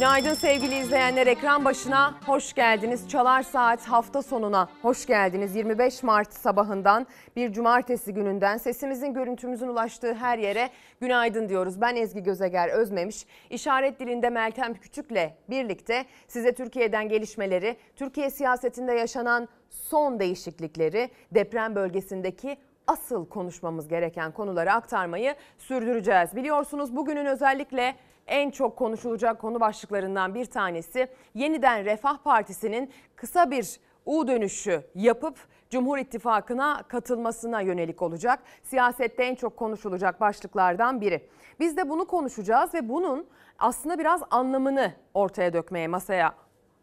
Günaydın 0.00 0.34
sevgili 0.34 0.78
izleyenler 0.78 1.26
ekran 1.26 1.64
başına 1.64 2.14
hoş 2.26 2.52
geldiniz. 2.52 3.08
Çalar 3.08 3.42
Saat 3.42 3.84
hafta 3.84 4.22
sonuna 4.22 4.68
hoş 4.82 5.06
geldiniz. 5.06 5.56
25 5.56 6.02
Mart 6.02 6.32
sabahından 6.32 7.06
bir 7.36 7.52
cumartesi 7.52 8.14
gününden 8.14 8.56
sesimizin 8.56 9.14
görüntümüzün 9.14 9.68
ulaştığı 9.68 10.14
her 10.14 10.38
yere 10.38 10.70
günaydın 11.00 11.48
diyoruz. 11.48 11.80
Ben 11.80 11.96
Ezgi 11.96 12.22
Gözeger 12.22 12.68
Özmemiş. 12.68 13.26
İşaret 13.50 14.00
dilinde 14.00 14.30
Meltem 14.30 14.74
Küçük'le 14.74 15.30
birlikte 15.50 16.04
size 16.28 16.54
Türkiye'den 16.54 17.08
gelişmeleri, 17.08 17.76
Türkiye 17.96 18.30
siyasetinde 18.30 18.92
yaşanan 18.92 19.48
son 19.70 20.20
değişiklikleri, 20.20 21.10
deprem 21.30 21.74
bölgesindeki 21.74 22.56
asıl 22.86 23.28
konuşmamız 23.28 23.88
gereken 23.88 24.32
konuları 24.32 24.72
aktarmayı 24.72 25.34
sürdüreceğiz. 25.58 26.36
Biliyorsunuz 26.36 26.96
bugünün 26.96 27.26
özellikle 27.26 27.94
en 28.30 28.50
çok 28.50 28.76
konuşulacak 28.76 29.40
konu 29.40 29.60
başlıklarından 29.60 30.34
bir 30.34 30.44
tanesi 30.44 31.08
yeniden 31.34 31.84
Refah 31.84 32.18
Partisi'nin 32.18 32.90
kısa 33.16 33.50
bir 33.50 33.80
U 34.06 34.28
dönüşü 34.28 34.82
yapıp 34.94 35.38
Cumhur 35.70 35.98
İttifakı'na 35.98 36.82
katılmasına 36.88 37.60
yönelik 37.60 38.02
olacak. 38.02 38.42
Siyasette 38.62 39.24
en 39.24 39.34
çok 39.34 39.56
konuşulacak 39.56 40.20
başlıklardan 40.20 41.00
biri. 41.00 41.28
Biz 41.60 41.76
de 41.76 41.88
bunu 41.88 42.06
konuşacağız 42.06 42.74
ve 42.74 42.88
bunun 42.88 43.26
aslında 43.58 43.98
biraz 43.98 44.22
anlamını 44.30 44.92
ortaya 45.14 45.52
dökmeye, 45.52 45.88
masaya 45.88 46.34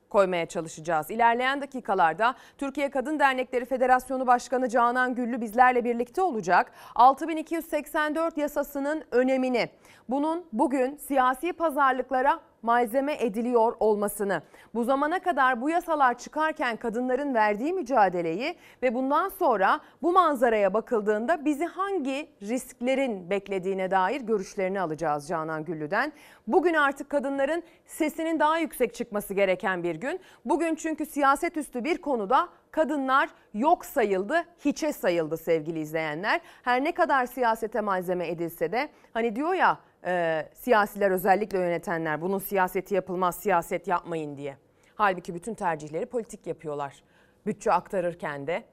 koymaya 0.10 0.46
çalışacağız. 0.46 1.12
İlerleyen 1.12 1.62
dakikalarda 1.62 2.36
Türkiye 2.58 2.90
Kadın 2.90 3.20
Dernekleri 3.20 3.66
Federasyonu 3.66 4.28
Başkanı 4.28 4.70
Canan 4.70 5.16
Güllü 5.16 5.42
bizlerle 5.42 5.84
birlikte 5.84 6.22
olacak. 6.22 6.72
6284 6.96 8.38
yasasının 8.38 9.04
önemini, 9.12 9.70
bunun 10.10 10.46
bugün 10.54 10.96
siyasi 10.96 11.54
pazarlıklara 11.54 12.40
malzeme 12.62 13.16
ediliyor 13.20 13.76
olmasını, 13.80 14.42
bu 14.74 14.84
zamana 14.84 15.20
kadar 15.20 15.62
bu 15.62 15.70
yasalar 15.70 16.18
çıkarken 16.18 16.78
kadınların 16.78 17.34
verdiği 17.34 17.74
mücadeleyi 17.74 18.56
ve 18.84 18.94
bundan 18.94 19.30
sonra 19.30 19.80
bu 20.02 20.12
manzaraya 20.12 20.74
bakıldığında 20.74 21.46
bizi 21.46 21.66
hangi 21.66 22.30
risklerin 22.42 23.30
beklediğine 23.30 23.92
dair 23.92 24.22
görüşlerini 24.22 24.82
alacağız 24.82 25.28
Canan 25.28 25.66
Güllü'den. 25.66 26.14
Bugün 26.48 26.74
artık 26.74 27.10
kadınların 27.10 27.64
sesinin 27.86 28.40
daha 28.40 28.58
yüksek 28.58 28.94
çıkması 28.94 29.34
gereken 29.34 29.84
bir 29.84 29.96
gün. 29.96 30.20
Bugün 30.46 30.76
çünkü 30.76 31.06
siyaset 31.06 31.58
üstü 31.58 31.84
bir 31.84 31.98
konuda 31.98 32.50
kadınlar 32.72 33.30
yok 33.54 33.86
sayıldı, 33.86 34.44
hiçe 34.66 34.94
sayıldı 34.94 35.38
sevgili 35.38 35.80
izleyenler. 35.80 36.42
Her 36.64 36.84
ne 36.84 36.92
kadar 36.92 37.26
siyasete 37.26 37.82
malzeme 37.82 38.28
edilse 38.28 38.72
de 38.72 38.90
hani 39.14 39.36
diyor 39.36 39.54
ya 39.54 39.78
e, 40.08 40.46
siyasiler 40.54 41.12
özellikle 41.12 41.60
yönetenler 41.60 42.22
bunun 42.22 42.40
siyaseti 42.40 42.96
yapılmaz 42.96 43.36
siyaset 43.36 43.88
yapmayın 43.88 44.38
diye. 44.38 44.58
Halbuki 44.96 45.36
bütün 45.36 45.54
tercihleri 45.54 46.06
politik 46.06 46.48
yapıyorlar. 46.48 47.04
Bütçe 47.46 47.72
aktarırken 47.72 48.48
de, 48.48 48.64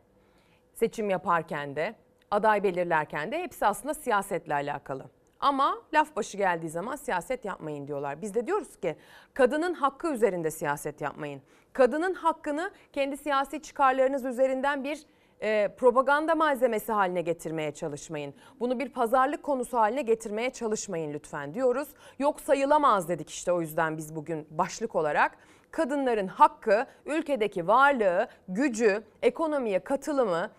seçim 0.75 1.11
yaparken 1.11 1.77
de, 1.77 1.95
aday 2.31 2.63
belirlerken 2.63 3.33
de 3.33 3.39
hepsi 3.43 3.67
aslında 3.67 3.95
siyasetle 3.95 4.55
alakalı. 4.55 5.07
Ama 5.41 5.79
laf 5.95 6.17
başı 6.17 6.37
geldiği 6.37 6.69
zaman 6.69 6.97
siyaset 6.97 7.45
yapmayın 7.45 7.89
diyorlar. 7.89 8.23
Biz 8.23 8.35
de 8.35 8.47
diyoruz 8.47 8.77
ki 8.77 8.97
kadının 9.35 9.75
hakkı 9.75 10.13
üzerinde 10.13 10.51
siyaset 10.51 11.01
yapmayın. 11.01 11.43
Kadının 11.73 12.15
hakkını 12.15 12.71
kendi 12.93 13.17
siyasi 13.17 13.63
çıkarlarınız 13.63 14.25
üzerinden 14.25 14.85
bir 14.85 15.07
e, 15.45 15.69
propaganda 15.77 16.35
malzemesi 16.35 16.93
haline 16.93 17.23
getirmeye 17.23 17.73
çalışmayın. 17.73 18.35
Bunu 18.61 18.79
bir 18.79 18.89
pazarlık 18.89 19.43
konusu 19.43 19.79
haline 19.79 20.03
getirmeye 20.03 20.51
çalışmayın 20.51 21.13
lütfen 21.13 21.55
diyoruz. 21.55 21.89
Yok 22.19 22.41
sayılamaz 22.41 23.09
dedik 23.09 23.31
işte 23.31 23.53
o 23.53 23.61
yüzden 23.61 23.97
biz 23.97 24.17
bugün 24.17 24.47
başlık 24.51 24.95
olarak 24.95 25.39
kadınların 25.71 26.27
hakkı, 26.27 26.87
ülkedeki 27.07 27.67
varlığı, 27.67 28.29
gücü, 28.49 29.03
ekonomiye 29.23 29.79
katılımı, 29.79 30.51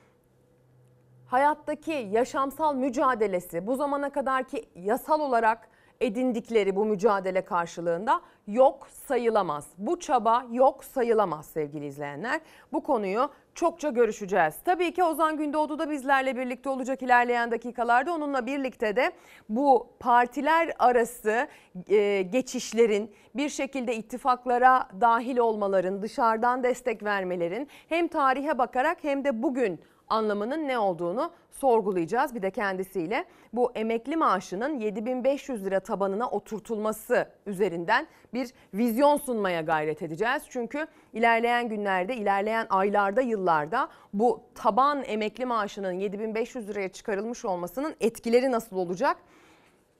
hayattaki 1.27 2.07
yaşamsal 2.11 2.75
mücadelesi, 2.75 3.67
bu 3.67 3.75
zamana 3.75 4.09
kadarki 4.09 4.65
yasal 4.75 5.19
olarak 5.19 5.69
edindikleri 6.01 6.75
bu 6.75 6.85
mücadele 6.85 7.45
karşılığında 7.45 8.21
yok 8.47 8.87
sayılamaz. 8.89 9.67
Bu 9.77 9.99
çaba 9.99 10.45
yok 10.51 10.83
sayılamaz 10.83 11.45
sevgili 11.45 11.85
izleyenler. 11.85 12.41
Bu 12.73 12.83
konuyu 12.83 13.29
çokça 13.55 13.89
görüşeceğiz. 13.89 14.55
Tabii 14.65 14.93
ki 14.93 15.03
Ozan 15.03 15.37
Gündoğdu 15.37 15.79
da 15.79 15.89
bizlerle 15.89 16.37
birlikte 16.37 16.69
olacak 16.69 17.01
ilerleyen 17.01 17.51
dakikalarda. 17.51 18.13
Onunla 18.13 18.45
birlikte 18.45 18.95
de 18.95 19.11
bu 19.49 19.89
partiler 19.99 20.73
arası 20.79 21.47
e, 21.89 22.21
geçişlerin 22.21 23.11
bir 23.35 23.49
şekilde 23.49 23.95
ittifaklara 23.95 24.87
dahil 25.01 25.37
olmaların, 25.37 26.01
dışarıdan 26.01 26.63
destek 26.63 27.03
vermelerin 27.03 27.67
hem 27.89 28.07
tarihe 28.07 28.57
bakarak 28.57 29.03
hem 29.03 29.23
de 29.23 29.43
bugün 29.43 29.79
anlamının 30.09 30.67
ne 30.67 30.79
olduğunu 30.79 31.31
sorgulayacağız. 31.51 32.35
Bir 32.35 32.41
de 32.41 32.51
kendisiyle 32.51 33.25
bu 33.53 33.71
emekli 33.75 34.15
maaşının 34.15 34.79
7500 34.79 35.65
lira 35.65 35.79
tabanına 35.79 36.29
oturtulması 36.29 37.29
üzerinden 37.45 38.07
bir 38.33 38.51
vizyon 38.73 39.17
sunmaya 39.17 39.61
gayret 39.61 40.01
edeceğiz. 40.01 40.43
Çünkü 40.49 40.87
ilerleyen 41.13 41.69
günlerde, 41.69 42.15
ilerleyen 42.15 42.67
aylarda, 42.69 43.21
yıllarda 43.21 43.89
bu 44.13 44.41
taban 44.55 45.03
emekli 45.05 45.45
maaşının 45.45 45.91
7500 45.91 46.69
liraya 46.69 46.89
çıkarılmış 46.89 47.45
olmasının 47.45 47.95
etkileri 48.01 48.51
nasıl 48.51 48.77
olacak? 48.77 49.17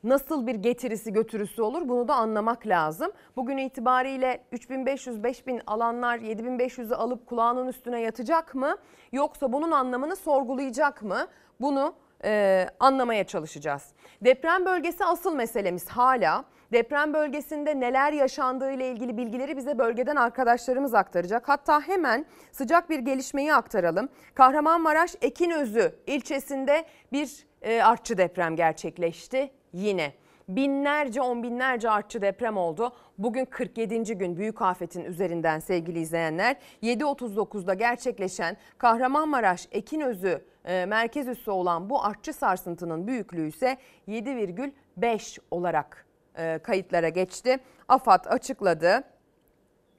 Nasıl 0.06 0.48
bir 0.48 0.56
getirisi 0.56 1.14
götürüsü 1.14 1.62
olur 1.62 1.90
bunu 1.90 2.08
da 2.08 2.16
anlamak 2.16 2.68
lazım. 2.68 3.12
Bugün 3.36 3.58
itibariyle 3.58 4.44
3500-5000 4.54 5.62
alanlar 5.68 6.20
7500'ü 6.20 6.96
alıp 6.96 7.28
kulağının 7.28 7.68
üstüne 7.68 8.02
yatacak 8.02 8.56
mı? 8.56 8.76
Yoksa 9.12 9.54
bunun 9.54 9.72
anlamını 9.72 10.16
sorgulayacak 10.16 11.04
mı? 11.04 11.28
Bunu 11.62 11.94
e, 12.24 12.66
anlamaya 12.80 13.24
çalışacağız. 13.24 13.94
Deprem 14.22 14.66
bölgesi 14.66 15.06
asıl 15.06 15.36
meselemiz 15.36 15.88
hala. 15.88 16.46
Deprem 16.72 17.14
bölgesinde 17.14 17.80
neler 17.80 18.12
yaşandığı 18.12 18.72
ile 18.72 18.92
ilgili 18.92 19.18
bilgileri 19.18 19.58
bize 19.58 19.78
bölgeden 19.78 20.16
arkadaşlarımız 20.16 20.94
aktaracak. 20.94 21.50
Hatta 21.50 21.82
hemen 21.82 22.26
sıcak 22.52 22.90
bir 22.90 23.00
gelişmeyi 23.00 23.54
aktaralım. 23.54 24.10
Kahramanmaraş 24.34 25.16
Ekinözü 25.22 25.96
ilçesinde 26.08 26.86
bir 27.12 27.46
e, 27.62 27.84
artçı 27.84 28.18
deprem 28.18 28.56
gerçekleşti 28.56 29.52
yine. 29.76 30.14
Binlerce 30.50 31.22
on 31.22 31.44
binlerce 31.44 31.90
artçı 31.90 32.22
deprem 32.22 32.58
oldu. 32.58 32.94
Bugün 33.18 33.46
47. 33.46 34.18
gün 34.18 34.38
büyük 34.38 34.62
afetin 34.62 35.06
üzerinden 35.06 35.60
sevgili 35.60 36.00
izleyenler. 36.00 36.56
7.39'da 36.84 37.74
gerçekleşen 37.74 38.58
Kahramanmaraş 38.78 39.68
Ekinözü 39.72 40.46
e, 40.66 40.86
merkez 40.86 41.28
üssü 41.28 41.52
olan 41.52 41.90
bu 41.90 42.04
artçı 42.04 42.34
sarsıntının 42.34 43.08
büyüklüğü 43.08 43.48
ise 43.48 43.78
7,5 44.08 45.40
olarak 45.52 46.06
e, 46.38 46.60
kayıtlara 46.64 47.10
geçti. 47.10 47.58
AFAD 47.88 48.26
açıkladı. 48.26 49.04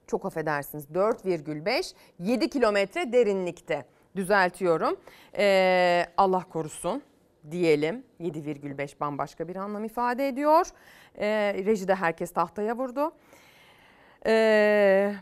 Çok 0.06 0.26
affedersiniz 0.26 0.86
4,5 0.94 1.94
7 2.18 2.50
kilometre 2.50 3.12
derinlikte 3.12 3.84
düzeltiyorum. 4.16 4.96
Ee, 5.38 6.06
Allah 6.16 6.44
korusun 6.44 7.02
diyelim. 7.50 8.04
7,5 8.20 9.00
bambaşka 9.00 9.48
bir 9.48 9.56
anlam 9.56 9.84
ifade 9.84 10.28
ediyor. 10.28 10.66
E, 11.14 11.54
rejide 11.66 11.94
herkes 11.94 12.32
tahtaya 12.32 12.76
vurdu. 12.76 13.12
E, 14.26 14.32
ee, 14.32 15.14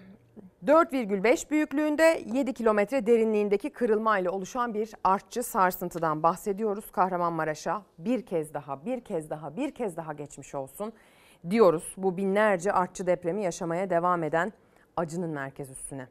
4,5 0.66 1.50
büyüklüğünde 1.50 2.22
7 2.26 2.52
kilometre 2.52 3.06
derinliğindeki 3.06 3.70
kırılmayla 3.70 4.30
oluşan 4.30 4.74
bir 4.74 4.92
artçı 5.04 5.42
sarsıntıdan 5.42 6.22
bahsediyoruz. 6.22 6.90
Kahramanmaraş'a 6.90 7.82
bir 7.98 8.26
kez 8.26 8.54
daha, 8.54 8.84
bir 8.84 9.00
kez 9.00 9.30
daha, 9.30 9.56
bir 9.56 9.70
kez 9.70 9.96
daha 9.96 10.12
geçmiş 10.12 10.54
olsun 10.54 10.92
diyoruz. 11.50 11.94
Bu 11.96 12.16
binlerce 12.16 12.72
artçı 12.72 13.06
depremi 13.06 13.42
yaşamaya 13.42 13.90
devam 13.90 14.22
eden 14.22 14.52
acının 14.96 15.30
merkez 15.30 15.70
üstüne. 15.70 16.08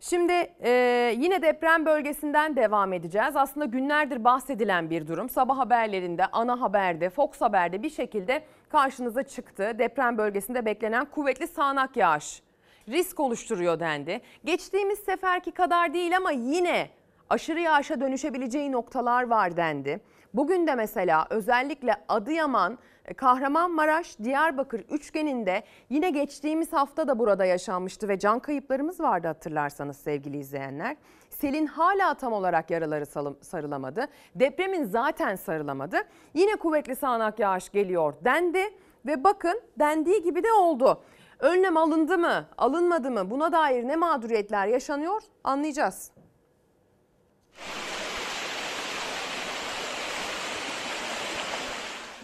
Şimdi 0.00 0.32
e, 0.62 0.70
yine 1.18 1.42
deprem 1.42 1.86
bölgesinden 1.86 2.56
devam 2.56 2.92
edeceğiz. 2.92 3.36
Aslında 3.36 3.66
günlerdir 3.66 4.24
bahsedilen 4.24 4.90
bir 4.90 5.06
durum. 5.06 5.28
Sabah 5.28 5.58
haberlerinde, 5.58 6.26
ana 6.26 6.60
haberde, 6.60 7.10
Fox 7.10 7.40
Haber'de 7.40 7.82
bir 7.82 7.90
şekilde 7.90 8.42
karşınıza 8.68 9.22
çıktı. 9.22 9.72
Deprem 9.78 10.18
bölgesinde 10.18 10.66
beklenen 10.66 11.04
kuvvetli 11.04 11.46
sağanak 11.46 11.96
yağış 11.96 12.42
risk 12.88 13.20
oluşturuyor 13.20 13.80
dendi. 13.80 14.20
Geçtiğimiz 14.44 14.98
seferki 14.98 15.50
kadar 15.50 15.94
değil 15.94 16.16
ama 16.16 16.30
yine 16.30 16.90
aşırı 17.30 17.60
yağışa 17.60 18.00
dönüşebileceği 18.00 18.72
noktalar 18.72 19.26
var 19.26 19.56
dendi. 19.56 20.00
Bugün 20.36 20.66
de 20.66 20.74
mesela 20.74 21.26
özellikle 21.30 21.96
Adıyaman, 22.08 22.78
e, 23.04 23.14
Kahramanmaraş, 23.14 24.18
Diyarbakır 24.18 24.80
üçgeninde 24.80 25.62
yine 25.90 26.10
geçtiğimiz 26.10 26.72
hafta 26.72 27.08
da 27.08 27.18
burada 27.18 27.44
yaşanmıştı 27.44 28.08
ve 28.08 28.18
can 28.18 28.38
kayıplarımız 28.38 29.00
vardı 29.00 29.26
hatırlarsanız 29.26 29.96
sevgili 29.96 30.38
izleyenler. 30.38 30.96
Selin 31.30 31.66
hala 31.66 32.14
tam 32.14 32.32
olarak 32.32 32.70
yaraları 32.70 33.06
sarılamadı. 33.44 34.06
Depremin 34.34 34.84
zaten 34.84 35.36
sarılamadı. 35.36 35.96
Yine 36.34 36.56
kuvvetli 36.56 36.96
sağanak 36.96 37.38
yağış 37.38 37.70
geliyor 37.70 38.14
dendi 38.24 38.64
ve 39.06 39.24
bakın 39.24 39.60
dendiği 39.78 40.22
gibi 40.22 40.42
de 40.42 40.52
oldu. 40.52 41.02
Önlem 41.38 41.76
alındı 41.76 42.18
mı, 42.18 42.46
alınmadı 42.58 43.10
mı? 43.10 43.30
Buna 43.30 43.52
dair 43.52 43.88
ne 43.88 43.96
mağduriyetler 43.96 44.66
yaşanıyor 44.66 45.22
anlayacağız. 45.44 46.10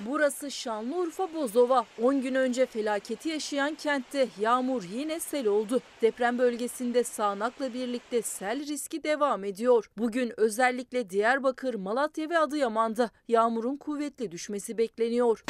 Burası 0.06 0.50
Şanlıurfa 0.50 1.34
Bozova. 1.34 1.84
10 2.02 2.22
gün 2.22 2.34
önce 2.34 2.66
felaketi 2.66 3.28
yaşayan 3.28 3.74
kentte 3.74 4.28
yağmur 4.40 4.82
yine 4.94 5.20
sel 5.20 5.46
oldu. 5.46 5.80
Deprem 6.02 6.38
bölgesinde 6.38 7.04
sağanakla 7.04 7.74
birlikte 7.74 8.22
sel 8.22 8.66
riski 8.66 9.02
devam 9.02 9.44
ediyor. 9.44 9.90
Bugün 9.98 10.32
özellikle 10.36 11.10
Diyarbakır, 11.10 11.74
Malatya 11.74 12.30
ve 12.30 12.38
Adıyaman'da 12.38 13.10
yağmurun 13.28 13.76
kuvvetli 13.76 14.30
düşmesi 14.30 14.78
bekleniyor. 14.78 15.44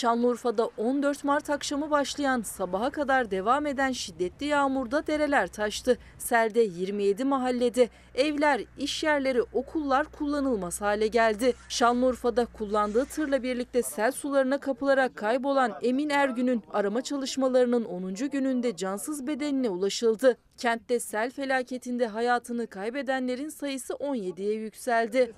Şanlıurfa'da 0.00 0.70
14 0.76 1.24
Mart 1.24 1.50
akşamı 1.50 1.90
başlayan 1.90 2.42
sabaha 2.42 2.90
kadar 2.90 3.30
devam 3.30 3.66
eden 3.66 3.92
şiddetli 3.92 4.46
yağmurda 4.46 5.06
dereler 5.06 5.46
taştı. 5.46 5.98
Selde 6.18 6.60
27 6.60 7.24
mahallede 7.24 7.88
evler, 8.14 8.64
iş 8.78 9.02
yerleri, 9.02 9.42
okullar 9.42 10.06
kullanılmaz 10.06 10.80
hale 10.80 11.06
geldi. 11.06 11.52
Şanlıurfa'da 11.68 12.46
kullandığı 12.46 13.04
tırla 13.04 13.42
birlikte 13.42 13.82
sel 13.82 14.12
sularına 14.12 14.60
kapılarak 14.60 15.16
kaybolan 15.16 15.74
Emin 15.82 16.10
Ergün'ün 16.10 16.62
arama 16.72 17.02
çalışmalarının 17.02 17.84
10. 17.84 18.14
gününde 18.14 18.76
cansız 18.76 19.26
bedenine 19.26 19.68
ulaşıldı. 19.68 20.36
Kentte 20.60 21.00
sel 21.00 21.30
felaketinde 21.30 22.06
hayatını 22.06 22.66
kaybedenlerin 22.66 23.48
sayısı 23.48 23.92
17'ye 23.92 24.54
yükseldi. 24.54 25.32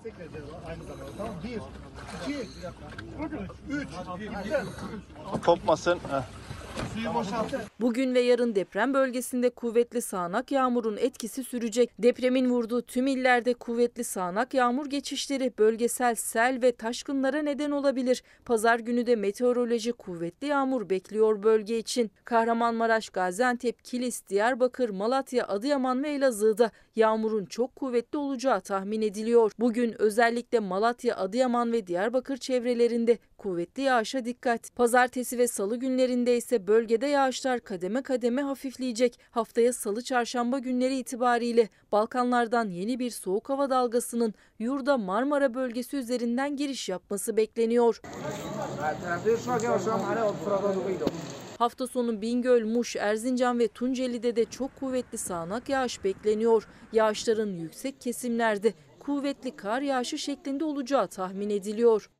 Kopmasın. 5.44 5.98
Bugün 7.80 8.14
ve 8.14 8.20
yarın 8.20 8.54
deprem 8.54 8.94
bölgesinde 8.94 9.50
kuvvetli 9.50 10.02
sağanak 10.02 10.52
yağmurun 10.52 10.96
etkisi 10.96 11.44
sürecek. 11.44 11.90
Depremin 11.98 12.50
vurduğu 12.50 12.82
tüm 12.82 13.06
illerde 13.06 13.54
kuvvetli 13.54 14.04
sağanak 14.04 14.54
yağmur 14.54 14.86
geçişleri 14.86 15.52
bölgesel 15.58 16.14
sel 16.14 16.58
ve 16.62 16.72
taşkınlara 16.72 17.42
neden 17.42 17.70
olabilir. 17.70 18.22
Pazar 18.44 18.78
günü 18.78 19.06
de 19.06 19.16
meteoroloji 19.16 19.92
kuvvetli 19.92 20.46
yağmur 20.46 20.90
bekliyor 20.90 21.42
bölge 21.42 21.78
için. 21.78 22.10
Kahramanmaraş, 22.24 23.08
Gaziantep, 23.08 23.84
Kilis, 23.84 24.28
Diyarbakır, 24.28 24.90
Malatya, 24.90 25.46
Adıyaman 25.48 26.02
ve 26.02 26.08
Elazığ'da 26.08 26.70
yağmurun 26.96 27.44
çok 27.44 27.76
kuvvetli 27.76 28.18
olacağı 28.18 28.60
tahmin 28.60 29.02
ediliyor. 29.02 29.52
Bugün 29.58 30.02
özellikle 30.02 30.60
Malatya, 30.60 31.16
Adıyaman 31.16 31.72
ve 31.72 31.86
Diyarbakır 31.86 32.36
çevrelerinde 32.36 33.18
kuvvetli 33.42 33.82
yağışa 33.82 34.24
dikkat. 34.24 34.76
Pazartesi 34.76 35.38
ve 35.38 35.48
salı 35.48 35.76
günlerinde 35.76 36.36
ise 36.36 36.66
bölgede 36.66 37.06
yağışlar 37.06 37.60
kademe 37.60 38.02
kademe 38.02 38.42
hafifleyecek. 38.42 39.18
Haftaya 39.30 39.72
salı 39.72 40.02
çarşamba 40.02 40.58
günleri 40.58 40.98
itibariyle 40.98 41.68
Balkanlardan 41.92 42.68
yeni 42.68 42.98
bir 42.98 43.10
soğuk 43.10 43.48
hava 43.48 43.70
dalgasının 43.70 44.34
yurda 44.58 44.98
Marmara 44.98 45.54
bölgesi 45.54 45.96
üzerinden 45.96 46.56
giriş 46.56 46.88
yapması 46.88 47.36
bekleniyor. 47.36 48.00
Hafta 51.58 51.86
sonu 51.86 52.20
Bingöl, 52.20 52.64
Muş, 52.66 52.96
Erzincan 52.96 53.58
ve 53.58 53.68
Tunceli'de 53.68 54.36
de 54.36 54.44
çok 54.44 54.76
kuvvetli 54.80 55.18
sağanak 55.18 55.68
yağış 55.68 56.04
bekleniyor. 56.04 56.68
Yağışların 56.92 57.58
yüksek 57.58 58.00
kesimlerde 58.00 58.74
kuvvetli 58.98 59.56
kar 59.56 59.80
yağışı 59.80 60.18
şeklinde 60.18 60.64
olacağı 60.64 61.08
tahmin 61.08 61.50
ediliyor. 61.50 62.10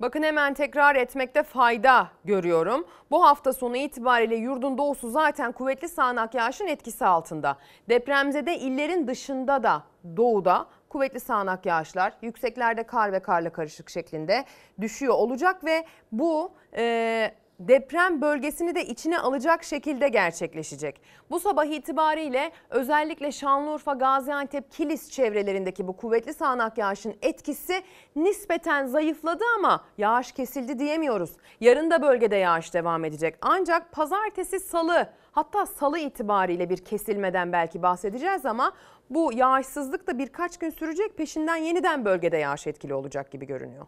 Bakın 0.00 0.22
hemen 0.22 0.54
tekrar 0.54 0.96
etmekte 0.96 1.42
fayda 1.42 2.08
görüyorum. 2.24 2.86
Bu 3.10 3.24
hafta 3.26 3.52
sonu 3.52 3.76
itibariyle 3.76 4.36
yurdun 4.36 4.78
doğusu 4.78 5.10
zaten 5.10 5.52
kuvvetli 5.52 5.88
sağanak 5.88 6.34
yağışın 6.34 6.66
etkisi 6.66 7.06
altında. 7.06 7.56
Depremzede 7.88 8.58
illerin 8.58 9.06
dışında 9.06 9.62
da 9.62 9.82
doğuda 10.16 10.66
kuvvetli 10.88 11.20
sağanak 11.20 11.66
yağışlar 11.66 12.12
yükseklerde 12.22 12.82
kar 12.82 13.12
ve 13.12 13.20
karla 13.20 13.50
karışık 13.50 13.90
şeklinde 13.90 14.44
düşüyor 14.80 15.14
olacak 15.14 15.64
ve 15.64 15.84
bu 16.12 16.52
e, 16.76 17.34
deprem 17.60 18.20
bölgesini 18.20 18.74
de 18.74 18.84
içine 18.86 19.18
alacak 19.18 19.64
şekilde 19.64 20.08
gerçekleşecek. 20.08 21.00
Bu 21.30 21.40
sabah 21.40 21.64
itibariyle 21.64 22.52
özellikle 22.70 23.32
Şanlıurfa, 23.32 23.92
Gaziantep, 23.92 24.72
Kilis 24.72 25.10
çevrelerindeki 25.10 25.88
bu 25.88 25.96
kuvvetli 25.96 26.34
sağanak 26.34 26.78
yağışın 26.78 27.14
etkisi 27.22 27.82
nispeten 28.16 28.86
zayıfladı 28.86 29.44
ama 29.58 29.84
yağış 29.98 30.32
kesildi 30.32 30.78
diyemiyoruz. 30.78 31.30
Yarın 31.60 31.90
da 31.90 32.02
bölgede 32.02 32.36
yağış 32.36 32.74
devam 32.74 33.04
edecek. 33.04 33.34
Ancak 33.42 33.92
pazartesi, 33.92 34.60
salı 34.60 35.10
hatta 35.32 35.66
salı 35.66 35.98
itibariyle 35.98 36.70
bir 36.70 36.76
kesilmeden 36.76 37.52
belki 37.52 37.82
bahsedeceğiz 37.82 38.46
ama 38.46 38.72
bu 39.10 39.32
yağışsızlık 39.32 40.06
da 40.06 40.18
birkaç 40.18 40.58
gün 40.58 40.70
sürecek 40.70 41.16
peşinden 41.16 41.56
yeniden 41.56 42.04
bölgede 42.04 42.36
yağış 42.36 42.66
etkili 42.66 42.94
olacak 42.94 43.30
gibi 43.30 43.46
görünüyor. 43.46 43.86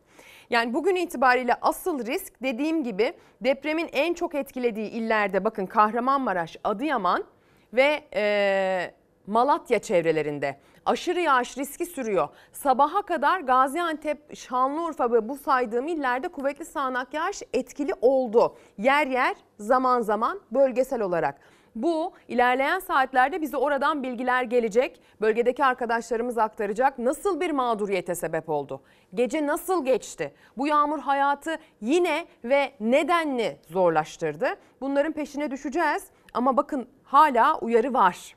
Yani 0.50 0.74
bugün 0.74 0.96
itibariyle 0.96 1.54
asıl 1.62 2.06
risk 2.06 2.42
dediğim 2.42 2.84
gibi 2.84 3.12
depremin 3.40 3.88
en 3.92 4.14
çok 4.14 4.34
etkilediği 4.34 4.90
illerde 4.90 5.44
bakın 5.44 5.66
Kahramanmaraş, 5.66 6.56
Adıyaman 6.64 7.24
ve 7.72 8.04
e, 8.14 8.94
Malatya 9.26 9.78
çevrelerinde 9.78 10.56
aşırı 10.86 11.20
yağış 11.20 11.58
riski 11.58 11.86
sürüyor. 11.86 12.28
Sabaha 12.52 13.02
kadar 13.02 13.40
Gaziantep, 13.40 14.36
Şanlıurfa 14.36 15.12
ve 15.12 15.28
bu 15.28 15.36
saydığım 15.36 15.88
illerde 15.88 16.28
kuvvetli 16.28 16.64
sağanak 16.64 17.14
yağış 17.14 17.42
etkili 17.52 17.92
oldu. 18.00 18.56
Yer 18.78 19.06
yer 19.06 19.36
zaman 19.58 20.00
zaman 20.00 20.40
bölgesel 20.50 21.00
olarak. 21.00 21.40
Bu 21.74 22.12
ilerleyen 22.28 22.78
saatlerde 22.78 23.40
bize 23.40 23.56
oradan 23.56 24.02
bilgiler 24.02 24.42
gelecek. 24.42 25.00
Bölgedeki 25.20 25.64
arkadaşlarımız 25.64 26.38
aktaracak. 26.38 26.98
Nasıl 26.98 27.40
bir 27.40 27.50
mağduriyete 27.50 28.14
sebep 28.14 28.48
oldu? 28.48 28.82
Gece 29.14 29.46
nasıl 29.46 29.84
geçti? 29.84 30.34
Bu 30.56 30.66
yağmur 30.66 30.98
hayatı 30.98 31.58
yine 31.80 32.26
ve 32.44 32.72
nedenli 32.80 33.56
zorlaştırdı? 33.68 34.48
Bunların 34.80 35.12
peşine 35.12 35.50
düşeceğiz. 35.50 36.06
Ama 36.34 36.56
bakın 36.56 36.88
hala 37.04 37.58
uyarı 37.58 37.94
var 37.94 38.36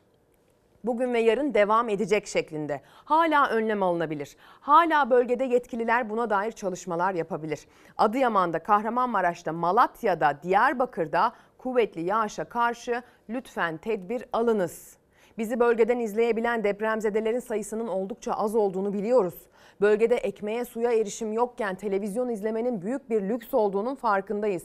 bugün 0.85 1.13
ve 1.13 1.19
yarın 1.19 1.53
devam 1.53 1.89
edecek 1.89 2.27
şeklinde. 2.27 2.81
Hala 2.85 3.49
önlem 3.49 3.83
alınabilir. 3.83 4.37
Hala 4.61 5.09
bölgede 5.09 5.43
yetkililer 5.43 6.09
buna 6.09 6.29
dair 6.29 6.51
çalışmalar 6.51 7.13
yapabilir. 7.13 7.67
Adıyaman'da, 7.97 8.59
Kahramanmaraş'ta, 8.59 9.53
Malatya'da, 9.53 10.39
Diyarbakır'da 10.43 11.33
kuvvetli 11.57 12.01
yağışa 12.01 12.43
karşı 12.43 13.03
lütfen 13.29 13.77
tedbir 13.77 14.25
alınız. 14.33 14.97
Bizi 15.37 15.59
bölgeden 15.59 15.99
izleyebilen 15.99 16.63
depremzedelerin 16.63 17.39
sayısının 17.39 17.87
oldukça 17.87 18.33
az 18.33 18.55
olduğunu 18.55 18.93
biliyoruz. 18.93 19.35
Bölgede 19.81 20.15
ekmeğe 20.15 20.65
suya 20.65 20.91
erişim 20.91 21.33
yokken 21.33 21.75
televizyon 21.75 22.29
izlemenin 22.29 22.81
büyük 22.81 23.09
bir 23.09 23.21
lüks 23.21 23.53
olduğunun 23.53 23.95
farkındayız. 23.95 24.63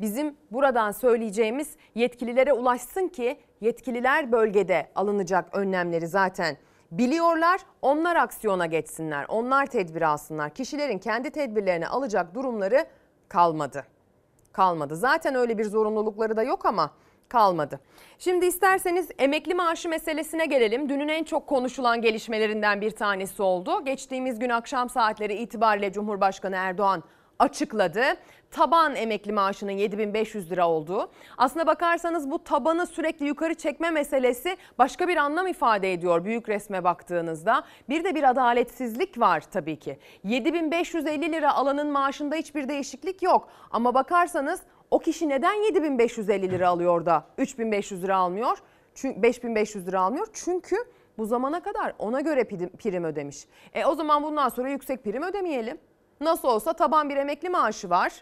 Bizim 0.00 0.36
buradan 0.50 0.90
söyleyeceğimiz 0.90 1.76
yetkililere 1.94 2.52
ulaşsın 2.52 3.08
ki 3.08 3.36
yetkililer 3.60 4.32
bölgede 4.32 4.88
alınacak 4.94 5.56
önlemleri 5.56 6.06
zaten 6.06 6.56
biliyorlar. 6.90 7.60
Onlar 7.82 8.16
aksiyona 8.16 8.66
geçsinler. 8.66 9.26
Onlar 9.28 9.66
tedbir 9.66 10.02
alsınlar. 10.02 10.50
Kişilerin 10.50 10.98
kendi 10.98 11.30
tedbirlerini 11.30 11.88
alacak 11.88 12.34
durumları 12.34 12.86
kalmadı 13.28 13.84
kalmadı. 14.52 14.96
Zaten 14.96 15.34
öyle 15.34 15.58
bir 15.58 15.64
zorunlulukları 15.64 16.36
da 16.36 16.42
yok 16.42 16.66
ama 16.66 16.90
kalmadı. 17.28 17.80
Şimdi 18.18 18.46
isterseniz 18.46 19.08
emekli 19.18 19.54
maaşı 19.54 19.88
meselesine 19.88 20.46
gelelim. 20.46 20.88
Dünün 20.88 21.08
en 21.08 21.24
çok 21.24 21.46
konuşulan 21.46 22.02
gelişmelerinden 22.02 22.80
bir 22.80 22.90
tanesi 22.90 23.42
oldu. 23.42 23.84
Geçtiğimiz 23.84 24.38
gün 24.38 24.48
akşam 24.48 24.90
saatleri 24.90 25.34
itibariyle 25.34 25.92
Cumhurbaşkanı 25.92 26.56
Erdoğan 26.56 27.02
açıkladı. 27.38 28.02
Taban 28.50 28.96
emekli 28.96 29.32
maaşının 29.32 29.72
7500 29.72 30.50
lira 30.50 30.68
olduğu. 30.68 31.10
Aslına 31.38 31.66
bakarsanız 31.66 32.30
bu 32.30 32.44
tabanı 32.44 32.86
sürekli 32.86 33.26
yukarı 33.26 33.54
çekme 33.54 33.90
meselesi 33.90 34.56
başka 34.78 35.08
bir 35.08 35.16
anlam 35.16 35.46
ifade 35.46 35.92
ediyor 35.92 36.24
büyük 36.24 36.48
resme 36.48 36.84
baktığınızda. 36.84 37.64
Bir 37.88 38.04
de 38.04 38.14
bir 38.14 38.30
adaletsizlik 38.30 39.20
var 39.20 39.40
tabii 39.52 39.78
ki. 39.78 39.98
7550 40.24 41.32
lira 41.32 41.54
alanın 41.54 41.86
maaşında 41.86 42.34
hiçbir 42.34 42.68
değişiklik 42.68 43.22
yok. 43.22 43.48
Ama 43.70 43.94
bakarsanız 43.94 44.60
o 44.90 44.98
kişi 44.98 45.28
neden 45.28 45.52
7550 45.52 46.50
lira 46.50 46.68
alıyor 46.68 47.06
da 47.06 47.24
3500 47.38 48.02
lira 48.02 48.16
almıyor? 48.16 48.58
Çünkü 48.94 49.22
5500 49.22 49.86
lira 49.86 50.00
almıyor. 50.00 50.26
Çünkü 50.32 50.76
bu 51.18 51.26
zamana 51.26 51.62
kadar 51.62 51.94
ona 51.98 52.20
göre 52.20 52.44
prim 52.78 53.04
ödemiş. 53.04 53.46
E 53.74 53.84
o 53.84 53.94
zaman 53.94 54.22
bundan 54.22 54.48
sonra 54.48 54.68
yüksek 54.70 55.04
prim 55.04 55.22
ödemeyelim. 55.22 55.78
Nasıl 56.20 56.48
olsa 56.48 56.72
taban 56.72 57.08
bir 57.08 57.16
emekli 57.16 57.48
maaşı 57.48 57.90
var 57.90 58.12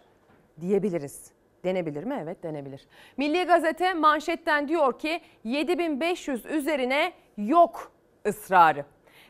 diyebiliriz. 0.61 1.33
Denebilir 1.65 2.05
mi? 2.05 2.19
Evet 2.23 2.43
denebilir. 2.43 2.87
Milli 3.17 3.45
Gazete 3.45 3.95
manşetten 3.95 4.69
diyor 4.69 4.99
ki 4.99 5.21
7500 5.45 6.47
üzerine 6.47 7.13
yok 7.37 7.93
ısrarı. 8.27 8.85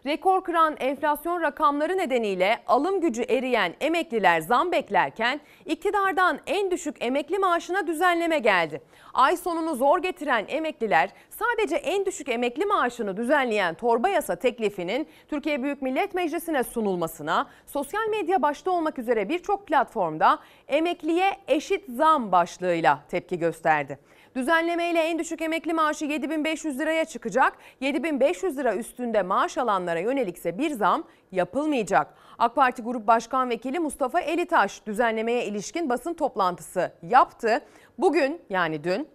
Rekor 0.07 0.45
kıran 0.45 0.77
enflasyon 0.81 1.43
rakamları 1.43 1.99
nedeniyle 1.99 2.59
alım 2.67 3.01
gücü 3.01 3.23
eriyen 3.23 3.75
emekliler 3.81 4.41
zam 4.41 4.73
beklerken 4.73 5.41
iktidardan 5.67 6.39
en 6.47 6.71
düşük 6.71 6.97
emekli 7.01 7.39
maaşına 7.39 7.87
düzenleme 7.87 8.39
geldi. 8.39 8.83
Ay 9.15 9.37
sonunu 9.37 9.75
zor 9.75 10.03
getiren 10.03 10.45
emekliler 10.49 11.11
sadece 11.31 11.77
en 11.77 12.07
düşük 12.07 12.29
emekli 12.29 12.67
maaşını 12.67 13.17
düzenleyen 13.17 13.75
torba 13.75 14.09
yasa 14.09 14.37
teklifinin 14.37 15.09
Türkiye 15.29 15.63
Büyük 15.63 15.83
Millet 15.83 16.15
Meclisi'ne 16.15 16.65
sunulmasına 16.65 17.47
sosyal 17.67 18.09
medya 18.09 18.43
başta 18.43 18.71
olmak 18.71 18.99
üzere 18.99 19.29
birçok 19.29 19.67
platformda 19.67 20.39
emekliye 20.69 21.37
eşit 21.49 21.85
zam 21.89 22.33
başlığıyla 22.33 22.99
tepki 23.09 23.39
gösterdi. 23.39 23.99
Düzenlemeyle 24.39 25.01
en 25.01 25.19
düşük 25.19 25.43
emekli 25.43 25.75
maaşı 25.75 26.05
7500 26.05 26.79
liraya 26.79 27.05
çıkacak. 27.05 27.53
7500 27.81 28.59
lira 28.59 28.77
üstünde 28.77 29.23
maaş 29.23 29.59
alanlara 29.59 29.99
yönelikse 29.99 30.59
bir 30.59 30.71
zam 30.71 31.05
yapılmayacak. 31.33 32.15
AK 32.39 32.55
Parti 32.55 32.83
Grup 32.83 33.07
Başkan 33.07 33.51
Vekili 33.51 33.79
Mustafa 33.79 34.21
Elitaş 34.21 34.87
düzenlemeye 34.87 35.47
ilişkin 35.47 35.89
basın 35.89 36.15
toplantısı 36.15 36.93
yaptı. 37.03 37.61
Bugün 37.99 38.43
yani 38.51 38.85
dün 38.85 39.09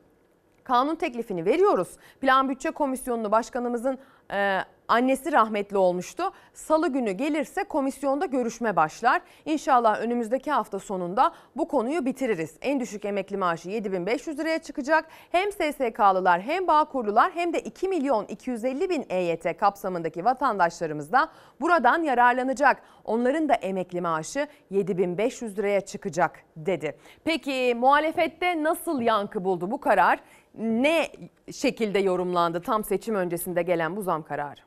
kanun 0.64 0.96
teklifini 0.96 1.46
veriyoruz. 1.46 1.90
Plan 2.22 2.50
Bütçe 2.50 2.72
Komisyonu'nu 2.72 3.32
başkanımızın 3.32 4.00
e, 4.34 4.66
annesi 4.88 5.32
rahmetli 5.32 5.78
olmuştu. 5.78 6.24
Salı 6.54 6.88
günü 6.88 7.12
gelirse 7.12 7.64
komisyonda 7.64 8.26
görüşme 8.26 8.76
başlar. 8.76 9.22
İnşallah 9.46 10.02
önümüzdeki 10.02 10.52
hafta 10.52 10.80
sonunda 10.80 11.32
bu 11.56 11.68
konuyu 11.68 12.06
bitiririz. 12.06 12.58
En 12.62 12.80
düşük 12.80 13.06
emekli 13.06 13.38
maaşı 13.38 13.70
7500 13.70 14.40
liraya 14.40 14.60
çıkacak. 14.60 15.06
Hem 15.32 15.52
SSK'lılar 15.52 16.42
hem 16.42 16.68
Bağkurlular 16.68 17.32
hem 17.32 17.54
de 17.54 17.60
2 17.60 17.88
milyon 17.88 18.26
250 18.26 18.90
bin 18.90 19.06
EYT 19.10 19.58
kapsamındaki 19.58 20.26
vatandaşlarımız 20.26 21.12
da 21.12 21.30
buradan 21.62 22.04
yararlanacak. 22.04 22.82
Onların 23.06 23.50
da 23.50 23.54
emekli 23.54 24.02
maaşı 24.02 24.48
7500 24.70 25.58
liraya 25.58 25.82
çıkacak 25.82 26.40
dedi. 26.56 26.98
Peki 27.24 27.76
muhalefette 27.80 28.64
nasıl 28.64 29.02
yankı 29.02 29.46
buldu 29.46 29.72
bu 29.72 29.80
karar? 29.80 30.20
Ne 30.58 31.12
şekilde 31.52 32.00
yorumlandı 32.00 32.62
tam 32.62 32.84
seçim 32.84 33.16
öncesinde 33.16 33.62
gelen 33.64 33.96
bu 33.96 34.02
zam 34.02 34.24
kararı? 34.24 34.60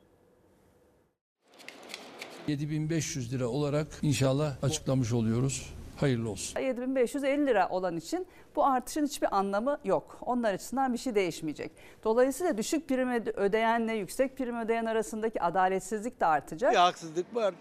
7500 2.49 3.33
lira 3.33 3.47
olarak 3.49 3.87
inşallah 4.03 4.53
açıklamış 4.65 5.13
oluyoruz. 5.13 5.75
Hayırlı 5.97 6.31
olsun. 6.31 6.61
7550 6.61 7.47
lira 7.47 7.69
olan 7.69 7.97
için 7.97 8.27
bu 8.57 8.65
artışın 8.67 9.07
hiçbir 9.07 9.37
anlamı 9.37 9.79
yok. 9.85 10.19
Onlar 10.21 10.55
açısından 10.55 10.93
bir 10.93 10.99
şey 10.99 11.15
değişmeyecek. 11.15 11.73
Dolayısıyla 12.05 12.59
düşük 12.59 12.89
prim 12.89 13.09
öde- 13.11 13.33
ödeyenle 13.33 13.93
yüksek 13.95 14.37
prim 14.37 14.57
ödeyen 14.61 14.85
arasındaki 14.85 15.43
adaletsizlik 15.43 16.21
de 16.21 16.27
artacak. 16.27 16.73
Bir 16.73 16.77
haksızlık 16.77 17.35
var. 17.35 17.55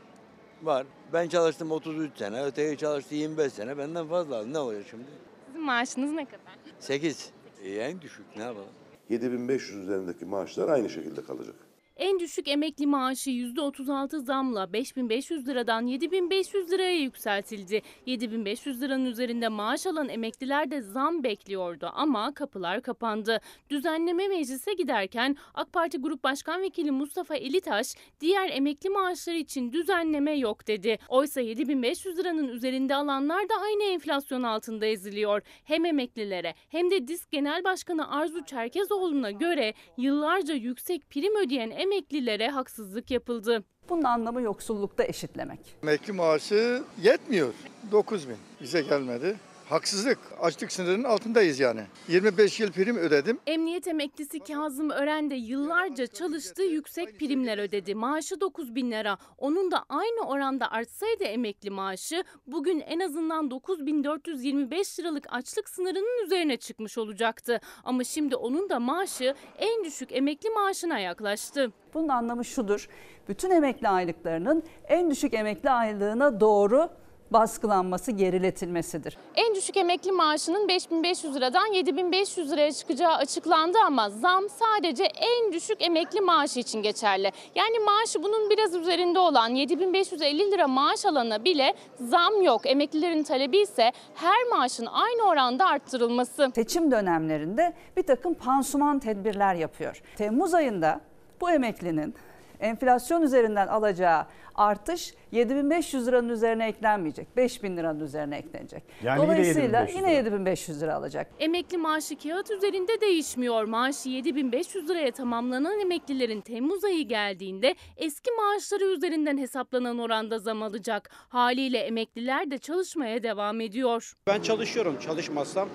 Var. 0.63 0.85
Ben 1.13 1.27
çalıştım 1.29 1.71
33 1.71 2.17
sene, 2.17 2.43
öteki 2.43 2.77
çalıştı 2.77 3.15
25 3.15 3.53
sene. 3.53 3.77
Benden 3.77 4.07
fazla. 4.07 4.45
Ne 4.45 4.59
oluyor 4.59 4.83
şimdi? 4.89 5.03
Sizin 5.47 5.61
maaşınız 5.65 6.11
ne 6.11 6.25
kadar? 6.25 6.39
8. 6.79 7.29
E, 7.65 7.75
en 7.75 8.01
düşük 8.01 8.25
ne 8.37 8.43
yapalım? 8.43 8.69
7500 9.09 9.83
üzerindeki 9.83 10.25
maaşlar 10.25 10.69
aynı 10.69 10.89
şekilde 10.89 11.23
kalacak. 11.23 11.55
En 11.97 12.19
düşük 12.19 12.47
emekli 12.47 12.87
maaşı 12.87 13.29
%36 13.29 14.19
zamla 14.19 14.73
5500 14.73 15.47
liradan 15.47 15.87
7500 15.87 16.71
liraya 16.71 16.95
yükseltildi. 16.95 17.81
7500 18.05 18.81
liranın 18.81 19.05
üzerinde 19.05 19.47
maaş 19.47 19.87
alan 19.87 20.09
emekliler 20.09 20.71
de 20.71 20.81
zam 20.81 21.23
bekliyordu 21.23 21.91
ama 21.93 22.33
kapılar 22.33 22.81
kapandı. 22.81 23.41
Düzenleme 23.69 24.27
meclise 24.27 24.73
giderken 24.73 25.37
AK 25.53 25.73
Parti 25.73 25.97
Grup 25.97 26.23
Başkan 26.23 26.61
Vekili 26.61 26.91
Mustafa 26.91 27.35
Elitaş 27.35 27.95
diğer 28.19 28.49
emekli 28.49 28.89
maaşları 28.89 29.37
için 29.37 29.71
düzenleme 29.71 30.37
yok 30.37 30.67
dedi. 30.67 30.97
Oysa 31.09 31.41
7500 31.41 32.17
liranın 32.17 32.47
üzerinde 32.47 32.95
alanlar 32.95 33.49
da 33.49 33.53
aynı 33.63 33.83
enflasyon 33.83 34.43
altında 34.43 34.85
eziliyor. 34.85 35.41
Hem 35.63 35.85
emeklilere 35.85 36.55
hem 36.69 36.91
de 36.91 37.07
DİSK 37.07 37.31
Genel 37.31 37.63
Başkanı 37.63 38.11
Arzu 38.11 38.45
Çerkezoğlu'na 38.45 39.31
göre 39.31 39.73
yıllarca 39.97 40.53
yüksek 40.53 41.09
prim 41.09 41.35
ödeyen 41.35 41.84
emeklilere 41.85 42.49
haksızlık 42.49 43.11
yapıldı. 43.11 43.63
Bunun 43.89 44.03
anlamı 44.03 44.41
yoksullukta 44.41 45.03
eşitlemek. 45.03 45.59
Emekli 45.83 46.13
maaşı 46.13 46.83
yetmiyor. 47.03 47.53
9 47.91 48.29
bin. 48.29 48.37
Bize 48.61 48.81
gelmedi. 48.81 49.35
Haksızlık. 49.69 50.19
Açlık 50.41 50.71
sınırının 50.71 51.03
altındayız 51.03 51.59
yani. 51.59 51.81
25 52.07 52.59
yıl 52.59 52.71
prim 52.71 52.97
ödedim. 52.97 53.39
Emniyet 53.47 53.87
emeklisi 53.87 54.39
Kazım 54.39 54.89
Ören 54.89 55.31
de 55.31 55.35
yıllarca 55.35 56.07
çalıştı, 56.07 56.63
yüksek 56.63 57.19
primler 57.19 57.57
ödedi. 57.57 57.95
Maaşı 57.95 58.41
9 58.41 58.75
bin 58.75 58.91
lira. 58.91 59.17
Onun 59.37 59.71
da 59.71 59.85
aynı 59.89 60.27
oranda 60.27 60.71
artsaydı 60.71 61.23
emekli 61.23 61.69
maaşı 61.69 62.23
bugün 62.47 62.79
en 62.79 62.99
azından 62.99 63.51
9425 63.51 64.99
liralık 64.99 65.25
açlık 65.29 65.69
sınırının 65.69 66.25
üzerine 66.25 66.57
çıkmış 66.57 66.97
olacaktı. 66.97 67.59
Ama 67.83 68.03
şimdi 68.03 68.35
onun 68.35 68.69
da 68.69 68.79
maaşı 68.79 69.35
en 69.57 69.85
düşük 69.85 70.11
emekli 70.11 70.49
maaşına 70.49 70.99
yaklaştı. 70.99 71.71
Bunun 71.93 72.07
anlamı 72.07 72.45
şudur. 72.45 72.89
Bütün 73.27 73.49
emekli 73.51 73.87
aylıklarının 73.87 74.63
en 74.87 75.11
düşük 75.11 75.33
emekli 75.33 75.69
aylığına 75.69 76.39
doğru 76.39 76.89
baskılanması, 77.31 78.11
geriletilmesidir. 78.11 79.17
En 79.35 79.55
düşük 79.55 79.77
emekli 79.77 80.11
maaşının 80.11 80.67
5500 80.67 81.35
liradan 81.35 81.73
7500 81.73 82.51
liraya 82.51 82.71
çıkacağı 82.71 83.13
açıklandı 83.13 83.77
ama 83.85 84.09
zam 84.09 84.43
sadece 84.49 85.03
en 85.03 85.53
düşük 85.53 85.81
emekli 85.81 86.21
maaşı 86.21 86.59
için 86.59 86.81
geçerli. 86.81 87.31
Yani 87.55 87.79
maaşı 87.79 88.23
bunun 88.23 88.49
biraz 88.49 88.75
üzerinde 88.75 89.19
olan 89.19 89.49
7550 89.49 90.51
lira 90.51 90.67
maaş 90.67 91.05
alana 91.05 91.43
bile 91.45 91.73
zam 91.99 92.41
yok. 92.41 92.61
Emeklilerin 92.65 93.23
talebi 93.23 93.57
ise 93.57 93.91
her 94.15 94.43
maaşın 94.51 94.85
aynı 94.85 95.23
oranda 95.29 95.65
arttırılması. 95.65 96.51
Seçim 96.55 96.91
dönemlerinde 96.91 97.73
bir 97.97 98.03
takım 98.03 98.33
pansuman 98.33 98.99
tedbirler 98.99 99.55
yapıyor. 99.55 100.01
Temmuz 100.17 100.53
ayında 100.53 101.01
bu 101.41 101.51
emeklinin 101.51 102.15
enflasyon 102.59 103.21
üzerinden 103.21 103.67
alacağı 103.67 104.25
artış 104.55 105.13
7500 105.31 106.07
liranın 106.07 106.29
üzerine 106.29 106.67
eklenmeyecek. 106.67 107.37
5000 107.37 107.77
liranın 107.77 107.99
üzerine 107.99 108.37
eklenecek. 108.37 108.83
Yani 109.03 109.21
yine 109.21 109.27
Dolayısıyla 109.27 109.79
7500 109.81 109.95
yine 109.97 110.07
lira. 110.07 110.17
7500 110.17 110.81
lira 110.81 110.95
alacak. 110.95 111.31
Emekli 111.39 111.77
maaşı 111.77 112.17
kağıt 112.17 112.51
üzerinde 112.51 113.01
değişmiyor. 113.01 113.63
Maaşı 113.63 114.09
7500 114.09 114.89
liraya 114.89 115.11
tamamlanan 115.11 115.79
emeklilerin 115.79 116.41
Temmuz 116.41 116.83
ayı 116.83 117.07
geldiğinde 117.07 117.75
eski 117.97 118.31
maaşları 118.31 118.85
üzerinden 118.85 119.37
hesaplanan 119.37 119.99
oranda 119.99 120.39
zam 120.39 120.63
alacak. 120.63 121.09
Haliyle 121.29 121.77
emekliler 121.79 122.51
de 122.51 122.57
çalışmaya 122.57 123.23
devam 123.23 123.61
ediyor. 123.61 124.13
Ben 124.27 124.41
çalışıyorum. 124.41 124.99
Çalışmazsam 124.99 125.69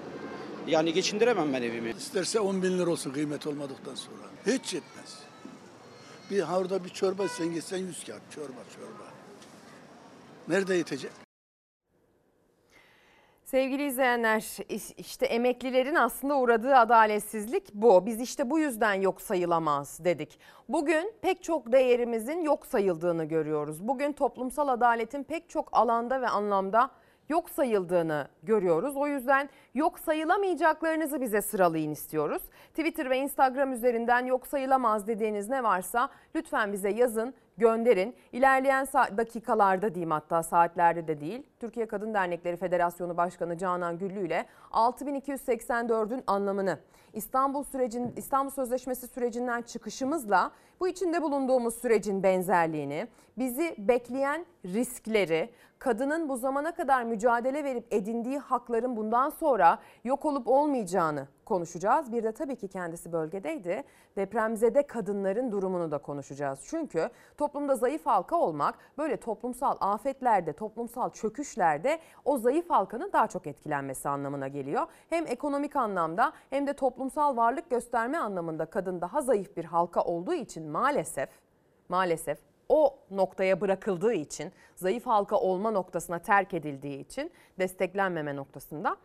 yani 0.67 0.93
geçindiremem 0.93 1.53
ben 1.53 1.63
evimi. 1.63 1.91
İsterse 1.91 2.41
10 2.41 2.63
bin 2.63 2.79
lira 2.79 2.91
olsun 2.91 3.13
kıymet 3.13 3.47
olmadıktan 3.47 3.95
sonra. 3.95 4.17
Hiç 4.47 4.75
yetmez. 4.75 5.20
Bir 6.31 6.41
havurda 6.41 6.85
bir 6.85 6.89
çorba 6.89 7.29
sen 7.29 7.55
gitsen 7.55 7.79
100 7.79 8.05
kağıt. 8.05 8.23
Çorba 8.31 8.61
çorba. 8.77 9.05
Nerede 10.49 10.75
yetecek? 10.75 11.11
Sevgili 13.45 13.87
izleyenler 13.87 14.57
işte 14.97 15.27
emeklilerin 15.27 15.95
aslında 15.95 16.37
uğradığı 16.39 16.77
adaletsizlik 16.77 17.75
bu. 17.75 18.07
Biz 18.07 18.21
işte 18.21 18.51
bu 18.51 18.59
yüzden 18.59 18.95
yok 18.95 19.23
sayılamaz 19.23 20.05
dedik. 20.05 20.39
Bugün 20.69 21.13
pek 21.23 21.43
çok 21.43 21.73
değerimizin 21.73 22.43
yok 22.43 22.67
sayıldığını 22.67 23.25
görüyoruz. 23.25 23.89
Bugün 23.89 24.13
toplumsal 24.13 24.69
adaletin 24.69 25.23
pek 25.23 25.51
çok 25.51 25.69
alanda 25.73 26.21
ve 26.21 26.29
anlamda 26.29 26.91
yok 27.29 27.51
sayıldığını 27.51 28.29
görüyoruz. 28.43 28.97
O 28.97 29.07
yüzden 29.07 29.49
yok 29.75 29.99
sayılamayacaklarınızı 29.99 31.21
bize 31.21 31.43
sıralayın 31.43 31.91
istiyoruz. 31.91 32.43
Twitter 32.69 33.11
ve 33.11 33.19
Instagram 33.19 33.73
üzerinden 33.73 34.25
yok 34.25 34.47
sayılamaz 34.47 35.07
dediğiniz 35.07 35.49
ne 35.49 35.63
varsa 35.63 36.09
lütfen 36.35 36.73
bize 36.73 36.91
yazın, 36.91 37.35
gönderin. 37.59 38.15
İlerleyen 38.33 38.87
dakikalarda 39.17 39.95
diyeyim 39.95 40.11
hatta 40.11 40.43
saatlerde 40.43 41.09
de 41.09 41.21
değil. 41.21 41.43
Türkiye 41.61 41.87
Kadın 41.87 42.15
Dernekleri 42.15 42.57
Federasyonu 42.57 43.17
Başkanı 43.17 43.59
Canan 43.59 43.99
Güllü 43.99 44.27
ile 44.27 44.47
6284'ün 44.73 46.23
anlamını, 46.27 46.79
İstanbul 47.13 47.63
sürecin 47.63 48.13
İstanbul 48.17 48.51
Sözleşmesi 48.51 49.07
sürecinden 49.07 49.63
çıkışımızla 49.63 50.51
bu 50.81 50.89
içinde 50.89 51.23
bulunduğumuz 51.23 51.75
sürecin 51.75 52.23
benzerliğini, 52.23 53.07
bizi 53.39 53.75
bekleyen 53.79 54.47
riskleri, 54.65 55.51
kadının 55.79 56.29
bu 56.29 56.37
zamana 56.37 56.75
kadar 56.75 57.03
mücadele 57.03 57.65
verip 57.65 57.87
edindiği 57.91 58.39
hakların 58.39 58.97
bundan 58.97 59.31
sonra 59.31 59.60
yok 60.05 60.25
olup 60.25 60.49
olmayacağını 60.49 61.29
konuşacağız. 61.45 62.13
Bir 62.13 62.23
de 62.23 62.33
tabii 62.33 62.57
ki 62.57 62.69
kendisi 62.69 63.13
bölgedeydi. 63.13 63.85
Depremzede 64.17 64.87
kadınların 64.87 65.53
durumunu 65.53 65.91
da 65.91 65.99
konuşacağız. 65.99 66.61
Çünkü 66.65 67.11
toplumda 67.37 67.77
zayıf 67.77 68.07
halka 68.07 68.37
olmak 68.37 68.75
böyle 68.99 69.17
toplumsal 69.17 69.77
afetlerde, 69.81 70.53
toplumsal 70.53 71.11
çöküşlerde 71.11 71.99
o 72.25 72.39
zayıf 72.39 72.71
halkanın 72.71 73.11
daha 73.13 73.27
çok 73.27 73.47
etkilenmesi 73.47 74.09
anlamına 74.09 74.49
geliyor. 74.49 74.87
Hem 75.11 75.27
ekonomik 75.27 75.77
anlamda 75.77 76.33
hem 76.51 76.67
de 76.67 76.73
toplumsal 76.73 77.37
varlık 77.37 77.71
gösterme 77.71 78.19
anlamında 78.19 78.67
kadın 78.67 79.01
daha 79.01 79.23
zayıf 79.23 79.57
bir 79.57 79.65
halka 79.65 80.03
olduğu 80.03 80.35
için 80.35 80.69
maalesef 80.69 81.29
maalesef 81.89 82.39
o 82.69 82.99
noktaya 83.11 83.61
bırakıldığı 83.61 84.13
için, 84.13 84.53
zayıf 84.77 85.07
halka 85.07 85.37
olma 85.37 85.71
noktasına 85.71 86.19
terk 86.19 86.55
edildiği 86.55 87.01
için, 87.01 87.31
desteklenmeme 87.59 88.37
noktasında 88.37 88.97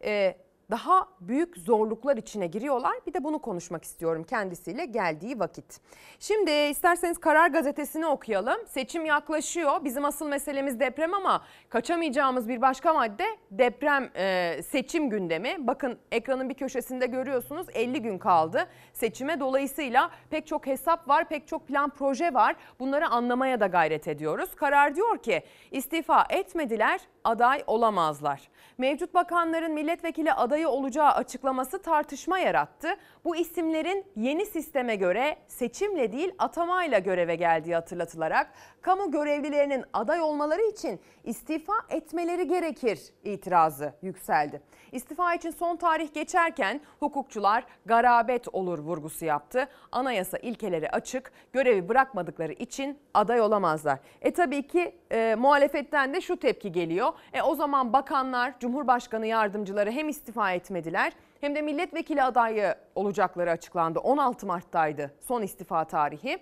e, 0.00 0.36
daha 0.70 1.08
büyük 1.20 1.56
zorluklar 1.56 2.16
içine 2.16 2.46
giriyorlar. 2.46 2.92
Bir 3.06 3.14
de 3.14 3.24
bunu 3.24 3.38
konuşmak 3.38 3.84
istiyorum 3.84 4.24
kendisiyle 4.24 4.84
geldiği 4.84 5.38
vakit. 5.38 5.80
Şimdi 6.20 6.50
isterseniz 6.50 7.18
Karar 7.18 7.48
Gazetesi'ni 7.48 8.06
okuyalım. 8.06 8.66
Seçim 8.66 9.04
yaklaşıyor. 9.04 9.84
Bizim 9.84 10.04
asıl 10.04 10.28
meselemiz 10.28 10.80
deprem 10.80 11.14
ama 11.14 11.42
kaçamayacağımız 11.68 12.48
bir 12.48 12.62
başka 12.62 12.92
madde 12.92 13.24
deprem 13.50 14.10
e, 14.16 14.60
seçim 14.62 15.10
gündemi. 15.10 15.56
Bakın 15.58 15.98
ekranın 16.12 16.48
bir 16.48 16.54
köşesinde 16.54 17.06
görüyorsunuz 17.06 17.66
50 17.74 18.02
gün 18.02 18.18
kaldı 18.18 18.66
seçime. 18.92 19.40
Dolayısıyla 19.40 20.10
pek 20.30 20.46
çok 20.46 20.66
hesap 20.66 21.08
var, 21.08 21.28
pek 21.28 21.48
çok 21.48 21.68
plan 21.68 21.90
proje 21.90 22.34
var. 22.34 22.56
Bunları 22.80 23.08
anlamaya 23.08 23.60
da 23.60 23.66
gayret 23.66 24.08
ediyoruz. 24.08 24.54
Karar 24.54 24.96
diyor 24.96 25.18
ki 25.18 25.42
istifa 25.70 26.26
etmediler, 26.30 27.00
aday 27.24 27.62
olamazlar. 27.66 28.48
Mevcut 28.78 29.14
bakanların 29.14 29.72
milletvekili 29.72 30.32
adayı 30.58 30.68
olacağı 30.68 31.10
açıklaması 31.10 31.82
tartışma 31.82 32.38
yarattı. 32.38 32.88
Bu 33.24 33.36
isimlerin 33.36 34.04
yeni 34.16 34.46
sisteme 34.46 34.96
göre 34.96 35.36
seçimle 35.46 36.12
değil 36.12 36.32
atamayla 36.38 36.98
göreve 36.98 37.36
geldiği 37.36 37.74
hatırlatılarak 37.74 38.50
kamu 38.82 39.10
görevlilerinin 39.10 39.84
aday 39.92 40.20
olmaları 40.20 40.62
için 40.62 41.00
istifa 41.24 41.72
etmeleri 41.90 42.48
gerekir 42.48 43.00
itirazı 43.24 43.92
yükseldi. 44.02 44.62
İstifa 44.92 45.34
için 45.34 45.50
son 45.50 45.76
tarih 45.76 46.14
geçerken 46.14 46.80
hukukçular 47.00 47.64
garabet 47.86 48.54
olur 48.54 48.78
vurgusu 48.78 49.24
yaptı. 49.24 49.68
Anayasa 49.92 50.38
ilkeleri 50.38 50.90
açık, 50.90 51.32
görevi 51.52 51.88
bırakmadıkları 51.88 52.52
için 52.52 52.98
aday 53.14 53.40
olamazlar. 53.40 53.98
E 54.20 54.32
tabii 54.32 54.66
ki 54.66 54.94
e, 55.12 55.34
muhalefetten 55.38 56.14
de 56.14 56.20
şu 56.20 56.36
tepki 56.36 56.72
geliyor. 56.72 57.12
E 57.32 57.42
o 57.42 57.54
zaman 57.54 57.92
bakanlar, 57.92 58.60
Cumhurbaşkanı 58.60 59.26
yardımcıları 59.26 59.90
hem 59.90 60.08
istifa 60.08 60.47
etmediler 60.52 61.12
hem 61.40 61.54
de 61.54 61.62
milletvekili 61.62 62.22
adayı 62.22 62.74
olacakları 62.94 63.50
açıklandı. 63.50 63.98
16 63.98 64.46
Mart'taydı 64.46 65.14
son 65.20 65.42
istifa 65.42 65.84
tarihi. 65.84 66.38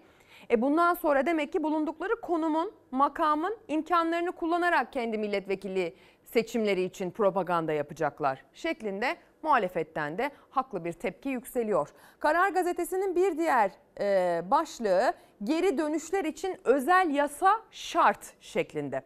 E 0.50 0.62
bundan 0.62 0.94
sonra 0.94 1.26
demek 1.26 1.52
ki 1.52 1.62
bulundukları 1.62 2.20
konumun, 2.20 2.72
makamın 2.90 3.56
imkanlarını 3.68 4.32
kullanarak 4.32 4.92
kendi 4.92 5.18
milletvekili 5.18 5.94
seçimleri 6.24 6.82
için 6.82 7.10
propaganda 7.10 7.72
yapacaklar 7.72 8.44
şeklinde 8.52 9.16
muhalefetten 9.42 10.18
de 10.18 10.30
haklı 10.50 10.84
bir 10.84 10.92
tepki 10.92 11.28
yükseliyor. 11.28 11.88
Karar 12.18 12.48
Gazetesi'nin 12.48 13.16
bir 13.16 13.38
diğer 13.38 13.70
e, 14.00 14.42
başlığı 14.50 15.12
geri 15.44 15.78
dönüşler 15.78 16.24
için 16.24 16.56
özel 16.64 17.10
yasa 17.10 17.60
şart 17.70 18.34
şeklinde. 18.40 19.02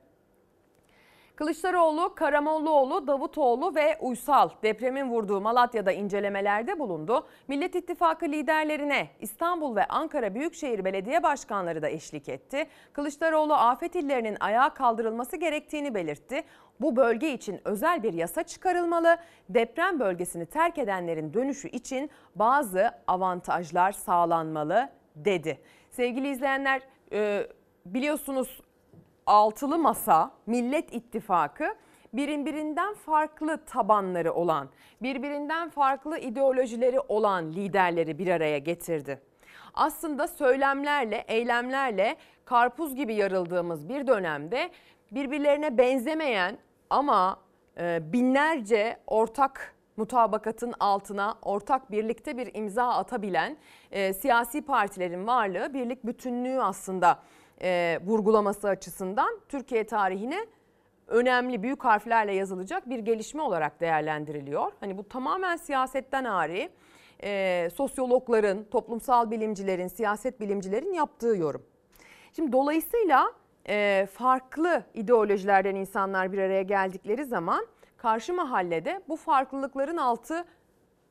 Kılıçdaroğlu, 1.41 2.15
Karamollaoğlu, 2.15 3.07
Davutoğlu 3.07 3.75
ve 3.75 3.99
Uysal 4.01 4.51
depremin 4.63 5.11
vurduğu 5.11 5.41
Malatya'da 5.41 5.93
incelemelerde 5.93 6.79
bulundu. 6.79 7.27
Millet 7.49 7.75
İttifakı 7.75 8.27
liderlerine 8.27 9.09
İstanbul 9.21 9.77
ve 9.77 9.85
Ankara 9.85 10.35
Büyükşehir 10.35 10.85
Belediye 10.85 11.23
Başkanları 11.23 11.83
da 11.83 11.89
eşlik 11.89 12.29
etti. 12.29 12.67
Kılıçdaroğlu 12.93 13.55
afet 13.55 13.95
illerinin 13.95 14.37
ayağa 14.41 14.75
kaldırılması 14.75 15.37
gerektiğini 15.37 15.95
belirtti. 15.95 16.43
Bu 16.81 16.97
bölge 16.97 17.33
için 17.33 17.61
özel 17.65 18.03
bir 18.03 18.13
yasa 18.13 18.43
çıkarılmalı. 18.43 19.17
Deprem 19.49 20.01
bölgesini 20.01 20.47
terk 20.47 20.79
edenlerin 20.79 21.35
dönüşü 21.35 21.69
için 21.69 22.11
bazı 22.35 22.91
avantajlar 23.07 23.93
sağlanmalı 23.93 24.89
dedi. 25.17 25.59
Sevgili 25.91 26.29
izleyenler 26.29 26.83
e, 27.13 27.47
biliyorsunuz 27.87 28.61
altılı 29.27 29.79
masa, 29.79 30.31
Millet 30.47 30.95
İttifakı 30.95 31.75
birbirinden 32.13 32.95
farklı 32.95 33.65
tabanları 33.65 34.33
olan, 34.33 34.69
birbirinden 35.03 35.69
farklı 35.69 36.19
ideolojileri 36.19 37.01
olan 37.01 37.53
liderleri 37.53 38.19
bir 38.19 38.29
araya 38.29 38.59
getirdi. 38.59 39.21
Aslında 39.75 40.29
söylemlerle, 40.29 41.25
eylemlerle 41.29 42.17
karpuz 42.45 42.95
gibi 42.95 43.15
yarıldığımız 43.15 43.89
bir 43.89 44.07
dönemde 44.07 44.71
birbirlerine 45.13 45.79
benzemeyen 45.79 46.59
ama 46.91 47.41
e, 47.79 48.13
binlerce 48.13 48.97
ortak 49.07 49.75
mutabakatın 49.97 50.75
altına 50.81 51.35
ortak 51.43 51.91
birlikte 51.91 52.37
bir 52.37 52.55
imza 52.55 52.89
atabilen 52.89 53.57
e, 53.91 54.13
siyasi 54.15 54.63
partilerin 54.63 55.27
varlığı 55.27 55.75
birlik 55.75 56.07
bütünlüğü 56.07 56.63
aslında 56.63 57.19
e, 57.63 57.99
vurgulaması 58.07 58.69
açısından 58.69 59.41
Türkiye 59.49 59.87
tarihine 59.87 60.47
önemli 61.07 61.63
büyük 61.63 61.85
harflerle 61.85 62.35
yazılacak 62.35 62.91
bir 62.91 62.99
gelişme 62.99 63.43
olarak 63.43 63.81
değerlendiriliyor. 63.81 64.73
Hani 64.81 64.99
bu 64.99 65.09
tamamen 65.09 65.57
siyasetten 65.57 66.25
ari 66.25 66.71
e, 67.23 67.69
sosyologların, 67.75 68.65
toplumsal 68.65 69.31
bilimcilerin, 69.31 69.89
siyaset 69.89 70.41
bilimcilerin 70.41 70.93
yaptığı 70.93 71.37
yorum. 71.37 71.63
Şimdi 72.37 72.53
dolayısıyla 72.53 73.33
e, 73.69 74.07
farklı 74.13 74.85
ideolojilerden 74.95 75.75
insanlar 75.75 76.33
bir 76.33 76.39
araya 76.39 76.63
geldikleri 76.63 77.25
zaman 77.25 77.67
karşı 77.97 78.35
mahallede 78.35 79.03
bu 79.09 79.17
farklılıkların 79.17 79.97
altı 79.97 80.45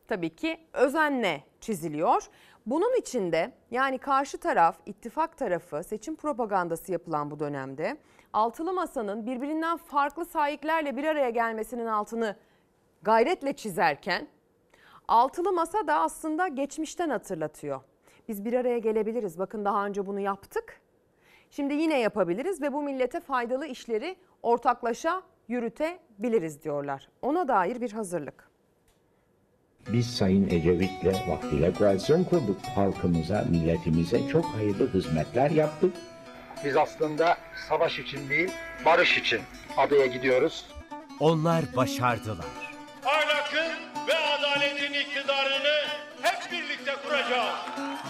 tabii 0.08 0.36
ki 0.36 0.58
özenle 0.74 1.44
çiziliyor. 1.62 2.24
Bunun 2.70 3.00
içinde 3.00 3.52
yani 3.72 3.98
karşı 3.98 4.38
taraf, 4.38 4.80
ittifak 4.86 5.38
tarafı 5.38 5.84
seçim 5.84 6.16
propagandası 6.16 6.92
yapılan 6.92 7.32
bu 7.32 7.40
dönemde 7.40 7.98
altılı 8.34 8.74
masanın 8.74 9.26
birbirinden 9.26 9.78
farklı 9.78 10.26
sahiplerle 10.26 10.98
bir 10.98 11.04
araya 11.04 11.30
gelmesinin 11.30 11.86
altını 11.86 12.36
gayretle 13.02 13.54
çizerken 13.54 14.28
altılı 15.08 15.52
masa 15.52 15.88
da 15.88 16.00
aslında 16.00 16.48
geçmişten 16.48 17.10
hatırlatıyor. 17.10 17.82
Biz 18.28 18.46
bir 18.46 18.54
araya 18.54 18.80
gelebiliriz. 18.80 19.40
Bakın 19.40 19.66
daha 19.66 19.86
önce 19.86 20.06
bunu 20.06 20.20
yaptık. 20.20 20.82
Şimdi 21.50 21.74
yine 21.74 22.00
yapabiliriz 22.00 22.62
ve 22.62 22.74
bu 22.74 22.82
millete 22.82 23.20
faydalı 23.20 23.66
işleri 23.66 24.16
ortaklaşa 24.44 25.22
yürütebiliriz 25.48 26.64
diyorlar. 26.64 27.10
Ona 27.22 27.48
dair 27.48 27.82
bir 27.82 27.92
hazırlık. 27.92 28.49
Biz 29.88 30.16
Sayın 30.18 30.50
Ecevit'le 30.50 31.28
vaktiyle 31.28 31.74
koalisyon 31.74 32.24
kurduk. 32.24 32.62
Halkımıza, 32.76 33.46
milletimize 33.50 34.28
çok 34.32 34.46
hayırlı 34.46 34.94
hizmetler 34.94 35.52
yaptık. 35.52 35.96
Biz 36.66 36.78
aslında 36.78 37.38
savaş 37.70 38.00
için 38.00 38.30
değil, 38.30 38.52
barış 38.86 39.18
için 39.18 39.42
adaya 39.78 40.06
gidiyoruz. 40.06 40.66
Onlar 41.20 41.76
başardılar. 41.76 42.46
Ahlakın 43.06 43.72
ve 44.08 44.14
adaletin 44.16 44.94
iktidarını 44.94 45.76
hep 46.22 46.52
birlikte 46.52 46.92
kuracağız. 47.08 47.56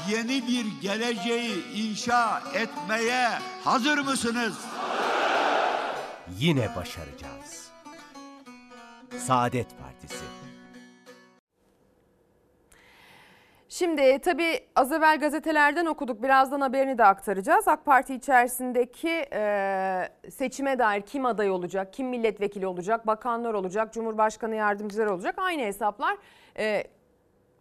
Yeni 0.09 0.47
bir 0.47 0.81
geleceği 0.81 1.73
inşa 1.75 2.41
etmeye 2.53 3.29
hazır 3.63 3.97
mısınız? 3.97 4.57
Yine 6.39 6.75
başaracağız. 6.75 7.69
Saadet 9.17 9.67
Partisi 9.79 10.25
Şimdi 13.69 14.19
tabii 14.19 14.59
az 14.75 14.91
evvel 14.91 15.19
gazetelerden 15.19 15.85
okuduk. 15.85 16.23
Birazdan 16.23 16.61
haberini 16.61 16.97
de 16.97 17.05
aktaracağız. 17.05 17.67
AK 17.67 17.85
Parti 17.85 18.15
içerisindeki 18.15 19.25
e, 19.33 20.09
seçime 20.29 20.79
dair 20.79 21.01
kim 21.01 21.25
aday 21.25 21.49
olacak, 21.49 21.93
kim 21.93 22.07
milletvekili 22.07 22.67
olacak, 22.67 23.07
bakanlar 23.07 23.53
olacak, 23.53 23.93
cumhurbaşkanı 23.93 24.55
yardımcıları 24.55 25.13
olacak. 25.13 25.35
Aynı 25.37 25.61
hesaplar 25.61 26.17
e, 26.57 26.83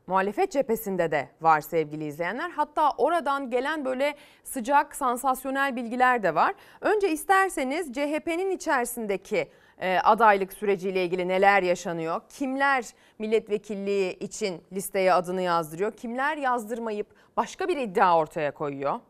muhalefet 0.08 0.52
cephesinde 0.52 1.10
de 1.10 1.28
var 1.40 1.60
sevgili 1.60 2.04
izleyenler. 2.04 2.50
Hatta 2.50 2.90
oradan 2.90 3.50
gelen 3.50 3.84
böyle 3.84 4.14
sıcak, 4.44 4.96
sansasyonel 4.96 5.76
bilgiler 5.76 6.22
de 6.22 6.34
var. 6.34 6.54
Önce 6.80 7.10
isterseniz 7.10 7.92
CHP'nin 7.92 8.50
içerisindeki 8.50 9.48
e, 9.78 9.98
adaylık 9.98 10.52
süreciyle 10.52 11.04
ilgili 11.04 11.28
neler 11.28 11.62
yaşanıyor? 11.62 12.20
Kimler 12.28 12.84
milletvekilliği 13.18 14.18
için 14.18 14.62
listeye 14.72 15.12
adını 15.12 15.42
yazdırıyor? 15.42 15.92
Kimler 15.92 16.36
yazdırmayıp 16.36 17.06
başka 17.36 17.68
bir 17.68 17.76
iddia 17.76 18.18
ortaya 18.18 18.54
koyuyor? 18.54 19.00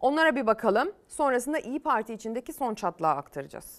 Onlara 0.00 0.36
bir 0.36 0.46
bakalım. 0.46 0.92
Sonrasında 1.08 1.58
İyi 1.58 1.80
Parti 1.80 2.14
içindeki 2.14 2.52
son 2.52 2.74
çatlağı 2.74 3.14
aktaracağız. 3.14 3.78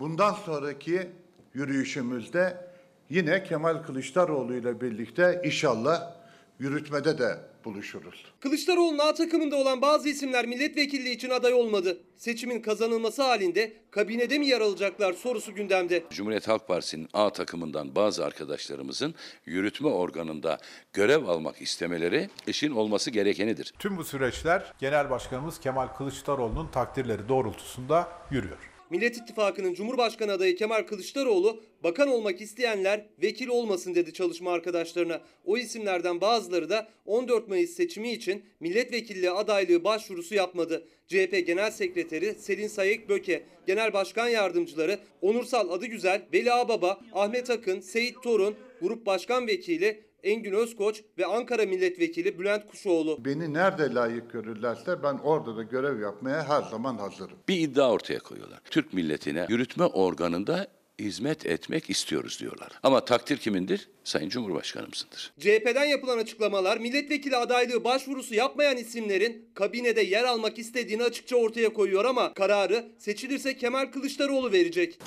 Bundan 0.00 0.32
sonraki 0.32 1.10
yürüyüşümüzde 1.54 2.71
yine 3.12 3.44
Kemal 3.44 3.82
Kılıçdaroğlu 3.82 4.54
ile 4.54 4.80
birlikte 4.80 5.42
inşallah 5.44 6.12
yürütmede 6.58 7.18
de 7.18 7.38
buluşuruz. 7.64 8.24
Kılıçdaroğlu'nun 8.40 8.98
A 8.98 9.14
takımında 9.14 9.56
olan 9.56 9.82
bazı 9.82 10.08
isimler 10.08 10.46
milletvekilliği 10.46 11.16
için 11.16 11.30
aday 11.30 11.52
olmadı. 11.52 11.98
Seçimin 12.16 12.60
kazanılması 12.60 13.22
halinde 13.22 13.72
kabinede 13.90 14.38
mi 14.38 14.46
yer 14.46 14.60
alacaklar 14.60 15.12
sorusu 15.12 15.54
gündemde. 15.54 16.04
Cumhuriyet 16.10 16.48
Halk 16.48 16.68
Partisi'nin 16.68 17.08
A 17.12 17.30
takımından 17.30 17.94
bazı 17.94 18.24
arkadaşlarımızın 18.24 19.14
yürütme 19.46 19.88
organında 19.88 20.58
görev 20.92 21.24
almak 21.24 21.62
istemeleri 21.62 22.30
işin 22.46 22.70
olması 22.70 23.10
gerekenidir. 23.10 23.74
Tüm 23.78 23.96
bu 23.96 24.04
süreçler 24.04 24.72
Genel 24.78 25.10
Başkanımız 25.10 25.60
Kemal 25.60 25.86
Kılıçdaroğlu'nun 25.86 26.68
takdirleri 26.68 27.28
doğrultusunda 27.28 28.08
yürüyor. 28.30 28.71
Millet 28.92 29.16
İttifakı'nın 29.16 29.74
Cumhurbaşkanı 29.74 30.32
adayı 30.32 30.56
Kemal 30.56 30.82
Kılıçdaroğlu 30.82 31.62
bakan 31.84 32.08
olmak 32.08 32.40
isteyenler 32.40 33.06
vekil 33.22 33.48
olmasın 33.48 33.94
dedi 33.94 34.12
çalışma 34.12 34.52
arkadaşlarına. 34.52 35.20
O 35.44 35.56
isimlerden 35.56 36.20
bazıları 36.20 36.70
da 36.70 36.88
14 37.06 37.48
Mayıs 37.48 37.70
seçimi 37.70 38.12
için 38.12 38.44
milletvekilliği 38.60 39.30
adaylığı 39.30 39.84
başvurusu 39.84 40.34
yapmadı. 40.34 40.86
CHP 41.08 41.46
Genel 41.46 41.70
Sekreteri 41.70 42.34
Selin 42.34 42.68
Sayık 42.68 43.08
Böke, 43.08 43.42
Genel 43.66 43.92
Başkan 43.92 44.28
Yardımcıları 44.28 44.98
Onursal 45.20 45.70
Adıgüzel, 45.70 46.22
Veli 46.32 46.52
Ağbaba, 46.52 47.00
Ahmet 47.12 47.50
Akın, 47.50 47.80
Seyit 47.80 48.22
Torun, 48.22 48.56
Grup 48.80 49.06
Başkan 49.06 49.46
Vekili 49.46 50.04
Engin 50.22 50.52
Özkoç 50.52 51.02
ve 51.18 51.26
Ankara 51.26 51.66
Milletvekili 51.66 52.38
Bülent 52.38 52.66
Kuşoğlu. 52.66 53.24
Beni 53.24 53.54
nerede 53.54 53.94
layık 53.94 54.32
görürlerse 54.32 55.02
ben 55.02 55.18
orada 55.18 55.56
da 55.56 55.62
görev 55.62 56.00
yapmaya 56.00 56.48
her 56.48 56.62
zaman 56.62 56.98
hazırım. 56.98 57.38
Bir 57.48 57.56
iddia 57.58 57.92
ortaya 57.92 58.18
koyuyorlar. 58.18 58.60
Türk 58.70 58.92
milletine 58.92 59.46
yürütme 59.48 59.84
organında 59.84 60.68
hizmet 60.98 61.46
etmek 61.46 61.90
istiyoruz 61.90 62.40
diyorlar. 62.40 62.68
Ama 62.82 63.04
takdir 63.04 63.36
kimindir? 63.36 63.88
Sayın 64.04 64.28
Cumhurbaşkanımızındır. 64.28 65.32
CHP'den 65.40 65.84
yapılan 65.84 66.18
açıklamalar 66.18 66.78
milletvekili 66.78 67.36
adaylığı 67.36 67.84
başvurusu 67.84 68.34
yapmayan 68.34 68.76
isimlerin 68.76 69.48
kabinede 69.54 70.00
yer 70.00 70.24
almak 70.24 70.58
istediğini 70.58 71.02
açıkça 71.02 71.36
ortaya 71.36 71.72
koyuyor 71.72 72.04
ama 72.04 72.34
kararı 72.34 72.84
seçilirse 72.98 73.56
Kemal 73.56 73.86
Kılıçdaroğlu 73.86 74.52
verecek. 74.52 74.98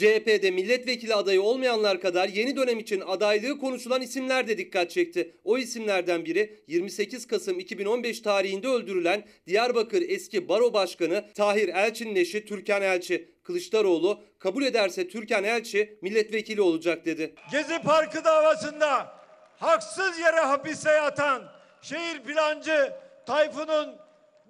CHP'de 0.00 0.50
milletvekili 0.50 1.14
adayı 1.14 1.42
olmayanlar 1.42 2.00
kadar 2.00 2.28
yeni 2.28 2.56
dönem 2.56 2.78
için 2.78 3.00
adaylığı 3.00 3.58
konuşulan 3.58 4.02
isimler 4.02 4.48
de 4.48 4.58
dikkat 4.58 4.90
çekti. 4.90 5.36
O 5.44 5.58
isimlerden 5.58 6.24
biri 6.24 6.62
28 6.66 7.26
Kasım 7.26 7.58
2015 7.58 8.20
tarihinde 8.20 8.68
öldürülen 8.68 9.24
Diyarbakır 9.46 10.02
eski 10.08 10.48
baro 10.48 10.72
başkanı 10.72 11.24
Tahir 11.34 11.68
Elçi'nin 11.68 12.16
eşi 12.16 12.44
Türkan 12.44 12.82
Elçi. 12.82 13.30
Kılıçdaroğlu 13.42 14.22
kabul 14.38 14.64
ederse 14.64 15.08
Türkan 15.08 15.44
Elçi 15.44 15.98
milletvekili 16.02 16.60
olacak 16.60 17.06
dedi. 17.06 17.34
Gezi 17.52 17.78
Parkı 17.82 18.24
davasında 18.24 19.12
haksız 19.58 20.18
yere 20.18 20.40
hapise 20.40 20.90
yatan 20.90 21.42
şehir 21.82 22.22
plancı 22.22 22.92
Tayfun'un 23.26 23.96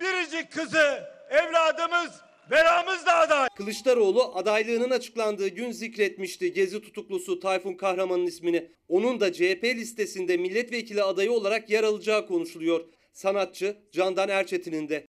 biricik 0.01 0.53
kızı 0.53 1.05
evladımız 1.31 2.30
Beramız 2.51 3.07
da 3.07 3.15
aday. 3.15 3.49
Kılıçdaroğlu 3.57 4.37
adaylığının 4.37 4.91
açıklandığı 4.91 5.49
gün 5.49 5.71
zikretmişti 5.71 6.53
Gezi 6.53 6.83
tutuklusu 6.83 7.41
Tayfun 7.41 7.75
Kahraman'ın 7.75 8.27
ismini. 8.27 8.71
Onun 8.89 9.21
da 9.21 9.33
CHP 9.33 9.65
listesinde 9.65 10.37
milletvekili 10.37 11.03
adayı 11.03 11.33
olarak 11.33 11.71
yer 11.71 11.85
alacağı 11.85 12.27
konuşuluyor. 12.27 12.85
Sanatçı 13.13 13.77
Candan 13.93 14.29
Erçetin'in 14.29 14.89
de. 14.89 15.07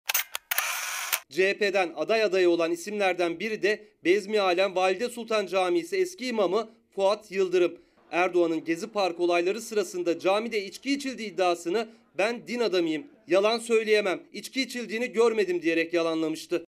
CHP'den 1.31 1.93
aday 1.97 2.23
adayı 2.23 2.51
olan 2.51 2.73
isimlerden 2.73 3.41
biri 3.41 3.63
de 3.63 3.89
Bezmi 4.05 4.41
Alem 4.41 4.77
Valide 4.77 5.09
Sultan 5.09 5.47
Camisi 5.47 5.97
eski 5.97 6.27
imamı 6.27 6.71
Fuat 6.95 7.31
Yıldırım. 7.31 7.79
Erdoğan'ın 8.11 8.65
Gezi 8.65 8.87
Park 8.87 9.21
olayları 9.21 9.61
sırasında 9.61 10.19
camide 10.19 10.65
içki 10.65 10.93
içildiği 10.93 11.33
iddiasını 11.33 11.89
ben 12.19 12.49
din 12.49 12.61
adamıyım, 12.61 13.07
yalan 13.29 13.59
söyleyemem, 13.59 14.23
içki 14.33 14.63
içildiğini 14.63 15.13
görmedim 15.13 15.63
diyerek 15.63 15.95
yalanlamıştı. 15.95 16.65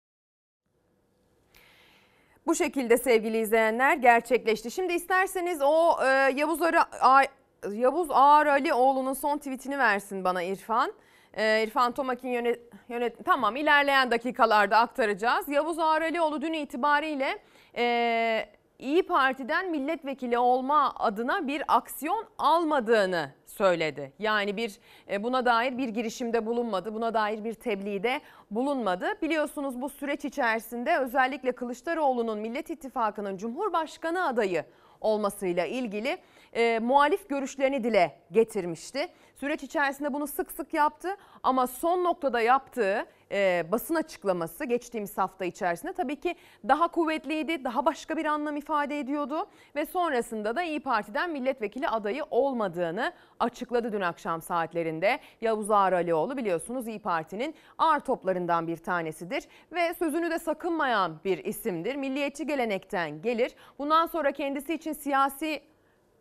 Bu 2.51 2.55
şekilde 2.55 2.97
sevgili 2.97 3.39
izleyenler 3.39 3.97
gerçekleşti. 3.97 4.71
Şimdi 4.71 4.93
isterseniz 4.93 5.63
o 5.63 6.05
e, 6.05 6.07
Yavuz, 6.37 6.63
Ara, 6.63 6.85
A, 7.01 7.23
Yavuz 7.73 8.09
Ağar 8.11 8.47
Alioğlu'nun 8.47 9.13
son 9.13 9.39
tweetini 9.39 9.79
versin 9.79 10.25
bana 10.25 10.43
İrfan. 10.43 10.93
E, 11.35 11.63
İrfan 11.63 11.93
Tomak'ın 11.93 12.29
yönet, 12.29 12.61
yönet... 12.89 13.25
Tamam 13.25 13.57
ilerleyen 13.57 14.11
dakikalarda 14.11 14.79
aktaracağız. 14.79 15.49
Yavuz 15.49 15.79
Ağar 15.79 16.03
Alioğlu 16.03 16.43
dün 16.43 16.53
itibariyle... 16.53 17.39
E, 17.77 18.47
İyi 18.81 19.03
Parti'den 19.03 19.71
milletvekili 19.71 20.39
olma 20.39 20.95
adına 20.97 21.47
bir 21.47 21.63
aksiyon 21.69 22.25
almadığını 22.39 23.31
söyledi. 23.47 24.13
Yani 24.19 24.57
bir 24.57 24.79
e, 25.11 25.23
buna 25.23 25.45
dair 25.45 25.79
bir 25.79 25.89
girişimde 25.89 26.47
bulunmadı, 26.47 26.95
buna 26.95 27.15
dair 27.15 27.45
bir 27.45 27.55
tebliğde 27.55 28.21
bulunmadı. 28.51 29.07
Biliyorsunuz 29.23 29.81
bu 29.81 29.89
süreç 29.89 30.25
içerisinde 30.25 30.99
özellikle 30.99 31.53
Kılıçdaroğlu'nun 31.53 32.39
Millet 32.39 32.71
İttifakı'nın 32.71 33.37
Cumhurbaşkanı 33.37 34.27
adayı 34.27 34.65
olmasıyla 35.01 35.67
ilgili 35.67 36.19
e, 36.53 36.79
muhalif 36.79 37.29
görüşlerini 37.29 37.85
dile 37.85 38.17
getirmişti. 38.33 39.09
Süreç 39.37 39.63
içerisinde 39.63 40.13
bunu 40.13 40.27
sık 40.27 40.53
sık 40.53 40.75
yaptı 40.75 41.17
ama 41.43 41.67
son 41.67 42.05
noktada 42.05 42.41
yaptığı 42.41 43.07
e, 43.33 43.65
basın 43.73 43.95
açıklaması 43.95 44.65
geçtiğimiz 44.65 45.19
hafta 45.19 45.45
içerisinde 45.45 45.93
tabii 45.93 46.17
ki 46.17 46.35
daha 46.69 46.89
kuvvetliydi, 46.89 47.65
daha 47.65 47.87
başka 47.87 48.17
bir 48.17 48.25
anlam 48.25 48.57
ifade 48.57 48.99
ediyordu 48.99 49.47
ve 49.77 49.87
sonrasında 49.87 50.57
da 50.57 50.63
İyi 50.63 50.81
Parti'den 50.81 51.31
milletvekili 51.31 51.89
adayı 51.89 52.25
olmadığını 52.31 53.13
açıkladı 53.41 53.93
dün 53.93 54.01
akşam 54.01 54.43
saatlerinde. 54.43 55.21
Yavuz 55.41 55.71
Ağar 55.71 55.93
biliyorsunuz 56.37 56.89
İyi 56.89 56.99
Parti'nin 56.99 57.55
ağır 57.79 58.01
toplarından 58.01 58.67
bir 58.67 58.77
tanesidir 58.77 59.45
ve 59.73 59.95
sözünü 59.95 60.31
de 60.31 60.39
sakınmayan 60.39 61.21
bir 61.25 61.45
isimdir. 61.45 61.97
Milliyetçi 61.97 62.47
gelenekten 62.47 63.23
gelir. 63.23 63.55
Bundan 63.79 64.07
sonra 64.07 64.33
kendisi 64.33 64.75
için 64.75 64.93
siyasi 64.93 65.70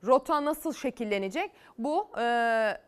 rota 0.05 0.45
nasıl 0.45 0.73
şekillenecek 0.73 1.51
bu 1.77 2.09
e, 2.17 2.23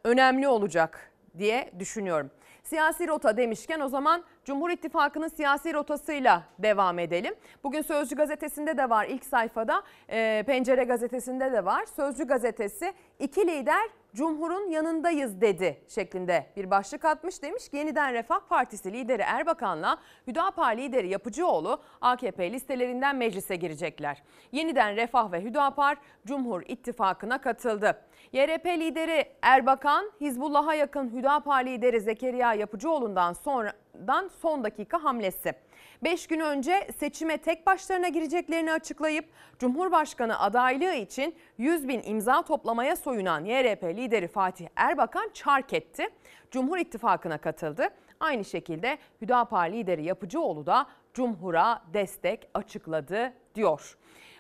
önemli 0.04 0.48
olacak 0.48 1.12
diye 1.38 1.72
düşünüyorum. 1.80 2.32
Siyasi 2.64 3.08
rota 3.08 3.38
demişken 3.38 3.80
o 3.80 3.88
zaman 3.88 4.24
Cumhur 4.46 4.70
İttifakı'nın 4.70 5.28
siyasi 5.28 5.74
rotasıyla 5.74 6.44
devam 6.60 7.00
edelim. 7.00 7.36
Bugün 7.64 7.82
Sözcü 7.82 8.16
gazetesinde 8.16 8.78
de 8.78 8.90
var 8.90 9.06
ilk 9.06 9.26
sayfada, 9.26 9.84
e, 10.10 10.44
Pencere 10.48 10.84
gazetesinde 10.84 11.52
de 11.52 11.66
var. 11.66 11.86
Sözcü 11.86 12.28
gazetesi 12.28 12.94
iki 13.20 13.48
lider 13.48 13.90
Cumhur'un 14.16 14.70
yanındayız 14.70 15.42
dedi 15.42 15.82
şeklinde 15.88 16.46
bir 16.56 16.72
başlık 16.72 17.06
atmış. 17.06 17.44
Demiş 17.44 17.64
yeniden 17.72 18.14
Refah 18.14 18.40
Partisi 18.40 18.94
lideri 18.94 19.22
Erbakan'la 19.22 19.98
Hüdapar 20.28 20.78
lideri 20.78 21.10
Yapıcıoğlu 21.10 21.82
AKP 22.02 22.52
listelerinden 22.52 23.16
meclise 23.16 23.56
girecekler. 23.56 24.24
Yeniden 24.52 24.96
Refah 24.96 25.32
ve 25.32 25.44
Hüdapar 25.44 25.98
Cumhur 26.26 26.62
İttifakı'na 26.68 27.42
katıldı. 27.42 28.02
YRP 28.34 28.66
lideri 28.66 29.26
Erbakan, 29.42 30.12
Hizbullah'a 30.22 30.76
yakın 30.76 31.10
Hüdapar 31.10 31.66
lideri 31.66 32.02
Zekeriya 32.02 32.54
Yapıcıoğlu'ndan 32.54 33.34
sonradan 33.34 34.28
son 34.42 34.64
dakika 34.64 35.04
hamlesi. 35.04 35.54
5 36.04 36.28
gün 36.28 36.40
önce 36.40 36.88
seçime 36.98 37.38
tek 37.38 37.68
başlarına 37.68 38.08
gireceklerini 38.08 38.72
açıklayıp 38.72 39.26
Cumhurbaşkanı 39.60 40.40
adaylığı 40.40 40.94
için 40.94 41.36
100 41.58 41.88
bin 41.88 42.02
imza 42.04 42.42
toplamaya 42.42 42.96
soyunan 42.96 43.46
YRP 43.46 43.84
lideri 43.84 44.28
Fatih 44.28 44.68
Erbakan 44.76 45.30
çark 45.34 45.74
etti. 45.74 46.08
Cumhur 46.52 46.78
İttifakı'na 46.78 47.38
katıldı. 47.38 47.88
Aynı 48.20 48.46
şekilde 48.46 48.98
Hüdapar 49.22 49.70
lideri 49.70 50.04
Yapıcıoğlu 50.04 50.66
da 50.66 50.86
Cumhur'a 51.14 51.82
destek 51.94 52.48
açıkladı 52.54 53.34
diyor. 53.56 53.98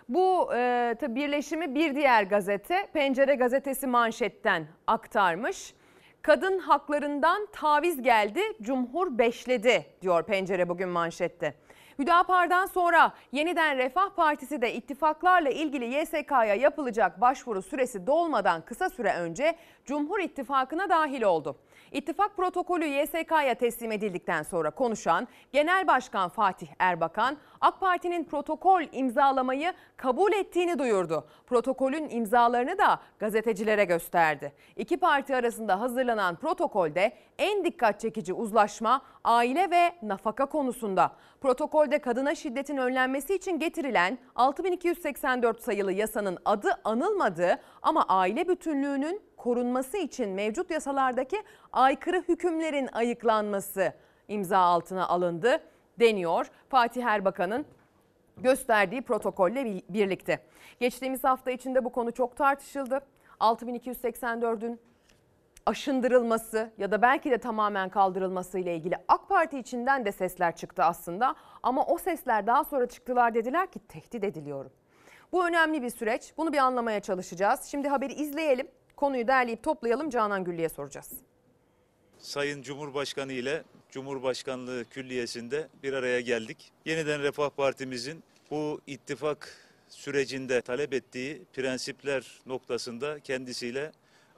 Bu 0.09 0.49
e, 0.55 0.95
tabi 0.99 1.15
birleşimi 1.15 1.75
bir 1.75 1.95
diğer 1.95 2.23
gazete 2.23 2.87
Pencere 2.93 3.35
gazetesi 3.35 3.87
manşetten 3.87 4.67
aktarmış. 4.87 5.73
Kadın 6.21 6.59
haklarından 6.59 7.47
taviz 7.51 8.01
geldi, 8.01 8.41
Cumhur 8.61 9.17
beşledi 9.17 9.85
diyor 10.01 10.23
Pencere 10.23 10.69
bugün 10.69 10.89
manşette. 10.89 11.53
Hüdapar'dan 11.99 12.65
sonra 12.65 13.13
yeniden 13.31 13.77
Refah 13.77 14.09
Partisi 14.09 14.61
de 14.61 14.73
ittifaklarla 14.73 15.49
ilgili 15.49 15.85
YSK'ya 15.85 16.55
yapılacak 16.55 17.21
başvuru 17.21 17.61
süresi 17.61 18.07
dolmadan 18.07 18.61
kısa 18.61 18.89
süre 18.89 19.13
önce 19.13 19.55
Cumhur 19.85 20.19
İttifakı'na 20.19 20.89
dahil 20.89 21.21
oldu. 21.21 21.57
İttifak 21.91 22.37
protokolü 22.37 22.85
YSK'ya 22.85 23.55
teslim 23.55 23.91
edildikten 23.91 24.43
sonra 24.43 24.71
konuşan 24.71 25.27
Genel 25.51 25.87
Başkan 25.87 26.29
Fatih 26.29 26.67
Erbakan, 26.79 27.37
AK 27.61 27.79
Parti'nin 27.79 28.23
protokol 28.23 28.83
imzalamayı 28.91 29.73
kabul 29.97 30.33
ettiğini 30.33 30.79
duyurdu. 30.79 31.27
Protokolün 31.47 32.09
imzalarını 32.09 32.77
da 32.77 32.99
gazetecilere 33.19 33.85
gösterdi. 33.85 34.53
İki 34.75 34.97
parti 34.97 35.35
arasında 35.35 35.79
hazırlanan 35.79 36.35
protokolde 36.35 37.13
en 37.37 37.65
dikkat 37.65 37.99
çekici 37.99 38.33
uzlaşma 38.33 39.01
aile 39.23 39.71
ve 39.71 39.91
nafaka 40.01 40.45
konusunda. 40.45 41.11
Protokolde 41.41 41.99
kadına 41.99 42.35
şiddetin 42.35 42.77
önlenmesi 42.77 43.35
için 43.35 43.59
getirilen 43.59 44.17
6284 44.35 45.61
sayılı 45.61 45.91
yasanın 45.91 46.37
adı 46.45 46.69
anılmadığı 46.83 47.59
ama 47.81 48.05
aile 48.07 48.47
bütünlüğünün 48.47 49.21
korunması 49.41 49.97
için 49.97 50.29
mevcut 50.29 50.71
yasalardaki 50.71 51.43
aykırı 51.73 52.23
hükümlerin 52.27 52.89
ayıklanması 52.93 53.93
imza 54.27 54.57
altına 54.57 55.07
alındı 55.07 55.63
deniyor. 55.99 56.51
Fatih 56.69 57.05
Erbakan'ın 57.05 57.65
gösterdiği 58.37 59.01
protokolle 59.01 59.81
birlikte. 59.89 60.39
Geçtiğimiz 60.79 61.23
hafta 61.23 61.51
içinde 61.51 61.85
bu 61.85 61.91
konu 61.91 62.11
çok 62.11 62.37
tartışıldı. 62.37 63.01
6284'ün 63.39 64.79
aşındırılması 65.65 66.71
ya 66.77 66.91
da 66.91 67.01
belki 67.01 67.31
de 67.31 67.37
tamamen 67.37 67.89
kaldırılması 67.89 68.59
ile 68.59 68.75
ilgili 68.75 68.97
AK 69.07 69.29
Parti 69.29 69.59
içinden 69.59 70.05
de 70.05 70.11
sesler 70.11 70.55
çıktı 70.55 70.83
aslında. 70.83 71.35
Ama 71.63 71.85
o 71.85 71.97
sesler 71.97 72.47
daha 72.47 72.63
sonra 72.63 72.85
çıktılar 72.85 73.33
dediler 73.33 73.71
ki 73.71 73.79
tehdit 73.79 74.23
ediliyorum. 74.23 74.71
Bu 75.31 75.47
önemli 75.47 75.81
bir 75.81 75.89
süreç. 75.89 76.33
Bunu 76.37 76.53
bir 76.53 76.57
anlamaya 76.57 76.99
çalışacağız. 76.99 77.63
Şimdi 77.63 77.87
haberi 77.87 78.13
izleyelim. 78.13 78.67
Konuyu 79.01 79.27
derleyip 79.27 79.63
toplayalım. 79.63 80.09
Canan 80.09 80.43
Güllü'ye 80.43 80.69
soracağız. 80.69 81.09
Sayın 82.17 82.61
Cumhurbaşkanı 82.61 83.33
ile 83.33 83.63
Cumhurbaşkanlığı 83.89 84.85
Külliyesi'nde 84.89 85.67
bir 85.83 85.93
araya 85.93 86.21
geldik. 86.21 86.71
Yeniden 86.85 87.21
Refah 87.21 87.49
Partimizin 87.49 88.23
bu 88.51 88.81
ittifak 88.87 89.57
sürecinde 89.89 90.61
talep 90.61 90.93
ettiği 90.93 91.41
prensipler 91.53 92.41
noktasında 92.45 93.19
kendisiyle 93.19 93.91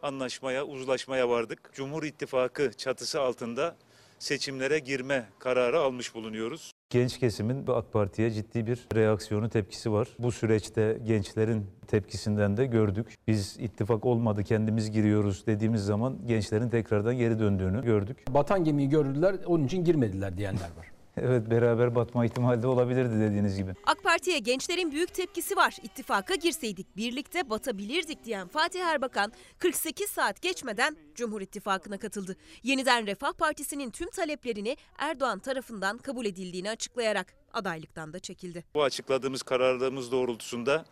anlaşmaya, 0.04 0.65
uzlaşmaya 0.65 1.30
vardık. 1.30 1.69
Cumhur 1.73 2.04
İttifakı 2.04 2.73
çatısı 2.73 3.21
altında 3.21 3.76
seçimlere 4.19 4.80
girme 4.80 5.30
kararı 5.39 5.80
almış 5.80 6.15
bulunuyoruz. 6.15 6.71
Genç 6.93 7.17
kesimin 7.17 7.67
AK 7.67 7.93
Parti'ye 7.93 8.32
ciddi 8.32 8.67
bir 8.67 8.88
reaksiyonu, 8.95 9.49
tepkisi 9.49 9.91
var. 9.91 10.08
Bu 10.19 10.32
süreçte 10.32 10.97
gençlerin 11.06 11.65
tepkisinden 11.88 12.58
de 12.58 12.65
gördük. 12.65 13.17
Biz 13.27 13.58
ittifak 13.60 14.06
olmadı, 14.06 14.43
kendimiz 14.43 14.91
giriyoruz 14.91 15.47
dediğimiz 15.47 15.82
zaman 15.86 16.17
gençlerin 16.27 16.69
tekrardan 16.69 17.17
geri 17.17 17.39
döndüğünü 17.39 17.84
gördük. 17.84 18.17
Batan 18.29 18.63
gemiyi 18.63 18.89
gördüler, 18.89 19.36
onun 19.45 19.65
için 19.65 19.84
girmediler 19.84 20.38
diyenler 20.38 20.69
var. 20.77 20.92
Evet 21.17 21.49
beraber 21.49 21.95
batma 21.95 22.26
ihtimali 22.26 22.63
de 22.63 22.67
olabilirdi 22.67 23.19
dediğiniz 23.19 23.58
gibi. 23.58 23.73
AK 23.86 24.04
Parti'ye 24.04 24.39
gençlerin 24.39 24.91
büyük 24.91 25.13
tepkisi 25.13 25.56
var. 25.56 25.78
İttifaka 25.84 26.36
girseydik 26.36 26.97
birlikte 26.97 27.49
batabilirdik 27.49 28.23
diyen 28.23 28.47
Fatih 28.47 28.82
Erbakan 28.82 29.32
48 29.60 30.10
saat 30.10 30.41
geçmeden 30.41 30.97
Cumhur 31.15 31.41
İttifakı'na 31.41 31.97
katıldı. 31.97 32.36
Yeniden 32.63 33.08
Refah 33.08 33.34
Partisi'nin 33.34 33.89
tüm 33.89 34.10
taleplerini 34.10 34.78
Erdoğan 34.97 35.39
tarafından 35.39 35.97
kabul 35.97 36.26
edildiğini 36.26 36.69
açıklayarak 36.69 37.34
adaylıktan 37.54 38.13
da 38.13 38.19
çekildi. 38.19 38.63
Bu 38.73 38.84
açıkladığımız 38.84 39.43
kararlarımız 39.43 40.12
doğrultusunda 40.12 40.86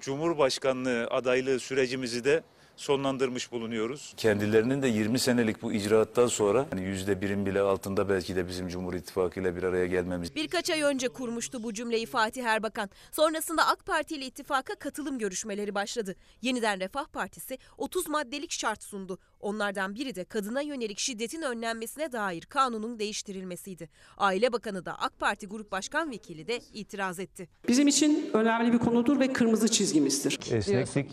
Cumhurbaşkanlığı 0.00 1.06
adaylığı 1.06 1.60
sürecimizi 1.60 2.24
de 2.24 2.42
sonlandırmış 2.76 3.52
bulunuyoruz. 3.52 4.14
Kendilerinin 4.16 4.82
de 4.82 4.88
20 4.88 5.18
senelik 5.18 5.62
bu 5.62 5.72
icraattan 5.72 6.26
sonra 6.26 6.66
hani 6.70 6.82
yüzde 6.82 7.20
birin 7.20 7.46
bile 7.46 7.60
altında 7.60 8.08
belki 8.08 8.36
de 8.36 8.48
bizim 8.48 8.68
Cumhur 8.68 8.94
İttifakı 8.94 9.40
ile 9.40 9.56
bir 9.56 9.62
araya 9.62 9.86
gelmemiz. 9.86 10.34
Birkaç 10.34 10.70
ay 10.70 10.82
önce 10.82 11.08
kurmuştu 11.08 11.62
bu 11.62 11.74
cümleyi 11.74 12.06
Fatih 12.06 12.44
Erbakan. 12.44 12.90
Sonrasında 13.12 13.66
AK 13.66 13.86
Parti 13.86 14.14
ile 14.14 14.26
ittifaka 14.26 14.74
katılım 14.74 15.18
görüşmeleri 15.18 15.74
başladı. 15.74 16.16
Yeniden 16.42 16.80
Refah 16.80 17.04
Partisi 17.06 17.58
30 17.78 18.08
maddelik 18.08 18.52
şart 18.52 18.82
sundu. 18.82 19.18
Onlardan 19.40 19.94
biri 19.94 20.14
de 20.14 20.24
kadına 20.24 20.60
yönelik 20.60 20.98
şiddetin 20.98 21.42
önlenmesine 21.42 22.12
dair 22.12 22.42
kanunun 22.42 22.98
değiştirilmesiydi. 22.98 23.88
Aile 24.16 24.52
Bakanı 24.52 24.84
da 24.84 24.98
AK 24.98 25.18
Parti 25.18 25.46
Grup 25.46 25.72
Başkan 25.72 26.10
Vekili 26.10 26.46
de 26.46 26.60
itiraz 26.72 27.18
etti. 27.18 27.48
Bizim 27.68 27.88
için 27.88 28.30
önemli 28.32 28.72
bir 28.72 28.78
konudur 28.78 29.20
ve 29.20 29.32
kırmızı 29.32 29.68
çizgimizdir. 29.68 30.52
Esneklik 30.52 31.10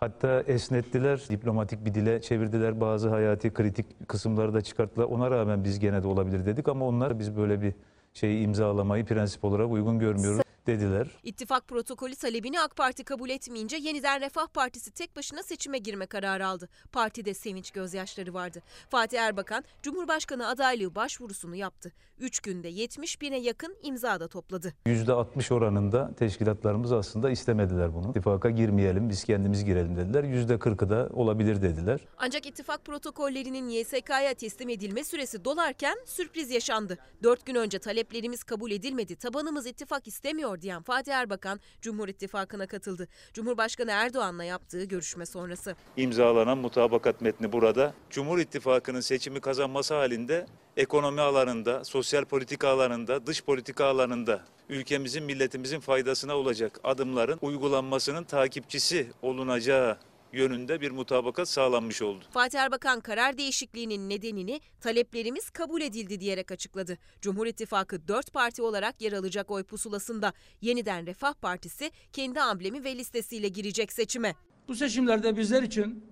Hatta 0.00 0.42
esnettiler, 0.46 1.20
diplomatik 1.30 1.84
bir 1.84 1.94
dile 1.94 2.20
çevirdiler. 2.20 2.80
Bazı 2.80 3.08
hayati 3.08 3.52
kritik 3.52 4.08
kısımları 4.08 4.54
da 4.54 4.60
çıkarttılar. 4.60 5.06
Ona 5.06 5.30
rağmen 5.30 5.64
biz 5.64 5.78
gene 5.78 6.02
de 6.02 6.08
olabilir 6.08 6.46
dedik 6.46 6.68
ama 6.68 6.86
onlar 6.86 7.18
biz 7.18 7.36
böyle 7.36 7.62
bir 7.62 7.74
şeyi 8.14 8.44
imzalamayı 8.44 9.04
prensip 9.04 9.44
olarak 9.44 9.70
uygun 9.70 9.98
görmüyoruz 9.98 10.40
dediler. 10.70 11.08
İttifak 11.22 11.68
protokolü 11.68 12.14
talebini 12.14 12.60
AK 12.60 12.76
Parti 12.76 13.04
kabul 13.04 13.30
etmeyince 13.30 13.76
yeniden 13.76 14.20
Refah 14.20 14.46
Partisi 14.46 14.90
tek 14.90 15.16
başına 15.16 15.42
seçime 15.42 15.78
girme 15.78 16.06
kararı 16.06 16.46
aldı. 16.46 16.68
Partide 16.92 17.34
sevinç 17.34 17.70
gözyaşları 17.70 18.34
vardı. 18.34 18.62
Fatih 18.88 19.20
Erbakan 19.20 19.64
Cumhurbaşkanı 19.82 20.48
adaylığı 20.48 20.94
başvurusunu 20.94 21.56
yaptı. 21.56 21.92
3 22.18 22.40
günde 22.40 22.68
70 22.68 23.20
bine 23.20 23.38
yakın 23.38 23.76
imza 23.82 24.20
da 24.20 24.28
topladı. 24.28 24.74
%60 24.86 25.54
oranında 25.54 26.14
teşkilatlarımız 26.14 26.92
aslında 26.92 27.30
istemediler 27.30 27.94
bunu. 27.94 28.10
İttifaka 28.10 28.50
girmeyelim 28.50 29.08
biz 29.08 29.24
kendimiz 29.24 29.64
girelim 29.64 29.96
dediler. 29.96 30.24
%40'ı 30.24 30.90
da 30.90 31.08
olabilir 31.12 31.62
dediler. 31.62 32.00
Ancak 32.18 32.46
ittifak 32.46 32.84
protokollerinin 32.84 33.68
YSK'ya 33.68 34.34
teslim 34.34 34.68
edilme 34.68 35.04
süresi 35.04 35.44
dolarken 35.44 35.96
sürpriz 36.06 36.50
yaşandı. 36.50 36.98
4 37.22 37.46
gün 37.46 37.54
önce 37.54 37.78
taleplerimiz 37.78 38.44
kabul 38.44 38.70
edilmedi, 38.70 39.16
tabanımız 39.16 39.66
ittifak 39.66 40.08
istemiyor 40.08 40.59
diyen 40.62 40.82
Fatih 40.82 41.12
Erbakan 41.12 41.60
Cumhur 41.82 42.08
İttifakı'na 42.08 42.66
katıldı. 42.66 43.08
Cumhurbaşkanı 43.34 43.90
Erdoğan'la 43.90 44.44
yaptığı 44.44 44.84
görüşme 44.84 45.26
sonrası. 45.26 45.76
İmzalanan 45.96 46.58
mutabakat 46.58 47.20
metni 47.20 47.52
burada. 47.52 47.94
Cumhur 48.10 48.38
İttifakı'nın 48.38 49.00
seçimi 49.00 49.40
kazanması 49.40 49.94
halinde 49.94 50.46
ekonomi 50.76 51.20
alanında, 51.20 51.84
sosyal 51.84 52.24
politika 52.24 52.68
alanında, 52.68 53.26
dış 53.26 53.44
politika 53.44 53.84
alanında 53.84 54.44
ülkemizin, 54.68 55.24
milletimizin 55.24 55.80
faydasına 55.80 56.36
olacak 56.36 56.80
adımların 56.84 57.38
uygulanmasının 57.42 58.24
takipçisi 58.24 59.10
olunacağı 59.22 59.98
yönünde 60.32 60.80
bir 60.80 60.90
mutabakat 60.90 61.48
sağlanmış 61.48 62.02
oldu. 62.02 62.24
Fatih 62.30 62.58
Erbakan 62.58 63.00
karar 63.00 63.38
değişikliğinin 63.38 64.08
nedenini 64.08 64.60
taleplerimiz 64.80 65.50
kabul 65.50 65.80
edildi 65.80 66.20
diyerek 66.20 66.52
açıkladı. 66.52 66.98
Cumhur 67.20 67.46
İttifakı 67.46 68.08
4 68.08 68.32
parti 68.32 68.62
olarak 68.62 69.02
yer 69.02 69.12
alacak 69.12 69.50
oy 69.50 69.64
pusulasında 69.64 70.32
yeniden 70.60 71.06
Refah 71.06 71.34
Partisi 71.34 71.90
kendi 72.12 72.40
amblemi 72.40 72.84
ve 72.84 72.96
listesiyle 72.96 73.48
girecek 73.48 73.92
seçime. 73.92 74.34
Bu 74.68 74.74
seçimlerde 74.74 75.36
bizler 75.36 75.62
için 75.62 76.04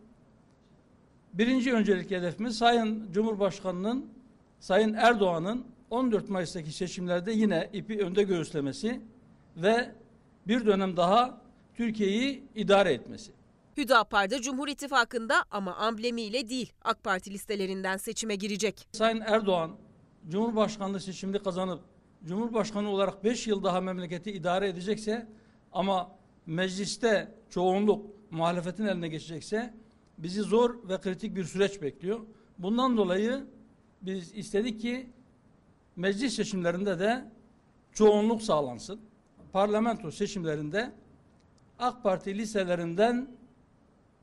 birinci 1.33 1.73
öncelik 1.73 2.11
hedefimiz 2.11 2.59
Sayın 2.59 3.13
Cumhurbaşkanı'nın, 3.13 4.07
Sayın 4.61 4.95
Erdoğan'ın 4.95 5.67
14 5.91 6.29
Mayıs'taki 6.29 6.73
seçimlerde 6.73 7.33
yine 7.33 7.71
ipi 7.73 7.99
önde 7.99 8.23
göğüslemesi 8.23 9.01
ve 9.57 9.91
bir 10.47 10.67
dönem 10.67 10.97
daha 10.97 11.41
Türkiye'yi 11.75 12.43
idare 12.55 12.93
etmesi. 12.93 13.38
Hüdapar 13.79 14.31
da 14.31 14.43
Cumhur 14.43 14.69
İttifakı'nda 14.69 15.45
ama 15.51 15.75
amblemiyle 15.75 16.49
değil 16.49 16.73
AK 16.83 17.05
Parti 17.05 17.31
listelerinden 17.31 17.97
seçime 17.97 18.35
girecek. 18.35 18.89
Sayın 18.93 19.21
Erdoğan 19.21 19.77
Cumhurbaşkanlığı 20.29 21.01
seçimini 21.01 21.43
kazanıp 21.43 21.81
Cumhurbaşkanı 22.25 22.91
olarak 22.91 23.25
5 23.25 23.47
yıl 23.47 23.65
daha 23.65 23.81
memleketi 23.81 24.33
idare 24.33 24.69
edecekse 24.69 25.27
ama 25.73 26.11
mecliste 26.47 27.35
çoğunluk 27.51 28.07
muhalefetin 28.31 28.87
eline 28.87 29.09
geçecekse 29.09 29.75
bizi 30.19 30.41
zor 30.41 30.89
ve 30.89 31.01
kritik 31.01 31.37
bir 31.37 31.45
süreç 31.45 31.83
bekliyor. 31.83 32.21
Bundan 32.59 32.97
dolayı 32.97 33.47
biz 34.03 34.35
istedik 34.35 34.81
ki 34.81 35.11
meclis 35.97 36.35
seçimlerinde 36.35 36.99
de 36.99 37.25
çoğunluk 37.93 38.43
sağlansın. 38.43 39.01
Parlamento 39.53 40.11
seçimlerinde 40.11 40.93
AK 41.79 42.03
Parti 42.03 42.39
liselerinden 42.39 43.38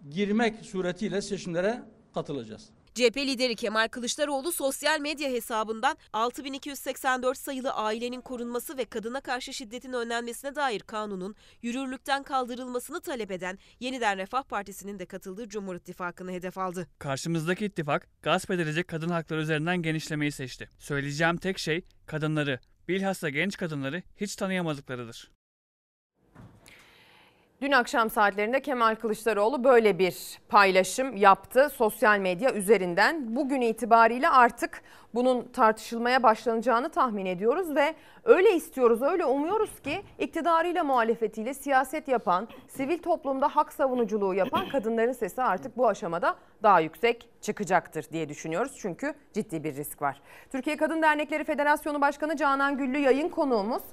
girmek 0.09 0.65
suretiyle 0.65 1.21
seçimlere 1.21 1.83
katılacağız. 2.13 2.69
CHP 2.95 3.17
lideri 3.17 3.55
Kemal 3.55 3.87
Kılıçdaroğlu 3.87 4.51
sosyal 4.51 4.99
medya 4.99 5.29
hesabından 5.29 5.97
6284 6.13 7.37
sayılı 7.37 7.71
ailenin 7.71 8.21
korunması 8.21 8.77
ve 8.77 8.85
kadına 8.85 9.21
karşı 9.21 9.53
şiddetin 9.53 9.93
önlenmesine 9.93 10.55
dair 10.55 10.79
kanunun 10.79 11.35
yürürlükten 11.61 12.23
kaldırılmasını 12.23 13.01
talep 13.01 13.31
eden 13.31 13.59
Yeniden 13.79 14.17
Refah 14.17 14.43
Partisi'nin 14.43 14.99
de 14.99 15.05
katıldığı 15.05 15.49
Cumhur 15.49 15.75
İttifakı'nı 15.75 16.31
hedef 16.31 16.57
aldı. 16.57 16.87
Karşımızdaki 16.99 17.65
ittifak 17.65 18.09
gasp 18.21 18.51
edilecek 18.51 18.87
kadın 18.87 19.09
hakları 19.09 19.41
üzerinden 19.41 19.81
genişlemeyi 19.81 20.31
seçti. 20.31 20.69
Söyleyeceğim 20.79 21.37
tek 21.37 21.59
şey 21.59 21.85
kadınları, 22.05 22.59
bilhassa 22.87 23.29
genç 23.29 23.57
kadınları 23.57 24.03
hiç 24.17 24.35
tanıyamadıklarıdır. 24.35 25.31
Dün 27.61 27.71
akşam 27.71 28.09
saatlerinde 28.09 28.61
Kemal 28.61 28.95
Kılıçdaroğlu 28.95 29.63
böyle 29.63 29.99
bir 29.99 30.39
paylaşım 30.49 31.17
yaptı 31.17 31.69
sosyal 31.69 32.19
medya 32.19 32.53
üzerinden. 32.53 33.35
Bugün 33.35 33.61
itibariyle 33.61 34.29
artık 34.29 34.81
bunun 35.13 35.47
tartışılmaya 35.47 36.23
başlanacağını 36.23 36.89
tahmin 36.89 37.25
ediyoruz 37.25 37.75
ve 37.75 37.95
öyle 38.25 38.55
istiyoruz, 38.55 39.01
öyle 39.01 39.25
umuyoruz 39.25 39.79
ki 39.79 40.01
iktidarıyla 40.19 40.83
muhalefetiyle 40.83 41.53
siyaset 41.53 42.07
yapan, 42.07 42.47
sivil 42.67 42.97
toplumda 42.97 43.47
hak 43.47 43.73
savunuculuğu 43.73 44.33
yapan 44.33 44.69
kadınların 44.71 45.11
sesi 45.11 45.41
artık 45.41 45.77
bu 45.77 45.87
aşamada 45.87 46.35
daha 46.63 46.79
yüksek 46.79 47.29
çıkacaktır 47.41 48.05
diye 48.11 48.29
düşünüyoruz. 48.29 48.77
Çünkü 48.77 49.13
ciddi 49.33 49.63
bir 49.63 49.75
risk 49.75 50.01
var. 50.01 50.21
Türkiye 50.51 50.77
Kadın 50.77 51.01
Dernekleri 51.01 51.43
Federasyonu 51.43 52.01
Başkanı 52.01 52.35
Canan 52.37 52.77
Güllü 52.77 52.97
yayın 52.97 53.29
konuğumuz. 53.29 53.83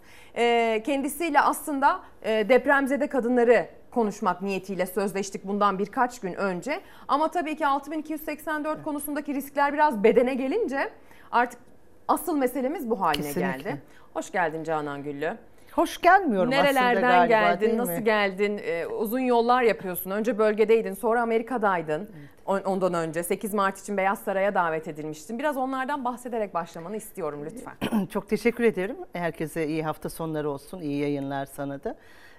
Kendisiyle 0.85 1.41
aslında 1.41 2.01
depremzede 2.25 3.07
kadınları 3.07 3.67
konuşmak 3.91 4.43
niyetiyle 4.43 4.87
sözleştik 4.87 5.45
bundan 5.45 5.79
birkaç 5.79 6.21
gün 6.21 6.35
önce. 6.35 6.81
Ama 7.09 7.29
tabii 7.31 7.57
ki 7.57 7.67
6284 7.67 8.83
konusundaki 8.85 9.35
riskler 9.35 9.73
biraz 9.73 10.05
bedene 10.05 10.35
gelince 10.35 10.91
artık 11.33 11.61
asıl 12.09 12.37
meselemiz 12.37 12.91
bu 12.91 13.01
haline 13.01 13.23
Kesinlikle. 13.27 13.71
geldi. 13.71 13.83
Hoş 14.15 14.31
geldin 14.33 14.65
Canan 14.65 15.03
Güllü. 15.03 15.37
Hoş 15.73 16.01
gelmiyorum 16.01 16.53
aslında 16.53 16.63
Nerelerden 16.65 17.03
galiba 17.03 17.27
geldin, 17.27 17.79
nasıl 17.79 17.93
mi? 17.93 18.05
geldin? 18.05 18.61
Ee, 18.65 18.87
uzun 18.87 19.19
yollar 19.21 19.63
yapıyorsun. 19.63 20.11
Önce 20.11 20.39
bölgedeydin, 20.39 20.95
sonra 20.95 21.23
Amerika'daydın. 21.23 22.11
On- 22.47 22.61
Ondan 22.61 22.95
önce 22.95 23.23
8 23.23 23.55
Mart 23.55 23.79
için 23.79 23.97
Beyaz 23.97 24.19
Saray'a 24.19 24.55
davet 24.55 24.89
edilmiştin. 24.89 25.39
Biraz 25.39 25.57
onlardan 25.57 26.05
bahsederek 26.05 26.55
başlamanı 26.55 26.97
istiyorum 26.97 27.45
lütfen. 27.45 28.07
Çok 28.07 28.29
teşekkür 28.29 28.65
ederim. 28.65 28.97
Herkese 29.13 29.67
iyi 29.67 29.83
hafta 29.85 30.09
sonları 30.11 30.51
olsun, 30.51 30.81
iyi 30.81 31.01
yayınlar 31.03 31.47
sana 31.47 31.85
da. 31.85 31.95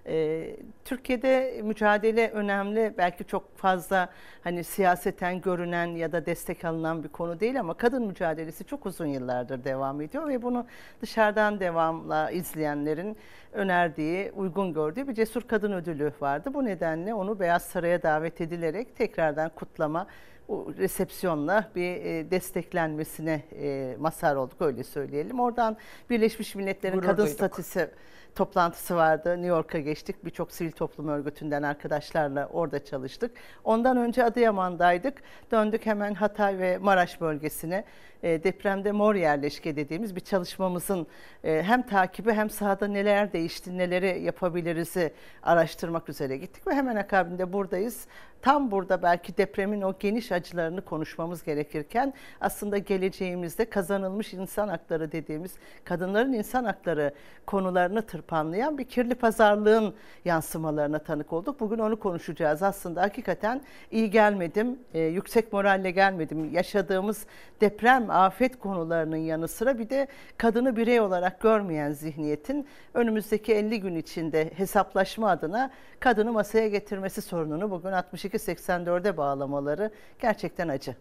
Ee, 0.07 0.55
Türkiye'de 0.85 1.61
mücadele 1.63 2.29
önemli. 2.29 2.93
Belki 2.97 3.23
çok 3.23 3.57
fazla 3.57 4.09
hani 4.43 4.63
siyaseten 4.63 5.41
görünen 5.41 5.87
ya 5.87 6.11
da 6.11 6.25
destek 6.25 6.65
alınan 6.65 7.03
bir 7.03 7.09
konu 7.09 7.39
değil 7.39 7.59
ama 7.59 7.73
kadın 7.73 8.07
mücadelesi 8.07 8.63
çok 8.63 8.85
uzun 8.85 9.05
yıllardır 9.05 9.63
devam 9.63 10.01
ediyor 10.01 10.27
ve 10.27 10.41
bunu 10.41 10.65
dışarıdan 11.01 11.59
devamla 11.59 12.31
izleyenlerin 12.31 13.17
önerdiği, 13.53 14.31
uygun 14.35 14.73
gördüğü 14.73 15.07
bir 15.07 15.13
cesur 15.13 15.41
kadın 15.41 15.71
ödülü 15.71 16.13
vardı. 16.21 16.49
Bu 16.53 16.65
nedenle 16.65 17.13
onu 17.13 17.39
Beyaz 17.39 17.63
Saray'a 17.63 18.03
davet 18.03 18.41
edilerek 18.41 18.95
tekrardan 18.95 19.49
kutlama 19.49 20.07
resepsiyonla 20.49 21.69
bir 21.75 21.95
e, 21.95 22.31
desteklenmesine 22.31 23.41
e, 23.61 23.95
mazhar 23.99 24.35
olduk 24.35 24.61
öyle 24.61 24.83
söyleyelim. 24.83 25.39
Oradan 25.39 25.77
Birleşmiş 26.09 26.55
Milletler'in 26.55 26.99
kadın 26.99 27.25
statüsü 27.25 27.89
toplantısı 28.35 28.95
vardı. 28.95 29.29
New 29.29 29.47
York'a 29.47 29.79
geçtik. 29.79 30.25
Birçok 30.25 30.51
sivil 30.51 30.71
toplum 30.71 31.07
örgütünden 31.07 31.63
arkadaşlarla 31.63 32.47
orada 32.53 32.85
çalıştık. 32.85 33.31
Ondan 33.63 33.97
önce 33.97 34.23
Adıyaman'daydık. 34.23 35.21
Döndük 35.51 35.85
hemen 35.85 36.13
Hatay 36.13 36.57
ve 36.57 36.77
Maraş 36.77 37.21
bölgesine. 37.21 37.83
E, 38.23 38.43
depremde 38.43 38.91
mor 38.91 39.15
yerleşke 39.15 39.75
dediğimiz 39.75 40.15
bir 40.15 40.21
çalışmamızın 40.21 41.07
e, 41.43 41.63
hem 41.63 41.81
takibi 41.81 42.31
hem 42.31 42.49
sahada 42.49 42.87
neler 42.87 43.33
değişti, 43.33 43.77
neleri 43.77 44.23
yapabiliriz'i 44.23 45.13
araştırmak 45.43 46.09
üzere 46.09 46.37
gittik 46.37 46.67
ve 46.67 46.73
hemen 46.73 46.95
akabinde 46.95 47.53
buradayız. 47.53 48.07
Tam 48.43 48.71
burada 48.71 49.03
belki 49.03 49.37
depremin 49.37 49.81
o 49.81 49.93
geniş 49.99 50.31
acılarını 50.31 50.81
konuşmamız 50.81 51.43
gerekirken 51.43 52.13
aslında 52.41 52.77
geleceğimizde 52.77 53.65
kazanılmış 53.65 54.33
insan 54.33 54.67
hakları 54.67 55.11
dediğimiz 55.11 55.51
kadınların 55.83 56.33
insan 56.33 56.63
hakları 56.63 57.13
konularını 57.45 58.01
tırpanlayan 58.01 58.77
bir 58.77 58.83
kirli 58.83 59.15
pazarlığın 59.15 59.93
yansımalarına 60.25 60.99
tanık 60.99 61.33
olduk. 61.33 61.59
Bugün 61.59 61.79
onu 61.79 61.99
konuşacağız. 61.99 62.63
Aslında 62.63 63.01
hakikaten 63.01 63.61
iyi 63.91 64.09
gelmedim, 64.09 64.79
e, 64.93 64.99
yüksek 64.99 65.53
moralle 65.53 65.91
gelmedim. 65.91 66.53
Yaşadığımız 66.53 67.25
deprem, 67.61 68.09
afet 68.09 68.59
konularının 68.59 69.17
yanı 69.17 69.47
sıra 69.47 69.79
bir 69.79 69.89
de 69.89 70.07
kadını 70.37 70.75
birey 70.75 70.99
olarak 70.99 71.41
görmeyen 71.41 71.91
zihniyetin 71.91 72.67
önümüzdeki 72.93 73.53
50 73.53 73.79
gün 73.79 73.95
içinde 73.95 74.51
hesaplaşma 74.55 75.29
adına 75.29 75.71
kadını 75.99 76.31
masaya 76.31 76.67
getirmesi 76.67 77.21
sorununu 77.21 77.71
bugün 77.71 77.91
62-84'e 78.33 79.17
bağlamaları 79.17 79.91
gerçekten 80.19 80.67
acı. 80.67 80.95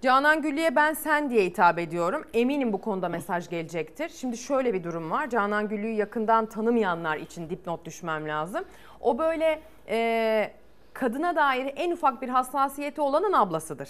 Canan 0.00 0.42
Güllü'ye 0.42 0.76
ben 0.76 0.92
sen 0.94 1.30
diye 1.30 1.44
hitap 1.44 1.78
ediyorum. 1.78 2.24
Eminim 2.34 2.72
bu 2.72 2.80
konuda 2.80 3.08
mesaj 3.08 3.48
gelecektir. 3.48 4.08
Şimdi 4.08 4.36
şöyle 4.36 4.74
bir 4.74 4.84
durum 4.84 5.10
var. 5.10 5.30
Canan 5.30 5.68
Güllü'yü 5.68 5.94
yakından 5.94 6.46
tanımayanlar 6.46 7.16
için 7.16 7.50
dipnot 7.50 7.84
düşmem 7.84 8.28
lazım. 8.28 8.64
O 9.00 9.18
böyle 9.18 9.62
e, 9.88 10.52
kadına 10.92 11.36
dair 11.36 11.72
en 11.76 11.90
ufak 11.90 12.22
bir 12.22 12.28
hassasiyeti 12.28 13.00
olanın 13.00 13.32
ablasıdır. 13.32 13.88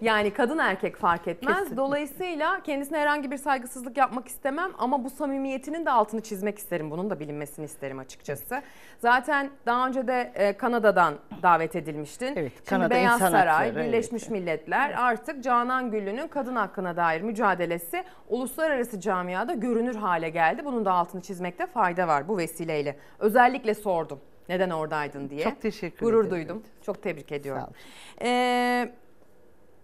Yani 0.00 0.30
kadın 0.32 0.58
erkek 0.58 0.96
fark 0.96 1.28
etmez. 1.28 1.54
Kesinlikle. 1.54 1.76
Dolayısıyla 1.76 2.62
kendisine 2.62 2.98
herhangi 2.98 3.30
bir 3.30 3.36
saygısızlık 3.36 3.96
yapmak 3.96 4.28
istemem 4.28 4.70
ama 4.78 5.04
bu 5.04 5.10
samimiyetinin 5.10 5.86
de 5.86 5.90
altını 5.90 6.20
çizmek 6.20 6.58
isterim. 6.58 6.90
Bunun 6.90 7.10
da 7.10 7.20
bilinmesini 7.20 7.64
isterim 7.64 7.98
açıkçası. 7.98 8.62
Zaten 8.98 9.50
daha 9.66 9.86
önce 9.88 10.06
de 10.06 10.32
e, 10.34 10.56
Kanada'dan 10.56 11.14
davet 11.42 11.76
edilmiştin. 11.76 12.32
Evet, 12.36 12.52
Şimdi 12.56 12.68
Kanada 12.70 12.90
Beyaz 12.90 13.14
İnsan 13.14 13.30
Saray, 13.30 13.66
Hakları, 13.68 13.86
Birleşmiş 13.86 14.28
Milletler 14.28 14.94
artık 14.96 15.44
Canan 15.44 15.90
Güllü'nün 15.90 16.28
kadın 16.28 16.56
hakkına 16.56 16.96
dair 16.96 17.20
mücadelesi 17.20 18.04
uluslararası 18.28 19.00
camiada 19.00 19.54
görünür 19.54 19.94
hale 19.94 20.30
geldi. 20.30 20.64
Bunun 20.64 20.84
da 20.84 20.92
altını 20.92 21.20
çizmekte 21.20 21.66
fayda 21.66 22.08
var 22.08 22.28
bu 22.28 22.38
vesileyle. 22.38 22.96
Özellikle 23.18 23.74
sordum 23.74 24.20
neden 24.48 24.70
oradaydın 24.70 25.30
diye. 25.30 25.44
Çok 25.44 25.60
teşekkür 25.60 26.06
Gurur 26.06 26.24
ederim. 26.24 26.30
duydum. 26.48 26.62
Çok 26.82 27.02
tebrik 27.02 27.32
ediyorum. 27.32 27.62
Sağ 27.62 27.66
olun. 27.68 27.74
Ee, 28.22 28.92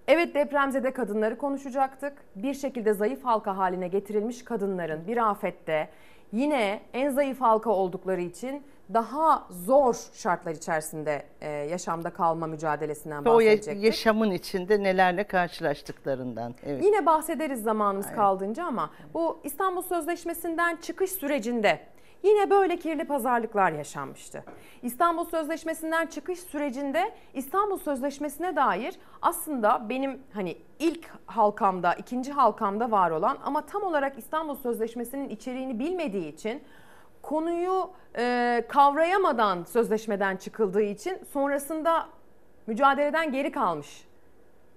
evet 0.09 0.35
depremzede 0.35 0.91
kadınları 0.93 1.39
konuşacaktık. 1.39 2.13
Bir 2.37 2.55
şekilde 2.55 2.93
zayıf 2.93 3.25
halka 3.25 3.57
haline 3.57 3.89
getirilmiş 3.89 4.45
kadınların 4.45 5.07
bir 5.07 5.31
afette 5.31 5.89
yine 6.33 6.81
en 6.93 7.11
zayıf 7.11 7.41
halka 7.41 7.71
oldukları 7.71 8.21
için 8.21 8.63
daha 8.95 9.47
zor 9.51 9.97
şartlar 10.13 10.53
içerisinde 10.53 11.23
e, 11.41 11.51
yaşamda 11.51 12.11
kalma 12.11 12.47
mücadelesinden 12.47 13.25
Ve 13.25 13.31
o 13.31 13.35
bahsedecektik. 13.35 13.85
yaşamın 13.85 14.31
içinde 14.31 14.83
nelerle 14.83 15.25
karşılaştıklarından. 15.25 16.55
Evet. 16.67 16.85
Yine 16.85 17.07
bahsederiz 17.07 17.63
zamanımız 17.63 18.13
kaldığınca 18.13 18.65
ama 18.65 18.91
bu 19.15 19.41
İstanbul 19.45 19.83
Sözleşmesi'nden 19.83 20.77
çıkış 20.77 21.11
sürecinde 21.11 21.81
yine 22.23 22.51
böyle 22.51 22.77
kirli 22.77 23.05
pazarlıklar 23.05 23.73
yaşanmıştı. 23.73 24.45
İstanbul 24.83 25.25
Sözleşmesi'nden 25.25 26.07
çıkış 26.07 26.41
sürecinde 26.41 27.15
İstanbul 27.35 27.79
Sözleşmesi'ne 27.79 28.57
dair 28.57 28.95
aslında 29.23 29.89
benim 29.89 30.21
hani 30.35 30.57
ilk 30.79 31.09
halkamda, 31.27 31.95
ikinci 31.95 32.33
halkamda 32.33 32.91
var 32.91 33.11
olan 33.11 33.39
ama 33.45 33.67
tam 33.67 33.83
olarak 33.83 34.19
İstanbul 34.19 34.55
Sözleşmesi'nin 34.55 35.29
içeriğini 35.29 35.79
bilmediği 35.79 36.33
için 36.33 36.63
konuyu 37.23 37.91
e, 38.17 38.65
kavrayamadan 38.69 39.65
sözleşmeden 39.65 40.37
çıkıldığı 40.37 40.83
için 40.83 41.19
sonrasında 41.33 42.07
mücadeleden 42.67 43.33
geri 43.33 43.53
kalmış 43.53 44.07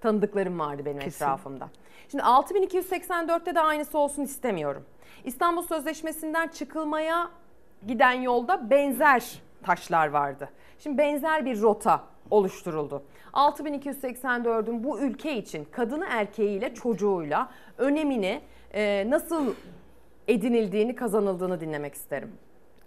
tanıdıklarım 0.01 0.59
vardı 0.59 0.85
benim 0.85 0.99
Kesin. 0.99 1.25
etrafımda. 1.25 1.69
Şimdi 2.11 2.23
6284'te 2.23 3.55
de 3.55 3.59
aynısı 3.59 3.97
olsun 3.97 4.21
istemiyorum. 4.23 4.85
İstanbul 5.23 5.61
Sözleşmesi'nden 5.61 6.47
çıkılmaya 6.47 7.29
giden 7.87 8.13
yolda 8.13 8.69
benzer 8.69 9.41
taşlar 9.63 10.07
vardı. 10.07 10.49
Şimdi 10.79 10.97
benzer 10.97 11.45
bir 11.45 11.61
rota 11.61 12.03
oluşturuldu. 12.31 13.03
6284'ün 13.33 14.83
bu 14.83 14.99
ülke 14.99 15.37
için 15.37 15.67
kadını 15.71 16.05
erkeğiyle 16.09 16.73
çocuğuyla 16.73 17.49
önemini 17.77 18.41
e, 18.73 19.09
nasıl 19.09 19.53
edinildiğini 20.27 20.95
kazanıldığını 20.95 21.61
dinlemek 21.61 21.93
isterim. 21.93 22.31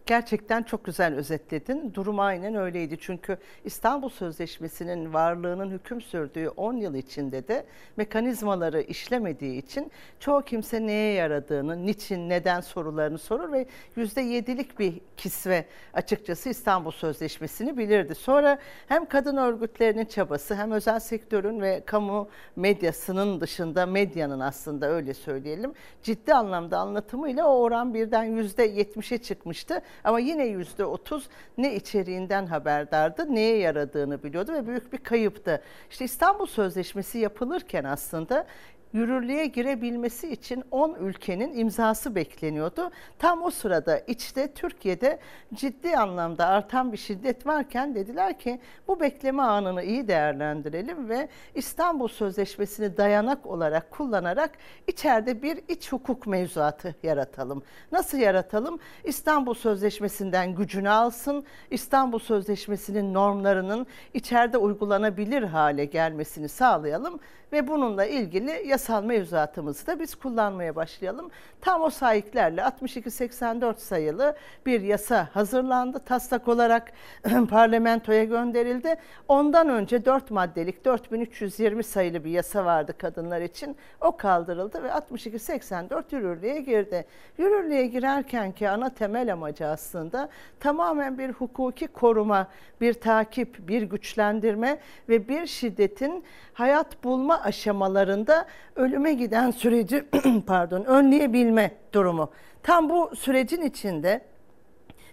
Gerçekten 0.06 0.62
çok 0.62 0.84
güzel 0.84 1.14
özetledin. 1.14 1.94
Durum 1.94 2.20
aynen 2.20 2.54
öyleydi. 2.54 2.96
Çünkü 3.00 3.36
İstanbul 3.64 4.08
Sözleşmesi'nin 4.08 5.12
varlığının 5.12 5.70
hüküm 5.70 6.00
sürdüğü 6.00 6.48
10 6.48 6.76
yıl 6.76 6.94
içinde 6.94 7.48
de 7.48 7.64
mekanizmaları 7.96 8.80
işlemediği 8.80 9.58
için 9.58 9.90
çoğu 10.20 10.42
kimse 10.42 10.86
neye 10.86 11.12
yaradığını, 11.14 11.86
niçin, 11.86 12.28
neden 12.28 12.60
sorularını 12.60 13.18
sorur 13.18 13.52
ve 13.52 13.66
%7'lik 13.96 14.78
bir 14.78 15.00
kisve 15.16 15.64
açıkçası 15.94 16.48
İstanbul 16.48 16.90
Sözleşmesi'ni 16.90 17.78
bilirdi. 17.78 18.14
Sonra 18.14 18.58
hem 18.88 19.04
kadın 19.06 19.36
örgütlerinin 19.36 20.04
çabası 20.04 20.54
hem 20.54 20.72
özel 20.72 21.00
sektörün 21.00 21.60
ve 21.60 21.82
kamu 21.86 22.28
medyasının 22.56 23.40
dışında 23.40 23.86
medyanın 23.86 24.40
aslında 24.40 24.86
öyle 24.86 25.14
söyleyelim 25.14 25.72
ciddi 26.02 26.34
anlamda 26.34 26.78
anlatımıyla 26.78 27.46
o 27.48 27.60
oran 27.60 27.94
birden 27.94 28.26
%70'e 28.26 29.18
çıkmıştı. 29.18 29.82
Ama 30.04 30.20
yine 30.20 30.46
yüzde 30.46 30.84
otuz 30.84 31.28
ne 31.58 31.74
içeriğinden 31.74 32.46
haberdardı, 32.46 33.34
neye 33.34 33.56
yaradığını 33.58 34.22
biliyordu 34.22 34.52
ve 34.52 34.66
büyük 34.66 34.92
bir 34.92 34.98
kayıptı. 34.98 35.62
İşte 35.90 36.04
İstanbul 36.04 36.46
Sözleşmesi 36.46 37.18
yapılırken 37.18 37.84
aslında 37.84 38.46
yürürlüğe 38.92 39.46
girebilmesi 39.46 40.28
için 40.32 40.64
10 40.70 40.94
ülkenin 40.94 41.58
imzası 41.58 42.14
bekleniyordu. 42.14 42.90
Tam 43.18 43.42
o 43.42 43.50
sırada 43.50 43.98
içte 43.98 44.52
Türkiye'de 44.52 45.18
ciddi 45.54 45.96
anlamda 45.96 46.46
artan 46.46 46.92
bir 46.92 46.96
şiddet 46.96 47.46
varken 47.46 47.94
dediler 47.94 48.38
ki 48.38 48.60
bu 48.88 49.00
bekleme 49.00 49.42
anını 49.42 49.82
iyi 49.82 50.08
değerlendirelim 50.08 51.08
ve 51.08 51.28
İstanbul 51.54 52.08
Sözleşmesi'ni 52.08 52.96
dayanak 52.96 53.46
olarak 53.46 53.90
kullanarak 53.90 54.50
içeride 54.86 55.42
bir 55.42 55.60
iç 55.68 55.92
hukuk 55.92 56.26
mevzuatı 56.26 56.94
yaratalım. 57.02 57.62
Nasıl 57.92 58.18
yaratalım? 58.18 58.78
İstanbul 59.04 59.54
Sözleşmesi'nden 59.54 60.54
gücünü 60.54 60.90
alsın, 60.90 61.44
İstanbul 61.70 62.18
Sözleşmesi'nin 62.18 63.14
normlarının 63.14 63.86
içeride 64.14 64.58
uygulanabilir 64.58 65.42
hale 65.42 65.84
gelmesini 65.84 66.48
sağlayalım 66.48 67.20
ve 67.52 67.68
bununla 67.68 68.04
ilgili 68.04 68.62
yasal 68.66 69.04
mevzuatımızı 69.04 69.86
da 69.86 70.00
biz 70.00 70.14
kullanmaya 70.14 70.76
başlayalım. 70.76 71.30
Tam 71.60 71.82
o 71.82 71.90
sahiplerle 71.90 72.64
6284 72.64 73.78
sayılı 73.78 74.36
bir 74.66 74.80
yasa 74.80 75.28
hazırlandı. 75.32 75.98
Taslak 75.98 76.48
olarak 76.48 76.92
parlamentoya 77.50 78.24
gönderildi. 78.24 78.94
Ondan 79.28 79.68
önce 79.68 80.04
4 80.04 80.30
maddelik 80.30 80.84
4320 80.84 81.84
sayılı 81.84 82.24
bir 82.24 82.30
yasa 82.30 82.64
vardı 82.64 82.94
kadınlar 82.98 83.40
için. 83.40 83.76
O 84.00 84.16
kaldırıldı 84.16 84.82
ve 84.82 84.92
6284 84.92 86.12
yürürlüğe 86.12 86.60
girdi. 86.60 87.04
Yürürlüğe 87.38 87.86
girerken 87.86 88.52
ki 88.52 88.68
ana 88.68 88.90
temel 88.90 89.32
amacı 89.32 89.66
aslında 89.66 90.28
tamamen 90.60 91.18
bir 91.18 91.30
hukuki 91.30 91.86
koruma, 91.86 92.48
bir 92.80 92.94
takip, 92.94 93.68
bir 93.68 93.82
güçlendirme 93.82 94.78
ve 95.08 95.28
bir 95.28 95.46
şiddetin 95.46 96.24
hayat 96.52 97.04
bulma 97.04 97.41
aşamalarında 97.42 98.46
ölüme 98.76 99.12
giden 99.12 99.50
süreci 99.50 100.04
pardon 100.46 100.84
önleyebilme 100.84 101.70
durumu. 101.92 102.30
Tam 102.62 102.90
bu 102.90 103.16
sürecin 103.16 103.62
içinde 103.62 104.32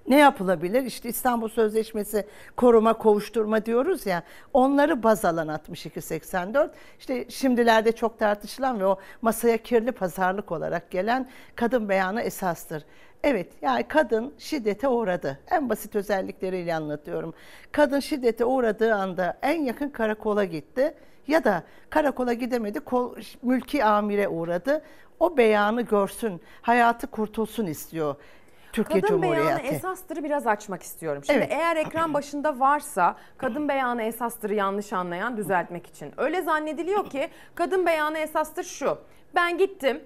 ne 0.09 0.17
yapılabilir? 0.17 0.83
İşte 0.83 1.09
İstanbul 1.09 1.49
Sözleşmesi 1.49 2.25
koruma 2.57 2.93
kovuşturma 2.93 3.65
diyoruz 3.65 4.05
ya. 4.05 4.23
Onları 4.53 5.03
baz 5.03 5.25
alan 5.25 5.47
6284. 5.47 6.75
İşte 6.99 7.29
şimdilerde 7.29 7.91
çok 7.91 8.19
tartışılan 8.19 8.79
ve 8.79 8.85
o 8.85 8.99
masaya 9.21 9.57
kirli 9.57 9.91
pazarlık 9.91 10.51
olarak 10.51 10.91
gelen 10.91 11.29
kadın 11.55 11.89
beyanı 11.89 12.21
esastır. 12.21 12.85
Evet 13.23 13.51
yani 13.61 13.87
kadın 13.87 14.33
şiddete 14.37 14.87
uğradı. 14.87 15.39
En 15.51 15.69
basit 15.69 15.95
özellikleriyle 15.95 16.75
anlatıyorum. 16.75 17.33
Kadın 17.71 17.99
şiddete 17.99 18.45
uğradığı 18.45 18.95
anda 18.95 19.37
en 19.41 19.61
yakın 19.61 19.89
karakola 19.89 20.43
gitti 20.43 20.93
ya 21.29 21.43
da 21.43 21.63
karakola 21.89 22.33
gidemedi 22.33 22.79
kol, 22.79 23.15
mülki 23.41 23.85
amire 23.85 24.27
uğradı. 24.27 24.81
O 25.19 25.37
beyanı 25.37 25.81
görsün, 25.81 26.41
hayatı 26.61 27.07
kurtulsun 27.07 27.65
istiyor. 27.65 28.15
Türkiye 28.73 29.01
Kadın 29.01 29.21
beyanı 29.21 29.59
esastırı 29.59 30.23
biraz 30.23 30.47
açmak 30.47 30.83
istiyorum. 30.83 31.23
Şimdi 31.25 31.39
Evet. 31.39 31.51
eğer 31.51 31.75
ekran 31.75 32.13
başında 32.13 32.59
varsa 32.59 33.15
kadın 33.37 33.69
beyanı 33.69 34.01
esastırı 34.03 34.53
yanlış 34.55 34.93
anlayan 34.93 35.37
düzeltmek 35.37 35.87
için. 35.87 36.13
Öyle 36.17 36.41
zannediliyor 36.41 37.09
ki 37.09 37.29
kadın 37.55 37.85
beyanı 37.85 38.17
esastır 38.17 38.63
şu. 38.63 38.97
Ben 39.35 39.57
gittim 39.57 40.01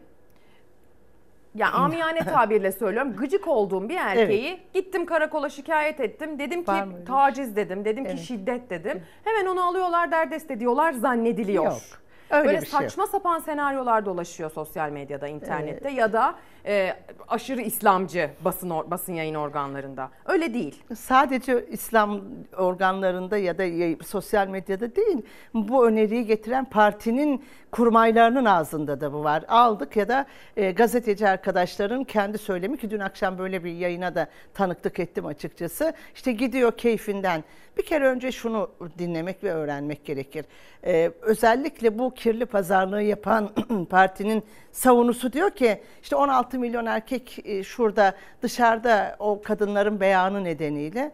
ya 1.56 1.72
amiyane 1.72 2.20
tabirle 2.26 2.72
söylüyorum. 2.72 3.16
Gıcık 3.16 3.48
olduğum 3.48 3.90
bir 3.90 3.98
erkeği 3.98 4.60
gittim 4.74 5.06
karakola 5.06 5.50
şikayet 5.50 6.00
ettim. 6.00 6.40
Dedim 6.40 6.64
ki 6.64 6.72
bir 6.72 7.06
taciz 7.06 7.56
dedim. 7.56 7.86
Dedim 7.86 8.06
ki 8.06 8.18
şiddet 8.18 8.70
dedim. 8.70 9.02
Hemen 9.24 9.46
onu 9.46 9.64
alıyorlar 9.68 10.12
derdest 10.12 10.52
ediyorlar 10.52 10.92
zannediliyor. 10.94 11.64
Yok, 11.66 11.82
öyle 12.30 12.48
Böyle 12.48 12.62
bir 12.62 12.66
şey 12.66 12.74
yok. 12.74 12.84
saçma 12.84 13.08
sapan 13.08 13.40
senaryolar 13.40 14.06
dolaşıyor 14.06 14.52
sosyal 14.52 14.90
medyada, 14.90 15.28
internette 15.28 15.90
ya 15.90 16.14
da 16.14 16.36
e, 16.66 16.94
aşırı 17.28 17.62
İslamcı 17.62 18.30
basın 18.42 18.70
or- 18.70 18.92
basın 18.92 19.14
yayın 19.14 19.36
organlarında. 19.36 20.10
Öyle 20.26 20.54
değil. 20.54 20.84
Sadece 20.96 21.66
İslam 21.66 22.22
organlarında 22.58 23.38
ya 23.38 23.58
da 23.58 24.04
sosyal 24.06 24.48
medyada 24.48 24.96
değil, 24.96 25.22
bu 25.54 25.88
öneriyi 25.88 26.26
getiren 26.26 26.66
partinin 26.66 27.46
kurmaylarının 27.72 28.46
ağzında 28.46 29.02
da 29.02 29.14
bu 29.14 29.24
var. 29.24 29.44
Aldık 29.48 29.98
ya 29.98 30.08
da 30.08 30.26
e, 30.58 30.72
gazeteci 30.72 31.28
arkadaşların 31.30 32.04
kendi 32.04 32.38
söylemi 32.38 32.78
ki 32.78 32.90
dün 32.90 33.00
akşam 33.00 33.38
böyle 33.38 33.64
bir 33.64 33.72
yayına 33.72 34.16
da 34.16 34.28
tanıklık 34.54 35.00
ettim 35.00 35.26
açıkçası. 35.26 35.94
İşte 36.16 36.32
gidiyor 36.32 36.78
keyfinden. 36.78 37.44
Bir 37.78 37.86
kere 37.86 38.08
önce 38.08 38.32
şunu 38.32 38.72
dinlemek 38.98 39.44
ve 39.44 39.54
öğrenmek 39.54 40.06
gerekir. 40.06 40.46
E, 40.86 41.12
özellikle 41.22 42.00
bu 42.00 42.14
kirli 42.14 42.46
pazarlığı 42.46 43.02
yapan 43.02 43.52
partinin 43.90 44.44
savunusu 44.72 45.34
diyor 45.34 45.50
ki 45.50 45.82
işte 46.02 46.16
16 46.16 46.60
milyon 46.60 46.86
erkek 46.86 47.40
e, 47.46 47.64
şurada 47.64 48.14
dışarıda 48.42 49.16
o 49.20 49.42
kadınların 49.42 50.00
beyanı 50.00 50.44
nedeniyle 50.44 51.12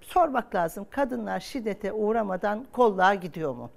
sormak 0.00 0.54
lazım. 0.54 0.86
Kadınlar 0.90 1.40
şiddete 1.40 1.92
uğramadan 1.92 2.66
kolluğa 2.72 3.14
gidiyor 3.14 3.54
mu? 3.54 3.70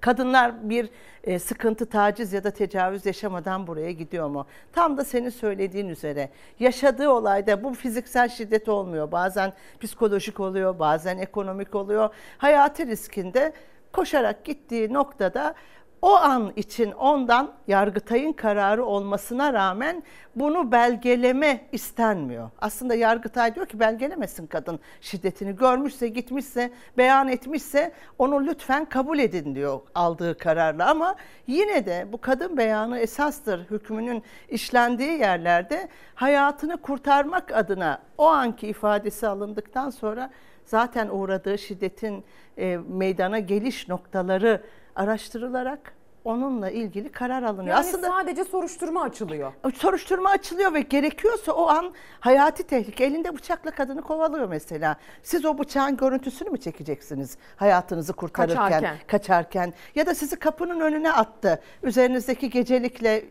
Kadınlar 0.00 0.70
bir 0.70 0.90
e, 1.24 1.38
sıkıntı, 1.38 1.86
taciz 1.86 2.32
ya 2.32 2.44
da 2.44 2.50
tecavüz 2.50 3.06
yaşamadan 3.06 3.66
buraya 3.66 3.92
gidiyor 3.92 4.28
mu? 4.28 4.46
Tam 4.72 4.96
da 4.96 5.04
senin 5.04 5.30
söylediğin 5.30 5.88
üzere 5.88 6.30
yaşadığı 6.60 7.08
olayda 7.08 7.64
bu 7.64 7.74
fiziksel 7.74 8.28
şiddet 8.28 8.68
olmuyor. 8.68 9.12
Bazen 9.12 9.52
psikolojik 9.80 10.40
oluyor, 10.40 10.78
bazen 10.78 11.18
ekonomik 11.18 11.74
oluyor. 11.74 12.10
Hayati 12.38 12.86
riskinde 12.86 13.52
koşarak 13.92 14.44
gittiği 14.44 14.92
noktada 14.92 15.54
o 16.02 16.14
an 16.14 16.52
için 16.56 16.92
ondan 16.92 17.52
Yargıtay'ın 17.68 18.32
kararı 18.32 18.84
olmasına 18.84 19.52
rağmen 19.52 20.02
bunu 20.36 20.72
belgeleme 20.72 21.60
istenmiyor. 21.72 22.50
Aslında 22.58 22.94
Yargıtay 22.94 23.54
diyor 23.54 23.66
ki 23.66 23.80
belgelemesin 23.80 24.46
kadın 24.46 24.80
şiddetini. 25.00 25.56
Görmüşse, 25.56 26.08
gitmişse, 26.08 26.70
beyan 26.98 27.28
etmişse 27.28 27.92
onu 28.18 28.46
lütfen 28.46 28.84
kabul 28.84 29.18
edin 29.18 29.54
diyor 29.54 29.80
aldığı 29.94 30.38
kararla. 30.38 30.90
Ama 30.90 31.16
yine 31.46 31.86
de 31.86 32.06
bu 32.12 32.20
kadın 32.20 32.56
beyanı 32.56 32.98
esastır 32.98 33.70
hükmünün 33.70 34.22
işlendiği 34.48 35.18
yerlerde 35.18 35.88
hayatını 36.14 36.76
kurtarmak 36.76 37.52
adına 37.52 38.02
o 38.18 38.26
anki 38.26 38.68
ifadesi 38.68 39.26
alındıktan 39.28 39.90
sonra 39.90 40.30
zaten 40.64 41.08
uğradığı 41.08 41.58
şiddetin 41.58 42.24
e, 42.58 42.78
meydana 42.88 43.38
geliş 43.38 43.88
noktaları 43.88 44.62
araştırılarak 44.96 45.92
onunla 46.24 46.70
ilgili 46.70 47.12
karar 47.12 47.42
alınıyor. 47.42 47.76
Yani 47.76 47.84
sadece 47.84 48.44
soruşturma 48.44 49.02
açılıyor. 49.02 49.52
soruşturma 49.74 50.30
açılıyor 50.30 50.74
ve 50.74 50.80
gerekiyorsa 50.80 51.52
o 51.52 51.66
an 51.68 51.92
hayati 52.20 52.62
tehlike 52.62 53.04
elinde 53.04 53.34
bıçakla 53.36 53.70
kadını 53.70 54.02
kovalıyor 54.02 54.48
mesela. 54.48 54.96
Siz 55.22 55.44
o 55.44 55.58
bıçağın 55.58 55.96
görüntüsünü 55.96 56.50
mü 56.50 56.58
çekeceksiniz 56.60 57.38
hayatınızı 57.56 58.12
kurtarırken, 58.12 58.56
Kaçarken. 58.62 58.96
kaçarken 59.06 59.72
ya 59.94 60.06
da 60.06 60.14
sizi 60.14 60.36
kapının 60.36 60.80
önüne 60.80 61.12
attı. 61.12 61.60
Üzerinizdeki 61.82 62.50
gecelikle 62.50 63.24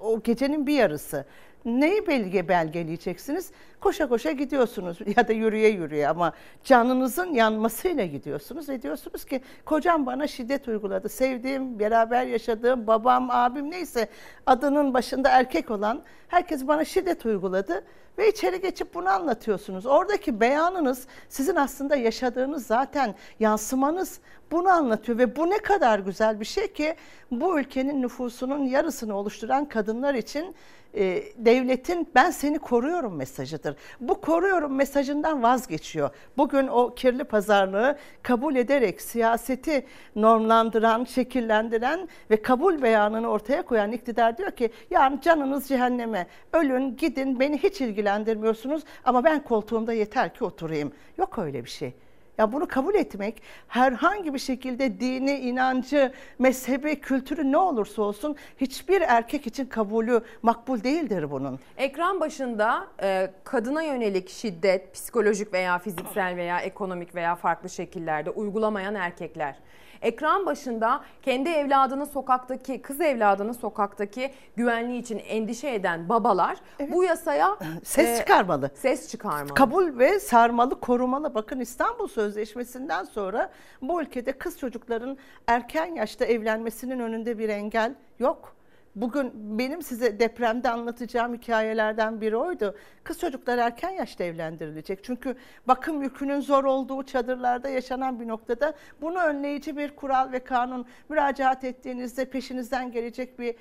o 0.00 0.22
gecenin 0.22 0.66
bir 0.66 0.74
yarısı. 0.74 1.24
Neyi 1.66 2.06
belge 2.06 2.48
belgeleyeceksiniz? 2.48 3.50
Koşa 3.80 4.08
koşa 4.08 4.32
gidiyorsunuz 4.32 4.98
ya 5.16 5.28
da 5.28 5.32
yürüye 5.32 5.68
yürüye 5.68 6.08
ama 6.08 6.32
canınızın 6.64 7.32
yanmasıyla 7.32 8.06
gidiyorsunuz 8.06 8.68
ve 8.68 8.82
diyorsunuz 8.82 9.24
ki 9.24 9.40
kocam 9.64 10.06
bana 10.06 10.26
şiddet 10.26 10.68
uyguladı. 10.68 11.08
Sevdiğim, 11.08 11.78
beraber 11.78 12.26
yaşadığım 12.26 12.86
babam, 12.86 13.30
abim 13.30 13.70
neyse 13.70 14.08
adının 14.46 14.94
başında 14.94 15.28
erkek 15.28 15.70
olan 15.70 16.02
herkes 16.28 16.66
bana 16.68 16.84
şiddet 16.84 17.26
uyguladı 17.26 17.84
ve 18.18 18.28
içeri 18.28 18.60
geçip 18.60 18.94
bunu 18.94 19.08
anlatıyorsunuz. 19.08 19.86
Oradaki 19.86 20.40
beyanınız 20.40 21.06
sizin 21.28 21.56
aslında 21.56 21.96
yaşadığınız 21.96 22.66
zaten 22.66 23.14
yansımanız 23.40 24.20
bunu 24.50 24.68
anlatıyor 24.68 25.18
ve 25.18 25.36
bu 25.36 25.50
ne 25.50 25.58
kadar 25.58 25.98
güzel 25.98 26.40
bir 26.40 26.44
şey 26.44 26.72
ki 26.72 26.94
bu 27.30 27.60
ülkenin 27.60 28.02
nüfusunun 28.02 28.64
yarısını 28.64 29.16
oluşturan 29.16 29.68
kadınlar 29.68 30.14
için 30.14 30.54
e, 30.96 31.22
devletin 31.36 32.08
ben 32.14 32.30
seni 32.30 32.58
koruyorum 32.58 33.16
mesajıdır. 33.16 33.76
Bu 34.00 34.20
koruyorum 34.20 34.74
mesajından 34.74 35.42
vazgeçiyor. 35.42 36.10
Bugün 36.36 36.66
o 36.66 36.94
kirli 36.94 37.24
pazarlığı 37.24 37.98
kabul 38.22 38.56
ederek 38.56 39.00
siyaseti 39.00 39.86
normlandıran, 40.16 41.04
şekillendiren 41.04 42.08
ve 42.30 42.42
kabul 42.42 42.82
beyanını 42.82 43.28
ortaya 43.28 43.62
koyan 43.62 43.92
iktidar 43.92 44.38
diyor 44.38 44.50
ki 44.50 44.70
yani 44.90 45.20
canınız 45.20 45.68
cehenneme, 45.68 46.26
ölün, 46.52 46.96
gidin, 46.96 47.40
beni 47.40 47.58
hiç 47.58 47.80
ilgilendirmiyorsunuz 47.80 48.82
ama 49.04 49.24
ben 49.24 49.44
koltuğumda 49.44 49.92
yeter 49.92 50.34
ki 50.34 50.44
oturayım. 50.44 50.92
Yok 51.18 51.38
öyle 51.38 51.64
bir 51.64 51.70
şey. 51.70 51.94
Ya 52.38 52.52
bunu 52.52 52.68
kabul 52.68 52.94
etmek 52.94 53.42
herhangi 53.68 54.34
bir 54.34 54.38
şekilde 54.38 55.00
dini, 55.00 55.38
inancı, 55.38 56.12
mezhebi, 56.38 57.00
kültürü 57.00 57.52
ne 57.52 57.58
olursa 57.58 58.02
olsun 58.02 58.36
hiçbir 58.60 59.00
erkek 59.00 59.46
için 59.46 59.66
kabulü 59.66 60.20
makbul 60.42 60.82
değildir 60.82 61.30
bunun. 61.30 61.60
Ekran 61.76 62.20
başında 62.20 62.86
e, 63.02 63.30
kadına 63.44 63.82
yönelik 63.82 64.28
şiddet, 64.28 64.94
psikolojik 64.94 65.52
veya 65.52 65.78
fiziksel 65.78 66.36
veya 66.36 66.60
ekonomik 66.60 67.14
veya 67.14 67.34
farklı 67.34 67.70
şekillerde 67.70 68.30
uygulamayan 68.30 68.94
erkekler. 68.94 69.56
Ekran 70.02 70.46
başında 70.46 71.00
kendi 71.22 71.48
evladını 71.48 72.06
sokaktaki, 72.06 72.82
kız 72.82 73.00
evladını 73.00 73.54
sokaktaki 73.54 74.30
güvenliği 74.56 75.00
için 75.00 75.18
endişe 75.18 75.70
eden 75.70 76.08
babalar 76.08 76.56
bu 76.92 77.04
yasaya 77.04 77.56
Ses 77.84 78.08
e, 78.08 78.16
çıkarmalı. 78.18 78.70
Ses 78.74 79.10
çıkarmalı. 79.10 79.54
Kabul 79.54 79.98
ve 79.98 80.20
sarmalı, 80.20 80.80
korumalı. 80.80 81.34
Bakın 81.34 81.60
İstanbul 81.60 82.08
Sözleşmesi'nden 82.26 83.04
sonra 83.04 83.50
bu 83.82 84.02
ülkede 84.02 84.32
kız 84.32 84.58
çocukların 84.58 85.18
erken 85.46 85.94
yaşta 85.94 86.24
evlenmesinin 86.24 87.00
önünde 87.00 87.38
bir 87.38 87.48
engel 87.48 87.94
yok. 88.18 88.56
Bugün 88.96 89.58
benim 89.58 89.82
size 89.82 90.20
depremde 90.20 90.70
anlatacağım 90.70 91.34
hikayelerden 91.34 92.20
biri 92.20 92.36
oydu. 92.36 92.74
Kız 93.04 93.18
çocuklar 93.20 93.58
erken 93.58 93.90
yaşta 93.90 94.24
evlendirilecek. 94.24 95.04
Çünkü 95.04 95.36
bakım 95.68 96.02
yükünün 96.02 96.40
zor 96.40 96.64
olduğu 96.64 97.02
çadırlarda 97.02 97.68
yaşanan 97.68 98.20
bir 98.20 98.28
noktada 98.28 98.74
bunu 99.00 99.18
önleyici 99.18 99.76
bir 99.76 99.96
kural 99.96 100.32
ve 100.32 100.38
kanun 100.38 100.86
müracaat 101.08 101.64
ettiğinizde 101.64 102.24
peşinizden 102.24 102.92
gelecek 102.92 103.38
bir 103.38 103.54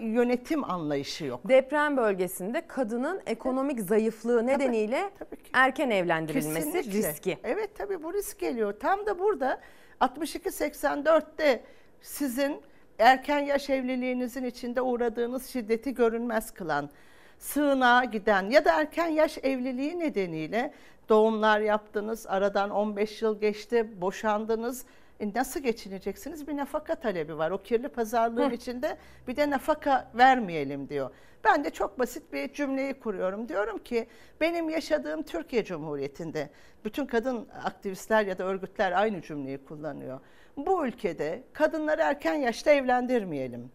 yönetim 0.00 0.70
anlayışı 0.70 1.24
yok. 1.24 1.40
Deprem 1.48 1.96
bölgesinde 1.96 2.66
kadının 2.66 3.20
ekonomik 3.26 3.80
zayıflığı 3.80 4.46
nedeniyle 4.46 5.10
erken 5.52 5.90
evlendirilmesi 5.90 6.72
Kesinlikle. 6.72 7.08
riski. 7.08 7.38
Evet 7.44 7.70
tabii 7.78 8.02
bu 8.02 8.14
risk 8.14 8.38
geliyor. 8.38 8.74
Tam 8.80 9.06
da 9.06 9.18
burada 9.18 9.60
62-84'te 10.00 11.62
sizin 12.00 12.60
erken 13.02 13.38
yaş 13.38 13.70
evliliğinizin 13.70 14.44
içinde 14.44 14.80
uğradığınız 14.80 15.46
şiddeti 15.46 15.94
görünmez 15.94 16.50
kılan, 16.50 16.90
sığınağa 17.38 18.04
giden 18.04 18.50
ya 18.50 18.64
da 18.64 18.80
erken 18.80 19.08
yaş 19.08 19.38
evliliği 19.38 19.98
nedeniyle 19.98 20.72
doğumlar 21.08 21.60
yaptınız, 21.60 22.26
aradan 22.26 22.70
15 22.70 23.22
yıl 23.22 23.40
geçti, 23.40 24.00
boşandınız. 24.00 24.84
E 25.20 25.34
nasıl 25.34 25.60
geçineceksiniz? 25.60 26.48
Bir 26.48 26.56
nafaka 26.56 26.94
talebi 26.94 27.38
var. 27.38 27.50
O 27.50 27.58
kirli 27.58 27.88
pazarlığın 27.88 28.50
Hı. 28.50 28.54
içinde 28.54 28.96
bir 29.28 29.36
de 29.36 29.50
nafaka 29.50 30.10
vermeyelim 30.14 30.88
diyor. 30.88 31.10
Ben 31.44 31.64
de 31.64 31.70
çok 31.70 31.98
basit 31.98 32.32
bir 32.32 32.52
cümleyi 32.52 32.94
kuruyorum. 32.94 33.48
Diyorum 33.48 33.78
ki 33.78 34.06
benim 34.40 34.68
yaşadığım 34.68 35.22
Türkiye 35.22 35.64
Cumhuriyeti'nde 35.64 36.50
bütün 36.84 37.06
kadın 37.06 37.48
aktivistler 37.64 38.26
ya 38.26 38.38
da 38.38 38.44
örgütler 38.44 38.92
aynı 38.92 39.22
cümleyi 39.22 39.58
kullanıyor. 39.58 40.20
Bu 40.56 40.86
ülkede 40.86 41.42
kadınları 41.52 42.00
erken 42.02 42.34
yaşta 42.34 42.70
evlendirmeyelim. 42.70 43.70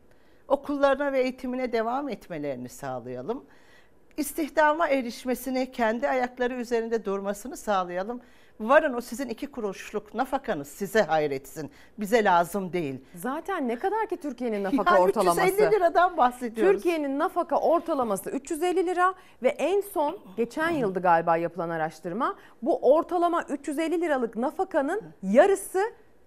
Okullarına 0.48 1.14
ve 1.14 1.22
eğitimine 1.22 1.72
devam 1.72 2.10
etmelerini 2.10 2.70
sağlayalım. 2.70 3.46
İstihdama 4.18 4.88
erişmesini, 4.88 5.72
kendi 5.72 6.10
ayakları 6.10 6.54
üzerinde 6.54 7.06
durmasını 7.06 7.58
sağlayalım. 7.58 8.22
Varın 8.60 8.94
o 8.94 9.02
sizin 9.02 9.30
iki 9.30 9.48
kuruşluk 9.48 10.14
nafakanız 10.14 10.68
size 10.68 11.02
hayretsin. 11.02 11.72
Bize 12.00 12.24
lazım 12.24 12.74
değil. 12.74 13.02
Zaten 13.16 13.68
ne 13.68 13.76
kadar 13.76 14.08
ki 14.08 14.18
Türkiye'nin 14.18 14.64
nafaka 14.64 14.96
Yani 14.96 15.04
ortalaması? 15.04 15.42
350 15.42 15.72
liradan 15.72 16.18
bahsediyoruz. 16.18 16.74
Türkiye'nin 16.74 17.20
nafaka 17.20 17.58
ortalaması 17.60 18.30
350 18.30 18.88
lira 18.88 19.14
ve 19.44 19.50
en 19.50 19.82
son 19.82 20.20
geçen 20.38 20.70
yıldı 20.70 21.02
galiba 21.02 21.38
yapılan 21.38 21.70
araştırma 21.70 22.36
bu 22.62 22.96
ortalama 22.96 23.44
350 23.44 24.02
liralık 24.02 24.36
nafakanın 24.36 25.02
yarısı 25.24 25.82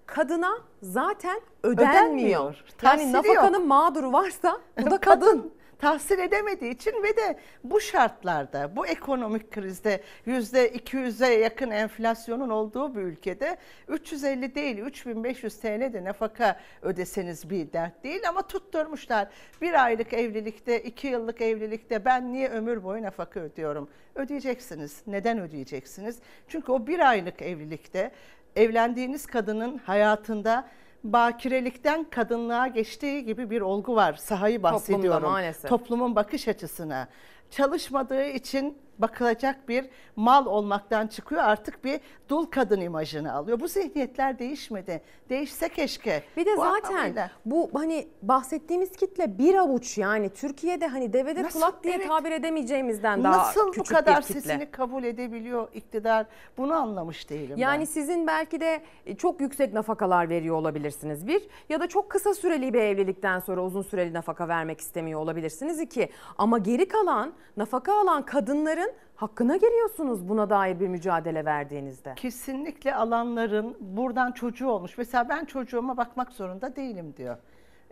kadına 0.07 0.59
zaten 0.83 1.41
ödenmiyor. 1.63 2.01
Ödenmiyor. 2.01 2.65
Yani 2.83 3.13
nafakanın 3.13 3.59
yok. 3.59 3.67
mağduru 3.67 4.13
varsa 4.13 4.61
bu 4.83 4.91
da 4.91 4.99
kadın. 4.99 5.53
tahsil 5.79 6.19
edemediği 6.19 6.75
için 6.75 7.03
ve 7.03 7.17
de 7.17 7.39
bu 7.65 7.81
şartlarda, 7.81 8.77
bu 8.77 8.87
ekonomik 8.87 9.51
krizde 9.53 10.03
yüzde 10.27 10.69
200'e 10.69 11.29
yakın 11.35 11.71
enflasyonun 11.71 12.49
olduğu 12.49 12.95
bir 12.95 13.01
ülkede 13.01 13.57
350 13.89 14.55
değil 14.55 14.79
3500 14.79 15.57
TL 15.57 15.93
de 15.93 16.05
nafaka 16.05 16.61
ödeseniz 16.83 17.51
bir 17.51 17.73
dert 17.73 18.05
değil 18.05 18.29
ama 18.29 18.43
tutturmuşlar. 18.43 19.29
Bir 19.63 19.85
aylık 19.85 20.13
evlilikte, 20.13 20.83
iki 20.83 21.07
yıllık 21.07 21.41
evlilikte 21.41 22.05
ben 22.05 22.33
niye 22.33 22.49
ömür 22.49 22.85
boyu 22.85 23.03
nafaka 23.03 23.41
ödüyorum? 23.41 23.89
Ödeyeceksiniz. 24.15 25.03
Neden 25.07 25.41
ödeyeceksiniz? 25.41 26.19
Çünkü 26.49 26.73
o 26.73 26.87
bir 26.87 27.09
aylık 27.09 27.43
evlilikte 27.43 28.11
evlendiğiniz 28.57 29.27
kadının 29.27 29.79
hayatında 29.79 30.69
bakirelikten 31.05 32.05
kadınlığa 32.05 32.67
geçtiği 32.67 33.25
gibi 33.25 33.51
bir 33.51 33.61
olgu 33.61 33.95
var. 33.97 34.15
Sahayı 34.15 34.63
bahsediyorum. 34.63 35.29
maalesef. 35.31 35.71
Toplumun 35.71 36.17
bakış 36.17 36.49
açısına. 36.49 37.09
Çalışmadığı 37.51 38.25
için 38.25 38.79
bakılacak 39.01 39.69
bir 39.69 39.87
mal 40.17 40.47
olmaktan 40.47 41.07
çıkıyor 41.07 41.43
artık 41.43 41.85
bir 41.85 42.01
dul 42.29 42.47
kadın 42.47 42.81
imajını 42.81 43.33
alıyor. 43.35 43.61
Bu 43.61 43.69
zihniyetler 43.69 44.39
değişmedi. 44.39 45.03
Değişse 45.31 45.69
keşke. 45.69 46.23
Bir 46.37 46.47
de 46.47 46.57
Bu 46.57 46.61
zaten 46.61 46.95
anlamıyla. 46.95 47.31
bu 47.47 47.71
hani 47.75 48.09
bahsettiğimiz 48.23 48.93
kitle 48.97 49.39
bir 49.39 49.55
avuç 49.55 49.99
yani 49.99 50.29
Türkiye'de 50.31 50.87
hani 50.87 51.13
devede 51.13 51.43
Nasıl? 51.43 51.61
kulak 51.61 51.85
diye 51.85 51.95
Evet. 51.95 52.09
tabir 52.09 52.33
edemeyeceğimizden 52.33 53.25
daha 53.25 53.39
Nasıl 53.39 53.67
bu 53.69 53.71
küçük 53.73 53.97
kadar 53.97 54.17
bir 54.17 54.23
kitle. 54.23 54.41
sesini 54.41 54.71
kabul 54.71 55.05
edebiliyor 55.05 55.69
iktidar? 55.75 56.27
Bunu 56.59 56.73
anlamış 56.75 57.31
değilim 57.31 57.57
Yani 57.59 57.81
ben. 57.81 57.85
sizin 57.85 58.27
belki 58.27 58.61
de 58.61 58.83
çok 59.19 59.41
yüksek 59.41 59.73
nafakalar 59.73 60.29
veriyor 60.29 60.57
olabilirsiniz 60.57 61.27
bir 61.27 61.43
ya 61.69 61.81
da 61.81 61.87
çok 61.89 62.11
kısa 62.11 62.35
süreli 62.35 62.75
bir 62.75 62.81
evlilikten 62.81 63.41
sonra 63.41 63.65
uzun 63.65 63.83
süreli 63.83 64.13
nafaka 64.13 64.49
vermek 64.49 64.81
istemiyor 64.81 65.21
olabilirsiniz 65.21 65.81
iki. 65.81 66.09
Ama 66.39 66.59
geri 66.59 66.89
kalan 66.89 67.33
nafaka 67.57 68.01
alan 68.01 68.23
kadınların 68.27 68.90
hakkına 69.17 69.57
giriyorsunuz 69.57 70.29
buna 70.29 70.51
dair 70.51 70.81
bir 70.81 70.89
mücadele 70.89 71.45
verdiğinizde. 71.45 72.15
Kesinlikle 72.17 72.95
alanların 72.95 73.77
buradan 73.81 74.33
çocuğu 74.33 74.69
olmuş. 74.69 74.99
Mesela 74.99 75.29
ben 75.29 75.45
çocuğuma 75.45 75.97
bakmak 75.97 76.33
zorunda 76.33 76.77
değilim 76.77 77.15
diyor. 77.17 77.37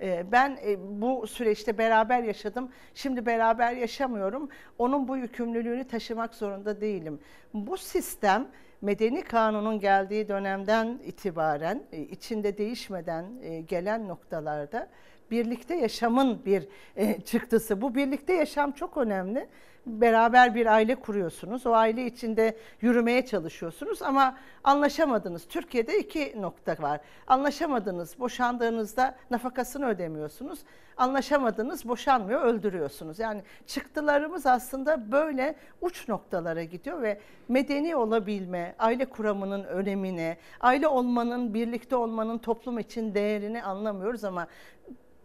Ee, 0.02 0.26
Ben 0.32 0.58
e, 0.66 1.00
bu 1.02 1.26
süreçte 1.26 1.78
beraber 1.78 2.22
yaşadım. 2.22 2.68
Şimdi 2.94 3.26
beraber 3.26 3.72
yaşamıyorum. 3.72 4.48
Onun 4.78 5.08
bu 5.08 5.16
yükümlülüğünü 5.16 5.84
taşımak 5.88 6.34
zorunda 6.34 6.80
değilim. 6.80 7.20
Bu 7.54 7.76
sistem 7.76 8.46
medeni 8.80 9.22
kanunun 9.22 9.80
geldiği 9.80 10.28
dönemden 10.28 11.00
itibaren 11.04 11.82
e, 11.92 12.00
içinde 12.00 12.58
değişmeden 12.58 13.24
e, 13.42 13.60
gelen 13.60 14.08
noktalarda 14.08 14.88
birlikte 15.30 15.74
yaşamın 15.74 16.44
bir 16.44 16.68
e, 16.96 17.20
çıktısı. 17.20 17.80
Bu 17.80 17.94
birlikte 17.94 18.32
yaşam 18.32 18.72
çok 18.72 18.96
önemli. 18.96 19.48
Beraber 19.86 20.54
bir 20.54 20.66
aile 20.66 20.94
kuruyorsunuz. 20.94 21.66
O 21.66 21.72
aile 21.72 22.06
içinde 22.06 22.56
yürümeye 22.80 23.26
çalışıyorsunuz 23.26 24.02
ama 24.02 24.36
anlaşamadınız. 24.64 25.44
Türkiye'de 25.48 25.98
iki 25.98 26.42
nokta 26.42 26.76
var. 26.80 27.00
Anlaşamadınız, 27.26 28.18
boşandığınızda 28.18 29.16
nafakasını 29.30 29.86
ödemiyorsunuz. 29.86 30.58
Anlaşamadınız, 30.96 31.88
boşanmıyor, 31.88 32.42
öldürüyorsunuz. 32.42 33.18
Yani 33.18 33.42
çıktılarımız 33.66 34.46
aslında 34.46 35.12
böyle 35.12 35.54
uç 35.80 36.08
noktalara 36.08 36.64
gidiyor 36.64 37.02
ve 37.02 37.20
medeni 37.48 37.96
olabilme, 37.96 38.74
aile 38.78 39.04
kuramının 39.04 39.64
önemini, 39.64 40.36
aile 40.60 40.88
olmanın, 40.88 41.54
birlikte 41.54 41.96
olmanın 41.96 42.38
toplum 42.38 42.78
için 42.78 43.14
değerini 43.14 43.62
anlamıyoruz 43.62 44.24
ama 44.24 44.46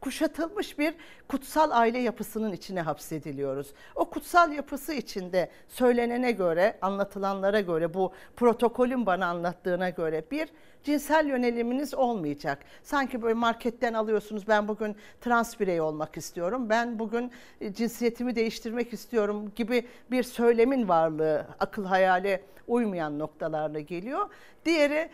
kuşatılmış 0.04 0.80
bir 0.80 0.93
kutsal 1.28 1.72
aile 1.72 1.99
yapısının 1.99 2.51
içine 2.51 2.82
hapsediliyoruz. 2.82 3.74
O 3.95 4.10
kutsal 4.10 4.51
yapısı 4.51 4.93
içinde 4.93 5.49
söylenene 5.68 6.32
göre, 6.32 6.78
anlatılanlara 6.82 7.62
göre, 7.62 7.93
bu 7.93 8.14
protokolün 8.36 9.06
bana 9.06 9.26
anlattığına 9.26 9.89
göre 9.89 10.24
bir 10.32 10.49
cinsel 10.84 11.28
yöneliminiz 11.28 11.93
olmayacak. 11.93 12.60
Sanki 12.84 13.22
böyle 13.22 13.34
marketten 13.34 13.93
alıyorsunuz 13.93 14.47
ben 14.47 14.68
bugün 14.68 14.95
trans 15.22 15.60
birey 15.60 15.82
olmak 15.82 16.18
istiyorum, 16.18 16.70
ben 16.70 16.99
bugün 16.99 17.32
e, 17.62 17.74
cinsiyetimi 17.74 18.36
değiştirmek 18.36 18.93
istiyorum 18.93 19.51
gibi 19.56 19.88
bir 20.12 20.24
söylemin 20.24 20.89
varlığı 20.89 21.47
akıl 21.60 21.86
hayale 21.86 22.43
uymayan 22.68 23.20
noktalarla 23.20 23.80
geliyor. 23.80 24.30
Diğeri 24.66 25.10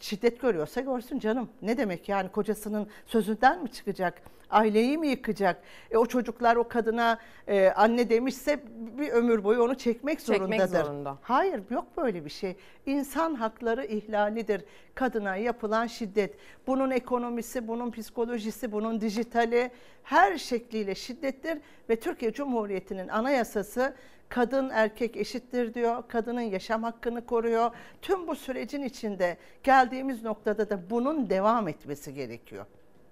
şiddet 0.00 0.40
görüyorsa 0.40 0.80
görsün 0.80 1.18
canım. 1.18 1.48
Ne 1.62 1.78
demek 1.78 2.08
yani 2.08 2.28
kocasının 2.28 2.86
sözünden 3.06 3.62
mi 3.62 3.72
çıkacak? 3.72 4.22
Aileyi 4.50 4.98
mi 4.98 5.08
yıkacak? 5.08 5.62
E, 5.90 5.96
o 5.96 6.06
çocuklar 6.06 6.56
o 6.56 6.68
kadına 6.68 7.18
e, 7.48 7.68
anne 7.70 8.10
demişse 8.10 8.60
bir 8.98 9.08
ömür 9.08 9.44
boyu 9.44 9.62
onu 9.62 9.74
çekmek 9.74 10.20
Çekmek 10.20 10.38
zorundadır. 10.60 10.84
zorunda. 10.84 11.18
Hayır 11.22 11.62
yok 11.70 11.86
böyle 11.96 12.24
bir 12.24 12.30
şey. 12.30 12.56
İnsan 12.86 13.34
hakları 13.34 13.84
ihlalidir. 13.86 14.64
Kadına 14.94 15.36
yapılan 15.36 15.86
şiddet. 15.86 16.34
Bunun 16.66 16.90
ekonomisi, 16.90 17.68
bunun 17.68 17.90
psikolojisi, 17.90 18.72
bunun 18.72 19.00
dijitali 19.00 19.70
her 20.02 20.38
şekliyle 20.38 20.94
şiddettir 20.94 21.58
ve 21.88 21.96
Türkiye 22.00 22.32
Cumhuriyeti'nin 22.32 23.08
anayasası 23.08 23.94
kadın 24.28 24.70
erkek 24.72 25.16
eşittir 25.16 25.74
diyor. 25.74 26.02
Kadının 26.08 26.40
yaşam 26.40 26.82
hakkını 26.82 27.26
koruyor. 27.26 27.70
Tüm 28.02 28.28
bu 28.28 28.34
sürecin 28.36 28.82
içinde 28.82 29.36
geldiğimiz 29.62 30.22
noktada 30.22 30.70
da 30.70 30.90
bunun 30.90 31.30
devam 31.30 31.68
etmesi 31.68 32.14
gerekiyor. 32.14 32.66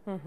Hı 0.05 0.15
hı. 0.15 0.19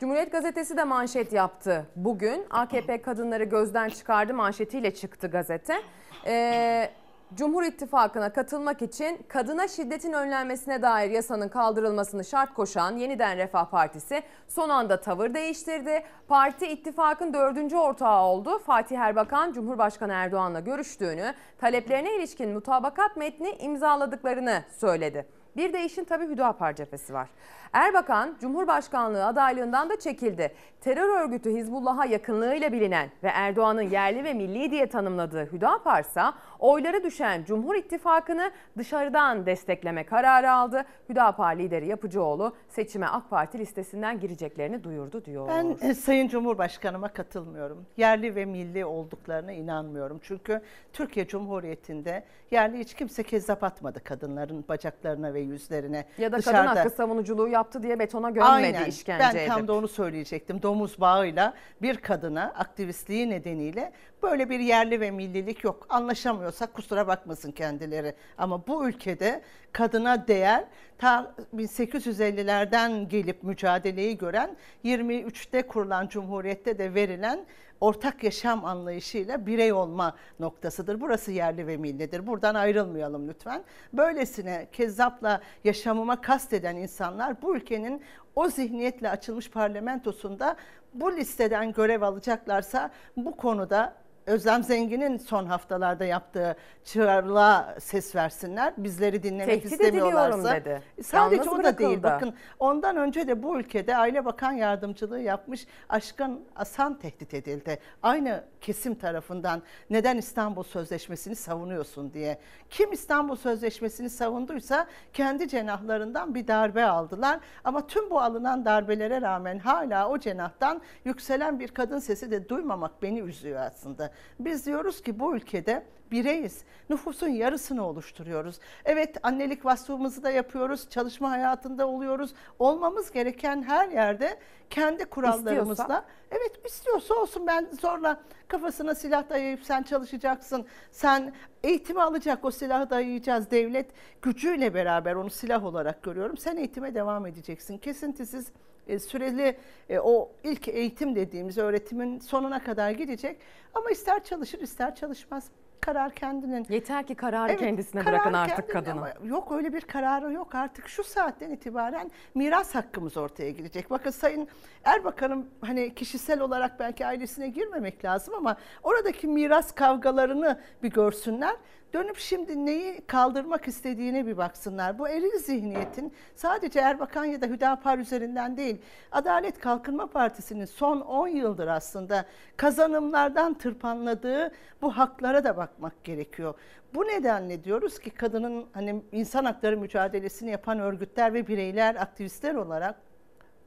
Cumhuriyet 0.00 0.32
Gazetesi 0.32 0.76
de 0.76 0.84
manşet 0.84 1.32
yaptı 1.32 1.86
bugün. 1.96 2.46
AKP 2.50 3.02
kadınları 3.02 3.44
gözden 3.44 3.88
çıkardı 3.88 4.34
manşetiyle 4.34 4.94
çıktı 4.94 5.26
gazete. 5.26 5.82
Ee, 6.26 6.90
Cumhur 7.34 7.62
İttifakı'na 7.62 8.32
katılmak 8.32 8.82
için 8.82 9.18
kadına 9.28 9.68
şiddetin 9.68 10.12
önlenmesine 10.12 10.82
dair 10.82 11.10
yasanın 11.10 11.48
kaldırılmasını 11.48 12.24
şart 12.24 12.54
koşan 12.54 12.96
Yeniden 12.96 13.36
Refah 13.36 13.70
Partisi 13.70 14.22
son 14.48 14.68
anda 14.68 15.00
tavır 15.00 15.34
değiştirdi. 15.34 16.02
Parti 16.28 16.66
ittifakın 16.66 17.34
dördüncü 17.34 17.76
ortağı 17.76 18.22
oldu. 18.22 18.58
Fatih 18.58 18.98
Erbakan 18.98 19.52
Cumhurbaşkanı 19.52 20.12
Erdoğan'la 20.12 20.60
görüştüğünü, 20.60 21.34
taleplerine 21.58 22.16
ilişkin 22.16 22.50
mutabakat 22.50 23.16
metni 23.16 23.50
imzaladıklarını 23.50 24.62
söyledi. 24.78 25.39
Bir 25.56 25.72
de 25.72 25.84
işin 25.84 26.04
tabii 26.04 26.26
Hüdapar 26.26 26.74
cephesi 26.74 27.14
var. 27.14 27.28
Erbakan 27.72 28.36
Cumhurbaşkanlığı 28.40 29.26
adaylığından 29.26 29.90
da 29.90 29.98
çekildi. 29.98 30.54
Terör 30.80 31.20
örgütü 31.20 31.50
Hizbullah'a 31.50 32.04
yakınlığıyla 32.04 32.72
bilinen 32.72 33.10
ve 33.22 33.28
Erdoğan'ın 33.28 33.82
yerli 33.82 34.24
ve 34.24 34.34
milli 34.34 34.70
diye 34.70 34.86
tanımladığı 34.86 35.52
Hüdapar 35.52 36.00
ise 36.00 36.22
oyları 36.60 37.04
düşen 37.04 37.44
Cumhur 37.44 37.74
İttifakı'nı 37.74 38.50
dışarıdan 38.78 39.46
destekleme 39.46 40.04
kararı 40.06 40.52
aldı. 40.52 40.84
Hüdapar 41.08 41.56
lideri 41.56 41.86
Yapıcıoğlu 41.86 42.54
seçime 42.68 43.06
AK 43.06 43.30
Parti 43.30 43.58
listesinden 43.58 44.20
gireceklerini 44.20 44.84
duyurdu 44.84 45.24
diyor. 45.24 45.48
Ben 45.48 45.76
e, 45.88 45.94
Sayın 45.94 46.28
Cumhurbaşkanıma 46.28 47.08
katılmıyorum. 47.08 47.86
Yerli 47.96 48.34
ve 48.34 48.44
milli 48.44 48.84
olduklarına 48.84 49.52
inanmıyorum. 49.52 50.18
Çünkü 50.22 50.60
Türkiye 50.92 51.26
Cumhuriyeti'nde 51.26 52.24
yerli 52.50 52.78
hiç 52.78 52.94
kimse 52.94 53.22
kezzap 53.22 53.64
atmadı 53.64 54.04
kadınların 54.04 54.64
bacaklarına 54.68 55.34
ve 55.34 55.40
yüzlerine. 55.40 56.04
ya 56.18 56.32
da 56.32 56.36
kadın 56.36 56.50
Dışarıda- 56.52 56.80
hakkı 56.80 56.90
savunuculuğu 56.90 57.48
yaptı 57.48 57.82
diye 57.82 57.98
betona 57.98 58.30
gömmedi 58.30 58.50
Aynen. 58.50 58.84
işkence 58.84 59.38
Ben 59.38 59.48
tam 59.48 59.58
edip. 59.58 59.68
da 59.68 59.72
onu 59.74 59.88
söyleyecektim. 59.88 60.62
Domuz 60.62 61.00
bağıyla 61.00 61.54
bir 61.82 61.96
kadına 61.96 62.42
aktivistliği 62.56 63.30
nedeniyle 63.30 63.92
böyle 64.22 64.50
bir 64.50 64.60
yerli 64.60 65.00
ve 65.00 65.10
millilik 65.10 65.64
yok. 65.64 65.86
Anlaşamıyorsak 65.88 66.74
kusura 66.74 67.06
bakmasın 67.06 67.52
kendileri. 67.52 68.14
Ama 68.38 68.66
bu 68.66 68.88
ülkede 68.88 69.42
kadına 69.72 70.28
değer 70.28 70.64
ta 70.98 71.34
1850'lerden 71.56 73.08
gelip 73.08 73.42
mücadeleyi 73.42 74.18
gören 74.18 74.56
23'te 74.84 75.62
kurulan 75.62 76.08
cumhuriyette 76.08 76.78
de 76.78 76.94
verilen 76.94 77.46
ortak 77.80 78.24
yaşam 78.24 78.64
anlayışıyla 78.64 79.46
birey 79.46 79.72
olma 79.72 80.16
noktasıdır. 80.40 81.00
Burası 81.00 81.32
yerli 81.32 81.66
ve 81.66 81.76
millidir. 81.76 82.26
Buradan 82.26 82.54
ayrılmayalım 82.54 83.28
lütfen. 83.28 83.64
Böylesine 83.92 84.66
kezzapla 84.72 85.40
yaşamıma 85.64 86.20
kasteden 86.20 86.76
insanlar 86.76 87.42
bu 87.42 87.56
ülkenin 87.56 88.02
o 88.36 88.48
zihniyetle 88.48 89.10
açılmış 89.10 89.50
parlamentosunda 89.50 90.56
bu 90.94 91.16
listeden 91.16 91.72
görev 91.72 92.02
alacaklarsa 92.02 92.90
bu 93.16 93.36
konuda 93.36 93.94
Özlem 94.26 94.64
Zengin'in 94.64 95.16
son 95.16 95.46
haftalarda 95.46 96.04
yaptığı 96.04 96.56
çığırlığa 96.84 97.74
ses 97.80 98.14
versinler. 98.16 98.74
Bizleri 98.76 99.22
dinlemek 99.22 99.62
Tehdit 99.62 99.72
istemiyorlarsa. 99.72 100.54
dedi. 100.56 100.82
Sadece 101.02 101.36
Yalnız 101.36 101.60
o 101.60 101.64
da 101.64 101.78
değil. 101.78 102.02
Bakın 102.02 102.34
ondan 102.58 102.96
önce 102.96 103.28
de 103.28 103.42
bu 103.42 103.58
ülkede 103.60 103.96
Aile 103.96 104.24
Bakan 104.24 104.52
Yardımcılığı 104.52 105.20
yapmış 105.20 105.66
Aşkın 105.88 106.44
Asan 106.56 106.98
tehdit 106.98 107.34
edildi. 107.34 107.78
Aynı 108.02 108.44
kesim 108.60 108.94
tarafından 108.94 109.62
neden 109.90 110.16
İstanbul 110.18 110.62
Sözleşmesi'ni 110.62 111.36
savunuyorsun 111.36 112.12
diye. 112.12 112.38
Kim 112.70 112.92
İstanbul 112.92 113.36
Sözleşmesi'ni 113.36 114.10
savunduysa 114.10 114.86
kendi 115.12 115.48
cenahlarından 115.48 116.34
bir 116.34 116.48
darbe 116.48 116.84
aldılar. 116.84 117.40
Ama 117.64 117.86
tüm 117.86 118.10
bu 118.10 118.20
alınan 118.20 118.64
darbelere 118.64 119.20
rağmen 119.20 119.58
hala 119.58 120.08
o 120.08 120.18
cenahtan 120.18 120.82
yükselen 121.04 121.60
bir 121.60 121.68
kadın 121.68 121.98
sesi 121.98 122.30
de 122.30 122.48
duymamak 122.48 123.02
beni 123.02 123.20
üzüyor 123.20 123.60
aslında. 123.60 124.09
Biz 124.40 124.66
diyoruz 124.66 125.02
ki 125.02 125.20
bu 125.20 125.36
ülkede 125.36 125.84
bireyiz. 126.10 126.64
Nüfusun 126.90 127.28
yarısını 127.28 127.86
oluşturuyoruz. 127.86 128.58
Evet 128.84 129.16
annelik 129.22 129.64
vasfımızı 129.64 130.22
da 130.22 130.30
yapıyoruz. 130.30 130.90
Çalışma 130.90 131.30
hayatında 131.30 131.86
oluyoruz. 131.86 132.34
Olmamız 132.58 133.10
gereken 133.10 133.62
her 133.62 133.88
yerde 133.88 134.38
kendi 134.70 135.04
kurallarımızla. 135.04 135.72
İstiyorsa? 135.72 136.04
Evet 136.30 136.66
istiyorsa 136.66 137.14
olsun 137.14 137.46
ben 137.46 137.68
zorla 137.80 138.20
kafasına 138.48 138.94
silah 138.94 139.30
dayayıp 139.30 139.64
sen 139.64 139.82
çalışacaksın. 139.82 140.66
Sen 140.90 141.32
eğitimi 141.64 142.02
alacak 142.02 142.44
o 142.44 142.50
silahı 142.50 142.90
dayayacağız. 142.90 143.50
Devlet 143.50 143.90
gücüyle 144.22 144.74
beraber 144.74 145.14
onu 145.14 145.30
silah 145.30 145.64
olarak 145.64 146.02
görüyorum. 146.02 146.36
Sen 146.36 146.56
eğitime 146.56 146.94
devam 146.94 147.26
edeceksin. 147.26 147.78
Kesintisiz 147.78 148.52
e, 148.90 148.98
süreli 148.98 149.56
e, 149.88 149.98
o 149.98 150.32
ilk 150.44 150.68
eğitim 150.68 151.16
dediğimiz 151.16 151.58
öğretimin 151.58 152.18
sonuna 152.18 152.64
kadar 152.64 152.90
gidecek. 152.90 153.40
Ama 153.74 153.90
ister 153.90 154.24
çalışır 154.24 154.60
ister 154.60 154.94
çalışmaz. 154.94 155.50
Karar 155.80 156.14
kendinin. 156.14 156.66
Yeter 156.68 157.06
ki 157.06 157.14
kararı 157.14 157.56
kendisine 157.56 158.02
karar 158.02 158.14
bırakın 158.14 158.32
artık 158.32 158.88
ama 158.88 159.12
Yok 159.24 159.52
öyle 159.52 159.72
bir 159.72 159.80
kararı 159.80 160.32
yok 160.32 160.54
artık. 160.54 160.88
Şu 160.88 161.04
saatten 161.04 161.50
itibaren 161.50 162.10
miras 162.34 162.74
hakkımız 162.74 163.16
ortaya 163.16 163.50
girecek. 163.50 163.90
Bakın 163.90 164.10
Sayın 164.10 164.48
Erbakan'ın 164.84 165.50
hani 165.60 165.94
kişisel 165.94 166.40
olarak 166.40 166.80
belki 166.80 167.06
ailesine 167.06 167.48
girmemek 167.48 168.04
lazım 168.04 168.34
ama 168.34 168.56
oradaki 168.82 169.26
miras 169.26 169.72
kavgalarını 169.74 170.60
bir 170.82 170.90
görsünler. 170.90 171.56
Dönüp 171.92 172.16
şimdi 172.16 172.66
neyi 172.66 173.00
kaldırmak 173.00 173.68
istediğine 173.68 174.26
bir 174.26 174.36
baksınlar. 174.36 174.98
Bu 174.98 175.08
eril 175.08 175.38
zihniyetin 175.38 176.12
sadece 176.34 176.80
Erbakan 176.80 177.24
ya 177.24 177.40
da 177.40 177.46
Hüdapar 177.46 177.98
üzerinden 177.98 178.56
değil, 178.56 178.82
Adalet 179.12 179.58
Kalkınma 179.58 180.06
Partisi'nin 180.06 180.64
son 180.64 181.00
10 181.00 181.28
yıldır 181.28 181.68
aslında 181.68 182.24
kazanımlardan 182.56 183.54
tırpanladığı 183.54 184.52
bu 184.82 184.90
haklara 184.90 185.44
da 185.44 185.56
bakmak 185.56 186.04
gerekiyor. 186.04 186.54
Bu 186.94 187.02
nedenle 187.04 187.64
diyoruz 187.64 187.98
ki 187.98 188.10
kadının 188.10 188.66
hani 188.72 189.02
insan 189.12 189.44
hakları 189.44 189.76
mücadelesini 189.76 190.50
yapan 190.50 190.78
örgütler 190.78 191.34
ve 191.34 191.46
bireyler, 191.46 191.94
aktivistler 191.94 192.54
olarak 192.54 193.09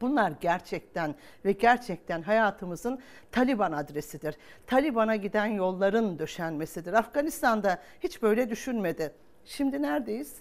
Bunlar 0.03 0.33
gerçekten 0.41 1.15
ve 1.45 1.51
gerçekten 1.51 2.21
hayatımızın 2.21 2.99
Taliban 3.31 3.71
adresidir. 3.71 4.35
Taliban'a 4.67 5.15
giden 5.15 5.45
yolların 5.45 6.19
döşenmesidir. 6.19 6.93
Afganistan'da 6.93 7.79
hiç 7.99 8.21
böyle 8.21 8.49
düşünmedi. 8.49 9.13
Şimdi 9.45 9.81
neredeyiz? 9.81 10.35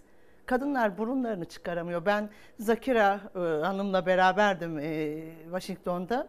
Kadınlar 0.46 0.98
burunlarını 0.98 1.44
çıkaramıyor. 1.44 2.06
Ben 2.06 2.30
Zakira 2.58 3.20
e, 3.34 3.38
Hanım'la 3.38 4.06
beraberdim 4.06 4.78
e, 4.78 5.22
Washington'da. 5.44 6.28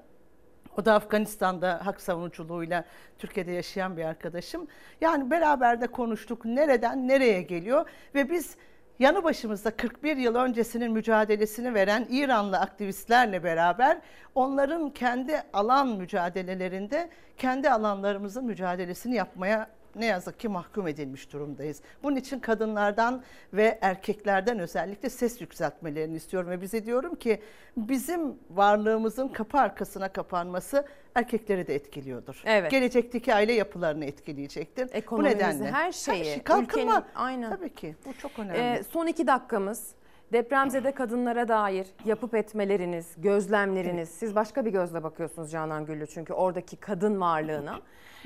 O 0.77 0.85
da 0.85 0.93
Afganistan'da 0.93 1.85
hak 1.85 2.01
savunuculuğuyla 2.01 2.85
Türkiye'de 3.17 3.51
yaşayan 3.51 3.97
bir 3.97 4.03
arkadaşım. 4.03 4.67
Yani 5.01 5.31
beraber 5.31 5.81
de 5.81 5.87
konuştuk 5.87 6.45
nereden 6.45 7.07
nereye 7.07 7.41
geliyor 7.41 7.89
ve 8.15 8.29
biz 8.29 8.57
yanı 9.03 9.23
başımızda 9.23 9.71
41 9.75 10.17
yıl 10.17 10.35
öncesinin 10.35 10.91
mücadelesini 10.91 11.73
veren 11.73 12.07
İranlı 12.09 12.57
aktivistlerle 12.59 13.43
beraber 13.43 13.97
onların 14.35 14.89
kendi 14.89 15.43
alan 15.53 15.87
mücadelelerinde 15.87 17.09
kendi 17.37 17.69
alanlarımızın 17.69 18.45
mücadelesini 18.45 19.15
yapmaya 19.15 19.67
ne 19.95 20.05
yazık 20.05 20.39
ki 20.39 20.47
mahkum 20.47 20.87
edilmiş 20.87 21.33
durumdayız. 21.33 21.81
Bunun 22.03 22.15
için 22.15 22.39
kadınlardan 22.39 23.23
ve 23.53 23.77
erkeklerden 23.81 24.59
özellikle 24.59 25.09
ses 25.09 25.41
yükseltmelerini 25.41 26.15
istiyorum 26.15 26.49
ve 26.49 26.61
bize 26.61 26.85
diyorum 26.85 27.15
ki 27.15 27.41
bizim 27.77 28.35
varlığımızın 28.49 29.27
kapı 29.27 29.57
arkasına 29.57 30.09
kapanması 30.13 30.85
erkekleri 31.15 31.67
de 31.67 31.75
etkiliyordur. 31.75 32.41
Evet. 32.45 32.71
Gelecekteki 32.71 33.33
aile 33.33 33.53
yapılarını 33.53 34.05
etkileyecektir. 34.05 34.87
Bu 34.87 34.91
Ekonomimizi, 34.93 35.37
nedenle 35.37 35.71
her 35.71 35.91
şeyi, 35.91 36.25
şey, 36.25 36.43
kalkınma 36.43 36.91
ülkenin- 36.91 37.03
aynen. 37.15 37.49
tabii 37.49 37.73
ki 37.73 37.95
bu 38.05 38.13
çok 38.13 38.39
önemli. 38.39 38.57
Ee, 38.59 38.83
son 38.91 39.07
iki 39.07 39.27
dakikamız. 39.27 39.87
Depremzede 40.31 40.91
kadınlara 40.91 41.47
dair 41.47 41.87
yapıp 42.05 42.35
etmeleriniz, 42.35 43.13
gözlemleriniz. 43.17 44.09
Siz 44.09 44.35
başka 44.35 44.65
bir 44.65 44.71
gözle 44.71 45.03
bakıyorsunuz 45.03 45.51
Canan 45.51 45.85
Güllü 45.85 46.07
çünkü 46.07 46.33
oradaki 46.33 46.75
kadın 46.75 47.21
varlığına. 47.21 47.79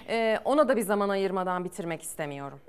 Ee, 0.09 0.39
ona 0.45 0.67
da 0.67 0.75
bir 0.77 0.81
zaman 0.81 1.09
ayırmadan 1.09 1.63
bitirmek 1.63 2.01
istemiyorum. 2.01 2.59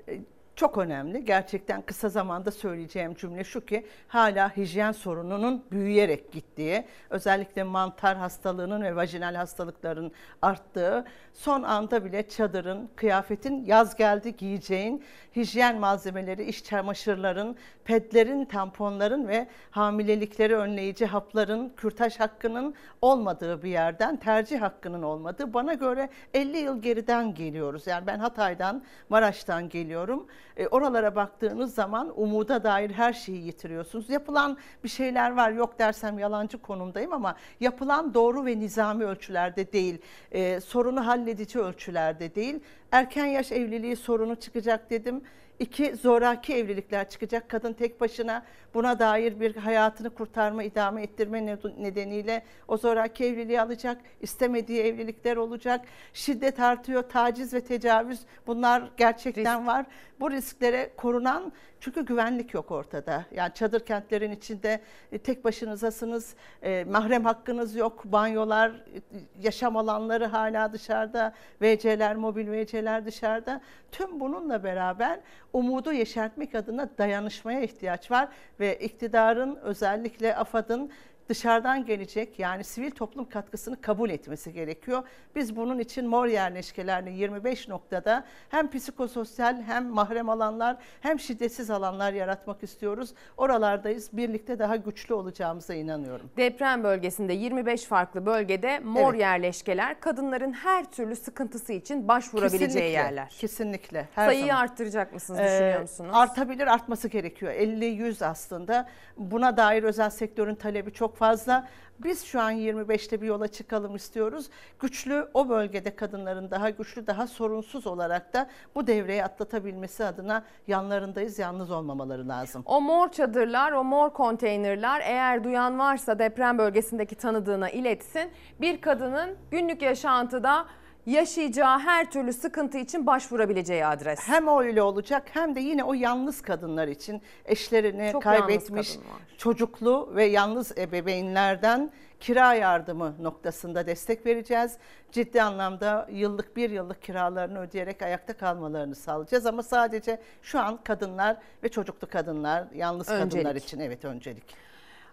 Çok 0.59 0.77
önemli. 0.77 1.25
Gerçekten 1.25 1.81
kısa 1.81 2.09
zamanda 2.09 2.51
söyleyeceğim 2.51 3.15
cümle 3.15 3.43
şu 3.43 3.65
ki 3.65 3.85
hala 4.07 4.57
hijyen 4.57 4.91
sorununun 4.91 5.63
büyüyerek 5.71 6.31
gittiği, 6.31 6.85
özellikle 7.09 7.63
mantar 7.63 8.17
hastalığının 8.17 8.81
ve 8.81 8.95
vajinal 8.95 9.35
hastalıkların 9.35 10.11
arttığı, 10.41 11.05
son 11.33 11.63
anda 11.63 12.05
bile 12.05 12.29
çadırın, 12.29 12.89
kıyafetin 12.95 13.65
yaz 13.65 13.95
geldi 13.95 14.35
giyeceğin, 14.37 15.03
hijyen 15.35 15.79
malzemeleri, 15.79 16.43
iş 16.43 16.63
çamaşırların, 16.63 17.55
pedlerin, 17.85 18.45
tamponların 18.45 19.27
ve 19.27 19.47
hamilelikleri 19.71 20.55
önleyici 20.55 21.05
hapların, 21.05 21.73
kürtaj 21.77 22.19
hakkının 22.19 22.73
olmadığı 23.01 23.63
bir 23.63 23.69
yerden 23.69 24.17
tercih 24.17 24.61
hakkının 24.61 25.03
olmadığı 25.03 25.53
bana 25.53 25.73
göre 25.73 26.09
50 26.33 26.57
yıl 26.57 26.81
geriden 26.81 27.33
geliyoruz. 27.33 27.87
Yani 27.87 28.07
ben 28.07 28.19
Hatay'dan, 28.19 28.83
Maraş'tan 29.09 29.69
geliyorum. 29.69 30.27
E, 30.59 30.67
oralara 30.67 31.15
baktığınız 31.15 31.73
zaman 31.73 32.13
umuda 32.15 32.63
dair 32.63 32.89
her 32.89 33.13
şeyi 33.13 33.45
yitiriyorsunuz. 33.45 34.09
Yapılan 34.09 34.57
bir 34.83 34.89
şeyler 34.89 35.31
var 35.31 35.51
yok 35.51 35.79
dersem 35.79 36.19
yalancı 36.19 36.57
konumdayım 36.57 37.13
ama 37.13 37.35
yapılan 37.59 38.13
doğru 38.13 38.45
ve 38.45 38.59
nizami 38.59 39.05
ölçülerde 39.05 39.73
değil. 39.73 40.01
E, 40.31 40.59
sorunu 40.59 41.07
halledici 41.07 41.59
ölçülerde 41.59 42.35
değil. 42.35 42.59
Erken 42.91 43.25
yaş 43.25 43.51
evliliği 43.51 43.95
sorunu 43.95 44.35
çıkacak 44.35 44.89
dedim. 44.89 45.21
İki 45.59 45.95
zoraki 45.95 46.53
evlilikler 46.53 47.09
çıkacak. 47.09 47.49
Kadın 47.49 47.73
tek 47.73 48.01
başına 48.01 48.45
buna 48.73 48.99
dair 48.99 49.39
bir 49.39 49.55
hayatını 49.55 50.09
kurtarma, 50.09 50.63
idame 50.63 51.03
ettirme 51.03 51.45
nedeniyle 51.77 52.43
o 52.67 52.77
zoraki 52.77 53.25
evliliği 53.25 53.61
alacak. 53.61 54.01
İstemediği 54.21 54.81
evlilikler 54.81 55.37
olacak. 55.37 55.85
Şiddet 56.13 56.59
artıyor, 56.59 57.03
taciz 57.03 57.53
ve 57.53 57.61
tecavüz 57.61 58.19
bunlar 58.47 58.91
gerçekten 58.97 59.67
var. 59.67 59.85
Bu 60.19 60.31
risklere 60.31 60.91
korunan 60.97 61.51
Çünkü 61.81 62.05
güvenlik 62.05 62.53
yok 62.53 62.71
ortada. 62.71 63.25
Yani 63.31 63.53
çadır 63.53 63.85
kentlerin 63.85 64.31
içinde 64.31 64.81
e, 65.11 65.17
tek 65.17 65.43
başınızasınız, 65.43 66.35
e, 66.61 66.83
mahrem 66.83 67.25
hakkınız 67.25 67.75
yok, 67.75 68.05
banyolar, 68.05 68.69
e, 68.69 69.01
yaşam 69.41 69.77
alanları 69.77 70.25
hala 70.25 70.73
dışarıda, 70.73 71.33
WC'ler, 71.59 72.15
mobil 72.15 72.45
WC'ler 72.45 73.05
dışarıda. 73.05 73.61
Tüm 73.91 74.19
bununla 74.19 74.63
beraber 74.63 75.19
umudu 75.53 75.93
yeşertmek 75.93 76.55
adına 76.55 76.89
dayanışmaya 76.97 77.61
ihtiyaç 77.61 78.11
var 78.11 78.27
ve 78.59 78.79
iktidarın 78.79 79.55
özellikle 79.55 80.35
AFAD'ın 80.35 80.91
dışarıdan 81.29 81.85
gelecek 81.85 82.39
yani 82.39 82.63
sivil 82.63 82.91
toplum 82.91 83.29
katkısını 83.29 83.81
kabul 83.81 84.09
etmesi 84.09 84.53
gerekiyor. 84.53 85.03
Biz 85.35 85.55
bunun 85.55 85.79
için 85.79 86.07
mor 86.07 86.25
yerleşkelerini 86.25 87.13
25 87.17 87.67
noktada 87.67 88.25
hem 88.49 88.71
psikososyal 88.71 89.61
hem 89.61 89.85
mahrem 89.87 90.29
alanlar 90.29 90.77
hem 91.01 91.19
şiddetsiz 91.19 91.69
alanlar 91.69 92.13
yaratmak 92.13 92.63
istiyoruz. 92.63 93.13
Oralardayız. 93.37 94.09
Birlikte 94.13 94.59
daha 94.59 94.75
güçlü 94.75 95.13
olacağımıza 95.13 95.73
inanıyorum. 95.73 96.29
Deprem 96.37 96.83
bölgesinde 96.83 97.33
25 97.33 97.83
farklı 97.83 98.25
bölgede 98.25 98.79
mor 98.79 99.09
Evet. 99.13 99.21
yerleşkeler 99.21 99.99
kadınların 99.99 100.53
her 100.53 100.91
türlü 100.91 101.15
sıkıntısı 101.15 101.73
için 101.73 102.07
başvurabileceği 102.07 102.67
Kesinlikle, 102.67 102.89
yerler. 102.89 103.29
Kesinlikle. 103.29 104.07
Her 104.15 104.25
Sayıyı 104.25 104.45
zaman. 104.47 104.61
arttıracak 104.61 105.13
mısınız 105.13 105.39
Ee, 105.39 105.43
düşünüyor 105.45 105.81
musunuz? 105.81 106.11
Artabilir, 106.13 106.67
artması 106.67 107.07
gerekiyor. 107.07 107.53
50-100 107.53 108.25
aslında. 108.25 108.87
Buna 109.17 109.57
dair 109.57 109.83
özel 109.83 110.09
sektörün 110.09 110.55
talebi 110.55 110.93
çok 110.93 111.15
fazla. 111.19 111.67
Biz 112.03 112.25
şu 112.25 112.41
an 112.41 112.53
25'te 112.53 113.21
bir 113.21 113.27
yola 113.27 113.47
çıkalım 113.47 113.95
istiyoruz. 113.95 114.49
Güçlü 114.79 115.27
o 115.33 115.49
bölgede 115.49 115.95
kadınların 115.95 116.51
daha 116.51 116.69
güçlü, 116.69 117.07
daha 117.07 117.27
sorunsuz 117.27 117.87
olarak 117.87 118.33
da 118.33 118.49
bu 118.75 118.87
devreyi 118.87 119.23
atlatabilmesi 119.23 120.05
adına 120.05 120.43
yanlarındayız. 120.67 121.39
Yalnız 121.39 121.71
olmamaları 121.71 122.27
lazım. 122.27 122.63
O 122.65 122.81
mor 122.81 123.11
çadırlar, 123.11 123.71
o 123.71 123.83
mor 123.83 124.09
konteynerler 124.09 125.01
eğer 125.05 125.43
duyan 125.43 125.79
varsa 125.79 126.19
deprem 126.19 126.57
bölgesindeki 126.57 127.15
tanıdığına 127.15 127.69
iletsin. 127.69 128.31
Bir 128.61 128.81
kadının 128.81 129.35
günlük 129.51 129.81
yaşantıda 129.81 130.65
yaşayacağı 131.05 131.79
her 131.79 132.11
türlü 132.11 132.33
sıkıntı 132.33 132.77
için 132.77 133.07
başvurabileceği 133.07 133.85
adres. 133.85 134.19
Hem 134.27 134.47
öyle 134.47 134.81
olacak 134.81 135.23
hem 135.33 135.55
de 135.55 135.59
yine 135.59 135.83
o 135.83 135.93
yalnız 135.93 136.41
kadınlar 136.41 136.87
için 136.87 137.21
eşlerini 137.45 138.09
Çok 138.11 138.23
kaybetmiş 138.23 138.97
çocuklu 139.37 140.11
ve 140.15 140.25
yalnız 140.25 140.77
ebeveynlerden 140.77 141.91
kira 142.19 142.53
yardımı 142.53 143.15
noktasında 143.21 143.87
destek 143.87 144.25
vereceğiz. 144.25 144.77
Ciddi 145.11 145.41
anlamda 145.41 146.07
yıllık 146.11 146.57
bir 146.57 146.69
yıllık 146.69 147.01
kiralarını 147.01 147.59
ödeyerek 147.59 148.01
ayakta 148.01 148.37
kalmalarını 148.37 148.95
sağlayacağız 148.95 149.45
ama 149.45 149.63
sadece 149.63 150.19
şu 150.41 150.59
an 150.59 150.77
kadınlar 150.83 151.37
ve 151.63 151.69
çocuklu 151.69 152.07
kadınlar, 152.07 152.67
yalnız 152.73 153.07
kadınlar 153.07 153.25
Öncelik. 153.25 153.63
için 153.63 153.79
evet 153.79 154.05
öncelik. 154.05 154.55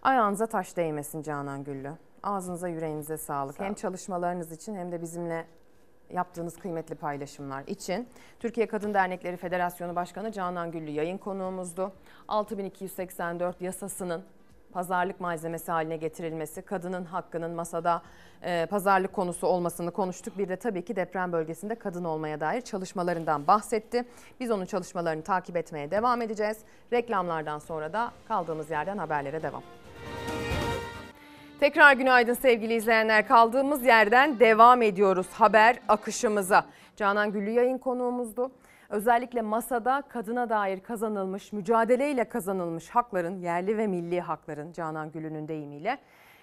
Ayağınıza 0.03 0.47
taş 0.47 0.77
değmesin 0.77 1.23
Canan 1.23 1.65
Güllü. 1.65 1.93
Ağzınıza 2.23 2.69
yüreğinize 2.69 3.17
sağlık. 3.17 3.61
Hem 3.61 3.75
çalışmalarınız 3.75 4.53
için 4.53 4.77
hem 4.77 4.93
de 4.93 5.03
bizimle 5.03 5.47
yaptığınız 6.11 6.57
kıymetli 6.57 6.95
paylaşımlar 6.95 7.65
için. 7.67 8.09
Türkiye 8.41 8.67
Kadın 8.67 8.95
Dernekleri 8.95 9.37
Federasyonu 9.37 9.97
Başkanı 9.97 10.33
Canan 10.33 10.71
Güllü 10.71 10.91
yayın 10.91 11.19
konuğumuzdu. 11.19 11.93
6284 12.29 13.63
yasasının 13.63 14.25
pazarlık 14.73 15.21
malzemesi 15.21 15.73
haline 15.73 15.97
getirilmesi, 15.97 16.63
kadının 16.63 17.05
hakkının 17.05 17.51
masada 17.51 18.03
e, 18.43 18.67
pazarlık 18.67 19.13
konusu 19.13 19.47
olmasını 19.47 19.91
konuştuk. 19.91 20.39
Bir 20.39 20.49
de 20.49 20.57
tabii 20.57 20.85
ki 20.85 20.97
deprem 20.97 21.33
bölgesinde 21.33 21.75
kadın 21.75 22.05
olmaya 22.05 22.41
dair 22.41 22.61
çalışmalarından 22.61 23.47
bahsetti. 23.47 24.05
Biz 24.41 24.51
onun 24.51 24.65
çalışmalarını 24.65 25.23
takip 25.23 25.57
etmeye 25.57 25.91
devam 25.91 26.23
edeceğiz. 26.23 26.59
Reklamlardan 26.93 27.59
sonra 27.59 27.93
da 27.93 28.13
kaldığımız 28.29 28.71
yerden 28.71 28.99
haberlere 28.99 29.43
devam. 29.43 29.63
Tekrar 31.61 31.93
günaydın 31.93 32.35
sevgili 32.35 32.75
izleyenler. 32.75 33.29
Kaldığımız 33.29 33.85
yerden 33.85 34.41
devam 34.41 34.83
ediyoruz 34.83 35.27
haber 35.33 35.77
akışımıza. 35.89 36.65
Canan 36.97 37.33
Güllü 37.33 37.51
yayın 37.51 37.79
konuğumuzdu. 37.79 38.51
Özellikle 38.89 39.43
masada 39.43 40.03
kadına 40.09 40.51
dair 40.51 40.81
kazanılmış, 40.81 41.53
mücadeleyle 41.53 42.25
kazanılmış 42.25 42.91
hakların, 42.91 43.39
yerli 43.39 43.79
ve 43.79 43.87
milli 43.87 44.21
hakların 44.21 44.73
Canan 44.73 45.11
Güllü'nün 45.11 45.49
deyimiyle 45.49 45.99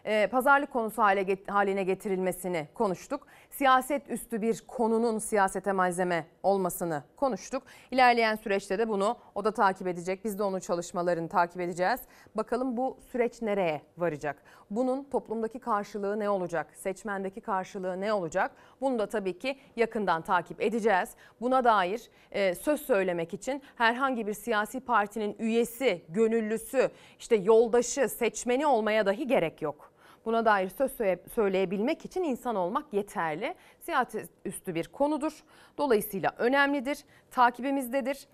e, 0.05 0.27
pazarlık 0.27 0.71
konusu 0.73 1.01
hale 1.01 1.37
haline 1.47 1.83
getirilmesini 1.83 2.67
konuştuk. 2.73 3.27
Siyaset 3.49 4.09
üstü 4.09 4.41
bir 4.41 4.63
konunun 4.67 5.19
siyasete 5.19 5.71
malzeme 5.71 6.27
olmasını 6.43 7.03
konuştuk. 7.15 7.63
İlerleyen 7.91 8.35
süreçte 8.35 8.79
de 8.79 8.89
bunu 8.89 9.17
o 9.35 9.45
da 9.45 9.51
takip 9.51 9.87
edecek. 9.87 10.25
Biz 10.25 10.39
de 10.39 10.43
onun 10.43 10.59
çalışmalarını 10.59 11.29
takip 11.29 11.61
edeceğiz. 11.61 11.99
Bakalım 12.35 12.77
bu 12.77 12.97
süreç 13.11 13.41
nereye 13.41 13.81
varacak? 13.97 14.43
Bunun 14.75 15.03
toplumdaki 15.03 15.59
karşılığı 15.59 16.19
ne 16.19 16.29
olacak? 16.29 16.67
Seçmendeki 16.75 17.41
karşılığı 17.41 18.01
ne 18.01 18.13
olacak? 18.13 18.51
Bunu 18.81 18.99
da 18.99 19.05
tabii 19.09 19.39
ki 19.39 19.57
yakından 19.75 20.21
takip 20.21 20.61
edeceğiz. 20.61 21.09
Buna 21.41 21.63
dair 21.63 22.09
e, 22.31 22.55
söz 22.55 22.81
söylemek 22.81 23.33
için 23.33 23.61
herhangi 23.75 24.27
bir 24.27 24.33
siyasi 24.33 24.79
partinin 24.79 25.35
üyesi, 25.39 26.01
gönüllüsü, 26.09 26.89
işte 27.19 27.35
yoldaşı, 27.35 28.09
seçmeni 28.09 28.67
olmaya 28.67 29.05
dahi 29.05 29.27
gerek 29.27 29.61
yok. 29.61 29.93
Buna 30.25 30.45
dair 30.45 30.69
söz 30.69 30.91
söyle- 30.91 31.23
söyleyebilmek 31.35 32.05
için 32.05 32.23
insan 32.23 32.55
olmak 32.55 32.93
yeterli. 32.93 33.55
Siyaset 33.79 34.29
üstü 34.45 34.75
bir 34.75 34.87
konudur. 34.87 35.43
Dolayısıyla 35.77 36.31
önemlidir. 36.37 37.03
Takibimizdedir. 37.31 38.27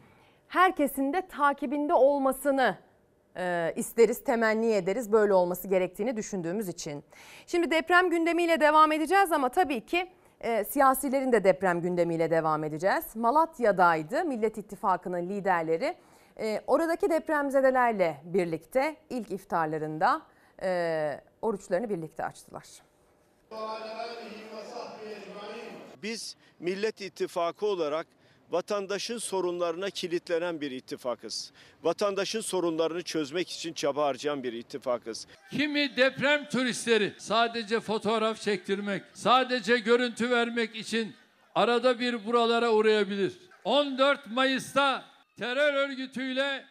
Herkesin 0.47 1.13
de 1.13 1.27
takibinde 1.27 1.93
olmasını 1.93 2.77
e, 3.37 3.73
isteriz, 3.75 4.23
temenni 4.23 4.71
ederiz. 4.71 5.11
Böyle 5.11 5.33
olması 5.33 5.67
gerektiğini 5.67 6.17
düşündüğümüz 6.17 6.67
için. 6.67 7.03
Şimdi 7.47 7.71
deprem 7.71 8.09
gündemiyle 8.09 8.59
devam 8.59 8.91
edeceğiz 8.91 9.31
ama 9.31 9.49
tabii 9.49 9.85
ki 9.85 10.11
e, 10.41 10.63
siyasilerin 10.63 11.31
de 11.31 11.43
deprem 11.43 11.81
gündemiyle 11.81 12.31
devam 12.31 12.63
edeceğiz. 12.63 13.15
Malatya'daydı 13.15 14.25
Millet 14.25 14.57
İttifakı'nın 14.57 15.29
liderleri. 15.29 15.95
E, 16.39 16.61
oradaki 16.67 17.09
depremzedelerle 17.09 18.21
birlikte 18.23 18.95
ilk 19.09 19.31
iftarlarında 19.31 20.21
e, 20.61 21.21
oruçlarını 21.41 21.89
birlikte 21.89 22.25
açtılar. 22.25 22.65
Biz 26.03 26.35
Millet 26.59 27.01
İttifakı 27.01 27.65
olarak 27.65 28.07
vatandaşın 28.49 29.17
sorunlarına 29.17 29.89
kilitlenen 29.89 30.61
bir 30.61 30.71
ittifakız. 30.71 31.51
Vatandaşın 31.83 32.41
sorunlarını 32.41 33.03
çözmek 33.03 33.49
için 33.49 33.73
çaba 33.73 34.05
harcayan 34.05 34.43
bir 34.43 34.53
ittifakız. 34.53 35.27
Kimi 35.51 35.97
deprem 35.97 36.49
turistleri 36.49 37.13
sadece 37.17 37.79
fotoğraf 37.79 38.41
çektirmek, 38.41 39.03
sadece 39.13 39.77
görüntü 39.77 40.29
vermek 40.29 40.75
için 40.75 41.15
arada 41.55 41.99
bir 41.99 42.25
buralara 42.25 42.71
uğrayabilir. 42.71 43.33
14 43.63 44.27
Mayıs'ta 44.27 45.05
terör 45.37 45.73
örgütüyle 45.73 46.65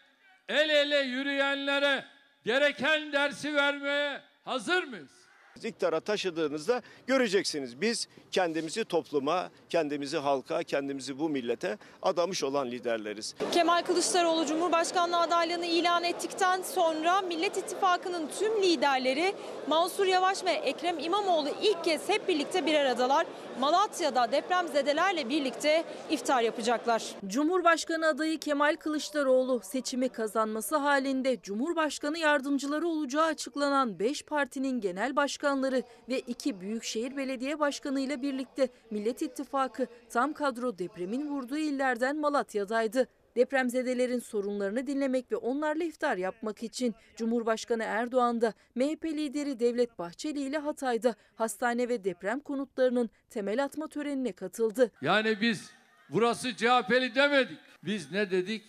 el 0.48 0.68
ele 0.68 0.98
yürüyenlere 0.98 2.04
gereken 2.44 3.12
dersi 3.12 3.54
vermeye 3.54 4.20
hazır 4.44 4.84
mıyız? 4.84 5.27
İktidara 5.64 6.00
taşıdığınızda 6.00 6.82
göreceksiniz. 7.06 7.80
Biz 7.80 8.08
kendimizi 8.30 8.84
topluma, 8.84 9.50
kendimizi 9.70 10.16
halka, 10.16 10.62
kendimizi 10.62 11.18
bu 11.18 11.28
millete 11.28 11.78
adamış 12.02 12.44
olan 12.44 12.70
liderleriz. 12.70 13.34
Kemal 13.52 13.82
Kılıçdaroğlu 13.82 14.46
Cumhurbaşkanlığı 14.46 15.20
adaylığını 15.20 15.66
ilan 15.66 16.04
ettikten 16.04 16.62
sonra 16.62 17.20
Millet 17.20 17.56
İttifakı'nın 17.56 18.28
tüm 18.38 18.62
liderleri 18.62 19.34
Mansur 19.66 20.06
Yavaş 20.06 20.44
ve 20.44 20.50
Ekrem 20.50 20.98
İmamoğlu 20.98 21.48
ilk 21.62 21.84
kez 21.84 22.08
hep 22.08 22.28
birlikte 22.28 22.66
bir 22.66 22.74
aradalar. 22.74 23.26
Malatya'da 23.60 24.32
depremzedelerle 24.32 25.28
birlikte 25.28 25.84
iftar 26.10 26.42
yapacaklar. 26.42 27.02
Cumhurbaşkanı 27.26 28.06
adayı 28.06 28.38
Kemal 28.38 28.76
Kılıçdaroğlu 28.76 29.60
seçimi 29.64 30.08
kazanması 30.08 30.76
halinde 30.76 31.40
Cumhurbaşkanı 31.42 32.18
yardımcıları 32.18 32.88
olacağı 32.88 33.24
açıklanan 33.24 33.98
5 33.98 34.22
partinin 34.22 34.80
genel 34.80 35.16
başkanları 35.48 35.82
ve 36.08 36.20
2 36.20 36.60
büyükşehir 36.60 37.16
belediye 37.16 37.58
başkanı 37.58 38.00
ile 38.00 38.22
birlikte 38.22 38.68
Millet 38.90 39.22
İttifakı 39.22 39.86
tam 40.10 40.32
kadro 40.32 40.78
depremin 40.78 41.28
vurduğu 41.28 41.58
illerden 41.58 42.16
Malatya'daydı. 42.16 43.08
Depremzedelerin 43.36 44.18
sorunlarını 44.18 44.86
dinlemek 44.86 45.32
ve 45.32 45.36
onlarla 45.36 45.84
iftar 45.84 46.16
yapmak 46.16 46.62
için 46.62 46.94
Cumhurbaşkanı 47.16 47.82
Erdoğan 47.82 48.40
da 48.40 48.52
MHP 48.74 49.04
lideri 49.04 49.60
Devlet 49.60 49.98
Bahçeli 49.98 50.40
ile 50.40 50.58
Hatay'da 50.58 51.14
hastane 51.34 51.88
ve 51.88 52.04
deprem 52.04 52.40
konutlarının 52.40 53.10
temel 53.30 53.64
atma 53.64 53.88
törenine 53.88 54.32
katıldı. 54.32 54.90
Yani 55.02 55.40
biz 55.40 55.70
burası 56.10 56.56
CHP'li 56.56 57.14
demedik. 57.14 57.58
Biz 57.84 58.12
ne 58.12 58.30
dedik? 58.30 58.62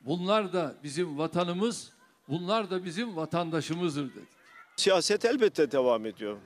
Bunlar 0.00 0.52
da 0.52 0.74
bizim 0.82 1.18
vatanımız, 1.18 1.92
bunlar 2.28 2.70
da 2.70 2.84
bizim 2.84 3.16
vatandaşımızdır 3.16 4.14
dedik. 4.14 4.39
Siyaset 4.80 5.24
elbette 5.24 5.70
devam 5.70 6.06
ediyor. 6.06 6.36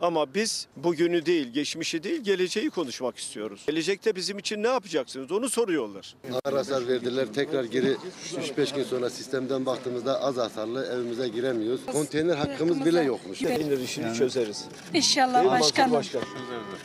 Ama 0.00 0.34
biz 0.34 0.66
bugünü 0.76 1.26
değil, 1.26 1.48
geçmişi 1.48 2.02
değil, 2.02 2.20
geleceği 2.20 2.70
konuşmak 2.70 3.16
istiyoruz. 3.16 3.62
Gelecekte 3.66 4.16
bizim 4.16 4.38
için 4.38 4.62
ne 4.62 4.68
yapacaksınız 4.68 5.32
onu 5.32 5.48
soruyorlar. 5.48 6.16
Ağır 6.44 6.56
hasar 6.56 6.88
verdiler. 6.88 7.26
Tekrar 7.34 7.64
geri 7.64 7.96
3-5 8.34 8.74
gün 8.74 8.84
sonra 8.84 9.10
sistemden 9.10 9.66
baktığımızda 9.66 10.20
az 10.20 10.36
hasarlı 10.36 10.86
evimize 10.86 11.28
giremiyoruz. 11.28 11.86
Konteyner 11.86 12.36
hakkımız 12.36 12.84
bile 12.84 13.02
yokmuş. 13.02 13.38
Gelir 13.38 13.80
işini 13.80 14.14
çözeriz. 14.14 14.64
İnşallah 14.94 15.40
Değil 15.40 15.50
başkanım. 15.50 15.92
Başkan? 15.92 16.22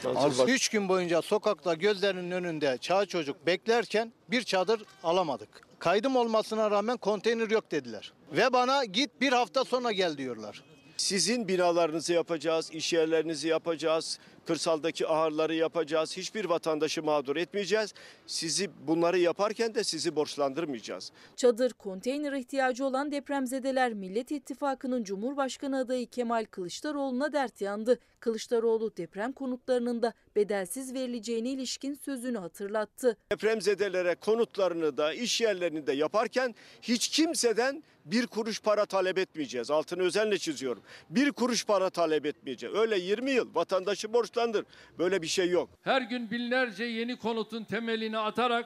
Mansur 0.04 0.30
Başkan. 0.30 0.48
Üç 0.48 0.70
gün 0.70 0.90
boyunca 0.90 1.22
sokakta 1.22 1.74
gözlerinin 1.74 2.32
önünde 2.32 2.78
çağ 2.82 3.06
çocuk 3.06 3.46
beklerken 3.46 4.14
bir 4.32 4.44
çadır 4.44 4.82
alamadık. 5.04 5.50
Kaydım 5.80 6.16
olmasına 6.16 6.72
rağmen 6.72 6.98
konteyner 6.98 7.50
yok 7.50 7.72
dediler. 7.72 8.14
Ve 8.32 8.54
bana 8.54 8.86
git 8.86 9.22
bir 9.22 9.34
hafta 9.34 9.66
sonra 9.66 9.92
gel 9.92 10.18
diyorlar. 10.18 10.64
Sizin 10.98 11.48
binalarınızı 11.48 12.14
yapacağız, 12.14 12.70
iş 12.72 12.94
yerlerinizi 12.94 13.48
yapacağız, 13.48 14.20
kırsaldaki 14.46 15.08
ahırları 15.08 15.56
yapacağız. 15.56 16.18
Hiçbir 16.18 16.46
vatandaşı 16.46 17.04
mağdur 17.04 17.36
etmeyeceğiz. 17.36 17.94
Sizi 18.28 18.70
bunları 18.88 19.20
yaparken 19.20 19.76
de 19.76 19.84
sizi 19.84 20.16
borçlandırmayacağız. 20.16 21.12
Çadır, 21.36 21.74
konteyner 21.74 22.34
ihtiyacı 22.34 22.86
olan 22.86 23.12
depremzedeler 23.12 23.94
Millet 23.94 24.32
İttifakı'nın 24.32 25.04
Cumhurbaşkanı 25.04 25.78
adayı 25.78 26.08
Kemal 26.08 26.46
Kılıçdaroğlu'na 26.52 27.34
dert 27.34 27.62
yandı. 27.62 28.00
Kılıçdaroğlu 28.20 28.98
deprem 28.98 29.32
konutlarının 29.32 30.02
da 30.02 30.14
bedelsiz 30.36 30.94
verileceğine 30.94 31.50
ilişkin 31.50 31.94
sözünü 31.94 32.38
hatırlattı. 32.38 33.18
Depremzedelere 33.32 34.16
konutlarını 34.16 34.98
da 34.98 35.14
iş 35.14 35.42
yerlerini 35.42 35.88
de 35.88 35.94
yaparken 35.94 36.56
hiç 36.82 37.08
kimseden 37.08 37.84
bir 38.12 38.28
kuruş 38.28 38.62
para 38.62 38.86
talep 38.86 39.18
etmeyeceğiz. 39.18 39.72
Altını 39.72 40.04
özenle 40.04 40.38
çiziyorum. 40.38 40.84
Bir 41.10 41.32
kuruş 41.32 41.66
para 41.66 41.90
talep 41.90 42.26
etmeyeceğiz. 42.26 42.76
Öyle 42.76 43.00
20 43.00 43.32
yıl 43.32 43.56
vatandaşı 43.56 44.14
borçlandır. 44.14 44.66
Böyle 45.00 45.22
bir 45.22 45.28
şey 45.28 45.50
yok. 45.50 45.70
Her 45.82 46.02
gün 46.02 46.32
binlerce 46.32 46.84
yeni 46.84 47.16
konutun 47.20 47.64
temelini 47.64 48.18
atarak 48.18 48.66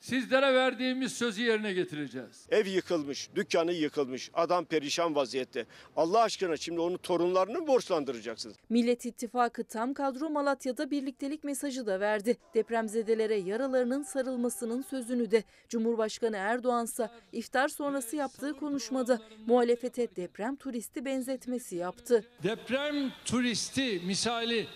sizlere 0.00 0.54
verdiğimiz 0.54 1.12
sözü 1.12 1.42
yerine 1.42 1.72
getireceğiz. 1.72 2.46
Ev 2.50 2.66
yıkılmış, 2.66 3.28
dükkanı 3.34 3.72
yıkılmış, 3.72 4.30
adam 4.34 4.64
perişan 4.64 5.14
vaziyette. 5.14 5.66
Allah 5.96 6.22
aşkına 6.22 6.56
şimdi 6.56 6.80
onu 6.80 6.98
torunlarını 6.98 7.60
mı 7.60 7.66
borçlandıracaksınız? 7.66 8.56
Millet 8.68 9.06
İttifakı 9.06 9.64
tam 9.64 9.94
kadro 9.94 10.30
Malatya'da 10.30 10.90
birliktelik 10.90 11.44
mesajı 11.44 11.86
da 11.86 12.00
verdi. 12.00 12.36
Depremzedelere 12.54 13.34
yaralarının 13.34 14.02
sarılmasının 14.02 14.82
sözünü 14.82 15.30
de. 15.30 15.44
Cumhurbaşkanı 15.68 16.36
Erdoğansa 16.36 17.10
iftar 17.32 17.68
sonrası 17.68 18.16
yaptığı 18.16 18.54
konuşmada 18.54 19.20
muhalefete 19.46 20.16
deprem 20.16 20.56
turisti 20.56 21.04
benzetmesi 21.04 21.76
yaptı. 21.76 22.24
Deprem 22.42 23.12
turisti 23.24 24.00
misali 24.06 24.66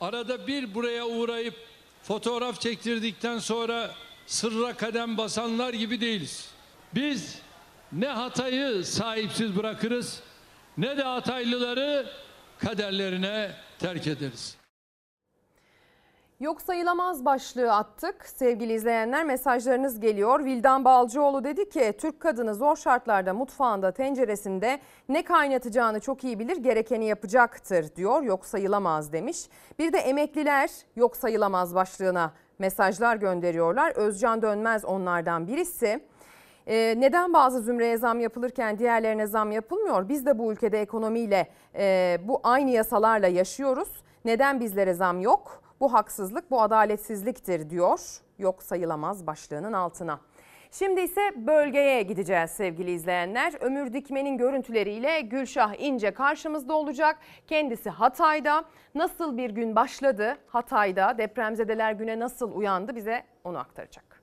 arada 0.00 0.46
bir 0.46 0.74
buraya 0.74 1.06
uğrayıp 1.06 1.54
fotoğraf 2.02 2.60
çektirdikten 2.60 3.38
sonra 3.38 3.90
sırra 4.26 4.76
kadem 4.76 5.16
basanlar 5.16 5.72
gibi 5.74 6.00
değiliz. 6.00 6.50
Biz 6.94 7.42
ne 7.92 8.08
Hatay'ı 8.08 8.84
sahipsiz 8.84 9.56
bırakırız 9.56 10.22
ne 10.78 10.96
de 10.96 11.02
Hataylıları 11.02 12.06
kaderlerine 12.58 13.50
terk 13.78 14.06
ederiz. 14.06 14.56
Yok 16.40 16.62
sayılamaz 16.62 17.24
başlığı 17.24 17.72
attık. 17.72 18.26
Sevgili 18.26 18.72
izleyenler 18.72 19.24
mesajlarınız 19.24 20.00
geliyor. 20.00 20.44
Vildan 20.44 20.84
Balcıoğlu 20.84 21.44
dedi 21.44 21.68
ki 21.68 21.94
Türk 22.00 22.20
kadını 22.20 22.54
zor 22.54 22.76
şartlarda 22.76 23.34
mutfağında 23.34 23.92
tenceresinde 23.92 24.80
ne 25.08 25.24
kaynatacağını 25.24 26.00
çok 26.00 26.24
iyi 26.24 26.38
bilir 26.38 26.56
gerekeni 26.56 27.04
yapacaktır 27.04 27.96
diyor. 27.96 28.22
Yok 28.22 28.46
sayılamaz 28.46 29.12
demiş. 29.12 29.38
Bir 29.78 29.92
de 29.92 29.98
emekliler 29.98 30.70
yok 30.96 31.16
sayılamaz 31.16 31.74
başlığına 31.74 32.32
mesajlar 32.58 33.16
gönderiyorlar. 33.16 33.92
Özcan 33.96 34.42
Dönmez 34.42 34.84
onlardan 34.84 35.46
birisi. 35.46 36.00
Ee, 36.66 36.94
neden 36.98 37.32
bazı 37.32 37.60
zümreye 37.60 37.96
zam 37.96 38.20
yapılırken 38.20 38.78
diğerlerine 38.78 39.26
zam 39.26 39.52
yapılmıyor? 39.52 40.08
Biz 40.08 40.26
de 40.26 40.38
bu 40.38 40.52
ülkede 40.52 40.80
ekonomiyle 40.80 41.48
e, 41.74 42.18
bu 42.24 42.40
aynı 42.42 42.70
yasalarla 42.70 43.26
yaşıyoruz. 43.26 43.88
Neden 44.24 44.60
bizlere 44.60 44.94
zam 44.94 45.20
yok? 45.20 45.62
Bu 45.80 45.92
haksızlık, 45.92 46.50
bu 46.50 46.62
adaletsizliktir 46.62 47.70
diyor. 47.70 48.00
Yok 48.38 48.62
sayılamaz 48.62 49.26
başlığının 49.26 49.72
altına. 49.72 50.20
Şimdi 50.78 51.00
ise 51.00 51.32
bölgeye 51.36 52.02
gideceğiz 52.02 52.50
sevgili 52.50 52.90
izleyenler. 52.90 53.52
Ömür 53.60 53.92
Dikmen'in 53.92 54.38
görüntüleriyle 54.38 55.20
Gülşah 55.20 55.74
İnce 55.78 56.10
karşımızda 56.10 56.74
olacak. 56.74 57.18
Kendisi 57.46 57.90
Hatay'da. 57.90 58.64
Nasıl 58.94 59.36
bir 59.36 59.50
gün 59.50 59.76
başladı 59.76 60.36
Hatay'da? 60.46 61.18
Depremzedeler 61.18 61.92
güne 61.92 62.18
nasıl 62.18 62.52
uyandı 62.52 62.96
bize 62.96 63.24
onu 63.44 63.58
aktaracak. 63.58 64.13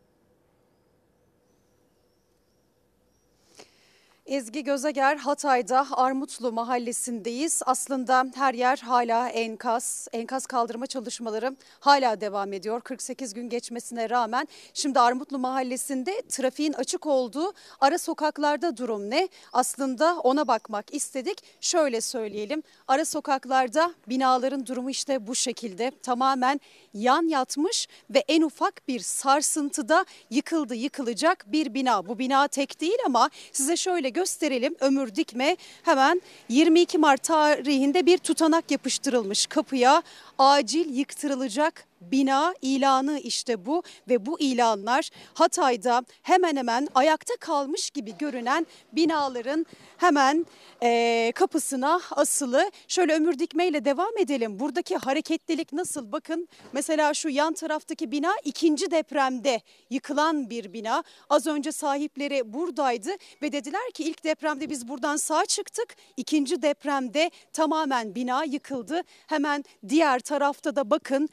Ezgi 4.31 4.63
Gözeger 4.63 5.17
Hatay'da 5.17 5.87
Armutlu 5.91 6.51
mahallesindeyiz. 6.51 7.61
Aslında 7.65 8.25
her 8.35 8.53
yer 8.53 8.77
hala 8.77 9.29
enkaz. 9.29 10.07
Enkaz 10.13 10.45
kaldırma 10.45 10.87
çalışmaları 10.87 11.55
hala 11.79 12.21
devam 12.21 12.53
ediyor. 12.53 12.81
48 12.81 13.33
gün 13.33 13.49
geçmesine 13.49 14.09
rağmen 14.09 14.47
şimdi 14.73 14.99
Armutlu 14.99 15.39
mahallesinde 15.39 16.21
trafiğin 16.29 16.73
açık 16.73 17.05
olduğu 17.05 17.53
ara 17.79 17.97
sokaklarda 17.97 18.77
durum 18.77 19.09
ne? 19.09 19.29
Aslında 19.53 20.19
ona 20.19 20.47
bakmak 20.47 20.93
istedik. 20.93 21.43
Şöyle 21.61 22.01
söyleyelim. 22.01 22.63
Ara 22.87 23.05
sokaklarda 23.05 23.93
binaların 24.07 24.65
durumu 24.65 24.89
işte 24.89 25.27
bu 25.27 25.35
şekilde. 25.35 25.91
Tamamen 26.03 26.59
yan 26.93 27.27
yatmış 27.27 27.87
ve 28.09 28.23
en 28.27 28.41
ufak 28.41 28.87
bir 28.87 28.99
sarsıntıda 28.99 30.05
yıkıldı 30.29 30.75
yıkılacak 30.75 31.45
bir 31.51 31.73
bina. 31.73 32.07
Bu 32.07 32.19
bina 32.19 32.47
tek 32.47 32.81
değil 32.81 32.97
ama 33.05 33.29
size 33.51 33.77
şöyle 33.77 34.09
gösterelim. 34.21 34.75
Ömür 34.79 35.15
Dikme 35.15 35.57
hemen 35.83 36.21
22 36.49 36.97
Mart 36.97 37.23
tarihinde 37.23 38.05
bir 38.05 38.17
tutanak 38.17 38.71
yapıştırılmış 38.71 39.47
kapıya. 39.47 40.03
Acil 40.37 40.97
yıktırılacak 40.97 41.90
bina 42.01 42.53
ilanı 42.61 43.19
işte 43.19 43.65
bu 43.65 43.83
ve 44.09 44.25
bu 44.25 44.39
ilanlar 44.39 45.09
Hatay'da 45.33 46.03
hemen 46.21 46.55
hemen 46.55 46.87
ayakta 46.95 47.33
kalmış 47.39 47.89
gibi 47.89 48.17
görünen 48.17 48.67
binaların 48.93 49.65
hemen 49.97 50.45
eee, 50.81 51.31
kapısına 51.35 52.01
asılı. 52.11 52.71
Şöyle 52.87 53.13
ömür 53.13 53.39
dikmeyle 53.39 53.85
devam 53.85 54.17
edelim. 54.17 54.59
Buradaki 54.59 54.97
hareketlilik 54.97 55.73
nasıl? 55.73 56.11
Bakın 56.11 56.47
mesela 56.73 57.13
şu 57.13 57.29
yan 57.29 57.53
taraftaki 57.53 58.11
bina 58.11 58.31
ikinci 58.43 58.91
depremde 58.91 59.61
yıkılan 59.89 60.49
bir 60.49 60.73
bina. 60.73 61.03
Az 61.29 61.47
önce 61.47 61.71
sahipleri 61.71 62.53
buradaydı 62.53 63.09
ve 63.41 63.51
dediler 63.51 63.91
ki 63.93 64.03
ilk 64.03 64.23
depremde 64.23 64.69
biz 64.69 64.87
buradan 64.87 65.15
sağ 65.15 65.45
çıktık. 65.45 65.95
İkinci 66.17 66.61
depremde 66.61 67.31
tamamen 67.53 68.15
bina 68.15 68.43
yıkıldı. 68.43 69.01
Hemen 69.27 69.63
diğer 69.89 70.19
tarafta 70.19 70.75
da 70.75 70.89
bakın 70.89 71.29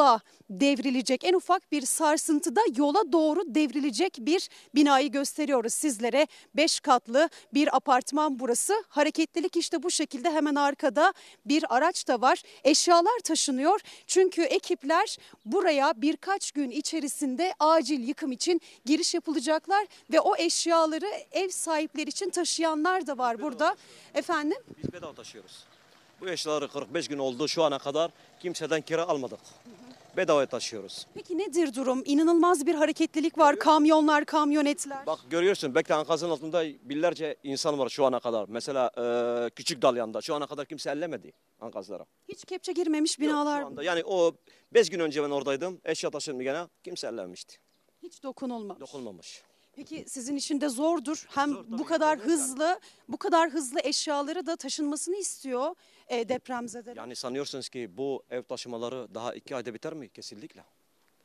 yola 0.00 0.20
devrilecek 0.50 1.24
en 1.24 1.34
ufak 1.34 1.72
bir 1.72 1.82
sarsıntıda 1.82 2.60
yola 2.76 3.12
doğru 3.12 3.54
devrilecek 3.54 4.16
bir 4.20 4.48
binayı 4.74 5.12
gösteriyoruz 5.12 5.74
sizlere. 5.74 6.26
Beş 6.56 6.80
katlı 6.80 7.28
bir 7.54 7.76
apartman 7.76 8.38
burası. 8.38 8.84
Hareketlilik 8.88 9.56
işte 9.56 9.82
bu 9.82 9.90
şekilde 9.90 10.30
hemen 10.30 10.54
arkada 10.54 11.12
bir 11.46 11.76
araç 11.76 12.08
da 12.08 12.20
var. 12.20 12.42
Eşyalar 12.64 13.18
taşınıyor 13.24 13.80
çünkü 14.06 14.42
ekipler 14.42 15.16
buraya 15.44 15.92
birkaç 15.96 16.52
gün 16.52 16.70
içerisinde 16.70 17.54
acil 17.58 18.08
yıkım 18.08 18.32
için 18.32 18.60
giriş 18.84 19.14
yapılacaklar 19.14 19.86
ve 20.12 20.20
o 20.20 20.36
eşyaları 20.36 21.10
ev 21.32 21.48
sahipleri 21.48 22.08
için 22.08 22.30
taşıyanlar 22.30 23.06
da 23.06 23.18
var 23.18 23.42
burada. 23.42 23.76
Efendim? 24.14 24.58
Biz 24.82 24.92
bedava 24.92 25.12
taşıyoruz. 25.12 25.64
Bu 26.20 26.28
eşyaları 26.28 26.68
45 26.68 27.08
gün 27.08 27.18
oldu 27.18 27.48
şu 27.48 27.62
ana 27.62 27.78
kadar 27.78 28.10
kimseden 28.40 28.80
kira 28.80 29.08
almadık. 29.08 29.40
Bedava 30.16 30.46
taşıyoruz. 30.46 31.06
Peki 31.14 31.38
nedir 31.38 31.74
durum? 31.74 32.02
İnanılmaz 32.04 32.66
bir 32.66 32.74
hareketlilik 32.74 33.38
var. 33.38 33.58
Kamyonlar, 33.58 34.24
kamyonetler. 34.24 35.06
Bak 35.06 35.18
görüyorsun 35.30 35.74
bekle 35.74 35.94
ankazın 35.94 36.30
altında 36.30 36.64
binlerce 36.64 37.36
insan 37.42 37.78
var 37.78 37.88
şu 37.88 38.04
ana 38.04 38.20
kadar. 38.20 38.46
Mesela 38.48 38.90
e, 39.46 39.50
küçük 39.50 39.82
Dalyan'da 39.82 40.20
şu 40.20 40.34
ana 40.34 40.46
kadar 40.46 40.66
kimse 40.66 40.90
ellemedi 40.90 41.32
ankazlara. 41.60 42.06
Hiç 42.28 42.44
kepçe 42.44 42.72
girmemiş 42.72 43.20
binalar. 43.20 43.60
Şu 43.60 43.66
anda 43.66 43.82
yani 43.82 44.02
o 44.04 44.32
5 44.74 44.90
gün 44.90 45.00
önce 45.00 45.22
ben 45.22 45.30
oradaydım. 45.30 45.80
Eşya 45.84 46.10
taşındı 46.10 46.42
gene 46.42 46.66
kimse 46.84 47.06
ellememişti. 47.06 47.56
Hiç 48.02 48.22
dokunulmamış. 48.22 48.80
Dokunmamış. 48.80 49.42
Peki 49.72 50.04
sizin 50.08 50.36
için 50.36 50.60
de 50.60 50.68
zordur. 50.68 51.26
Hem 51.30 51.56
bu 51.78 51.84
kadar 51.84 52.18
hızlı, 52.18 52.80
bu 53.08 53.16
kadar 53.16 53.50
hızlı 53.50 53.80
eşyaları 53.84 54.46
da 54.46 54.56
taşınmasını 54.56 55.16
istiyor 55.16 55.74
e, 56.10 56.28
depremzedeler. 56.28 56.96
Yani 56.96 57.16
sanıyorsunuz 57.16 57.68
ki 57.68 57.96
bu 57.96 58.22
ev 58.30 58.42
taşımaları 58.42 59.14
daha 59.14 59.34
iki 59.34 59.56
ayda 59.56 59.74
biter 59.74 59.92
mi? 59.94 60.08
Kesinlikle. 60.08 60.64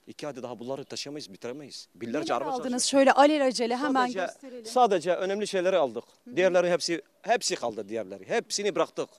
İki 0.08 0.28
ayda 0.28 0.44
daha 0.44 0.60
bunları 0.60 0.86
taşıyamayız, 0.86 1.34
bitiremeyiz. 1.34 1.88
Binlerce 1.96 2.34
Neler 2.34 2.42
araba 2.42 2.52
aldınız 2.52 2.72
çalışıyor. 2.84 3.00
şöyle 3.02 3.12
alelacele 3.12 3.78
hemen 3.78 4.06
Sadece- 4.08 4.20
gösterelim. 4.20 4.66
Sadece 4.66 5.16
önemli 5.16 5.48
şeyleri 5.48 5.78
aldık. 5.78 6.04
Diğerleri 6.36 6.70
hepsi 6.72 7.02
hepsi 7.22 7.56
kaldı 7.56 7.90
diğerleri. 7.90 8.30
Hepsini 8.30 8.76
bıraktık. 8.76 9.10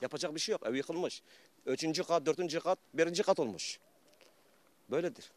Yapacak 0.00 0.34
bir 0.34 0.40
şey 0.40 0.52
yok. 0.52 0.66
Ev 0.66 0.74
yıkılmış. 0.74 1.22
Üçüncü 1.66 2.04
kat, 2.04 2.26
dördüncü 2.26 2.60
kat, 2.60 2.78
birinci 2.94 3.22
kat 3.22 3.38
olmuş. 3.40 3.78
Böyledir. 4.90 5.32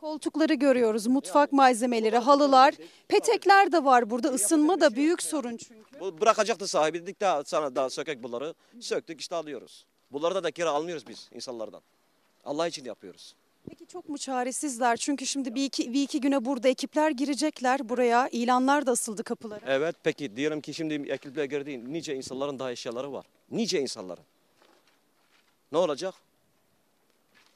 Koltukları 0.00 0.54
görüyoruz, 0.54 1.06
mutfak 1.06 1.52
malzemeleri, 1.52 2.18
halılar, 2.18 2.74
petekler 3.08 3.72
de 3.72 3.84
var 3.84 4.10
burada. 4.10 4.32
Isınma 4.32 4.80
da 4.80 4.96
büyük 4.96 5.22
sorun 5.22 5.56
çünkü. 5.56 6.00
Bu 6.00 6.20
bırakacaktı 6.20 6.68
sahibi. 6.68 7.02
Dedik 7.02 7.20
daha 7.20 7.44
sana 7.44 7.74
daha 7.74 7.90
sökek 7.90 8.22
bunları. 8.22 8.54
Söktük 8.80 9.20
işte 9.20 9.34
alıyoruz. 9.34 9.86
Bunları 10.12 10.44
da 10.44 10.50
kira 10.50 10.70
almıyoruz 10.70 11.06
biz 11.08 11.28
insanlardan. 11.34 11.80
Allah 12.44 12.66
için 12.68 12.84
yapıyoruz. 12.84 13.34
Peki 13.68 13.86
çok 13.86 14.08
mu 14.08 14.18
çaresizler? 14.18 14.96
Çünkü 14.96 15.26
şimdi 15.26 15.54
bir 15.54 15.64
iki, 15.64 15.92
bir 15.92 16.02
iki 16.02 16.20
güne 16.20 16.44
burada 16.44 16.68
ekipler 16.68 17.10
girecekler 17.10 17.88
buraya. 17.88 18.28
İlanlar 18.28 18.86
da 18.86 18.90
asıldı 18.90 19.24
kapılara. 19.24 19.60
Evet 19.66 19.96
peki 20.02 20.36
diyelim 20.36 20.60
ki 20.60 20.74
şimdi 20.74 20.94
ekipler 20.94 21.44
girdi. 21.44 21.92
Nice 21.92 22.14
insanların 22.16 22.58
daha 22.58 22.72
eşyaları 22.72 23.12
var. 23.12 23.26
Nice 23.50 23.80
insanların. 23.80 24.24
Ne 25.72 25.78
olacak? 25.78 26.14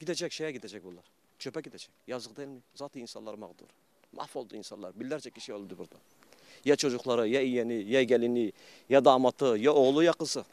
Gidecek 0.01 0.33
şeye 0.33 0.53
gidecek 0.53 0.85
bunlar. 0.85 1.14
Çöpe 1.45 1.61
gidecek. 1.61 1.91
Yazık 2.07 2.37
değil 2.37 2.49
mi? 2.49 2.61
Zaten 2.75 3.01
insanlar 3.01 3.35
mağdur. 3.35 3.67
Mahvoldu 4.13 4.57
insanlar. 4.57 5.01
Binlerce 5.01 5.31
kişi 5.31 5.55
öldü 5.55 5.79
burada. 5.79 5.95
Ya 6.65 6.77
çocukları, 6.77 7.29
ya 7.29 7.41
yeğeni, 7.41 7.75
ya 7.75 8.03
gelini, 8.03 8.53
ya 8.89 9.05
damatı, 9.05 9.45
ya 9.45 9.73
oğlu, 9.73 10.03
ya 10.03 10.13
kızı. 10.13 10.45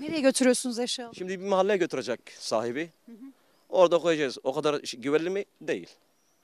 Nereye 0.00 0.20
götürüyorsunuz 0.20 0.78
eşyaları? 0.78 1.14
Şimdi 1.14 1.40
bir 1.40 1.44
mahalleye 1.44 1.76
götürecek 1.76 2.20
sahibi. 2.38 2.90
Orada 3.68 3.98
koyacağız. 3.98 4.38
O 4.42 4.52
kadar 4.52 4.80
güvenli 4.98 5.30
mi? 5.30 5.44
Değil. 5.60 5.88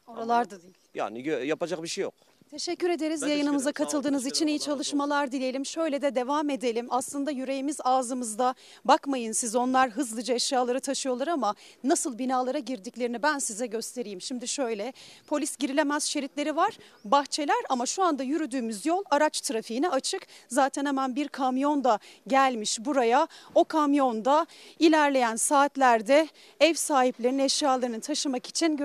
Oralarda 0.07 0.63
değil. 0.63 0.75
Yani 0.95 1.47
yapacak 1.47 1.83
bir 1.83 1.89
şey 1.89 2.03
yok. 2.03 2.15
Teşekkür 2.51 2.91
ederiz 2.91 3.23
Ben 3.23 3.29
yayınımıza 3.29 3.73
teşekkür 3.73 3.85
katıldığınız 3.85 4.27
için 4.27 4.47
iyi 4.47 4.61
çalışmalar 4.61 5.33
dileyelim. 5.33 5.67
Şöyle 5.67 6.03
de 6.03 6.15
devam 6.15 6.51
edelim. 6.51 6.87
Aslında 6.91 7.31
yüreğimiz 7.31 7.79
ağzımızda. 7.85 8.55
Bakmayın 8.85 9.33
siz 9.33 9.57
onlar 9.57 9.91
hızlıca 9.91 10.35
eşyaları 10.35 10.81
taşıyorlar 10.81 11.29
ama 11.29 11.55
nasıl 11.85 12.19
binalara 12.19 12.59
girdiklerini 12.59 13.23
ben 13.23 13.39
size 13.39 13.67
göstereyim. 13.67 14.21
Şimdi 14.21 14.49
şöyle 14.49 14.93
polis 15.27 15.57
girilemez 15.57 16.05
şeritleri 16.05 16.57
var, 16.57 16.79
bahçeler 17.05 17.57
ama 17.69 17.87
şu 17.87 18.03
anda 18.03 18.23
yürüdüğümüz 18.23 18.87
yol 18.87 19.03
araç 19.11 19.41
trafiğine 19.41 19.89
açık. 19.89 20.27
Zaten 20.49 20.87
hemen 20.87 21.17
bir 21.17 21.29
kamyon 21.29 21.85
da 21.85 21.99
gelmiş 22.27 22.79
buraya. 22.85 23.29
O 23.55 23.65
kamyonda 23.65 24.47
ilerleyen 24.79 25.37
saatlerde 25.37 26.29
ev 26.61 26.75
sahiplerinin 26.75 27.39
eşyalarını 27.39 28.01
taşımak 28.01 28.47
için 28.47 28.79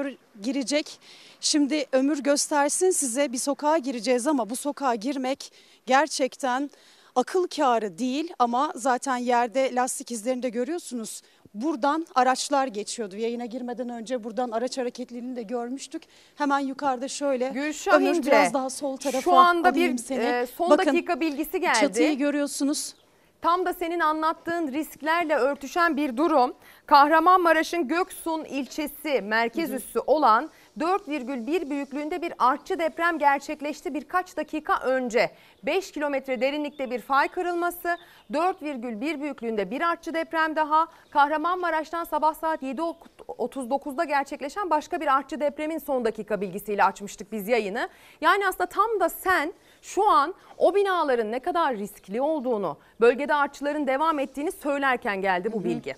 girecek. 0.43 0.99
Şimdi 1.41 1.85
ömür 1.91 2.23
göstersin 2.23 2.89
size 2.89 3.31
bir 3.31 3.37
sokağa 3.37 3.77
gireceğiz 3.77 4.27
ama 4.27 4.49
bu 4.49 4.55
sokağa 4.55 4.95
girmek 4.95 5.51
gerçekten 5.85 6.69
akıl 7.15 7.47
kârı 7.47 7.97
değil 7.97 8.33
ama 8.39 8.73
zaten 8.75 9.17
yerde 9.17 9.75
lastik 9.75 10.11
izlerini 10.11 10.43
de 10.43 10.49
görüyorsunuz. 10.49 11.21
Buradan 11.53 12.07
araçlar 12.15 12.67
geçiyordu. 12.67 13.15
Yayına 13.17 13.45
girmeden 13.45 13.89
önce 13.89 14.23
buradan 14.23 14.51
araç 14.51 14.77
hareketliliğini 14.77 15.35
de 15.35 15.43
görmüştük. 15.43 16.03
Hemen 16.35 16.59
yukarıda 16.59 17.07
şöyle 17.07 17.49
Gülşah 17.49 17.93
Ömür 17.93 18.23
biraz 18.25 18.53
daha 18.53 18.69
sol 18.69 18.97
tarafa 18.97 19.21
Şu 19.21 19.33
anda 19.33 19.75
bir 19.75 19.97
seni. 19.97 20.23
e, 20.23 20.47
son 20.57 20.69
Bakın, 20.69 20.85
dakika 20.85 21.19
bilgisi 21.19 21.59
geldi. 21.59 21.79
Çatıyı 21.79 22.17
görüyorsunuz. 22.17 22.93
Tam 23.41 23.65
da 23.65 23.73
senin 23.73 23.99
anlattığın 23.99 24.71
risklerle 24.71 25.35
örtüşen 25.35 25.97
bir 25.97 26.17
durum. 26.17 26.53
Kahramanmaraş'ın 26.85 27.87
Göksun 27.87 28.43
ilçesi 28.43 29.21
merkez 29.21 29.73
üssü 29.73 29.99
olan 29.99 30.49
4,1 30.79 31.69
büyüklüğünde 31.69 32.21
bir 32.21 32.33
artçı 32.39 32.79
deprem 32.79 33.19
gerçekleşti 33.19 33.93
birkaç 33.93 34.37
dakika 34.37 34.79
önce. 34.79 35.31
5 35.63 35.91
kilometre 35.91 36.41
derinlikte 36.41 36.91
bir 36.91 37.01
fay 37.01 37.27
kırılması, 37.27 37.97
4,1 38.31 39.21
büyüklüğünde 39.21 39.71
bir 39.71 39.81
artçı 39.81 40.13
deprem 40.13 40.55
daha. 40.55 40.87
Kahramanmaraş'tan 41.09 42.03
sabah 42.03 42.33
saat 42.33 42.63
7.39'da 42.63 44.03
gerçekleşen 44.03 44.69
başka 44.69 45.01
bir 45.01 45.15
artçı 45.15 45.39
depremin 45.39 45.77
son 45.77 46.05
dakika 46.05 46.41
bilgisiyle 46.41 46.83
açmıştık 46.83 47.31
biz 47.31 47.47
yayını. 47.47 47.89
Yani 48.21 48.47
aslında 48.47 48.65
tam 48.65 48.99
da 48.99 49.09
sen 49.09 49.53
şu 49.81 50.09
an 50.09 50.33
o 50.57 50.75
binaların 50.75 51.31
ne 51.31 51.39
kadar 51.39 51.77
riskli 51.77 52.21
olduğunu, 52.21 52.77
bölgede 53.01 53.33
artçıların 53.33 53.87
devam 53.87 54.19
ettiğini 54.19 54.51
söylerken 54.51 55.21
geldi 55.21 55.53
bu 55.53 55.63
bilgi. 55.63 55.95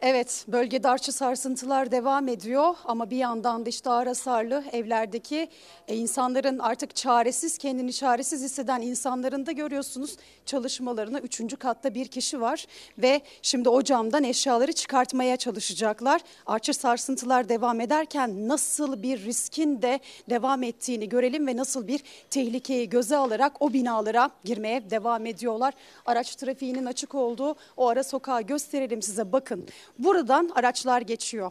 Evet 0.00 0.44
bölgede 0.48 0.88
artçı 0.88 1.12
sarsıntılar 1.12 1.90
devam 1.90 2.28
ediyor 2.28 2.74
ama 2.84 3.10
bir 3.10 3.16
yandan 3.16 3.66
da 3.66 3.68
işte 3.68 3.90
ağır 3.90 4.06
hasarlı 4.06 4.64
evlerdeki 4.72 5.48
e, 5.88 5.96
insanların 5.96 6.58
artık 6.58 6.96
çaresiz 6.96 7.58
kendini 7.58 7.92
çaresiz 7.92 8.42
hisseden 8.42 8.82
insanların 8.82 9.46
da 9.46 9.52
görüyorsunuz 9.52 10.16
çalışmalarına 10.46 11.20
3. 11.20 11.58
katta 11.58 11.94
bir 11.94 12.08
kişi 12.08 12.40
var 12.40 12.66
ve 12.98 13.20
şimdi 13.42 13.68
o 13.68 13.82
camdan 13.82 14.24
eşyaları 14.24 14.72
çıkartmaya 14.72 15.36
çalışacaklar. 15.36 16.20
Artçı 16.46 16.74
sarsıntılar 16.74 17.48
devam 17.48 17.80
ederken 17.80 18.48
nasıl 18.48 19.02
bir 19.02 19.24
riskin 19.24 19.82
de 19.82 20.00
devam 20.30 20.62
ettiğini 20.62 21.08
görelim 21.08 21.46
ve 21.46 21.56
nasıl 21.56 21.86
bir 21.86 22.00
tehlikeyi 22.30 22.88
göze 22.88 23.16
alarak 23.16 23.62
o 23.62 23.72
binalara 23.72 24.30
girmeye 24.44 24.90
devam 24.90 25.26
ediyorlar. 25.26 25.74
Araç 26.06 26.36
trafiğinin 26.36 26.86
açık 26.86 27.14
olduğu 27.14 27.56
o 27.76 27.88
ara 27.88 28.04
sokağı 28.04 28.42
gösterelim 28.42 29.02
size 29.02 29.32
bakın. 29.32 29.68
Buradan 29.98 30.50
araçlar 30.54 31.00
geçiyor. 31.02 31.50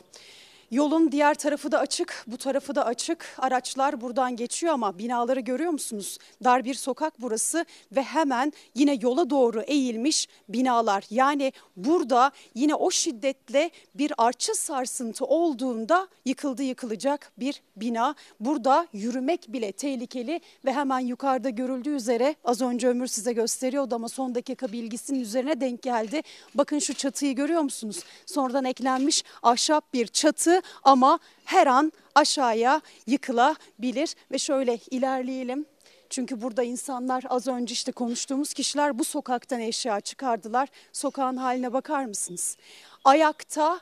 Yolun 0.71 1.11
diğer 1.11 1.35
tarafı 1.35 1.71
da 1.71 1.79
açık, 1.79 2.25
bu 2.27 2.37
tarafı 2.37 2.75
da 2.75 2.85
açık. 2.85 3.35
Araçlar 3.37 4.01
buradan 4.01 4.35
geçiyor 4.35 4.73
ama 4.73 4.99
binaları 4.99 5.39
görüyor 5.39 5.71
musunuz? 5.71 6.17
Dar 6.43 6.65
bir 6.65 6.73
sokak 6.73 7.21
burası 7.21 7.65
ve 7.91 8.03
hemen 8.03 8.53
yine 8.75 8.97
yola 9.01 9.29
doğru 9.29 9.61
eğilmiş 9.61 10.27
binalar. 10.49 11.03
Yani 11.09 11.53
burada 11.75 12.31
yine 12.55 12.75
o 12.75 12.91
şiddetle 12.91 13.71
bir 13.95 14.13
artçı 14.17 14.55
sarsıntı 14.55 15.25
olduğunda 15.25 16.07
yıkıldı 16.25 16.63
yıkılacak 16.63 17.31
bir 17.37 17.61
bina. 17.75 18.15
Burada 18.39 18.87
yürümek 18.93 19.45
bile 19.53 19.71
tehlikeli 19.71 20.41
ve 20.65 20.73
hemen 20.73 20.99
yukarıda 20.99 21.49
görüldüğü 21.49 21.95
üzere 21.95 22.35
az 22.43 22.61
önce 22.61 22.87
Ömür 22.87 23.07
size 23.07 23.33
gösteriyordu 23.33 23.95
ama 23.95 24.09
son 24.09 24.35
dakika 24.35 24.71
bilgisinin 24.71 25.19
üzerine 25.19 25.61
denk 25.61 25.81
geldi. 25.81 26.21
Bakın 26.55 26.79
şu 26.79 26.93
çatıyı 26.93 27.35
görüyor 27.35 27.61
musunuz? 27.61 27.99
Sonradan 28.25 28.65
eklenmiş 28.65 29.23
ahşap 29.43 29.93
bir 29.93 30.07
çatı 30.07 30.56
ama 30.83 31.19
her 31.45 31.67
an 31.67 31.91
aşağıya 32.15 32.81
yıkılabilir 33.07 34.15
ve 34.31 34.37
şöyle 34.37 34.79
ilerleyelim. 34.91 35.65
Çünkü 36.09 36.41
burada 36.41 36.63
insanlar 36.63 37.23
az 37.29 37.47
önce 37.47 37.73
işte 37.73 37.91
konuştuğumuz 37.91 38.53
kişiler 38.53 38.99
bu 38.99 39.03
sokaktan 39.03 39.59
eşya 39.59 40.01
çıkardılar. 40.01 40.69
Sokağın 40.93 41.37
haline 41.37 41.73
bakar 41.73 42.05
mısınız? 42.05 42.57
Ayakta 43.03 43.79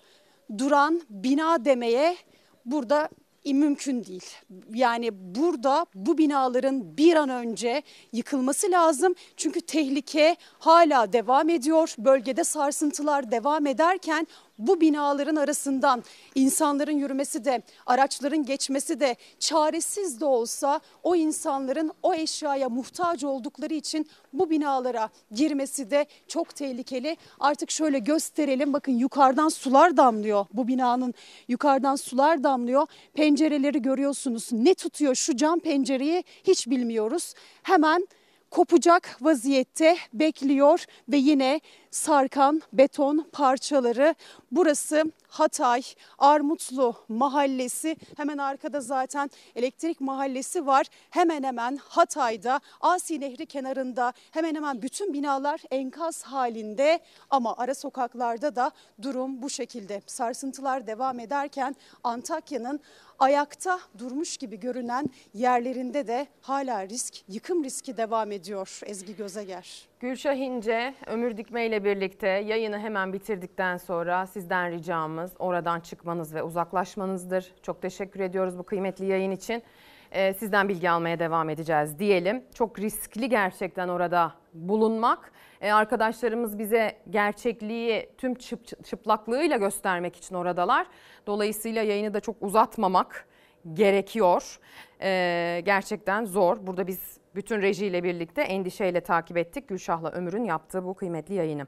duran 0.58 1.02
bina 1.10 1.66
demeye 1.66 2.18
burada 2.66 3.10
mümkün 3.54 4.04
değil. 4.04 4.26
Yani 4.74 5.36
burada 5.36 5.86
bu 5.96 6.18
binaların 6.18 6.98
bir 6.98 7.16
an 7.16 7.30
önce 7.30 7.84
yıkılması 8.14 8.72
lazım. 8.72 9.16
Çünkü 9.38 9.62
tehlike 9.62 10.36
hala 10.60 11.14
devam 11.14 11.50
ediyor. 11.50 11.96
Bölgede 11.98 12.44
sarsıntılar 12.44 13.32
devam 13.32 13.68
ederken 13.68 14.28
bu 14.58 14.82
binaların 14.82 15.36
arasından 15.36 16.04
insanların 16.36 16.98
yürümesi 16.98 17.46
de 17.46 17.62
araçların 17.86 18.46
geçmesi 18.46 19.00
de 19.00 19.16
çaresiz 19.40 20.22
de 20.22 20.26
olsa 20.26 20.80
o 21.04 21.16
insanların 21.16 21.92
o 22.04 22.14
eşyaya 22.14 22.70
muhtaç 22.70 23.24
oldukları 23.24 23.74
için 23.74 24.08
bu 24.34 24.50
binalara 24.50 25.10
girmesi 25.32 25.92
de 25.92 26.06
çok 26.28 26.56
tehlikeli. 26.56 27.18
Artık 27.40 27.72
şöyle 27.72 28.00
gösterelim 28.00 28.74
bakın 28.74 28.92
yukarıdan 28.92 29.50
sular 29.50 29.98
damlıyor 29.98 30.46
bu 30.54 30.68
binanın 30.68 31.14
yukarıdan 31.48 31.96
sular 31.96 32.44
damlıyor. 32.44 32.88
Pencereleri 33.14 33.82
görüyorsunuz 33.82 34.50
ne 34.52 34.74
tutuyor 34.74 35.16
şu 35.16 35.38
cam 35.38 35.60
pencereyi 35.60 36.24
hiç 36.44 36.68
bilmiyoruz. 36.68 37.34
Hemen 37.64 38.08
kopacak 38.52 39.18
vaziyette 39.22 39.98
bekliyor 40.14 40.86
ve 41.10 41.18
yine 41.18 41.62
sarkan 41.96 42.62
beton 42.74 43.26
parçaları. 43.32 44.16
Burası 44.52 45.04
Hatay 45.28 45.82
Armutlu 46.18 46.96
Mahallesi. 47.10 47.96
Hemen 48.18 48.38
arkada 48.38 48.82
zaten 48.82 49.30
elektrik 49.56 50.02
mahallesi 50.02 50.68
var. 50.68 50.86
Hemen 51.10 51.44
hemen 51.44 51.78
Hatay'da 51.78 52.60
Asi 52.82 53.20
Nehri 53.20 53.46
kenarında 53.46 54.14
hemen 54.32 54.56
hemen 54.56 54.82
bütün 54.82 55.14
binalar 55.14 55.62
enkaz 55.72 56.24
halinde 56.24 57.00
ama 57.30 57.56
ara 57.58 57.76
sokaklarda 57.76 58.56
da 58.56 58.72
durum 59.02 59.42
bu 59.42 59.50
şekilde. 59.50 60.02
Sarsıntılar 60.06 60.88
devam 60.88 61.20
ederken 61.20 61.76
Antakya'nın 62.04 62.80
ayakta 63.20 63.80
durmuş 63.98 64.38
gibi 64.38 64.60
görünen 64.60 65.10
yerlerinde 65.34 66.08
de 66.08 66.28
hala 66.42 66.90
risk, 66.90 67.24
yıkım 67.30 67.64
riski 67.64 67.98
devam 67.98 68.32
ediyor 68.32 68.80
Ezgi 68.86 69.16
Gözeger. 69.16 69.88
Gülşah 70.06 70.36
İnce, 70.36 70.94
Ömür 71.08 71.38
Dikme 71.38 71.66
ile 71.66 71.84
birlikte 71.84 72.28
yayını 72.28 72.80
hemen 72.80 73.14
bitirdikten 73.14 73.78
sonra 73.78 74.28
sizden 74.28 74.72
ricamız 74.72 75.34
oradan 75.40 75.80
çıkmanız 75.80 76.36
ve 76.36 76.44
uzaklaşmanızdır. 76.44 77.54
Çok 77.62 77.82
teşekkür 77.82 78.20
ediyoruz 78.20 78.58
bu 78.58 78.64
kıymetli 78.64 79.06
yayın 79.06 79.32
için. 79.32 79.64
e, 80.12 80.34
sizden 80.34 80.70
bilgi 80.70 80.90
almaya 80.90 81.20
devam 81.20 81.50
edeceğiz 81.50 82.00
diyelim. 82.00 82.44
Çok 82.54 82.80
riskli 82.80 83.30
gerçekten 83.30 83.88
orada 83.88 84.34
bulunmak. 84.54 85.32
E, 85.62 85.72
arkadaşlarımız 85.72 86.60
bize 86.60 86.98
gerçekliği 87.10 88.10
tüm 88.18 88.36
çıp, 88.36 88.86
çıplaklığıyla 88.86 89.58
göstermek 89.58 90.16
için 90.16 90.36
oradalar. 90.36 90.88
Dolayısıyla 91.28 91.84
yayını 91.84 92.14
da 92.14 92.20
çok 92.20 92.36
uzatmamak 92.42 93.28
gerekiyor. 93.74 94.60
E, 95.02 95.62
gerçekten 95.66 96.26
zor. 96.26 96.68
Burada 96.68 96.88
biz 96.88 97.25
bütün 97.36 97.62
rejiyle 97.62 98.04
birlikte 98.04 98.42
endişeyle 98.42 99.02
takip 99.02 99.38
ettik 99.38 99.68
Gülşah'la 99.68 100.12
Ömür'ün 100.12 100.44
yaptığı 100.44 100.86
bu 100.86 100.94
kıymetli 100.94 101.34
yayını. 101.34 101.68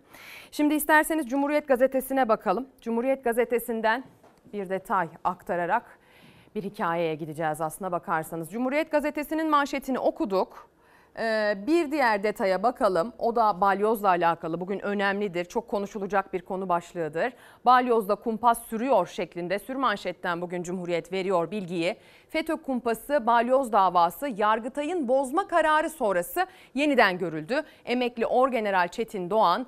Şimdi 0.52 0.74
isterseniz 0.74 1.30
Cumhuriyet 1.30 1.68
Gazetesi'ne 1.68 2.30
bakalım. 2.30 2.68
Cumhuriyet 2.82 3.24
Gazetesi'nden 3.24 4.04
bir 4.54 4.70
detay 4.70 5.10
aktararak 5.24 6.00
bir 6.56 6.64
hikayeye 6.64 7.16
gideceğiz 7.16 7.62
aslına 7.62 7.92
bakarsanız. 7.92 8.52
Cumhuriyet 8.52 8.92
Gazetesi'nin 8.92 9.50
manşetini 9.50 10.00
okuduk. 10.00 10.70
Ee, 11.20 11.58
bir 11.68 11.92
diğer 11.92 12.24
detaya 12.24 12.64
bakalım. 12.64 13.14
O 13.20 13.36
da 13.36 13.62
balyozla 13.62 14.08
alakalı. 14.08 14.60
Bugün 14.60 14.80
önemlidir. 14.80 15.46
Çok 15.46 15.68
konuşulacak 15.68 16.34
bir 16.34 16.42
konu 16.42 16.70
başlığıdır. 16.70 17.34
Balyozda 17.66 18.16
kumpas 18.16 18.64
sürüyor 18.64 19.08
şeklinde 19.08 19.60
sürmanşetten 19.60 20.42
bugün 20.42 20.64
Cumhuriyet 20.64 21.12
veriyor 21.12 21.52
bilgiyi. 21.52 21.98
FETÖ 22.30 22.56
kumpası 22.56 23.28
balyoz 23.28 23.72
davası 23.72 24.28
Yargıtay'ın 24.28 25.08
bozma 25.08 25.48
kararı 25.48 25.90
sonrası 25.90 26.48
yeniden 26.74 27.18
görüldü. 27.18 27.62
Emekli 27.86 28.26
Orgeneral 28.26 28.88
Çetin 28.88 29.30
Doğan 29.30 29.68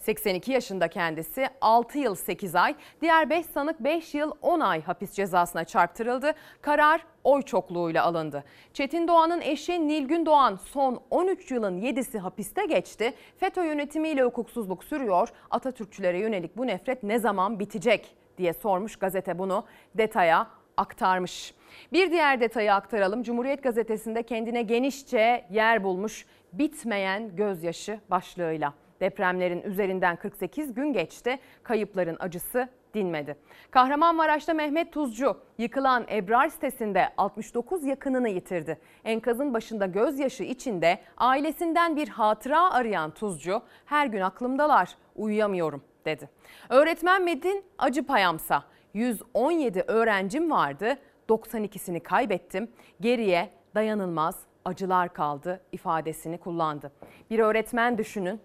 82 0.00 0.52
yaşında 0.52 0.88
kendisi 0.88 1.46
6 1.60 1.98
yıl 1.98 2.14
8 2.14 2.54
ay. 2.54 2.74
Diğer 3.00 3.30
5 3.30 3.46
sanık 3.46 3.80
5 3.80 4.14
yıl 4.14 4.32
10 4.42 4.60
ay 4.60 4.82
hapis 4.82 5.12
cezasına 5.12 5.64
çarptırıldı. 5.64 6.32
Karar 6.62 7.06
oy 7.24 7.42
çokluğuyla 7.42 8.04
alındı. 8.04 8.44
Çetin 8.72 9.08
Doğan'ın 9.08 9.40
eşi 9.40 9.88
Nilgün 9.88 10.26
Doğan 10.26 10.56
son 10.56 11.02
13 11.10 11.50
yılın 11.50 11.80
7'si 11.80 12.18
hapiste 12.18 12.66
geçti. 12.66 13.14
FETÖ 13.36 13.64
yönetimiyle 13.64 14.22
hukuksuzluk 14.22 14.84
sürüyor. 14.84 15.28
Atatürkçülere 15.50 16.18
yönelik 16.18 16.56
bu 16.56 16.66
nefret 16.66 17.02
ne 17.02 17.18
zaman 17.18 17.58
bitecek 17.58 18.16
diye 18.38 18.52
sormuş 18.52 18.96
gazete 18.96 19.38
bunu 19.38 19.64
detaya 19.94 20.46
aktarmış. 20.76 21.54
Bir 21.92 22.10
diğer 22.10 22.40
detayı 22.40 22.74
aktaralım. 22.74 23.22
Cumhuriyet 23.22 23.62
Gazetesi'nde 23.62 24.22
kendine 24.22 24.62
genişçe 24.62 25.44
yer 25.50 25.84
bulmuş 25.84 26.26
bitmeyen 26.52 27.36
gözyaşı 27.36 28.00
başlığıyla. 28.10 28.74
Depremlerin 29.00 29.62
üzerinden 29.62 30.16
48 30.16 30.74
gün 30.74 30.92
geçti. 30.92 31.38
Kayıpların 31.62 32.16
acısı 32.20 32.68
dinmedi. 32.94 33.36
Kahramanmaraş'ta 33.70 34.54
Mehmet 34.54 34.92
Tuzcu 34.92 35.36
yıkılan 35.58 36.06
Ebrar 36.10 36.48
sitesinde 36.48 37.08
69 37.16 37.84
yakınını 37.84 38.28
yitirdi. 38.28 38.78
Enkazın 39.04 39.54
başında 39.54 39.86
gözyaşı 39.86 40.42
içinde 40.42 40.98
ailesinden 41.16 41.96
bir 41.96 42.08
hatıra 42.08 42.70
arayan 42.70 43.10
Tuzcu 43.10 43.62
her 43.84 44.06
gün 44.06 44.20
aklımdalar 44.20 44.96
uyuyamıyorum 45.16 45.82
dedi. 46.04 46.28
Öğretmen 46.68 47.22
Medin 47.22 47.64
Acıpayamsa 47.78 48.62
117 48.94 49.84
öğrencim 49.86 50.50
vardı 50.50 50.96
92'sini 51.28 52.00
kaybettim 52.00 52.68
geriye 53.00 53.50
dayanılmaz 53.74 54.36
acılar 54.64 55.12
kaldı 55.14 55.60
ifadesini 55.72 56.38
kullandı. 56.38 56.92
Bir 57.30 57.38
öğretmen 57.38 57.98
düşünün 57.98 58.40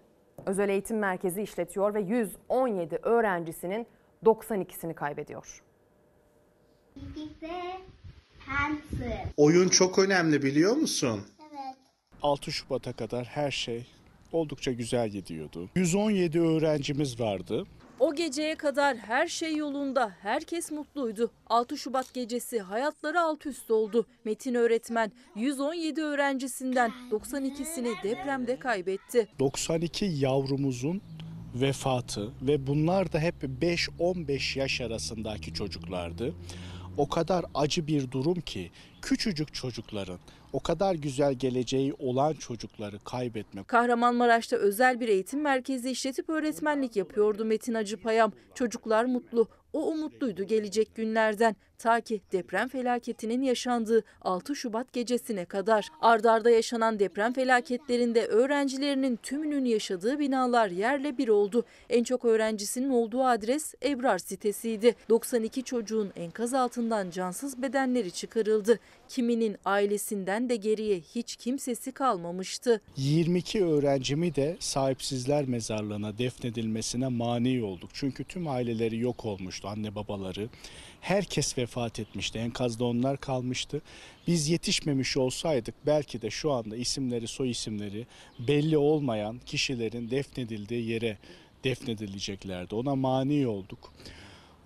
özel 0.46 0.68
eğitim 0.68 0.98
merkezi 0.98 1.42
işletiyor 1.42 1.94
ve 1.94 2.00
117 2.00 2.96
öğrencisinin 3.02 3.86
92'sini 4.24 4.94
kaybediyor. 4.94 5.62
Oyun 9.36 9.68
çok 9.68 9.98
önemli 9.98 10.42
biliyor 10.42 10.76
musun? 10.76 11.20
Evet. 11.40 11.76
6 12.22 12.52
Şubat'a 12.52 12.92
kadar 12.92 13.24
her 13.24 13.50
şey 13.50 13.86
oldukça 14.32 14.72
güzel 14.72 15.08
gidiyordu. 15.08 15.68
117 15.74 16.40
öğrencimiz 16.40 17.20
vardı. 17.20 17.66
O 18.02 18.14
geceye 18.14 18.54
kadar 18.54 18.96
her 18.96 19.26
şey 19.26 19.56
yolunda, 19.56 20.12
herkes 20.22 20.70
mutluydu. 20.70 21.30
6 21.46 21.78
Şubat 21.78 22.14
gecesi 22.14 22.60
hayatları 22.60 23.20
alt 23.20 23.46
üst 23.46 23.70
oldu. 23.70 24.06
Metin 24.24 24.54
öğretmen 24.54 25.12
117 25.36 26.02
öğrencisinden 26.02 26.92
92'sini 27.10 28.02
depremde 28.02 28.58
kaybetti. 28.58 29.28
92 29.38 30.04
yavrumuzun 30.04 31.00
vefatı 31.54 32.32
ve 32.42 32.66
bunlar 32.66 33.12
da 33.12 33.18
hep 33.18 33.42
5-15 33.42 34.58
yaş 34.58 34.80
arasındaki 34.80 35.54
çocuklardı. 35.54 36.34
O 36.96 37.08
kadar 37.08 37.44
acı 37.54 37.86
bir 37.86 38.10
durum 38.10 38.40
ki 38.40 38.70
küçücük 39.02 39.54
çocukların 39.54 40.18
o 40.52 40.60
kadar 40.60 40.94
güzel 40.94 41.34
geleceği 41.34 41.94
olan 41.98 42.32
çocukları 42.32 42.98
kaybetmek. 43.04 43.68
Kahramanmaraş'ta 43.68 44.56
özel 44.56 45.00
bir 45.00 45.08
eğitim 45.08 45.40
merkezi 45.40 45.90
işletip 45.90 46.30
öğretmenlik 46.30 46.96
yapıyordu 46.96 47.44
Metin 47.44 47.74
Acıpayam. 47.74 48.32
Çocuklar 48.54 49.04
mutlu. 49.04 49.48
O 49.72 49.86
umutluydu 49.86 50.44
gelecek 50.44 50.94
günlerden 50.94 51.56
ta 51.82 52.00
ki 52.00 52.20
deprem 52.32 52.68
felaketinin 52.68 53.42
yaşandığı 53.42 54.04
6 54.22 54.56
Şubat 54.56 54.92
gecesine 54.92 55.44
kadar. 55.44 55.88
Ardarda 56.00 56.50
yaşanan 56.50 56.98
deprem 56.98 57.32
felaketlerinde 57.32 58.26
öğrencilerinin 58.26 59.16
tümünün 59.16 59.64
yaşadığı 59.64 60.18
binalar 60.18 60.68
yerle 60.68 61.18
bir 61.18 61.28
oldu. 61.28 61.64
En 61.90 62.04
çok 62.04 62.24
öğrencisinin 62.24 62.90
olduğu 62.90 63.24
adres 63.24 63.74
Ebrar 63.84 64.18
sitesiydi. 64.18 64.94
92 65.08 65.62
çocuğun 65.62 66.12
enkaz 66.16 66.54
altından 66.54 67.10
cansız 67.10 67.62
bedenleri 67.62 68.10
çıkarıldı. 68.10 68.78
Kiminin 69.08 69.56
ailesinden 69.64 70.48
de 70.48 70.56
geriye 70.56 71.00
hiç 71.00 71.36
kimsesi 71.36 71.92
kalmamıştı. 71.92 72.80
22 72.96 73.64
öğrencimi 73.64 74.34
de 74.34 74.56
sahipsizler 74.60 75.44
mezarlığına 75.44 76.18
defnedilmesine 76.18 77.08
mani 77.08 77.62
olduk. 77.62 77.90
Çünkü 77.92 78.24
tüm 78.24 78.48
aileleri 78.48 78.98
yok 78.98 79.24
olmuştu, 79.24 79.68
anne 79.68 79.94
babaları. 79.94 80.48
Herkes 81.02 81.58
vefat 81.58 82.00
etmişti, 82.00 82.38
enkazda 82.38 82.84
onlar 82.84 83.16
kalmıştı. 83.16 83.82
Biz 84.26 84.48
yetişmemiş 84.48 85.16
olsaydık 85.16 85.74
belki 85.86 86.22
de 86.22 86.30
şu 86.30 86.52
anda 86.52 86.76
isimleri, 86.76 87.26
soy 87.26 87.50
isimleri 87.50 88.06
belli 88.38 88.78
olmayan 88.78 89.40
kişilerin 89.46 90.10
defnedildiği 90.10 90.88
yere 90.88 91.18
defnedileceklerdi. 91.64 92.74
Ona 92.74 92.94
mani 92.94 93.46
olduk. 93.46 93.92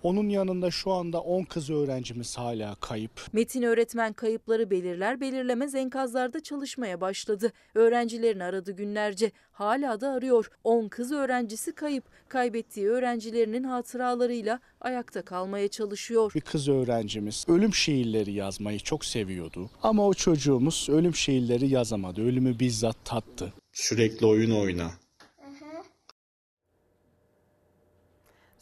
Onun 0.03 0.29
yanında 0.29 0.71
şu 0.71 0.91
anda 0.91 1.21
10 1.21 1.43
kız 1.43 1.69
öğrencimiz 1.69 2.37
hala 2.37 2.75
kayıp. 2.75 3.11
Metin 3.33 3.61
öğretmen 3.61 4.13
kayıpları 4.13 4.69
belirler 4.69 5.21
belirlemez 5.21 5.75
enkazlarda 5.75 6.43
çalışmaya 6.43 7.01
başladı. 7.01 7.53
Öğrencilerini 7.75 8.43
aradı 8.43 8.71
günlerce. 8.71 9.31
Hala 9.51 10.01
da 10.01 10.09
arıyor. 10.09 10.49
10 10.63 10.87
kız 10.87 11.11
öğrencisi 11.11 11.75
kayıp. 11.75 12.03
Kaybettiği 12.29 12.87
öğrencilerinin 12.87 13.63
hatıralarıyla 13.63 14.59
ayakta 14.81 15.21
kalmaya 15.21 15.67
çalışıyor. 15.67 16.31
Bir 16.35 16.41
kız 16.41 16.69
öğrencimiz 16.69 17.45
ölüm 17.47 17.73
şiirleri 17.73 18.31
yazmayı 18.31 18.79
çok 18.79 19.05
seviyordu. 19.05 19.69
Ama 19.83 20.07
o 20.07 20.13
çocuğumuz 20.13 20.87
ölüm 20.89 21.15
şiirleri 21.15 21.67
yazamadı. 21.67 22.21
Ölümü 22.21 22.59
bizzat 22.59 23.05
tattı. 23.05 23.53
Sürekli 23.71 24.25
oyun 24.25 24.51
oyna. 24.51 24.91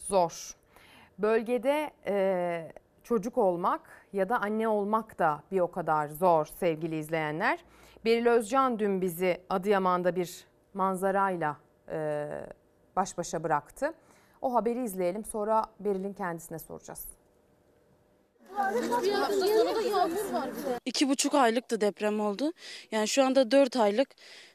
Zor. 0.08 0.56
Bölgede 1.18 1.90
e, 2.06 2.72
çocuk 3.02 3.38
olmak 3.38 3.80
ya 4.12 4.28
da 4.28 4.40
anne 4.40 4.68
olmak 4.68 5.18
da 5.18 5.42
bir 5.52 5.60
o 5.60 5.70
kadar 5.70 6.08
zor 6.08 6.46
sevgili 6.46 6.98
izleyenler. 6.98 7.64
Beril 8.04 8.26
Özcan 8.26 8.78
dün 8.78 9.00
bizi 9.00 9.40
Adıyaman'da 9.50 10.16
bir 10.16 10.46
manzarayla 10.74 11.56
e, 11.88 12.28
baş 12.96 13.18
başa 13.18 13.42
bıraktı. 13.42 13.94
O 14.42 14.54
haberi 14.54 14.84
izleyelim 14.84 15.24
sonra 15.24 15.64
Beril'in 15.80 16.12
kendisine 16.12 16.58
soracağız. 16.58 17.15
İki 20.84 21.08
buçuk 21.08 21.34
aylıktı 21.34 21.80
deprem 21.80 22.20
oldu. 22.20 22.52
Yani 22.92 23.08
şu 23.08 23.24
anda 23.24 23.50
dört 23.50 23.76
aylık. 23.76 24.08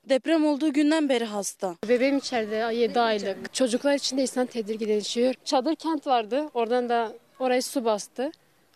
Deprem 0.09 0.45
olduğu 0.45 0.73
günden 0.73 1.09
beri 1.09 1.25
hasta. 1.25 1.75
Bebeğim 1.87 2.17
içeride 2.17 2.75
7 2.75 2.99
aylık. 2.99 3.53
Çocuklar 3.53 3.93
için 3.93 4.17
de 4.17 4.21
insan 4.21 4.45
tedirginleşiyor. 4.45 5.33
Çadır 5.45 5.75
kent 5.75 6.07
vardı. 6.07 6.49
Oradan 6.53 6.89
da 6.89 7.13
orayı 7.39 7.63
su 7.63 7.85
bastı. 7.85 8.31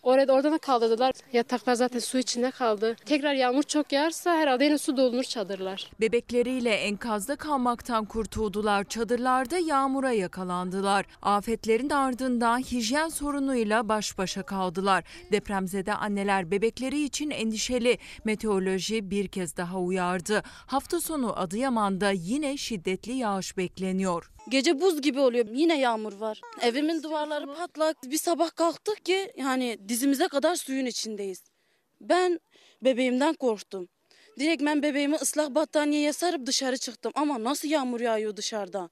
Orada 0.06 0.34
oradan 0.34 0.54
da 0.54 0.58
kaldırdılar. 0.58 1.14
Yataklar 1.34 1.74
zaten 1.74 2.00
su 2.00 2.18
içinde 2.18 2.52
kaldı. 2.52 2.96
Tekrar 3.06 3.34
yağmur 3.34 3.64
çok 3.64 3.92
yağarsa 3.92 4.36
herhalde 4.36 4.64
yine 4.64 4.78
su 4.78 4.98
dolunur 4.98 5.24
çadırlar. 5.24 5.92
Bebekleriyle 6.02 6.70
enkazda 6.70 7.36
kalmaktan 7.36 8.06
kurtuldular. 8.06 8.84
Çadırlarda 8.84 9.58
yağmura 9.58 10.12
yakalandılar. 10.12 11.06
Afetlerin 11.22 11.90
ardından 11.90 12.60
hijyen 12.60 13.10
sorunuyla 13.10 13.90
baş 13.90 14.18
başa 14.18 14.44
kaldılar. 14.44 15.04
Depremzede 15.32 15.94
anneler 15.94 16.52
bebekleri 16.52 17.04
için 17.04 17.30
endişeli. 17.30 17.98
Meteoroloji 18.26 19.12
bir 19.12 19.28
kez 19.28 19.58
daha 19.58 19.80
uyardı. 19.80 20.44
Hafta 20.46 21.02
sonu 21.02 21.40
Adıyaman'da 21.40 22.12
yine 22.12 22.58
şiddetli 22.58 23.14
yağış 23.14 23.58
bekleniyor. 23.58 24.35
Gece 24.50 24.82
buz 24.82 25.02
gibi 25.02 25.20
oluyor. 25.20 25.46
Yine 25.54 25.80
yağmur 25.80 26.14
var. 26.14 26.42
Evimin 26.62 27.04
duvarları 27.04 27.56
patlak. 27.56 27.98
Bir 28.04 28.18
sabah 28.18 28.56
kalktık 28.56 29.06
ki 29.06 29.34
yani 29.38 29.78
dizimize 29.90 30.28
kadar 30.28 30.56
suyun 30.56 30.86
içindeyiz. 30.86 31.44
Ben 32.02 32.40
bebeğimden 32.82 33.34
korktum. 33.34 33.88
Direkt 34.40 34.66
ben 34.66 34.84
bebeğimi 34.84 35.16
ıslak 35.16 35.56
battaniyeye 35.56 36.14
sarıp 36.14 36.46
dışarı 36.46 36.78
çıktım. 36.78 37.12
Ama 37.16 37.44
nasıl 37.44 37.68
yağmur 37.68 38.00
yağıyor 38.00 38.38
dışarıda? 38.38 38.90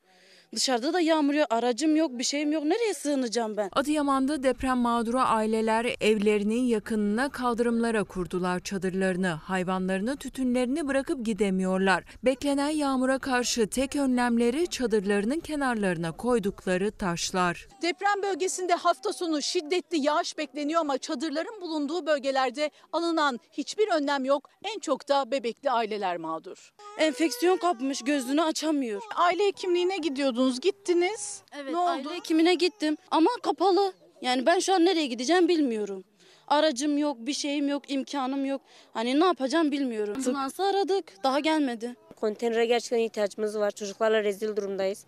Dışarıda 0.55 0.93
da 0.93 0.99
yağmur 0.99 1.33
yağıyor. 1.33 1.47
Aracım 1.49 1.95
yok, 1.95 2.11
bir 2.11 2.23
şeyim 2.23 2.51
yok. 2.51 2.63
Nereye 2.63 2.93
sığınacağım 2.93 3.57
ben? 3.57 3.69
Adıyaman'da 3.71 4.43
deprem 4.43 4.77
mağduru 4.77 5.19
aileler 5.19 5.95
evlerinin 6.01 6.63
yakınına 6.63 7.29
kaldırımlara 7.29 8.03
kurdular 8.03 8.59
çadırlarını. 8.59 9.27
Hayvanlarını, 9.27 10.17
tütünlerini 10.17 10.87
bırakıp 10.87 11.25
gidemiyorlar. 11.25 12.03
Beklenen 12.25 12.69
yağmura 12.69 13.19
karşı 13.19 13.67
tek 13.67 13.95
önlemleri 13.95 14.67
çadırlarının 14.67 15.39
kenarlarına 15.39 16.11
koydukları 16.11 16.91
taşlar. 16.91 17.67
Deprem 17.81 18.23
bölgesinde 18.23 18.73
hafta 18.73 19.13
sonu 19.13 19.41
şiddetli 19.41 20.05
yağış 20.05 20.37
bekleniyor 20.37 20.81
ama 20.81 20.97
çadırların 20.97 21.61
bulunduğu 21.61 22.05
bölgelerde 22.05 22.71
alınan 22.91 23.39
hiçbir 23.51 23.87
önlem 23.87 24.25
yok. 24.25 24.49
En 24.63 24.79
çok 24.79 25.09
da 25.09 25.31
bebekli 25.31 25.71
aileler 25.71 26.17
mağdur. 26.17 26.73
Enfeksiyon 26.97 27.57
kapmış, 27.57 28.01
gözünü 28.01 28.41
açamıyor. 28.41 29.01
Aile 29.15 29.45
hekimliğine 29.45 29.97
gidiyordunuz, 30.43 30.59
gittiniz. 30.59 31.41
Evet, 31.55 31.71
ne 31.71 31.77
oldu? 31.77 31.89
aile 31.89 32.09
hekimine 32.09 32.53
gittim 32.53 32.97
ama 33.11 33.29
kapalı. 33.43 33.93
Yani 34.21 34.45
ben 34.45 34.59
şu 34.59 34.73
an 34.73 34.85
nereye 34.85 35.07
gideceğim 35.07 35.47
bilmiyorum. 35.47 36.03
Aracım 36.47 36.97
yok, 36.97 37.17
bir 37.19 37.33
şeyim 37.33 37.67
yok, 37.67 37.83
imkanım 37.91 38.45
yok. 38.45 38.61
Hani 38.93 39.19
ne 39.19 39.25
yapacağım 39.25 39.71
bilmiyorum. 39.71 40.15
Ambulansı 40.17 40.63
aradık, 40.63 41.23
daha 41.23 41.39
gelmedi. 41.39 41.95
Konteynere 42.15 42.65
gerçekten 42.65 42.97
ihtiyacımız 42.97 43.59
var. 43.59 43.71
Çocuklarla 43.71 44.23
rezil 44.23 44.55
durumdayız. 44.55 45.05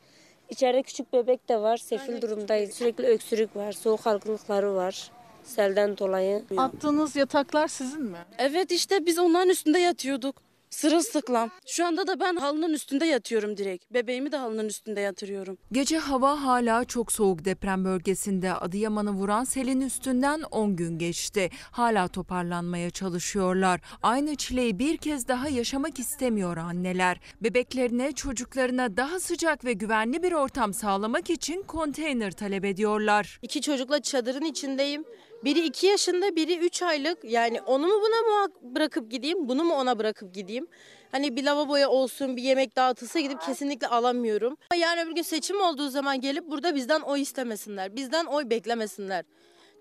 İçeride 0.49 0.84
küçük 0.84 1.14
bebek 1.14 1.49
de 1.49 1.57
var. 1.57 1.78
Sefil 1.78 2.22
durumdayız. 2.22 2.74
Sürekli 2.74 3.06
öksürük 3.06 3.56
var. 3.56 3.72
Soğuk 3.72 4.07
algınlıkları 4.07 4.76
var. 4.76 5.12
Selden 5.44 5.98
dolayı. 5.98 6.44
Attığınız 6.57 7.16
yataklar 7.16 7.68
sizin 7.68 8.03
mi? 8.03 8.18
Evet 8.38 8.72
işte 8.72 9.06
biz 9.06 9.20
onların 9.20 9.49
üstünde 9.49 9.80
yatıyorduk. 9.80 10.44
Sırılsıklam. 10.76 11.49
Şu 11.68 11.85
anda 11.85 12.07
da 12.07 12.19
ben 12.19 12.35
halının 12.35 12.73
üstünde 12.73 13.06
yatıyorum 13.06 13.57
direkt. 13.57 13.93
Bebeğimi 13.93 14.31
de 14.31 14.38
halının 14.38 14.68
üstünde 14.68 15.02
yatırıyorum. 15.02 15.57
Gece 15.72 15.97
hava 15.97 16.43
hala 16.43 16.85
çok 16.85 17.11
soğuk 17.11 17.45
deprem 17.45 17.85
bölgesinde. 17.85 18.53
Adıyaman'ı 18.53 19.11
vuran 19.11 19.43
selin 19.43 19.81
üstünden 19.81 20.41
10 20.41 20.76
gün 20.76 20.97
geçti. 20.97 21.49
Hala 21.72 22.07
toparlanmaya 22.07 22.89
çalışıyorlar. 22.89 23.81
Aynı 24.03 24.35
çileyi 24.35 24.80
bir 24.80 24.97
kez 24.97 25.27
daha 25.27 25.49
yaşamak 25.49 25.99
istemiyor 25.99 26.57
anneler. 26.57 27.19
Bebeklerine, 27.41 28.11
çocuklarına 28.11 28.97
daha 28.97 29.19
sıcak 29.19 29.65
ve 29.65 29.73
güvenli 29.73 30.23
bir 30.23 30.31
ortam 30.31 30.73
sağlamak 30.73 31.30
için 31.30 31.64
konteyner 31.64 32.31
talep 32.31 32.65
ediyorlar. 32.65 33.39
İki 33.41 33.61
çocukla 33.61 34.02
çadırın 34.02 34.45
içindeyim. 34.45 35.06
Biri 35.44 35.66
iki 35.66 35.88
yaşında, 35.88 36.36
biri 36.36 36.57
üç 36.57 36.82
aylık. 36.82 37.24
Yani 37.24 37.62
onu 37.62 37.88
mu 37.88 37.94
buna 38.02 38.22
mı 38.22 38.48
bırakıp 38.76 39.12
gideyim, 39.12 39.49
bunu 39.49 39.64
mu 39.64 39.74
ona 39.74 39.99
bırakıp 39.99 40.34
gideyim? 40.34 40.68
Hani 41.12 41.36
bir 41.36 41.44
lavaboya 41.44 41.90
olsun, 41.90 42.38
bir 42.38 42.44
yemek 42.44 42.76
dağıtılsa 42.76 43.20
gidip 43.20 43.41
kesinlikle 43.41 43.88
alamıyorum. 43.88 44.57
Yarın 44.76 45.06
öbür 45.06 45.16
gün 45.16 45.22
seçim 45.22 45.62
olduğu 45.62 45.90
zaman 45.90 46.22
gelip 46.22 46.52
burada 46.52 46.76
bizden 46.76 47.02
oy 47.02 47.22
istemesinler. 47.22 47.95
Bizden 47.95 48.26
oy 48.26 48.49
beklemesinler. 48.49 49.26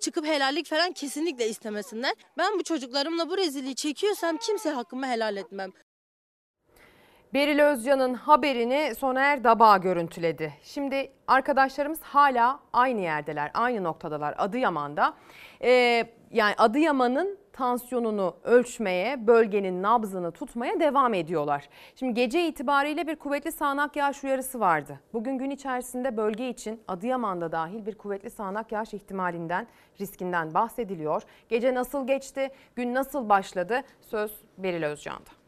Çıkıp 0.01 0.27
helallik 0.27 0.67
falan 0.67 0.93
kesinlikle 0.93 1.49
istemesinler. 1.49 2.15
Ben 2.39 2.59
bu 2.59 2.63
çocuklarımla 2.63 3.31
bu 3.31 3.37
rezilliği 3.37 3.75
çekiyorsam 3.75 4.37
kimse 4.37 4.71
hakkımı 4.71 5.07
helal 5.07 5.37
etmem. 5.37 5.73
Beril 7.35 7.59
Özcan'ın 7.59 8.15
haberini 8.15 8.95
Soner 8.95 9.45
Daba 9.45 9.77
görüntüledi. 9.77 10.53
Şimdi 10.63 11.13
arkadaşlarımız 11.27 12.01
hala 12.01 12.61
aynı 12.73 13.01
yerdeler, 13.01 13.51
aynı 13.55 13.85
noktadalar 13.85 14.35
Adıyaman'da. 14.39 15.15
Ee, 15.63 16.05
yani 16.31 16.55
Adıyaman'ın 16.59 17.39
tansiyonunu 17.53 18.37
ölçmeye, 18.45 19.27
bölgenin 19.27 19.83
nabzını 19.83 20.33
tutmaya 20.33 20.81
devam 20.81 21.15
ediyorlar. 21.15 21.69
Şimdi 21.97 22.15
gece 22.15 22.49
itibariyle 22.49 23.07
bir 23.07 23.17
kuvvetli 23.17 23.53
sağanak 23.53 23.97
yağış 23.97 24.25
uyarısı 24.25 24.61
vardı. 24.61 25.01
Bugün 25.13 25.39
gün 25.39 25.51
içerisinde 25.51 26.17
bölge 26.17 26.49
için 26.49 26.83
Adıyaman'da 26.89 27.53
dahil 27.53 27.87
bir 27.87 27.95
kuvvetli 27.95 28.31
sağanak 28.31 28.73
yağış 28.73 28.95
ihtimalinden, 28.95 29.67
riskinden 30.01 30.55
bahsediliyor. 30.55 31.23
Gece 31.49 31.75
nasıl 31.75 32.07
geçti, 32.07 32.51
gün 32.77 32.95
nasıl 32.95 33.29
başladı? 33.29 33.83
Söz 34.01 34.33
Beril 34.59 34.83
Özcan'da. 34.83 35.44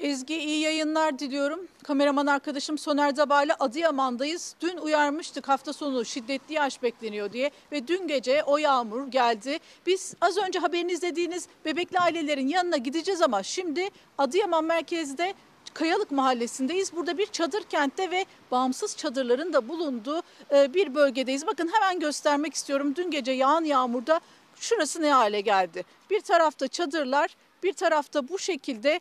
Ezgi 0.00 0.38
iyi 0.38 0.60
yayınlar 0.60 1.18
diliyorum. 1.18 1.60
Kameraman 1.84 2.26
arkadaşım 2.26 2.78
Soner 2.78 3.14
Zaba'yla 3.14 3.56
Adıyaman'dayız. 3.60 4.54
Dün 4.60 4.76
uyarmıştık 4.76 5.48
hafta 5.48 5.72
sonu 5.72 6.04
şiddetli 6.04 6.54
yağış 6.54 6.82
bekleniyor 6.82 7.32
diye 7.32 7.50
ve 7.72 7.88
dün 7.88 8.08
gece 8.08 8.42
o 8.42 8.58
yağmur 8.58 9.06
geldi. 9.06 9.58
Biz 9.86 10.14
az 10.20 10.36
önce 10.36 10.58
haberini 10.58 10.92
izlediğiniz 10.92 11.48
bebekli 11.64 11.98
ailelerin 11.98 12.48
yanına 12.48 12.76
gideceğiz 12.76 13.22
ama 13.22 13.42
şimdi 13.42 13.88
Adıyaman 14.18 14.64
merkezde 14.64 15.34
Kayalık 15.74 16.10
Mahallesi'ndeyiz. 16.10 16.92
Burada 16.92 17.18
bir 17.18 17.26
çadır 17.26 17.62
kentte 17.62 18.10
ve 18.10 18.24
bağımsız 18.50 18.96
çadırların 18.96 19.52
da 19.52 19.68
bulunduğu 19.68 20.22
e, 20.52 20.74
bir 20.74 20.94
bölgedeyiz. 20.94 21.46
Bakın 21.46 21.70
hemen 21.72 22.00
göstermek 22.00 22.54
istiyorum. 22.54 22.96
Dün 22.96 23.10
gece 23.10 23.32
yağan 23.32 23.64
yağmurda 23.64 24.20
şurası 24.56 25.02
ne 25.02 25.12
hale 25.12 25.40
geldi? 25.40 25.84
Bir 26.10 26.20
tarafta 26.20 26.68
çadırlar, 26.68 27.36
bir 27.62 27.72
tarafta 27.72 28.28
bu 28.28 28.38
şekilde 28.38 29.00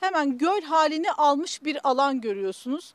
hemen 0.00 0.38
göl 0.38 0.62
halini 0.62 1.12
almış 1.12 1.64
bir 1.64 1.88
alan 1.88 2.20
görüyorsunuz. 2.20 2.94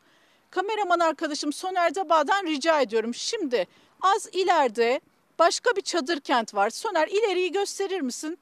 Kameraman 0.52 1.00
arkadaşım 1.00 1.54
Soner 1.54 1.96
Daba'dan 1.96 2.46
rica 2.46 2.82
ediyorum. 2.82 3.14
Şimdi 3.14 3.68
az 4.02 4.30
ileride 4.32 5.02
başka 5.40 5.76
bir 5.76 5.82
çadır 5.82 6.20
kent 6.20 6.56
var. 6.56 6.70
Soner 6.70 7.08
ileriyi 7.08 7.52
gösterir 7.52 8.02
misin? 8.02 8.38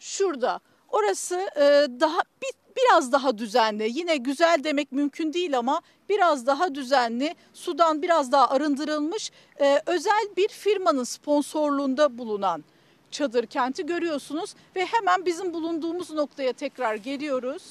Şurada. 0.00 0.60
Orası 0.88 1.34
e, 1.56 1.60
daha 2.00 2.20
bir, 2.42 2.50
biraz 2.76 3.12
daha 3.12 3.38
düzenli. 3.38 3.88
Yine 3.92 4.16
güzel 4.16 4.64
demek 4.64 4.92
mümkün 4.92 5.32
değil 5.32 5.58
ama 5.58 5.80
biraz 6.08 6.46
daha 6.46 6.74
düzenli. 6.74 7.34
Sudan 7.54 8.02
biraz 8.02 8.32
daha 8.32 8.50
arındırılmış 8.50 9.30
e, 9.60 9.82
özel 9.86 10.28
bir 10.36 10.48
firmanın 10.48 11.04
sponsorluğunda 11.04 12.18
bulunan 12.18 12.64
çadır 13.10 13.46
kenti 13.46 13.86
görüyorsunuz 13.86 14.54
ve 14.76 14.84
hemen 14.84 15.26
bizim 15.26 15.54
bulunduğumuz 15.54 16.10
noktaya 16.10 16.52
tekrar 16.52 16.94
geliyoruz. 16.94 17.62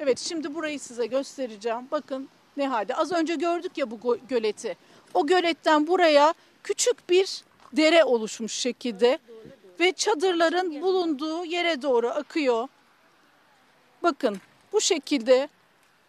Evet 0.00 0.18
şimdi 0.18 0.54
burayı 0.54 0.80
size 0.80 1.06
göstereceğim. 1.06 1.88
Bakın 1.90 2.28
ne 2.56 2.68
halde. 2.68 2.94
Az 2.94 3.12
önce 3.12 3.34
gördük 3.34 3.78
ya 3.78 3.90
bu 3.90 3.94
gö- 3.94 4.18
göleti. 4.28 4.76
O 5.14 5.26
göletten 5.26 5.86
buraya 5.86 6.34
küçük 6.62 7.10
bir 7.10 7.44
dere 7.72 8.04
oluşmuş 8.04 8.52
şekilde 8.52 9.18
ve 9.80 9.92
çadırların 9.92 10.82
bulunduğu 10.82 11.44
yere 11.44 11.82
doğru 11.82 12.08
akıyor. 12.08 12.68
Bakın 14.02 14.40
bu 14.72 14.80
şekilde 14.80 15.48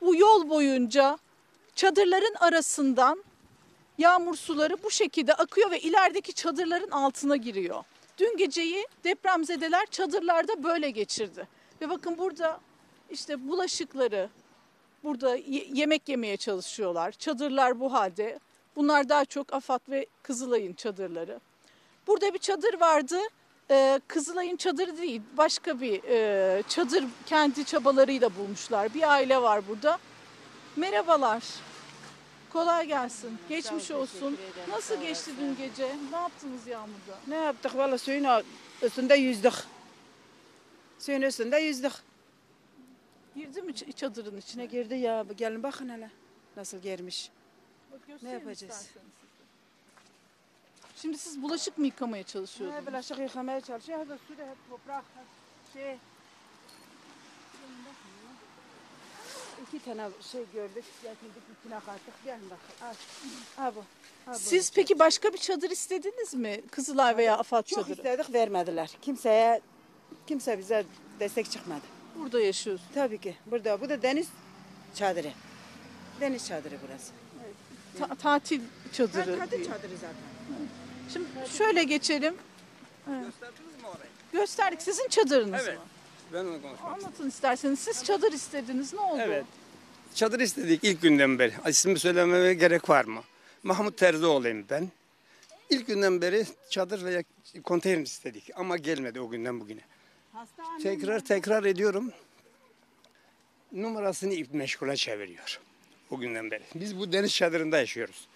bu 0.02 0.16
yol 0.16 0.50
boyunca 0.50 1.18
çadırların 1.76 2.36
arasından 2.40 3.24
yağmur 3.98 4.36
suları 4.36 4.84
bu 4.84 4.92
şekilde 4.92 5.34
akıyor 5.34 5.72
ve 5.72 5.80
ilerideki 5.80 6.34
çadırların 6.34 6.92
altına 6.92 7.36
giriyor. 7.36 7.84
Dün 8.18 8.38
geceyi 8.38 8.88
depremzedeler 9.04 9.86
çadırlarda 9.86 10.64
böyle 10.64 10.90
geçirdi. 10.90 11.48
Ve 11.82 11.90
bakın 11.90 12.18
burada 12.18 12.60
işte 13.16 13.48
bulaşıkları 13.48 14.30
burada 15.04 15.36
ye- 15.36 15.68
yemek 15.74 16.10
yemeye 16.10 16.38
çalışıyorlar. 16.38 17.12
Çadırlar 17.12 17.80
bu 17.80 17.94
halde. 17.94 18.40
Bunlar 18.76 19.10
daha 19.10 19.26
çok 19.26 19.54
AFAD 19.54 19.80
ve 19.90 20.06
Kızılay'ın 20.24 20.74
çadırları. 20.74 21.40
Burada 22.08 22.34
bir 22.34 22.40
çadır 22.40 22.80
vardı. 22.80 23.18
Ee, 23.72 24.02
Kızılay'ın 24.08 24.56
çadırı 24.56 24.98
değil, 24.98 25.22
başka 25.38 25.82
bir 25.82 26.04
e, 26.04 26.64
çadır 26.68 27.04
kendi 27.26 27.66
çabalarıyla 27.66 28.36
bulmuşlar. 28.38 28.94
Bir 28.94 29.12
aile 29.12 29.42
var 29.42 29.68
burada. 29.68 29.98
Merhabalar. 30.76 31.44
Kolay 32.54 32.88
gelsin. 32.88 33.38
Geçmiş 33.50 33.92
olsun. 33.92 34.38
Nasıl 34.70 35.02
geçti 35.02 35.32
dün 35.40 35.56
gece? 35.56 35.96
Ne 36.12 36.18
yaptınız 36.18 36.68
yağmurda? 36.68 37.18
Ne 37.28 37.36
yaptık? 37.36 37.76
Valla 37.76 37.98
suyun 37.98 38.26
üstünde 38.82 39.16
yüzdük. 39.16 39.54
Suyun 41.00 41.22
üstünde 41.22 41.58
yüzdük. 41.58 41.92
Girdi 43.36 43.62
mi 43.62 43.72
ç- 43.72 43.94
çadırın 43.94 44.38
içine? 44.38 44.62
Ne 44.62 44.66
girdi 44.66 44.96
ya? 44.96 45.26
Gelin 45.38 45.64
bakın 45.64 45.90
hele. 45.90 46.10
Nasıl 46.58 46.78
girmiş. 46.78 47.32
Bak 47.92 48.00
Ne 48.08 48.14
göstereyim 48.14 48.40
yapacağız? 48.40 48.62
isterseniz. 48.82 49.06
Şimdi 50.96 51.18
siz 51.18 51.42
bulaşık 51.42 51.78
mı 51.78 51.86
yıkamaya 51.86 52.24
çalışıyordunuz? 52.24 52.84
Ne 52.86 52.92
bulaşık 52.92 53.20
yıkamaya 53.20 53.62
çalışıyor. 53.62 54.00
Hep 54.00 54.08
su 54.28 54.38
da 54.38 54.42
hep 54.50 54.58
toprak. 54.70 55.04
Hep 55.16 55.74
şey. 55.74 55.98
İki 59.68 59.86
tane 59.86 60.10
şey 60.32 60.46
gördük. 60.54 60.84
Getirdik 61.04 61.44
içine 61.60 61.80
kattık. 61.80 62.24
Gelin 62.26 62.50
bakın. 62.50 62.86
Al. 62.86 63.66
Al 63.66 63.72
bu. 63.76 63.80
Al 64.32 64.34
bu. 64.36 64.40
Siz 64.40 64.72
peki 64.74 65.00
başka 65.00 65.34
bir 65.34 65.38
çadır 65.38 65.70
istediniz 65.70 66.34
mi? 66.34 66.62
Kızılay 66.72 67.18
veya 67.18 67.38
AFAD 67.38 67.64
Çok 67.64 67.80
çadırı. 67.80 67.94
istedik 67.94 68.34
vermediler. 68.34 68.92
Kimseye 69.02 69.62
kimse 70.28 70.58
bize 70.60 70.86
destek 71.20 71.52
çıkmadı. 71.52 71.82
Burada 72.16 72.40
yaşıyorsun. 72.42 72.86
Tabii 72.94 73.18
ki. 73.18 73.36
Burada. 73.46 73.82
Bu 73.82 73.90
da 73.90 74.02
deniz 74.02 74.28
çadırı. 74.96 75.32
Deniz 76.22 76.48
çadırı 76.48 76.76
burası. 76.88 77.12
Ta- 78.00 78.16
tatil 78.16 78.62
çadırı. 78.94 79.40
Tatil 79.40 79.58
diyor. 79.58 79.70
çadırı 79.70 79.96
zaten. 79.96 80.16
Şimdi 81.14 81.28
şöyle 81.58 81.84
geçelim. 81.84 82.36
Gösterdik. 84.34 84.82
Sizin 84.82 85.08
çadırınız 85.08 85.62
Evet. 85.66 85.78
mı? 85.78 85.84
Ben 86.34 86.46
onu 86.46 86.62
konuşmak 86.62 86.94
Anlatın 86.94 87.30
isterseniz. 87.30 87.80
Siz 87.80 88.04
çadır 88.04 88.32
istediniz. 88.34 88.94
Ne 88.94 89.00
oldu? 89.00 89.22
Evet. 89.26 89.46
Çadır 90.16 90.40
istedik 90.40 90.84
ilk 90.84 91.02
günden 91.02 91.40
beri. 91.40 91.54
İsmi 91.68 92.00
söylememe 92.00 92.54
gerek 92.54 92.90
var 92.90 93.06
mı? 93.06 93.22
Mahmut 93.64 93.98
Terzioğlu'yum 93.98 94.66
ben. 94.70 94.90
İlk 95.70 95.88
günden 95.88 96.22
beri 96.22 96.46
çadır 96.70 97.06
veya 97.06 97.24
konteyner 97.64 98.02
istedik 98.02 98.50
ama 98.56 98.78
gelmedi 98.78 99.20
o 99.20 99.30
günden 99.30 99.60
bugüne. 99.60 99.82
Tekrar 100.84 101.20
tekrar 101.20 101.64
ediyorum. 101.64 102.12
Numarasını 103.72 104.34
ip 104.34 104.54
meşgule 104.54 104.96
çeviriyor 104.96 105.60
o 106.10 106.20
günden 106.20 106.52
beri. 106.52 106.64
Biz 106.76 107.00
bu 107.00 107.14
deniz 107.14 107.36
çadırında 107.36 107.78
yaşıyoruz. 107.78 108.28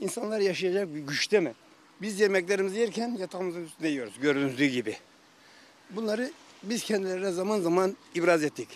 İnsanlar 0.00 0.40
yaşayacak 0.40 0.94
bir 0.94 1.00
güçte 1.00 1.40
mi? 1.40 1.54
Biz 2.02 2.20
yemeklerimizi 2.20 2.78
yerken 2.78 3.16
yatağımızın 3.20 3.64
üstünde 3.64 3.88
yiyoruz 3.88 4.20
gördüğünüz 4.20 4.72
gibi. 4.72 4.96
Bunları 5.90 6.30
biz 6.62 6.84
kendilerine 6.84 7.30
zaman 7.30 7.60
zaman 7.60 7.96
ibraz 8.14 8.44
ettik. 8.44 8.68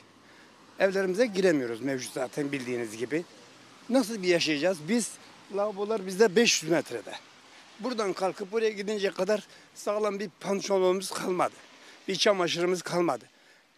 Evlerimize 0.78 1.26
giremiyoruz 1.26 1.80
mevcut 1.80 2.12
zaten 2.12 2.52
bildiğiniz 2.52 2.96
gibi. 2.96 3.24
Nasıl 3.88 4.22
bir 4.22 4.28
yaşayacağız? 4.28 4.78
Biz 4.88 5.10
lavabolar 5.56 6.06
bizde 6.06 6.36
500 6.36 6.72
metrede. 6.72 7.12
Buradan 7.80 8.12
kalkıp 8.12 8.52
buraya 8.52 8.70
gidince 8.70 9.10
kadar 9.10 9.46
sağlam 9.74 10.18
bir 10.18 10.30
pantolonumuz 10.40 11.10
kalmadı. 11.10 11.54
Bir 12.10 12.16
çamaşırımız 12.16 12.82
kalmadı. 12.82 13.24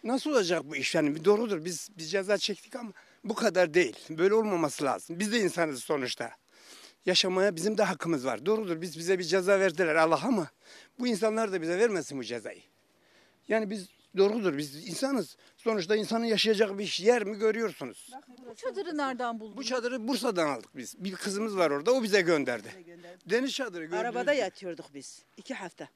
Nasıl 0.03 0.29
olacak 0.31 0.63
bu 0.65 0.75
iş? 0.75 0.95
Yani 0.95 1.15
bir 1.15 1.25
doğrudur 1.25 1.65
biz, 1.65 1.89
biz 1.97 2.11
ceza 2.11 2.37
çektik 2.37 2.75
ama 2.75 2.91
bu 3.23 3.35
kadar 3.35 3.73
değil. 3.73 3.95
Böyle 4.09 4.33
olmaması 4.33 4.83
lazım. 4.83 5.19
Biz 5.19 5.31
de 5.31 5.39
insanız 5.39 5.83
sonuçta. 5.83 6.31
Yaşamaya 7.05 7.55
bizim 7.55 7.77
de 7.77 7.83
hakkımız 7.83 8.25
var. 8.25 8.45
Doğrudur 8.45 8.81
biz 8.81 8.97
bize 8.97 9.19
bir 9.19 9.23
ceza 9.23 9.59
verdiler 9.59 9.95
Allah 9.95 10.19
ama 10.23 10.47
bu 10.99 11.07
insanlar 11.07 11.51
da 11.51 11.61
bize 11.61 11.79
vermesin 11.79 12.19
bu 12.19 12.23
cezayı. 12.23 12.61
Yani 13.47 13.69
biz 13.69 13.87
doğrudur 14.17 14.57
biz 14.57 14.87
insanız. 14.87 15.37
Sonuçta 15.57 15.95
insanın 15.95 16.25
yaşayacak 16.25 16.77
bir 16.77 16.99
yer 17.03 17.23
mi 17.23 17.37
görüyorsunuz? 17.37 18.09
Bu 18.49 18.55
çadırı 18.55 18.97
nereden 18.97 19.39
buldunuz? 19.39 19.57
Bu 19.57 19.63
çadırı 19.63 20.07
Bursa'dan 20.07 20.47
aldık 20.47 20.77
biz. 20.77 20.95
Bir 21.03 21.15
kızımız 21.15 21.57
var 21.57 21.71
orada 21.71 21.91
o 21.91 22.03
bize 22.03 22.21
gönderdi. 22.21 22.85
Deniz 23.29 23.51
çadırı 23.51 23.83
gördünüz. 23.85 24.01
Arabada 24.01 24.33
yatıyorduk 24.33 24.85
biz. 24.93 25.23
iki 25.37 25.53
hafta. 25.53 25.89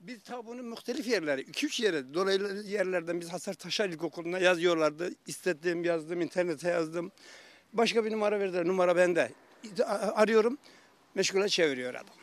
Biz 0.00 0.22
ta 0.22 0.46
bunu 0.46 0.62
muhtelif 0.62 1.08
yerlere, 1.08 1.40
iki 1.40 1.66
üç 1.66 1.80
yere, 1.80 2.14
dolaylı 2.14 2.62
yerlerden 2.62 3.20
biz 3.20 3.32
Hasar 3.32 3.54
Taşar 3.54 3.88
İlkokulu'na 3.88 4.38
yazıyorlardı. 4.38 5.10
İstediğim 5.26 5.84
yazdım, 5.84 6.20
internete 6.20 6.68
yazdım. 6.68 7.12
Başka 7.72 8.04
bir 8.04 8.12
numara 8.12 8.40
verdiler, 8.40 8.66
numara 8.66 8.96
bende. 8.96 9.32
Arıyorum, 10.14 10.58
meşgule 11.14 11.48
çeviriyor 11.48 11.94
adam. 11.94 12.14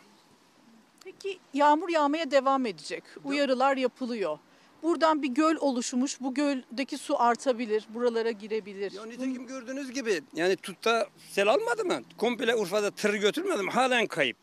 Peki 1.04 1.40
yağmur 1.54 1.90
yağmaya 1.90 2.32
devam 2.32 2.66
edecek. 2.66 3.04
Uyarılar 3.24 3.78
yapılıyor. 3.78 4.40
Buradan 4.84 5.22
bir 5.22 5.28
göl 5.28 5.56
oluşmuş. 5.56 6.22
Bu 6.22 6.34
göldeki 6.34 6.98
su 6.98 7.22
artabilir. 7.22 7.86
Buralara 7.90 8.32
girebilir. 8.32 8.92
Ya 8.92 9.06
nitekim 9.06 9.48
gördüğünüz 9.48 9.92
gibi 9.92 10.22
yani 10.34 10.56
tutta 10.56 11.08
sel 11.30 11.48
almadı 11.48 11.86
mı? 11.86 12.02
Komple 12.18 12.56
Urfa'da 12.56 12.92
tır 12.92 13.14
götürmedi 13.14 13.64
mi? 13.64 13.72
Halen 13.72 14.08
kayıp. 14.08 14.38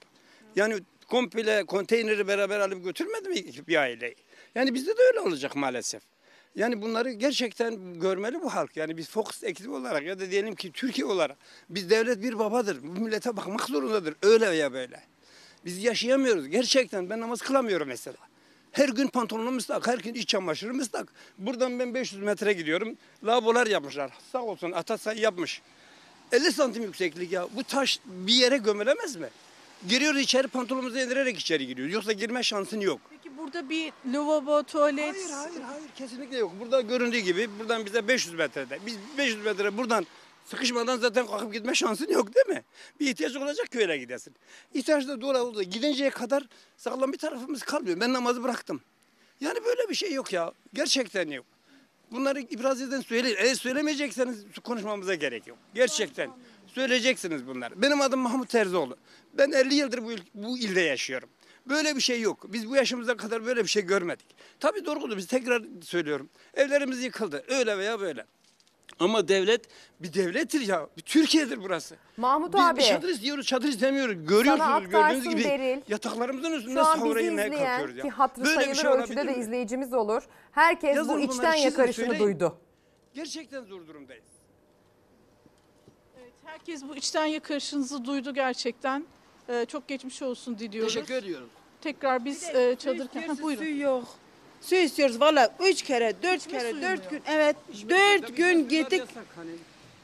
Yani 0.57 0.75
komple 1.13 1.65
konteyneri 1.65 2.29
beraber 2.29 2.61
alıp 2.61 2.85
götürmedi 2.85 3.29
mi 3.29 3.67
bir 3.69 3.77
aileyi? 3.77 4.15
Yani 4.55 4.75
bizde 4.75 4.97
de 4.97 5.03
öyle 5.03 5.21
olacak 5.21 5.57
maalesef. 5.57 6.03
Yani 6.57 6.83
bunları 6.83 7.11
gerçekten 7.11 8.01
görmeli 8.01 8.43
bu 8.43 8.55
halk. 8.55 8.77
Yani 8.77 8.97
biz 8.97 9.09
Fox 9.09 9.43
ekibi 9.43 9.71
olarak 9.71 10.03
ya 10.03 10.21
da 10.21 10.31
diyelim 10.31 10.55
ki 10.55 10.73
Türkiye 10.73 11.07
olarak 11.07 11.37
biz 11.71 11.91
devlet 11.91 12.23
bir 12.23 12.39
babadır. 12.39 12.79
Bu 12.83 13.01
millete 13.01 13.37
bakmak 13.37 13.65
zorundadır. 13.65 14.15
Öyle 14.23 14.51
veya 14.51 14.73
böyle. 14.73 15.03
Biz 15.65 15.85
yaşayamıyoruz. 15.85 16.49
Gerçekten 16.49 17.11
ben 17.11 17.21
namaz 17.21 17.41
kılamıyorum 17.43 17.89
mesela. 17.89 18.17
Her 18.73 18.89
gün 18.89 19.09
pantolonum 19.09 19.57
ıslak, 19.57 19.87
her 19.87 19.99
gün 19.99 20.15
iç 20.15 20.29
çamaşırım 20.29 20.79
ıslak. 20.79 21.13
Buradan 21.39 21.79
ben 21.79 21.95
500 21.95 22.23
metre 22.23 22.53
gidiyorum. 22.53 22.97
Lavabolar 23.25 23.67
yapmışlar. 23.67 24.11
Sağ 24.33 24.43
olsun 24.43 24.73
Atasay 24.73 25.21
yapmış. 25.21 25.63
50 26.33 26.53
santim 26.53 26.83
yükseklik 26.83 27.33
ya. 27.33 27.49
Bu 27.57 27.65
taş 27.65 28.01
bir 28.05 28.35
yere 28.35 28.57
gömülemez 28.57 29.17
mi? 29.17 29.29
Giriyoruz 29.89 30.21
içeri 30.21 30.49
pantolonumuzu 30.49 30.99
indirerek 30.99 31.39
içeri 31.39 31.67
giriyoruz. 31.67 31.95
Yoksa 31.95 32.13
girme 32.13 32.43
şansın 32.43 32.81
yok. 32.81 33.01
Peki 33.11 33.37
burada 33.37 33.69
bir 33.69 33.93
lavabo, 34.13 34.63
tuvalet... 34.63 35.15
Hayır, 35.15 35.31
hayır, 35.31 35.61
hayır. 35.61 35.85
Kesinlikle 35.97 36.37
yok. 36.37 36.53
Burada 36.61 36.81
göründüğü 36.81 37.19
gibi 37.19 37.49
buradan 37.59 37.87
bize 37.87 38.09
500 38.09 38.35
metrede. 38.35 38.79
Biz 38.87 38.97
500 39.19 39.45
metre 39.45 39.77
buradan 39.77 40.07
sıkışmadan 40.45 40.99
zaten 40.99 41.27
kalkıp 41.27 41.53
gitme 41.53 41.75
şansın 41.75 42.13
yok 42.13 42.35
değil 42.35 42.47
mi? 42.47 42.65
Bir 43.01 43.07
ihtiyaç 43.07 43.37
olacak 43.37 43.71
ki 43.73 43.79
öyle 43.79 43.99
gidesin. 43.99 44.35
İhtiyaç 44.75 45.09
da 45.09 45.21
doğru 45.21 45.39
oldu. 45.39 45.63
Gidinceye 45.63 46.11
kadar 46.11 46.45
sağlam 46.77 47.13
bir 47.13 47.19
tarafımız 47.19 47.63
kalmıyor. 47.63 48.01
Ben 48.01 48.13
namazı 48.13 48.43
bıraktım. 48.43 48.81
Yani 49.41 49.65
böyle 49.65 49.89
bir 49.89 49.95
şey 49.95 50.13
yok 50.13 50.33
ya. 50.33 50.53
Gerçekten 50.75 51.31
yok. 51.31 51.47
Bunları 52.11 52.41
ibraz 52.41 52.83
eden 52.83 53.01
söyleyin. 53.01 53.37
Eğer 53.39 53.55
söylemeyecekseniz 53.55 54.45
konuşmamıza 54.65 55.15
gerek 55.15 55.47
yok. 55.47 55.59
Gerçekten 55.75 56.31
söyleyeceksiniz 56.75 57.47
bunları. 57.47 57.83
Benim 57.83 58.01
adım 58.01 58.21
Mahmut 58.21 58.49
Terzioğlu. 58.49 58.97
Ben 59.35 59.53
50 59.53 59.75
yıldır 59.75 60.05
bu, 60.05 60.13
il- 60.13 60.27
bu 60.35 60.59
ilde 60.59 60.81
yaşıyorum. 60.81 61.29
Böyle 61.67 61.97
bir 61.97 62.01
şey 62.01 62.21
yok. 62.21 62.53
Biz 62.53 62.69
bu 62.71 62.77
yaşımıza 62.77 63.17
kadar 63.17 63.47
böyle 63.47 63.63
bir 63.63 63.69
şey 63.69 63.83
görmedik. 63.83 64.27
Tabii 64.61 64.85
doğrudur. 64.87 65.17
Biz 65.17 65.27
tekrar 65.27 65.63
söylüyorum. 65.83 66.29
Evlerimiz 66.55 67.03
yıkıldı. 67.05 67.45
Öyle 67.49 67.79
veya 67.79 68.01
böyle. 68.01 68.25
Ama 68.99 69.29
devlet 69.29 69.65
bir 70.01 70.13
devlettir 70.15 70.61
ya. 70.61 70.87
Bir 70.97 71.03
Türkiye'dir 71.03 71.63
burası. 71.63 71.97
Mahmut 72.17 72.55
Biz 72.55 72.61
abi. 72.61 72.81
bir 72.81 72.85
çadır 72.85 73.09
istiyoruz, 73.09 73.47
çadır 73.47 73.69
istemiyoruz. 73.69 74.17
Görüyorsunuz 74.27 74.91
gördüğünüz 74.91 75.29
gibi 75.29 75.45
Beril. 75.45 75.81
yataklarımızın 75.89 76.53
üstünde 76.53 76.81
izleyen 77.21 77.51
kalkıyoruz 77.53 77.97
ya. 77.97 78.03
ki 78.03 78.11
hatırı 78.11 78.45
Böyle 78.45 78.59
bir 78.59 78.75
sayılır 78.75 78.81
şey 78.83 78.91
ölçüde 79.03 79.17
de 79.17 79.33
mi? 79.33 79.41
izleyicimiz 79.41 79.93
olur. 79.93 80.23
Herkes 80.53 80.97
Yazın 80.97 81.17
bu 81.17 81.21
içten 81.21 81.53
çizin, 81.53 81.65
yakarışını 81.65 82.05
söyleyin. 82.07 82.25
duydu. 82.25 82.59
Gerçekten 83.15 83.65
zor 83.65 83.87
durumdayız. 83.87 84.25
Herkes 86.53 86.83
bu 86.89 86.97
içten 86.97 87.27
yakarışınızı 87.27 88.05
duydu 88.05 88.35
gerçekten. 88.35 89.05
Ee, 89.49 89.67
çok 89.69 89.89
geçmiş 89.89 90.23
olsun 90.23 90.59
diliyoruz. 90.59 90.95
Teşekkür 90.95 91.15
ediyorum. 91.15 91.49
Tekrar 91.81 92.25
biz 92.25 92.45
e, 92.45 92.77
çadırken... 92.79 93.29
Ha, 93.29 93.43
buyurun. 93.43 93.63
Su 93.63 93.69
yok. 93.69 94.09
Su 94.61 94.75
istiyoruz 94.75 95.21
valla. 95.21 95.55
Üç 95.61 95.83
kere, 95.83 96.15
dört 96.23 96.47
kere, 96.47 96.83
dört 96.83 97.11
gün. 97.11 97.23
Evet, 97.27 97.57
dört 97.89 98.37
gün 98.37 98.69
gittik. 98.69 99.03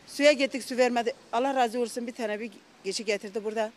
Suya 0.07 0.33
gittik, 0.33 0.65
su 0.65 0.77
vermedi. 0.77 1.15
Allah 1.33 1.55
razı 1.55 1.81
olsun 1.81 2.07
bir 2.07 2.13
tane 2.13 2.41
bir 2.41 2.51
geçi 2.85 3.05
getirdi 3.05 3.45
burada. 3.45 3.73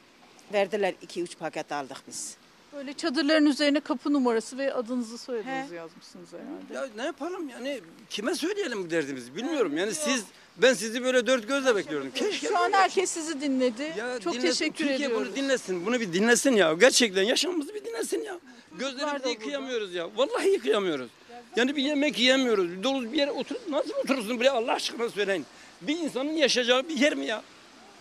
Verdiler 0.54 0.94
iki 1.02 1.22
üç 1.22 1.38
paket 1.38 1.72
aldık 1.72 1.98
biz. 2.08 2.38
Böyle 2.74 2.94
çadırların 2.94 3.46
üzerine 3.46 3.80
kapı 3.80 4.14
numarası 4.14 4.58
ve 4.58 4.74
adınızı 4.74 5.18
soyadınızı 5.18 5.76
yazmışsınız 5.76 6.30
herhalde. 6.34 6.74
Ya 6.74 6.96
ne 6.96 7.06
yapalım 7.06 7.50
yani 7.50 7.82
kime 8.10 8.36
söyleyelim 8.36 8.84
bu 8.84 8.90
derdimizi 8.90 9.36
bilmiyorum. 9.36 9.78
Yani 9.78 9.94
siz 9.96 10.26
ben 10.58 10.74
sizi 10.74 11.04
böyle 11.04 11.28
dört 11.28 11.48
gözle 11.48 11.76
bekliyordum. 11.76 12.12
Keşke 12.16 12.48
Şu 12.48 12.58
an 12.58 12.72
herkes 12.72 13.10
sizi 13.12 13.42
dinledi. 13.42 13.94
Ya 13.98 14.20
çok 14.20 14.34
dinlesin, 14.34 14.48
teşekkür 14.48 14.78
Türkiye 14.78 14.96
ediyoruz. 14.96 15.28
bunu 15.28 15.36
dinlesin. 15.36 15.86
Bunu 15.86 16.00
bir 16.00 16.14
dinlesin 16.14 16.52
ya. 16.52 16.74
Gerçekten 16.74 17.24
yaşamımızı 17.24 17.76
bir 17.76 17.86
dinlesin 17.86 18.22
ya. 18.24 18.40
Gözlerimizi 18.80 19.30
yıkayamıyoruz 19.30 19.94
ya. 19.94 20.10
Vallahi 20.16 20.50
yıkayamıyoruz. 20.50 21.10
Yani 21.56 21.76
bir 21.76 21.84
yemek 21.84 22.20
yiyemiyoruz. 22.20 22.84
Dolu 22.84 23.14
bir 23.14 23.18
yere 23.18 23.32
otur. 23.32 23.56
Nasıl 23.70 23.94
oturursun 23.94 24.40
buraya 24.40 24.52
Allah 24.52 24.74
aşkına 24.74 25.10
söyleyin. 25.10 25.46
Bir 25.82 25.98
insanın 26.00 26.32
yaşayacağı 26.32 26.90
bir 26.90 26.98
yer 26.98 27.16
mi 27.16 27.26
ya? 27.26 27.44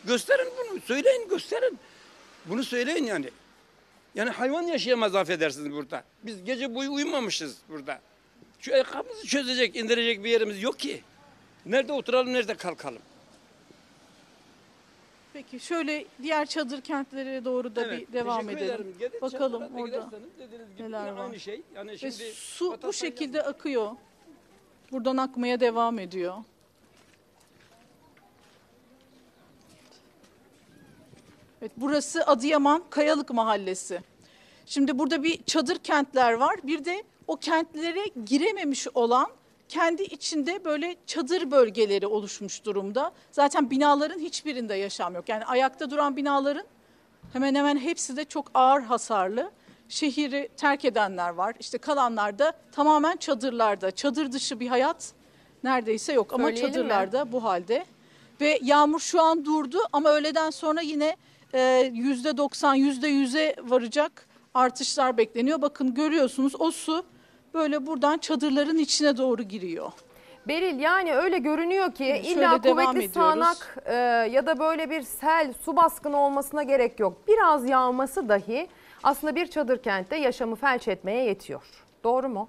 Gösterin 0.04 0.48
bunu. 0.58 0.80
Söyleyin 0.86 1.28
gösterin. 1.28 1.78
Bunu 2.46 2.64
söyleyin 2.64 3.04
yani. 3.04 3.30
Yani 4.14 4.30
hayvan 4.30 4.62
yaşayamaz 4.62 5.14
affedersiniz 5.14 5.72
burada. 5.72 6.04
Biz 6.22 6.44
gece 6.44 6.74
boyu 6.74 6.92
uyumamışız 6.92 7.56
burada. 7.68 8.00
Şu 8.60 8.74
ayakkabımızı 8.74 9.26
çözecek, 9.26 9.76
indirecek 9.76 10.24
bir 10.24 10.30
yerimiz 10.30 10.62
yok 10.62 10.78
ki. 10.78 11.02
Nerede 11.66 11.92
oturalım, 11.92 12.32
nerede 12.32 12.54
kalkalım? 12.54 13.02
Peki 15.32 15.60
şöyle 15.60 16.04
diğer 16.22 16.46
çadır 16.46 16.80
kentlere 16.80 17.44
doğru 17.44 17.76
da 17.76 17.90
bir 17.90 18.12
devam 18.12 18.40
teşekkür 18.46 18.56
edelim. 18.64 18.74
ederim. 18.74 18.94
Gidin 18.98 19.20
Bakalım 19.20 19.52
çadırlara 19.62 19.82
orada 19.82 19.86
giderseniz 19.86 20.30
dediğiniz 20.38 20.76
gibi 20.76 20.82
neler 20.88 21.00
yine 21.06 21.16
var. 21.18 21.24
aynı 21.24 21.40
şey. 21.40 21.62
Yani 21.74 21.90
Ve 21.90 21.98
şimdi 21.98 22.32
su 22.32 22.66
bu 22.66 22.72
vatandaş- 22.74 22.92
şekilde 22.96 23.42
akıyor. 23.42 23.90
Buradan 24.92 25.16
akmaya 25.16 25.60
devam 25.60 25.98
ediyor. 25.98 26.34
Evet, 31.62 31.72
burası 31.76 32.26
Adıyaman 32.26 32.82
Kayalık 32.90 33.30
Mahallesi. 33.30 34.00
Şimdi 34.66 34.98
burada 34.98 35.22
bir 35.22 35.42
çadır 35.44 35.78
kentler 35.78 36.32
var. 36.32 36.56
Bir 36.62 36.84
de 36.84 37.02
o 37.26 37.36
kentlere 37.36 38.04
girememiş 38.24 38.88
olan 38.94 39.30
kendi 39.70 40.02
içinde 40.02 40.64
böyle 40.64 40.96
çadır 41.06 41.50
bölgeleri 41.50 42.06
oluşmuş 42.06 42.64
durumda. 42.64 43.12
Zaten 43.32 43.70
binaların 43.70 44.18
hiçbirinde 44.18 44.74
yaşam 44.74 45.14
yok. 45.14 45.28
Yani 45.28 45.44
ayakta 45.44 45.90
duran 45.90 46.16
binaların 46.16 46.64
hemen 47.32 47.54
hemen 47.54 47.76
hepsi 47.76 48.16
de 48.16 48.24
çok 48.24 48.50
ağır 48.54 48.82
hasarlı. 48.82 49.50
Şehri 49.88 50.48
terk 50.56 50.84
edenler 50.84 51.30
var. 51.30 51.54
İşte 51.60 51.78
kalanlar 51.78 52.38
da 52.38 52.52
tamamen 52.72 53.16
çadırlarda. 53.16 53.90
Çadır 53.90 54.32
dışı 54.32 54.60
bir 54.60 54.68
hayat 54.68 55.12
neredeyse 55.64 56.12
yok 56.12 56.32
ama 56.32 56.44
Söyleyelim 56.44 56.68
mi? 56.68 56.74
çadırlarda 56.74 57.32
bu 57.32 57.44
halde. 57.44 57.84
Ve 58.40 58.58
yağmur 58.62 59.00
şu 59.00 59.22
an 59.22 59.44
durdu 59.44 59.78
ama 59.92 60.10
öğleden 60.10 60.50
sonra 60.50 60.80
yine 60.80 61.16
e, 61.54 61.90
yüzde 61.94 62.36
90, 62.36 62.74
yüzde 62.74 63.10
100'e 63.10 63.56
varacak 63.62 64.26
artışlar 64.54 65.16
bekleniyor. 65.16 65.62
Bakın 65.62 65.94
görüyorsunuz 65.94 66.52
o 66.58 66.70
su 66.70 67.04
böyle 67.54 67.86
buradan 67.86 68.18
çadırların 68.18 68.78
içine 68.78 69.16
doğru 69.16 69.42
giriyor. 69.42 69.92
Beril 70.48 70.78
yani 70.80 71.14
öyle 71.14 71.38
görünüyor 71.38 71.94
ki 71.94 72.04
Evet, 72.04 72.26
illa 72.26 72.48
şöyle 72.50 72.62
devam 72.62 72.76
kuvvetli 72.84 72.98
ediyoruz. 72.98 73.12
sağanak 73.14 73.76
e, 73.86 73.94
ya 74.32 74.46
da 74.46 74.58
böyle 74.58 74.90
bir 74.90 75.02
sel, 75.02 75.52
su 75.64 75.76
baskını 75.76 76.16
olmasına 76.16 76.62
gerek 76.62 77.00
yok. 77.00 77.16
Biraz 77.28 77.68
yağması 77.68 78.28
dahi 78.28 78.68
aslında 79.02 79.36
bir 79.36 79.46
çadır 79.46 79.82
kentte 79.82 80.16
yaşamı 80.16 80.56
felç 80.56 80.88
etmeye 80.88 81.24
yetiyor. 81.24 81.62
Doğru 82.04 82.28
mu? 82.28 82.48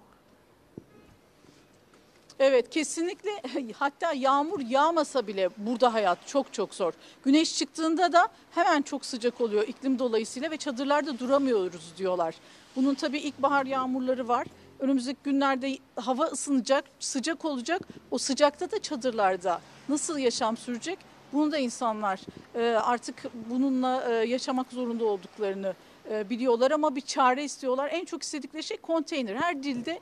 Evet 2.39 2.69
kesinlikle 2.69 3.29
hatta 3.73 4.13
yağmur 4.13 4.59
yağmasa 4.59 5.27
bile 5.27 5.49
burada 5.57 5.93
hayat 5.93 6.27
çok 6.27 6.53
çok 6.53 6.73
zor. 6.73 6.93
Güneş 7.25 7.57
çıktığında 7.57 8.13
da 8.13 8.27
hemen 8.51 8.81
çok 8.81 9.05
sıcak 9.05 9.41
oluyor 9.41 9.67
iklim 9.67 9.99
dolayısıyla 9.99 10.51
ve 10.51 10.57
çadırlarda 10.57 11.19
duramıyoruz 11.19 11.93
diyorlar. 11.97 12.35
Bunun 12.75 12.93
tabii 12.93 13.17
ilkbahar 13.19 13.65
yağmurları 13.65 14.27
var. 14.27 14.47
Önümüzdeki 14.81 15.19
günlerde 15.23 15.77
hava 15.95 16.25
ısınacak, 16.25 16.85
sıcak 16.99 17.45
olacak. 17.45 17.81
O 18.11 18.17
sıcakta 18.17 18.71
da 18.71 18.81
çadırlarda 18.81 19.61
nasıl 19.89 20.17
yaşam 20.17 20.57
sürecek? 20.57 20.99
Bunu 21.33 21.51
da 21.51 21.57
insanlar 21.57 22.19
e, 22.55 22.61
artık 22.61 23.23
bununla 23.49 24.03
e, 24.09 24.13
yaşamak 24.13 24.71
zorunda 24.71 25.05
olduklarını 25.05 25.73
e, 26.11 26.29
biliyorlar 26.29 26.71
ama 26.71 26.95
bir 26.95 27.01
çare 27.01 27.43
istiyorlar. 27.43 27.89
En 27.91 28.05
çok 28.05 28.23
istedikleri 28.23 28.63
şey 28.63 28.77
konteyner. 28.77 29.35
Her 29.35 29.63
dilde 29.63 29.99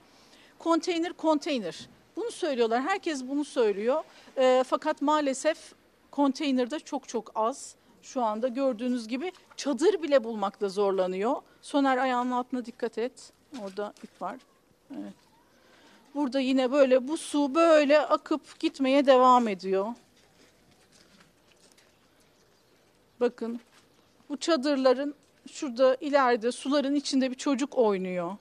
konteyner 0.60 1.14
konteyner. 1.14 1.90
Bunu 2.16 2.32
söylüyorlar. 2.32 2.82
Herkes 2.82 3.24
bunu 3.28 3.46
söylüyor. 3.46 4.04
Fakat 4.66 5.02
maalesef 5.02 5.74
konteynerde 6.12 6.80
çok 6.80 7.08
çok 7.08 7.32
az. 7.36 7.76
Şu 8.02 8.24
anda 8.24 8.48
gördüğünüz 8.48 9.08
gibi 9.08 9.32
çadır 9.58 10.02
bile 10.04 10.24
bulmakta 10.24 10.70
zorlanıyor. 10.70 11.36
Soner 11.62 11.98
ayağının 11.98 12.32
altına 12.32 12.66
dikkat 12.66 12.98
et. 12.98 13.34
Orada 13.64 13.94
ip 14.04 14.22
var. 14.22 14.49
Evet. 14.92 15.14
Burada 16.16 16.40
yine 16.40 16.72
böyle 16.72 17.08
bu 17.08 17.18
su 17.18 17.56
böyle 17.56 18.02
akıp 18.02 18.60
gitmeye 18.60 19.06
devam 19.06 19.48
ediyor. 19.48 19.88
Bakın 23.20 23.60
bu 24.30 24.38
çadırların 24.38 25.16
şurada 25.52 25.98
ileride 26.02 26.52
suların 26.52 26.96
içinde 26.96 27.32
bir 27.32 27.36
çocuk 27.36 27.78
oynuyor. 27.78 28.38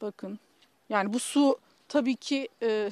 Bakın. 0.00 0.38
Yani 0.88 1.12
bu 1.12 1.18
su 1.18 1.58
tabii 1.88 2.16
ki 2.16 2.48
e, 2.62 2.90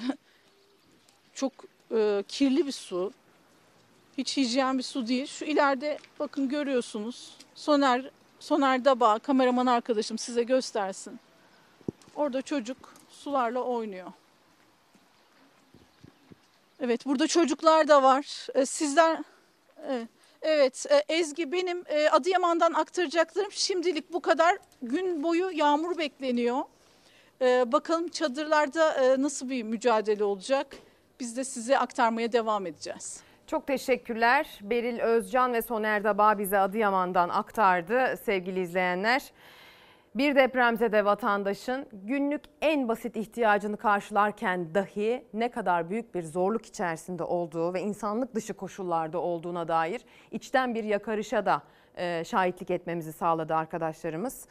çok 1.35 1.53
e, 1.93 2.25
kirli 2.29 2.67
bir 2.67 2.73
su. 2.73 3.13
Hiç 4.19 4.37
hijyen 4.37 4.79
bir 4.79 4.83
su 4.83 5.07
değil. 5.07 5.27
Şu 5.27 5.45
ileride 5.45 5.99
bakın 6.19 6.49
görüyorsunuz. 6.49 7.37
Soner 7.55 8.11
Soner 8.45 8.85
Daba 8.85 9.19
kameraman 9.19 9.67
arkadaşım 9.67 10.19
size 10.19 10.43
göstersin. 10.43 11.21
Orada 12.17 12.43
çocuk 12.43 12.95
sularla 13.11 13.61
oynuyor. 13.63 14.13
Evet 16.81 17.07
burada 17.07 17.27
çocuklar 17.27 17.89
da 17.89 18.03
var. 18.03 18.47
E, 18.55 18.67
sizler 18.67 19.19
evet. 19.89 20.09
Evet 20.43 20.87
e, 20.91 21.15
Ezgi 21.15 21.53
benim 21.53 21.85
e, 21.87 22.09
Adıyaman'dan 22.09 22.73
aktaracaklarım 22.73 23.53
şimdilik 23.53 24.13
bu 24.13 24.21
kadar. 24.21 24.59
Gün 24.83 25.23
boyu 25.23 25.51
yağmur 25.51 25.99
bekleniyor. 25.99 26.63
E, 27.41 27.73
bakalım 27.73 28.09
çadırlarda 28.09 28.95
e, 28.95 29.23
nasıl 29.23 29.51
bir 29.51 29.63
mücadele 29.63 30.25
olacak? 30.25 30.77
Biz 31.21 31.37
de 31.37 31.45
size 31.45 31.79
aktarmaya 31.79 32.33
devam 32.33 32.67
edeceğiz. 32.67 33.21
Çok 33.47 33.67
teşekkürler. 33.67 34.59
Beril 34.63 35.01
Özcan 35.01 35.53
ve 35.53 35.63
Soner 35.63 36.05
Daba 36.05 36.39
bize 36.39 36.59
Adıyaman'dan 36.59 37.29
aktardı 37.29 38.17
sevgili 38.17 38.61
izleyenler. 38.61 39.33
Bir 40.15 40.37
depremzede 40.37 41.05
vatandaşın 41.05 41.87
günlük 41.93 42.43
en 42.63 42.89
basit 42.89 43.17
ihtiyacını 43.17 43.77
karşılarken 43.77 44.75
dahi 44.75 45.25
ne 45.35 45.51
kadar 45.51 45.91
büyük 45.91 46.15
bir 46.15 46.23
zorluk 46.23 46.67
içerisinde 46.67 47.25
olduğu 47.25 47.75
ve 47.75 47.81
insanlık 47.81 48.35
dışı 48.35 48.55
koşullarda 48.55 49.19
olduğuna 49.19 49.69
dair 49.69 50.01
içten 50.31 50.75
bir 50.75 50.85
yakarışa 50.85 51.47
da 51.47 51.63
e, 51.97 52.25
şahitlik 52.25 52.71
etmemizi 52.71 53.13
sağladı 53.13 53.55
arkadaşlarımız. 53.55 54.49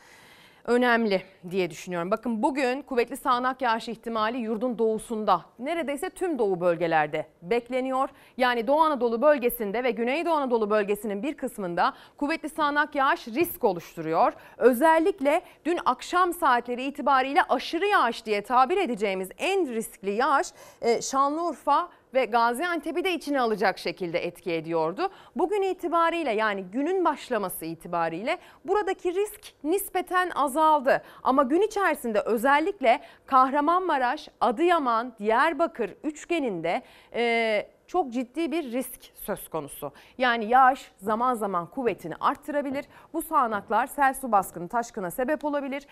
Önemli 0.65 1.22
diye 1.49 1.69
düşünüyorum. 1.69 2.11
Bakın 2.11 2.44
bugün 2.44 2.81
kuvvetli 2.81 3.18
sağanak 3.18 3.61
yağış 3.61 3.90
ihtimali 3.90 4.38
yurdun 4.38 4.77
doğusunda 4.77 5.45
neredeyse 5.60 6.10
tüm 6.10 6.40
doğu 6.40 6.61
bölgelerde 6.61 7.27
bekleniyor. 7.41 8.10
Yani 8.38 8.68
Doğu 8.68 8.81
Anadolu 8.81 9.22
bölgesinde 9.22 9.84
ve 9.84 9.91
Güneydoğu 9.91 10.34
Anadolu 10.34 10.69
bölgesinin 10.69 11.23
bir 11.23 11.38
kısmında 11.38 11.94
kuvvetli 12.18 12.49
sağanak 12.49 12.95
yağış 12.95 13.27
risk 13.27 13.64
oluşturuyor. 13.64 14.34
Özellikle 14.57 15.41
dün 15.65 15.80
akşam 15.85 16.34
saatleri 16.34 16.84
itibariyle 16.84 17.44
aşırı 17.44 17.85
yağış 17.85 18.26
diye 18.26 18.41
tabir 18.41 18.77
edeceğimiz 18.77 19.30
en 19.38 19.73
riskli 19.73 20.11
yağış 20.11 20.48
e, 20.81 21.02
Şanlıurfa 21.02 21.90
ve 22.14 22.26
Gaziantep'i 22.26 23.03
de 23.03 23.14
içine 23.14 23.41
alacak 23.41 23.77
şekilde 23.77 24.26
etki 24.26 24.52
ediyordu. 24.53 25.10
Bugün 25.35 25.61
itibariyle 25.61 26.31
yani 26.31 26.64
günün 26.64 27.06
başlaması 27.06 27.65
itibariyle 27.65 28.38
buradaki 28.65 29.14
risk 29.14 29.53
nispeten 29.64 30.30
azaldı. 30.30 31.02
Ama 31.23 31.44
gün 31.44 31.61
içerisinde 31.61 32.19
özellikle 32.19 33.02
Kahramanmaraş, 33.26 34.30
Adıyaman, 34.41 35.14
Diyarbakır 35.19 35.94
üçgeninde 36.03 36.81
e, 37.14 37.68
çok 37.88 38.14
ciddi 38.14 38.51
bir 38.51 38.72
risk 38.72 38.99
söz 39.15 39.49
konusu. 39.49 39.91
Yani 40.18 40.45
yağış 40.45 40.91
zaman 40.97 41.34
zaman 41.34 41.65
kuvvetini 41.65 42.15
arttırabilir. 42.15 42.85
Bu 43.14 43.22
sağanaklar 43.22 43.88
sel 43.88 44.14
su 44.14 44.31
baskını 44.31 44.68
taşkına 44.68 45.11
sebep 45.11 45.45
olabilir. 45.45 45.88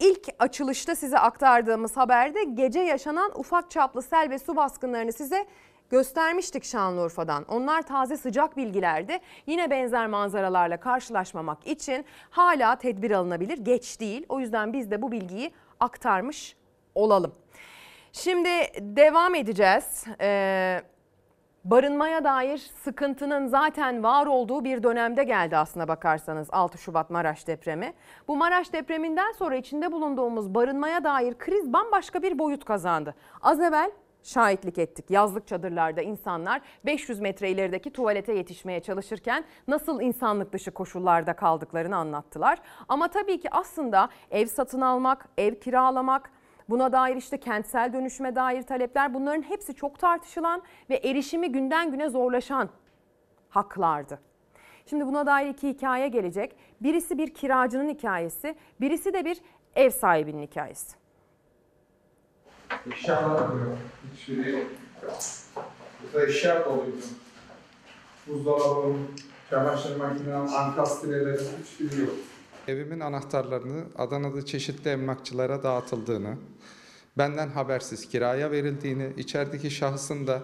İlk 0.00 0.28
açılışta 0.38 0.96
size 0.96 1.18
aktardığımız 1.18 1.96
haberde 1.96 2.44
gece 2.44 2.80
yaşanan 2.80 3.32
ufak 3.38 3.70
çaplı 3.70 4.02
sel 4.02 4.30
ve 4.30 4.38
su 4.38 4.56
baskınlarını 4.56 5.12
size 5.12 5.46
göstermiştik 5.90 6.64
Şanlıurfa'dan. 6.64 7.44
Onlar 7.48 7.82
taze 7.82 8.16
sıcak 8.16 8.56
bilgilerdi. 8.56 9.18
Yine 9.46 9.70
benzer 9.70 10.06
manzaralarla 10.06 10.80
karşılaşmamak 10.80 11.66
için 11.66 12.04
hala 12.30 12.76
tedbir 12.76 13.10
alınabilir. 13.10 13.58
Geç 13.58 14.00
değil. 14.00 14.26
O 14.28 14.40
yüzden 14.40 14.72
biz 14.72 14.90
de 14.90 15.02
bu 15.02 15.12
bilgiyi 15.12 15.50
aktarmış 15.80 16.56
olalım. 16.94 17.32
Şimdi 18.12 18.48
devam 18.80 19.34
edeceğiz. 19.34 20.04
Ee, 20.20 20.82
barınmaya 21.70 22.24
dair 22.24 22.58
sıkıntının 22.58 23.46
zaten 23.46 24.02
var 24.02 24.26
olduğu 24.26 24.64
bir 24.64 24.82
dönemde 24.82 25.24
geldi 25.24 25.56
aslına 25.56 25.88
bakarsanız 25.88 26.48
6 26.52 26.78
Şubat 26.78 27.10
Maraş 27.10 27.46
depremi. 27.46 27.94
Bu 28.28 28.36
Maraş 28.36 28.72
depreminden 28.72 29.32
sonra 29.32 29.56
içinde 29.56 29.92
bulunduğumuz 29.92 30.54
barınmaya 30.54 31.04
dair 31.04 31.38
kriz 31.38 31.72
bambaşka 31.72 32.22
bir 32.22 32.38
boyut 32.38 32.64
kazandı. 32.64 33.14
Az 33.42 33.60
evvel 33.60 33.90
şahitlik 34.22 34.78
ettik. 34.78 35.10
Yazlık 35.10 35.46
çadırlarda 35.46 36.02
insanlar 36.02 36.60
500 36.84 37.20
metre 37.20 37.50
ilerideki 37.50 37.92
tuvalete 37.92 38.32
yetişmeye 38.32 38.80
çalışırken 38.80 39.44
nasıl 39.68 40.00
insanlık 40.00 40.52
dışı 40.52 40.70
koşullarda 40.70 41.32
kaldıklarını 41.32 41.96
anlattılar. 41.96 42.58
Ama 42.88 43.08
tabii 43.08 43.40
ki 43.40 43.48
aslında 43.50 44.08
ev 44.30 44.46
satın 44.46 44.80
almak, 44.80 45.28
ev 45.38 45.54
kiralamak, 45.54 46.30
Buna 46.68 46.92
dair 46.92 47.16
işte 47.16 47.40
kentsel 47.40 47.92
dönüşüme 47.92 48.34
dair 48.34 48.62
talepler 48.62 49.14
bunların 49.14 49.42
hepsi 49.42 49.74
çok 49.74 49.98
tartışılan 49.98 50.62
ve 50.90 50.96
erişimi 50.96 51.52
günden 51.52 51.90
güne 51.90 52.08
zorlaşan 52.08 52.68
haklardı. 53.48 54.18
Şimdi 54.86 55.06
buna 55.06 55.26
dair 55.26 55.48
iki 55.48 55.68
hikaye 55.68 56.08
gelecek. 56.08 56.56
Birisi 56.80 57.18
bir 57.18 57.34
kiracının 57.34 57.88
hikayesi, 57.88 58.56
birisi 58.80 59.12
de 59.12 59.24
bir 59.24 59.40
ev 59.76 59.90
sahibinin 59.90 60.42
hikayesi. 60.42 60.96
Eşyalar 62.92 63.52
duruyor. 63.52 63.76
Hiçbiri. 64.14 64.66
Burada 66.02 66.26
eşya 66.26 66.64
doluydu. 66.64 66.96
Buzdolabım, 68.26 69.14
çamaşır 69.50 69.96
makinem, 69.96 70.54
ankastreleri 70.54 71.40
hiçbiri 71.64 72.00
yok. 72.00 72.14
Evimin 72.68 73.00
anahtarlarını 73.00 73.84
Adana'da 73.98 74.46
çeşitli 74.46 74.90
emlakçılara 74.90 75.62
dağıtıldığını, 75.62 76.36
benden 77.18 77.48
habersiz 77.48 78.08
kiraya 78.08 78.50
verildiğini, 78.50 79.12
içerideki 79.16 79.70
şahsın 79.70 80.26
da 80.26 80.42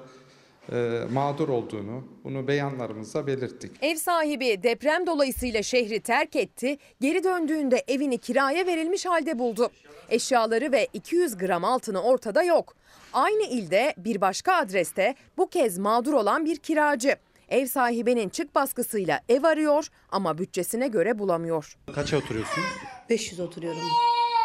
e, 0.73 1.01
mağdur 1.13 1.49
olduğunu 1.49 2.05
bunu 2.25 2.49
beyanlarımızda 2.49 3.27
belirttik. 3.27 3.73
Ev 3.83 3.97
sahibi 3.97 4.63
deprem 4.63 5.07
dolayısıyla 5.07 5.63
şehri 5.63 6.01
terk 6.01 6.37
etti. 6.37 6.79
Geri 7.01 7.25
döndüğünde 7.25 7.85
evini 7.89 8.19
kiraya 8.19 8.67
verilmiş 8.67 9.07
halde 9.07 9.39
buldu. 9.39 9.71
Eşyaları 10.11 10.73
ve 10.73 10.89
200 10.93 11.37
gram 11.37 11.65
altını 11.65 12.03
ortada 12.03 12.43
yok. 12.43 12.75
Aynı 13.13 13.43
ilde 13.43 13.95
bir 13.97 14.21
başka 14.21 14.55
adreste 14.55 15.15
bu 15.37 15.49
kez 15.49 15.79
mağdur 15.79 16.13
olan 16.13 16.45
bir 16.45 16.57
kiracı. 16.57 17.17
Ev 17.53 17.67
sahibinin 17.67 18.29
çık 18.29 18.55
baskısıyla 18.55 19.21
ev 19.29 19.45
arıyor 19.45 19.89
ama 20.11 20.39
bütçesine 20.39 20.89
göre 20.89 21.19
bulamıyor. 21.19 21.77
Kaça 21.95 22.17
oturuyorsun? 22.17 22.65
500 23.11 23.41
oturuyorum. 23.41 23.81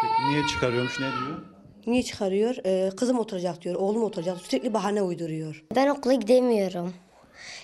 Peki 0.01 0.31
niye 0.31 0.47
çıkarıyormuş 0.47 0.99
ne 0.99 1.05
diyor? 1.05 1.41
Niye 1.88 2.03
çıkarıyor? 2.03 2.55
Ee, 2.65 2.89
kızım 2.97 3.19
oturacak 3.19 3.61
diyor, 3.61 3.75
oğlum 3.75 4.03
oturacak. 4.03 4.38
Sürekli 4.38 4.73
bahane 4.73 5.01
uyduruyor. 5.01 5.63
Ben 5.75 5.88
okula 5.88 6.13
gidemiyorum. 6.13 6.93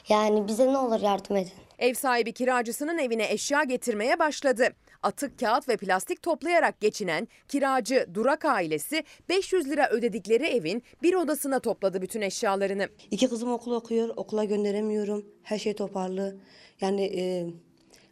Yani 0.09 0.47
bize 0.47 0.67
ne 0.73 0.77
olur 0.77 1.01
yardım 1.01 1.35
edin. 1.35 1.51
Ev 1.79 1.93
sahibi 1.93 2.33
kiracısının 2.33 2.97
evine 2.97 3.31
eşya 3.31 3.63
getirmeye 3.63 4.19
başladı. 4.19 4.69
Atık 5.03 5.39
kağıt 5.39 5.69
ve 5.69 5.77
plastik 5.77 6.21
toplayarak 6.21 6.81
geçinen 6.81 7.27
kiracı 7.47 8.07
Durak 8.13 8.45
ailesi 8.45 9.03
500 9.29 9.69
lira 9.69 9.89
ödedikleri 9.89 10.45
evin 10.45 10.83
bir 11.03 11.13
odasına 11.13 11.59
topladı 11.59 12.01
bütün 12.01 12.21
eşyalarını. 12.21 12.87
İki 13.11 13.29
kızım 13.29 13.51
okul 13.51 13.71
okuyor, 13.71 14.09
okula 14.15 14.43
gönderemiyorum. 14.43 15.25
Her 15.43 15.59
şey 15.59 15.75
toparlı. 15.75 16.35
Yani 16.81 17.03
e, 17.03 17.45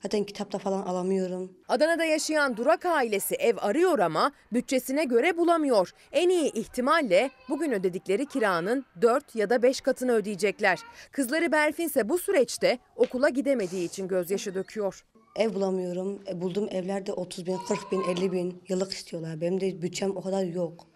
zaten 0.03 0.23
kitapta 0.23 0.57
falan 0.57 0.81
alamıyorum. 0.81 1.51
Adana'da 1.67 2.05
yaşayan 2.05 2.57
Durak 2.57 2.85
ailesi 2.85 3.35
ev 3.35 3.55
arıyor 3.57 3.99
ama 3.99 4.31
bütçesine 4.53 5.03
göre 5.03 5.37
bulamıyor. 5.37 5.91
En 6.11 6.29
iyi 6.29 6.51
ihtimalle 6.53 7.31
bugün 7.49 7.71
ödedikleri 7.71 8.25
kiranın 8.25 8.85
4 9.01 9.35
ya 9.35 9.49
da 9.49 9.63
5 9.63 9.81
katını 9.81 10.11
ödeyecekler. 10.11 10.79
Kızları 11.11 11.51
Berfin 11.51 11.85
ise 11.85 12.09
bu 12.09 12.17
süreçte 12.17 12.77
okula 12.95 13.29
gidemediği 13.29 13.85
için 13.85 14.07
gözyaşı 14.07 14.55
döküyor. 14.55 15.05
Ev 15.35 15.53
bulamıyorum. 15.53 16.19
E, 16.27 16.41
bulduğum 16.41 16.69
evlerde 16.71 17.13
30 17.13 17.45
bin, 17.45 17.57
40 17.57 17.91
bin, 17.91 18.01
50 18.01 18.31
bin 18.31 18.63
yıllık 18.67 18.91
istiyorlar. 18.91 19.41
Benim 19.41 19.61
de 19.61 19.81
bütçem 19.81 20.17
o 20.17 20.21
kadar 20.21 20.43
yok. 20.43 20.90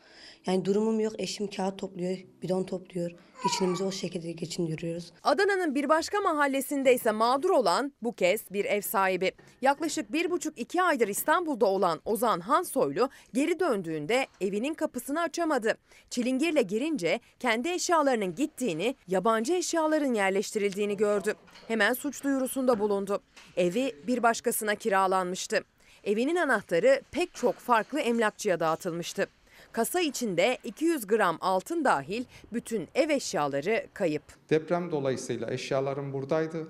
Yani 0.48 0.66
durumum 0.66 1.00
yok. 1.00 1.14
Eşim 1.18 1.48
kağıt 1.48 1.80
topluyor, 1.80 2.18
bidon 2.42 2.64
topluyor. 2.64 3.12
Geçinimizi 3.44 3.84
o 3.84 3.92
şekilde 3.92 4.32
geçindiriyoruz. 4.32 5.12
Adana'nın 5.24 5.76
bir 5.76 5.90
başka 5.90 6.22
mahallesinde 6.22 6.94
ise 6.94 7.12
mağdur 7.12 7.50
olan 7.50 7.94
bu 8.02 8.14
kez 8.14 8.52
bir 8.52 8.66
ev 8.66 8.82
sahibi. 8.82 9.32
Yaklaşık 9.62 10.12
bir 10.12 10.32
buçuk 10.32 10.60
iki 10.60 10.82
aydır 10.82 11.08
İstanbul'da 11.08 11.66
olan 11.66 12.02
Ozan 12.06 12.40
Hansoylu 12.40 13.10
geri 13.34 13.60
döndüğünde 13.60 14.28
evinin 14.42 14.74
kapısını 14.74 15.22
açamadı. 15.22 15.78
Çilingirle 16.10 16.62
girince 16.62 17.20
kendi 17.40 17.70
eşyalarının 17.70 18.36
gittiğini, 18.36 18.96
yabancı 19.08 19.54
eşyaların 19.54 20.14
yerleştirildiğini 20.14 20.98
gördü. 20.98 21.34
Hemen 21.68 21.94
suç 21.94 22.24
duyurusunda 22.24 22.80
bulundu. 22.80 23.22
Evi 23.58 23.96
bir 24.08 24.24
başkasına 24.24 24.76
kiralanmıştı. 24.76 25.64
Evinin 26.04 26.36
anahtarı 26.36 27.02
pek 27.12 27.34
çok 27.34 27.56
farklı 27.56 28.00
emlakçıya 28.00 28.60
dağıtılmıştı. 28.60 29.28
Kasa 29.76 30.02
içinde 30.02 30.58
200 30.64 31.08
gram 31.08 31.38
altın 31.42 31.86
dahil 31.86 32.26
bütün 32.54 32.88
ev 32.96 33.10
eşyaları 33.10 33.88
kayıp. 33.94 34.24
Deprem 34.50 34.92
dolayısıyla 34.92 35.52
eşyalarım 35.52 36.14
buradaydı. 36.14 36.68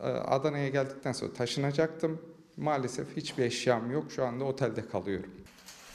Ee, 0.00 0.04
Adana'ya 0.06 0.68
geldikten 0.68 1.12
sonra 1.12 1.32
taşınacaktım. 1.32 2.22
Maalesef 2.56 3.16
hiçbir 3.16 3.42
eşyam 3.42 3.90
yok. 3.90 4.12
Şu 4.12 4.24
anda 4.24 4.44
otelde 4.44 4.88
kalıyorum. 4.88 5.30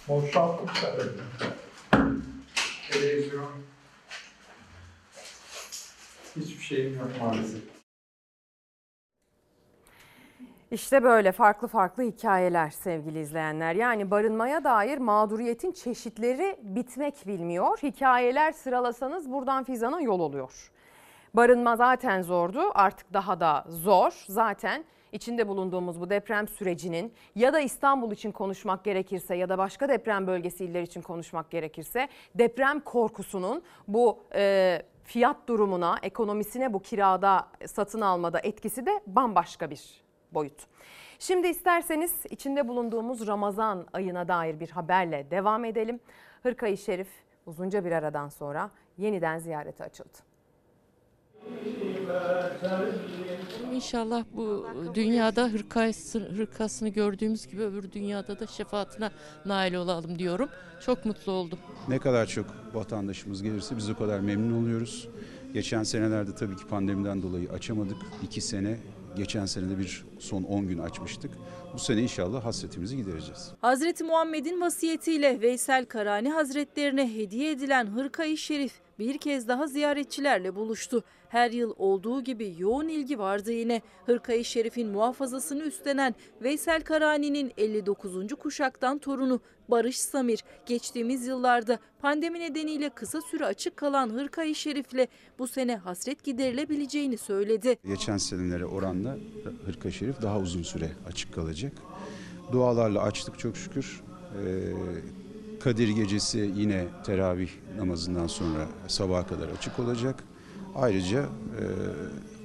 Boşalttık 0.08 0.70
tabii. 0.82 1.10
Televizyon. 2.92 3.52
Hiçbir 6.36 6.64
şeyim 6.64 6.98
yok 6.98 7.10
maalesef. 7.22 7.79
İşte 10.72 11.04
böyle 11.04 11.32
farklı 11.32 11.68
farklı 11.68 12.04
hikayeler 12.04 12.70
sevgili 12.70 13.20
izleyenler. 13.20 13.76
Yani 13.76 14.12
barınmaya 14.12 14.64
dair 14.64 14.98
mağduriyetin 14.98 15.72
çeşitleri 15.72 16.58
bitmek 16.64 17.28
bilmiyor. 17.28 17.78
Hikayeler 17.84 18.52
sıralasanız 18.52 19.32
buradan 19.32 19.64
Fizan'a 19.64 20.02
yol 20.02 20.20
oluyor. 20.20 20.72
Barınma 21.34 21.76
zaten 21.76 22.22
zordu 22.22 22.62
artık 22.74 23.14
daha 23.14 23.40
da 23.40 23.66
zor. 23.68 24.26
Zaten 24.28 24.86
içinde 25.12 25.48
bulunduğumuz 25.48 26.02
bu 26.02 26.10
deprem 26.10 26.48
sürecinin 26.48 27.14
ya 27.36 27.54
da 27.54 27.60
İstanbul 27.60 28.12
için 28.12 28.32
konuşmak 28.32 28.84
gerekirse 28.84 29.36
ya 29.36 29.50
da 29.50 29.58
başka 29.58 29.90
deprem 29.90 30.28
bölgesi 30.28 30.66
iller 30.66 30.82
için 30.82 31.02
konuşmak 31.02 31.52
gerekirse 31.52 32.08
deprem 32.36 32.80
korkusunun 32.80 33.62
bu 33.88 34.20
e, 34.36 34.82
fiyat 35.04 35.48
durumuna, 35.48 35.98
ekonomisine 36.04 36.74
bu 36.74 36.82
kirada 36.82 37.48
satın 37.66 38.02
almada 38.02 38.40
etkisi 38.40 38.86
de 38.86 39.02
bambaşka 39.08 39.70
bir 39.70 40.09
boyut. 40.34 40.68
Şimdi 41.20 41.48
isterseniz 41.48 42.14
içinde 42.30 42.68
bulunduğumuz 42.68 43.28
Ramazan 43.28 43.88
ayına 43.94 44.28
dair 44.28 44.60
bir 44.60 44.70
haberle 44.70 45.28
devam 45.32 45.66
edelim. 45.66 46.00
Hırkayı 46.44 46.78
Şerif 46.78 47.10
uzunca 47.46 47.86
bir 47.86 47.92
aradan 47.92 48.30
sonra 48.30 48.72
yeniden 48.98 49.40
ziyarete 49.40 49.84
açıldı. 49.84 50.18
İnşallah 53.74 54.24
bu 54.34 54.66
dünyada 54.96 55.48
hırkası, 55.48 56.20
hırkasını 56.20 56.90
gördüğümüz 56.90 57.48
gibi 57.48 57.62
öbür 57.62 57.92
dünyada 57.92 58.40
da 58.40 58.48
şefaatine 58.48 59.10
nail 59.46 59.74
olalım 59.74 60.20
diyorum. 60.20 60.50
Çok 60.86 61.06
mutlu 61.06 61.32
oldum. 61.32 61.60
Ne 61.88 62.00
kadar 62.00 62.26
çok 62.26 62.46
vatandaşımız 62.74 63.44
gelirse 63.44 63.78
biz 63.78 63.90
o 63.90 63.98
kadar 63.98 64.20
memnun 64.20 64.64
oluyoruz. 64.64 65.10
Geçen 65.54 65.84
senelerde 65.84 66.36
tabii 66.36 66.56
ki 66.56 66.68
pandemiden 66.68 67.22
dolayı 67.22 67.52
açamadık. 67.52 67.98
İki 68.24 68.42
sene, 68.42 68.78
geçen 69.20 69.46
senede 69.46 69.80
bir 69.80 70.06
son 70.20 70.44
10 70.44 70.68
gün 70.68 70.78
açmıştık. 70.78 71.32
Bu 71.74 71.80
sene 71.80 72.02
inşallah 72.02 72.46
hasretimizi 72.46 72.98
gidereceğiz. 72.98 73.52
Hazreti 73.62 74.04
Muhammed'in 74.04 74.62
vasiyetiyle 74.62 75.42
Veysel 75.42 75.86
Karani 75.86 76.30
Hazretlerine 76.30 77.16
hediye 77.16 77.52
edilen 77.52 77.88
Hırka-i 77.88 78.38
Şerif 78.38 78.74
bir 79.00 79.18
kez 79.18 79.48
daha 79.48 79.68
ziyaretçilerle 79.68 80.56
buluştu. 80.56 81.04
Her 81.30 81.52
yıl 81.52 81.74
olduğu 81.78 82.24
gibi 82.24 82.56
yoğun 82.58 82.88
ilgi 82.88 83.20
vardı 83.20 83.52
yine. 83.52 83.82
Hırka-i 84.06 84.46
Şerif'in 84.46 84.88
muhafazasını 84.88 85.64
üstlenen 85.64 86.16
Veysel 86.42 86.82
Karani'nin 86.82 87.52
59. 87.58 88.36
kuşaktan 88.36 88.98
torunu 88.98 89.40
Barış 89.70 90.00
Samir 90.00 90.44
geçtiğimiz 90.66 91.28
yıllarda 91.28 91.80
pandemi 92.02 92.40
nedeniyle 92.40 92.90
kısa 92.90 93.22
süre 93.22 93.46
açık 93.46 93.78
kalan 93.78 94.10
Hırka-i 94.10 94.56
Şerif'le 94.56 95.08
bu 95.40 95.48
sene 95.48 95.76
hasret 95.76 96.24
giderilebileceğini 96.24 97.18
söyledi. 97.18 97.78
Geçen 97.88 98.18
senelere 98.18 98.66
oranla 98.66 99.18
Hırka 99.66 99.92
Şerif 99.92 100.22
daha 100.22 100.40
uzun 100.40 100.64
süre 100.64 100.90
açık 101.08 101.34
kalacak. 101.34 101.74
Dualarla 102.52 103.02
açtık 103.02 103.40
çok 103.40 103.58
şükür. 103.58 104.02
Ee, 104.46 104.74
Kadir 105.60 105.90
gecesi 105.90 106.52
yine 106.56 106.86
teravih 107.06 107.50
namazından 107.78 108.28
sonra 108.28 108.68
sabaha 108.88 109.28
kadar 109.28 109.50
açık 109.50 109.80
olacak. 109.80 110.24
Ayrıca 110.76 111.20
e, 111.20 111.64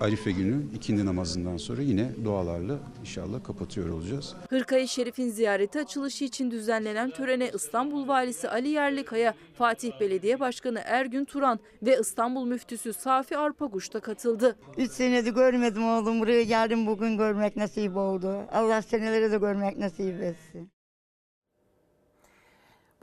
Arife 0.01 0.31
günü 0.31 0.63
ikindi 0.75 1.07
namazından 1.07 1.57
sonra 1.57 1.83
yine 1.83 2.11
dualarla 2.25 2.79
inşallah 3.01 3.45
kapatıyor 3.45 3.89
olacağız. 3.89 4.35
Hırkayı 4.51 4.89
Şerif'in 4.89 5.31
ziyareti 5.31 5.81
açılışı 5.81 6.25
için 6.25 6.51
düzenlenen 6.51 7.11
törene 7.11 7.51
İstanbul 7.55 8.09
Valisi 8.09 8.49
Ali 8.49 8.69
Yerlikaya, 8.69 9.35
Fatih 9.59 10.01
Belediye 10.01 10.41
Başkanı 10.41 10.81
Ergün 10.85 11.25
Turan 11.25 11.61
ve 11.83 11.99
İstanbul 12.01 12.47
Müftüsü 12.47 12.93
Safi 12.93 13.39
Arpaguç 13.39 13.95
da 13.95 14.01
katıldı. 14.01 14.57
Üç 14.79 14.91
senedir 14.91 15.35
görmedim 15.35 15.85
oğlum. 15.85 16.21
Buraya 16.21 16.43
geldim 16.43 16.87
bugün 16.87 17.17
görmek 17.19 17.57
nasip 17.57 17.97
oldu. 17.97 18.37
Allah 18.53 18.83
senelere 18.83 19.31
de 19.33 19.39
görmek 19.39 19.79
nasip 19.79 20.23
etsin. 20.23 20.74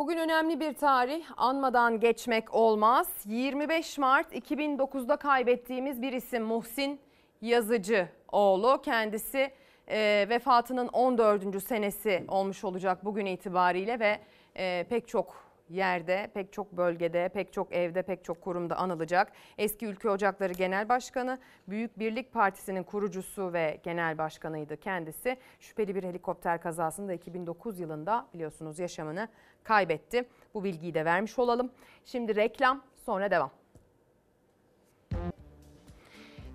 Bugün 0.01 0.17
önemli 0.17 0.59
bir 0.59 0.73
tarih 0.73 1.25
anmadan 1.37 1.99
geçmek 1.99 2.53
olmaz. 2.53 3.07
25 3.25 3.97
Mart 3.97 4.33
2009'da 4.33 5.15
kaybettiğimiz 5.15 6.01
bir 6.01 6.13
isim 6.13 6.43
Muhsin 6.43 6.99
Yazıcıoğlu. 7.41 8.81
Kendisi 8.81 9.51
e, 9.87 10.25
vefatının 10.29 10.87
14. 10.87 11.63
senesi 11.63 12.25
olmuş 12.27 12.63
olacak 12.63 13.05
bugün 13.05 13.25
itibariyle 13.25 13.99
ve 13.99 14.19
e, 14.55 14.85
pek 14.89 15.07
çok 15.07 15.51
yerde, 15.71 16.31
pek 16.33 16.53
çok 16.53 16.71
bölgede, 16.71 17.29
pek 17.29 17.53
çok 17.53 17.73
evde, 17.73 18.01
pek 18.01 18.23
çok 18.23 18.41
kurumda 18.41 18.75
anılacak. 18.75 19.31
Eski 19.57 19.85
Ülke 19.85 20.09
Ocakları 20.09 20.53
Genel 20.53 20.89
Başkanı, 20.89 21.39
Büyük 21.67 21.99
Birlik 21.99 22.33
Partisi'nin 22.33 22.83
kurucusu 22.83 23.53
ve 23.53 23.79
genel 23.83 24.17
başkanıydı 24.17 24.77
kendisi. 24.77 25.37
Şüpheli 25.59 25.95
bir 25.95 26.03
helikopter 26.03 26.61
kazasında 26.61 27.13
2009 27.13 27.79
yılında 27.79 28.27
biliyorsunuz 28.33 28.79
yaşamını 28.79 29.27
kaybetti. 29.63 30.25
Bu 30.53 30.63
bilgiyi 30.63 30.93
de 30.93 31.05
vermiş 31.05 31.39
olalım. 31.39 31.71
Şimdi 32.05 32.35
reklam 32.35 32.81
sonra 33.05 33.31
devam. 33.31 33.51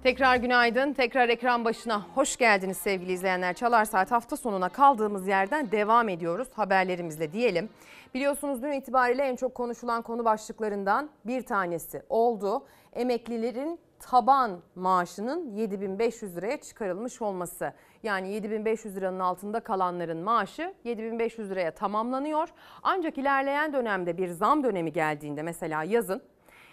Tekrar 0.03 0.37
günaydın. 0.37 0.93
Tekrar 0.93 1.29
ekran 1.29 1.65
başına 1.65 2.07
hoş 2.15 2.37
geldiniz 2.37 2.77
sevgili 2.77 3.13
izleyenler. 3.13 3.55
Çalar 3.55 3.85
Saat 3.85 4.11
hafta 4.11 4.37
sonuna 4.37 4.69
kaldığımız 4.69 5.29
yerden 5.29 5.73
devam 5.73 6.09
ediyoruz 6.09 6.49
haberlerimizle 6.55 7.33
diyelim. 7.33 7.69
Biliyorsunuz 8.15 8.63
dün 8.63 8.73
itibariyle 8.73 9.23
en 9.23 9.37
çok 9.37 9.55
konuşulan 9.55 10.03
konu 10.03 10.25
başlıklarından 10.25 11.11
bir 11.25 11.43
tanesi 11.43 12.03
oldu. 12.09 12.67
Emeklilerin 12.97 13.81
taban 13.99 14.61
maaşının 14.75 15.55
7500 15.57 16.37
liraya 16.37 16.57
çıkarılmış 16.57 17.23
olması. 17.23 17.73
Yani 18.03 18.33
7500 18.33 18.97
liranın 18.97 19.21
altında 19.21 19.61
kalanların 19.61 20.19
maaşı 20.19 20.75
7500 20.85 21.51
liraya 21.51 21.71
tamamlanıyor. 21.71 22.49
Ancak 22.83 23.19
ilerleyen 23.19 23.73
dönemde 23.73 24.19
bir 24.19 24.29
zam 24.29 24.65
dönemi 24.65 24.93
geldiğinde 24.93 25.43
mesela 25.43 25.85
yazın 25.85 26.23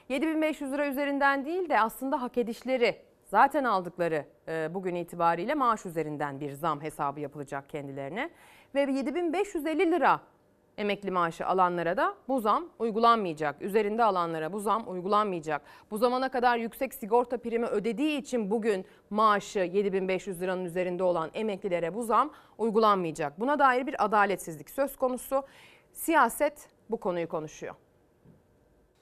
7500 0.10 0.72
lira 0.72 0.88
üzerinden 0.88 1.46
değil 1.46 1.70
de 1.70 1.80
aslında 1.80 2.22
hak 2.22 2.38
edişleri 2.38 2.96
zaten 3.26 3.64
aldıkları 3.64 4.26
e, 4.48 4.74
bugün 4.74 4.96
itibariyle 4.96 5.54
maaş 5.54 5.86
üzerinden 5.86 6.40
bir 6.40 6.52
zam 6.52 6.82
hesabı 6.82 7.20
yapılacak 7.20 7.70
kendilerine. 7.70 8.30
Ve 8.76 8.82
7550 8.82 9.92
lira 9.92 10.20
Emekli 10.78 11.12
maaşı 11.12 11.46
alanlara 11.46 11.98
da 11.98 12.16
bu 12.28 12.40
zam 12.40 12.70
uygulanmayacak. 12.80 13.62
Üzerinde 13.62 14.04
alanlara 14.04 14.54
bu 14.54 14.60
zam 14.60 14.92
uygulanmayacak. 14.92 15.62
Bu 15.92 15.98
zamana 15.98 16.30
kadar 16.30 16.58
yüksek 16.58 16.94
sigorta 16.94 17.38
primi 17.38 17.66
ödediği 17.66 18.20
için 18.20 18.52
bugün 18.52 18.86
maaşı 19.10 19.60
7500 19.60 20.42
liranın 20.42 20.66
üzerinde 20.66 21.04
olan 21.04 21.30
emeklilere 21.34 21.94
bu 21.94 22.04
zam 22.04 22.32
uygulanmayacak. 22.58 23.40
Buna 23.40 23.60
dair 23.60 23.88
bir 23.88 24.06
adaletsizlik 24.06 24.70
söz 24.70 24.96
konusu. 24.96 25.44
Siyaset 25.92 26.70
bu 26.90 27.00
konuyu 27.00 27.28
konuşuyor. 27.28 27.76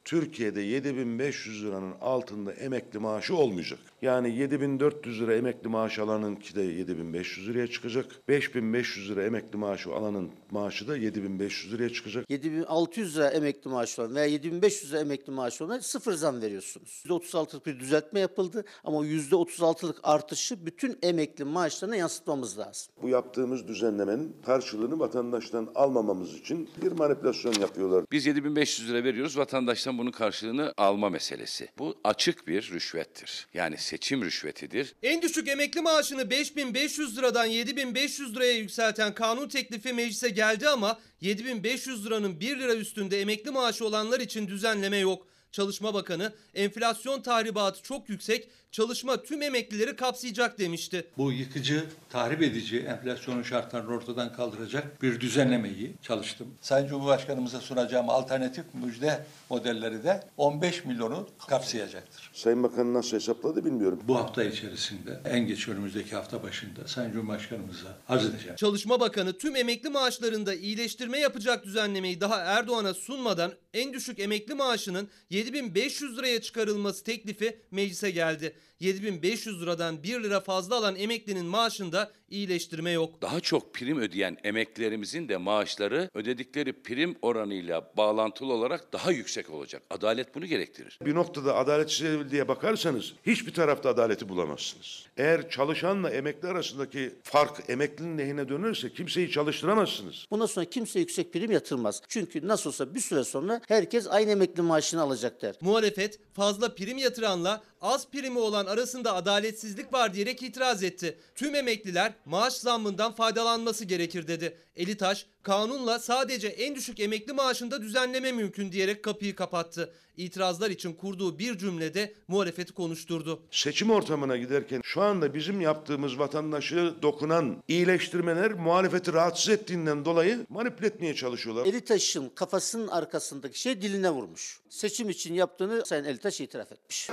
Türkiye'de 0.06 0.62
7500 0.62 1.66
liranın 1.66 1.94
altında 2.02 2.54
emekli 2.54 3.00
maaşı 3.00 3.36
olmayacak. 3.36 3.80
Yani 4.02 4.38
7400 4.38 5.22
lira 5.22 5.36
emekli 5.36 5.70
maaş 5.70 6.00
alanınki 6.00 6.56
de 6.56 6.62
7500 6.62 7.48
liraya 7.48 7.68
çıkacak. 7.68 8.06
5500 8.28 9.10
lira 9.10 9.24
emekli 9.24 9.58
maaşı 9.58 9.94
alanın 9.94 10.30
maaşı 10.52 10.88
da 10.88 10.98
7500 10.98 11.74
liraya 11.74 11.90
çıkacak. 11.90 12.30
7600 12.30 13.18
lira 13.18 13.30
emekli 13.30 13.70
maaşı 13.70 14.02
olan 14.02 14.16
veya 14.16 14.26
7500 14.26 14.92
lira 14.92 15.00
emekli 15.00 15.32
maaşı 15.34 15.66
olan 15.66 15.80
sıfır 15.80 16.14
zam 16.14 16.42
veriyorsunuz. 16.42 17.04
%36'lık 17.08 17.66
bir 17.66 17.80
düzeltme 17.80 18.20
yapıldı 18.20 18.66
ama 18.84 18.98
o 18.98 19.06
%36'lık 19.06 20.00
artışı 20.04 20.66
bütün 20.66 20.98
emekli 21.02 21.46
maaşlarına 21.46 21.96
yansıtmamız 21.96 22.58
lazım. 22.58 22.94
Bu 23.02 23.10
yaptığımız 23.10 23.68
düzenlemenin 23.68 24.36
karşılığını 24.46 25.00
vatandaştan 25.00 25.70
almamamız 25.76 26.34
için 26.34 26.70
bir 26.82 26.92
manipülasyon 26.92 27.54
yapıyorlar. 27.54 28.06
Biz 28.12 28.26
7500 28.26 28.90
lira 28.90 29.04
veriyoruz 29.04 29.38
vatandaştan 29.38 29.91
bunun 29.98 30.12
karşılığını 30.12 30.74
alma 30.78 31.10
meselesi. 31.10 31.70
Bu 31.78 32.00
açık 32.04 32.48
bir 32.48 32.72
rüşvettir. 32.72 33.48
Yani 33.54 33.78
seçim 33.78 34.26
rüşvetidir. 34.26 34.96
En 35.04 35.22
düşük 35.22 35.48
emekli 35.48 35.82
maaşını 35.82 36.30
5500 36.30 37.18
liradan 37.18 37.46
7500 37.46 38.36
liraya 38.36 38.54
yükselten 38.54 39.14
kanun 39.14 39.48
teklifi 39.48 39.94
meclise 39.94 40.30
geldi 40.30 40.70
ama 40.70 41.00
7500 41.22 42.06
liranın 42.06 42.40
1 42.40 42.60
lira 42.60 42.76
üstünde 42.76 43.22
emekli 43.22 43.52
maaşı 43.52 43.86
olanlar 43.86 44.20
için 44.20 44.48
düzenleme 44.48 44.98
yok. 44.98 45.28
Çalışma 45.52 45.94
Bakanı 45.94 46.34
enflasyon 46.54 47.22
tahribatı 47.22 47.84
çok 47.84 48.10
yüksek, 48.10 48.50
çalışma 48.72 49.24
tüm 49.24 49.42
emeklileri 49.42 49.96
kapsayacak 49.96 50.60
demişti. 50.60 51.08
Bu 51.18 51.32
yıkıcı, 51.32 51.86
tahrip 52.10 52.42
edici 52.42 52.80
enflasyonun 52.80 53.44
şartlarını 53.44 53.92
ortadan 53.96 54.34
kaldıracak 54.34 55.02
bir 55.02 55.20
düzenlemeyi 55.20 55.94
çalıştım. 56.02 56.48
Sayın 56.62 56.88
Cumhurbaşkanımıza 56.88 57.60
sunacağım 57.60 58.10
alternatif 58.10 58.66
müjde 58.74 59.26
modelleri 59.50 60.04
de 60.04 60.24
15 60.38 60.86
milyonu 60.86 61.28
kapsayacaktır. 61.48 62.32
Sayın 62.34 62.64
Bakan 62.64 62.94
nasıl 62.94 63.18
hesapladı 63.18 63.66
bilmiyorum. 63.66 64.00
Bu 64.08 64.18
hafta 64.18 64.44
içerisinde 64.44 65.20
en 65.26 65.48
geç 65.48 65.68
önümüzdeki 65.68 66.16
hafta 66.16 66.44
başında 66.44 66.88
Sayın 66.88 67.12
Cumhurbaşkanımıza 67.12 67.98
arz 68.10 68.26
edeceğim. 68.26 68.56
Çalışma 68.56 69.00
Bakanı 69.00 69.38
tüm 69.38 69.56
emekli 69.56 69.90
maaşlarında 69.90 70.54
iyileştirme 70.54 71.20
yapacak 71.20 71.66
düzenlemeyi 71.66 72.22
daha 72.22 72.40
Erdoğan'a 72.40 72.94
sunmadan 72.94 73.52
en 73.74 73.94
düşük 73.94 74.20
emekli 74.20 74.54
maaşının 74.54 75.10
7500 75.30 76.18
liraya 76.18 76.42
çıkarılması 76.42 77.04
teklifi 77.04 77.60
meclise 77.72 78.12
geldi. 78.12 78.56
7500 78.80 79.62
liradan 79.62 80.04
1 80.04 80.24
lira 80.24 80.40
fazla 80.40 80.76
alan 80.76 80.96
emeklinin 80.96 81.46
maaşında 81.46 82.12
iyileştirme 82.32 82.92
yok. 82.92 83.22
Daha 83.22 83.40
çok 83.40 83.74
prim 83.74 84.00
ödeyen 84.00 84.38
emeklilerimizin 84.44 85.30
de 85.30 85.38
maaşları 85.38 86.10
ödedikleri 86.14 86.74
prim 86.84 87.16
oranıyla 87.22 87.92
bağlantılı 87.98 88.54
olarak 88.54 88.94
daha 88.94 89.12
yüksek 89.12 89.50
olacak. 89.50 89.84
Adalet 89.90 90.36
bunu 90.36 90.46
gerektirir. 90.46 91.00
Bir 91.06 91.16
noktada 91.16 91.56
adaletsizliğe 91.56 92.48
bakarsanız 92.48 93.14
hiçbir 93.26 93.54
tarafta 93.54 93.90
adaleti 93.90 94.30
bulamazsınız. 94.30 95.06
Eğer 95.18 95.50
çalışanla 95.50 96.10
emekli 96.10 96.48
arasındaki 96.48 97.14
fark 97.24 97.70
emeklinin 97.70 98.18
lehine 98.18 98.50
dönürse 98.50 98.94
kimseyi 98.94 99.32
çalıştıramazsınız. 99.32 100.26
Bundan 100.32 100.46
sonra 100.46 100.66
kimse 100.66 101.00
yüksek 101.00 101.34
prim 101.34 101.52
yatırmaz. 101.52 102.02
Çünkü 102.08 102.48
nasıl 102.48 102.70
olsa 102.70 102.96
bir 102.96 103.00
süre 103.00 103.24
sonra 103.24 103.62
herkes 103.68 104.08
aynı 104.08 104.32
emekli 104.32 104.62
maaşını 104.62 105.02
alacak 105.02 105.42
der. 105.42 105.56
Muhalefet 105.62 106.20
fazla 106.34 106.76
prim 106.76 106.98
yatıranla 106.98 107.64
az 107.82 108.08
primi 108.12 108.40
olan 108.40 108.66
arasında 108.66 109.16
adaletsizlik 109.16 109.94
var 109.94 110.14
diyerek 110.14 110.44
itiraz 110.44 110.84
etti. 110.84 111.18
Tüm 111.36 111.56
emekliler 111.56 112.14
maaş 112.26 112.54
zammından 112.54 113.12
faydalanması 113.12 113.86
gerekir 113.86 114.28
dedi. 114.28 114.58
Elitaş 114.76 115.26
kanunla 115.44 116.00
sadece 116.00 116.48
en 116.48 116.76
düşük 116.76 117.00
emekli 117.00 117.34
maaşında 117.34 117.82
düzenleme 117.82 118.32
mümkün 118.32 118.72
diyerek 118.72 119.04
kapıyı 119.04 119.36
kapattı. 119.36 119.94
İtirazlar 120.18 120.70
için 120.70 120.94
kurduğu 120.94 121.40
bir 121.40 121.58
cümlede 121.58 122.14
muhalefeti 122.28 122.74
konuşturdu. 122.74 123.42
Seçim 123.52 123.92
ortamına 123.92 124.38
giderken 124.38 124.82
şu 124.84 125.02
anda 125.02 125.34
bizim 125.34 125.62
yaptığımız 125.62 126.20
vatandaşı 126.20 126.94
dokunan 127.02 127.64
iyileştirmeler 127.68 128.54
muhalefeti 128.54 129.14
rahatsız 129.14 129.50
ettiğinden 129.50 130.06
dolayı 130.06 130.46
manipüle 130.50 130.88
etmeye 130.88 131.16
çalışıyorlar. 131.16 131.66
Elitaş'ın 131.66 132.30
kafasının 132.30 132.88
arkasındaki 132.88 133.60
şey 133.60 133.82
diline 133.82 134.10
vurmuş. 134.10 134.60
Seçim 134.70 135.10
için 135.10 135.34
yaptığını 135.34 135.86
Sayın 135.86 136.04
Elitaş 136.04 136.42
itiraf 136.42 136.72
etmiş. 136.72 137.10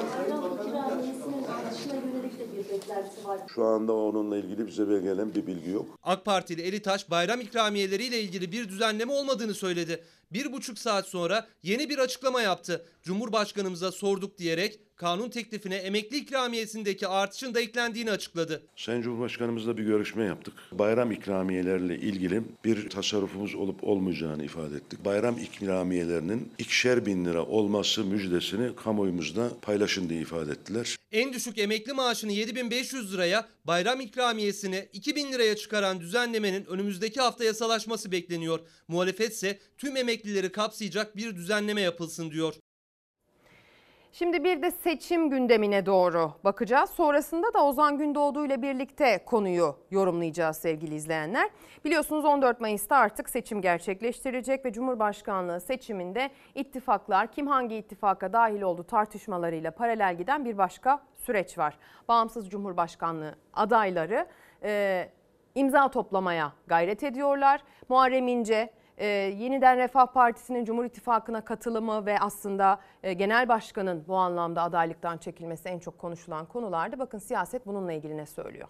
Şu 3.55 3.65
anda 3.65 3.93
onunla 3.93 4.37
ilgili 4.37 4.67
bize 4.67 4.85
gelen 4.85 5.35
bir 5.35 5.47
bilgi 5.47 5.71
yok. 5.71 5.99
AK 6.03 6.25
Partili 6.25 6.63
Elitaş 6.63 7.11
bayram 7.11 7.41
ikramiyeleriyle 7.41 8.21
ilgili 8.21 8.53
bir 8.53 8.69
düzenleme 8.69 9.13
olmadığını 9.13 9.55
söyledi. 9.55 10.05
Bir 10.33 10.53
buçuk 10.53 10.79
saat 10.79 11.07
sonra 11.07 11.47
yeni 11.63 11.89
bir 11.89 11.99
açıklama 11.99 12.43
yaptı. 12.43 12.85
Cumhurbaşkanımıza 13.03 13.93
sorduk 13.93 14.39
diyerek 14.39 14.81
kanun 14.97 15.31
teklifine 15.31 15.77
emekli 15.77 16.17
ikramiyesindeki 16.17 17.09
artışın 17.09 17.55
da 17.55 17.61
eklendiğini 17.61 18.11
açıkladı. 18.11 18.63
Sayın 18.77 19.03
Cumhurbaşkanımızla 19.03 19.77
bir 19.77 19.83
görüşme 19.83 20.25
yaptık. 20.25 20.55
Bayram 20.73 21.13
ikramiyelerle 21.13 21.97
ilgili 21.99 22.43
bir 22.65 22.91
tasarrufumuz 22.91 23.55
olup 23.55 23.85
olmayacağını 23.85 24.45
ifade 24.45 24.77
ettik. 24.77 25.05
Bayram 25.05 25.39
ikramiyelerinin 25.39 26.53
ikişer 26.59 27.07
bin 27.07 27.25
lira 27.25 27.45
olması 27.47 28.05
müjdesini 28.05 28.77
kamuoyumuzda 28.77 29.51
paylaşın 29.63 30.09
diye 30.09 30.21
ifade 30.21 30.51
ettiler. 30.51 30.97
En 31.13 31.33
düşük 31.33 31.59
emekli 31.59 31.93
maaşını 31.93 32.33
7500 32.33 33.13
liraya, 33.19 33.49
bayram 33.65 34.01
ikramiyesini 34.01 34.89
2000 34.93 35.33
liraya 35.33 35.57
çıkaran 35.57 36.01
düzenlemenin 36.01 36.65
önümüzdeki 36.65 37.21
hafta 37.21 37.45
yasalaşması 37.45 38.13
bekleniyor. 38.13 38.61
Muhalefet 38.89 39.33
ise 39.33 39.59
tüm 39.79 39.97
emeklileri 39.97 40.53
kapsayacak 40.53 41.17
bir 41.17 41.37
düzenleme 41.37 41.81
yapılsın 41.81 42.31
diyor. 42.31 42.55
Şimdi 44.13 44.45
bir 44.45 44.63
de 44.63 44.71
seçim 44.71 45.31
gündemine 45.31 45.87
doğru 45.87 46.33
bakacağız. 46.45 46.91
Sonrasında 46.91 47.55
da 47.55 47.65
Ozan 47.65 47.99
Gündoğdu 47.99 48.47
ile 48.47 48.63
birlikte 48.63 49.25
konuyu 49.27 49.77
yorumlayacağız 49.91 50.57
sevgili 50.57 50.95
izleyenler. 50.95 51.51
Biliyorsunuz 51.85 52.25
14 52.25 52.61
Mayıs'ta 52.61 52.97
artık 52.97 53.31
seçim 53.31 53.61
gerçekleştirecek 53.61 54.65
ve 54.65 54.73
Cumhurbaşkanlığı 54.73 55.61
seçiminde 55.61 56.31
ittifaklar 56.55 57.33
kim 57.33 57.47
hangi 57.47 57.77
ittifaka 57.77 58.33
dahil 58.33 58.63
oldu 58.63 58.83
tartışmalarıyla 58.85 59.71
paralel 59.71 60.17
giden 60.17 60.45
bir 60.45 60.59
başka 60.59 61.03
süreç 61.17 61.59
var. 61.59 61.79
Bağımsız 62.09 62.51
Cumhurbaşkanlığı 62.51 63.35
adayları 63.55 64.27
e, 64.63 65.09
imza 65.55 65.91
toplamaya 65.91 66.53
gayret 66.67 67.03
ediyorlar. 67.03 67.63
Muharrem 67.89 68.29
İnce 68.29 68.71
ee, 68.99 69.07
yeniden 69.07 69.77
Refah 69.77 70.07
Partisi'nin 70.07 70.65
Cumhur 70.65 70.85
İttifakı'na 70.85 71.45
katılımı 71.45 72.07
ve 72.07 72.19
aslında 72.21 72.81
e, 73.03 73.13
genel 73.13 73.49
başkanın 73.49 74.05
bu 74.09 74.17
anlamda 74.17 74.63
adaylıktan 74.63 75.19
çekilmesi 75.19 75.69
en 75.69 75.79
çok 75.79 75.99
konuşulan 75.99 76.47
konulardı. 76.47 76.99
Bakın 76.99 77.19
siyaset 77.19 77.67
bununla 77.67 77.93
ilgili 77.93 78.17
ne 78.17 78.27
söylüyor? 78.27 78.69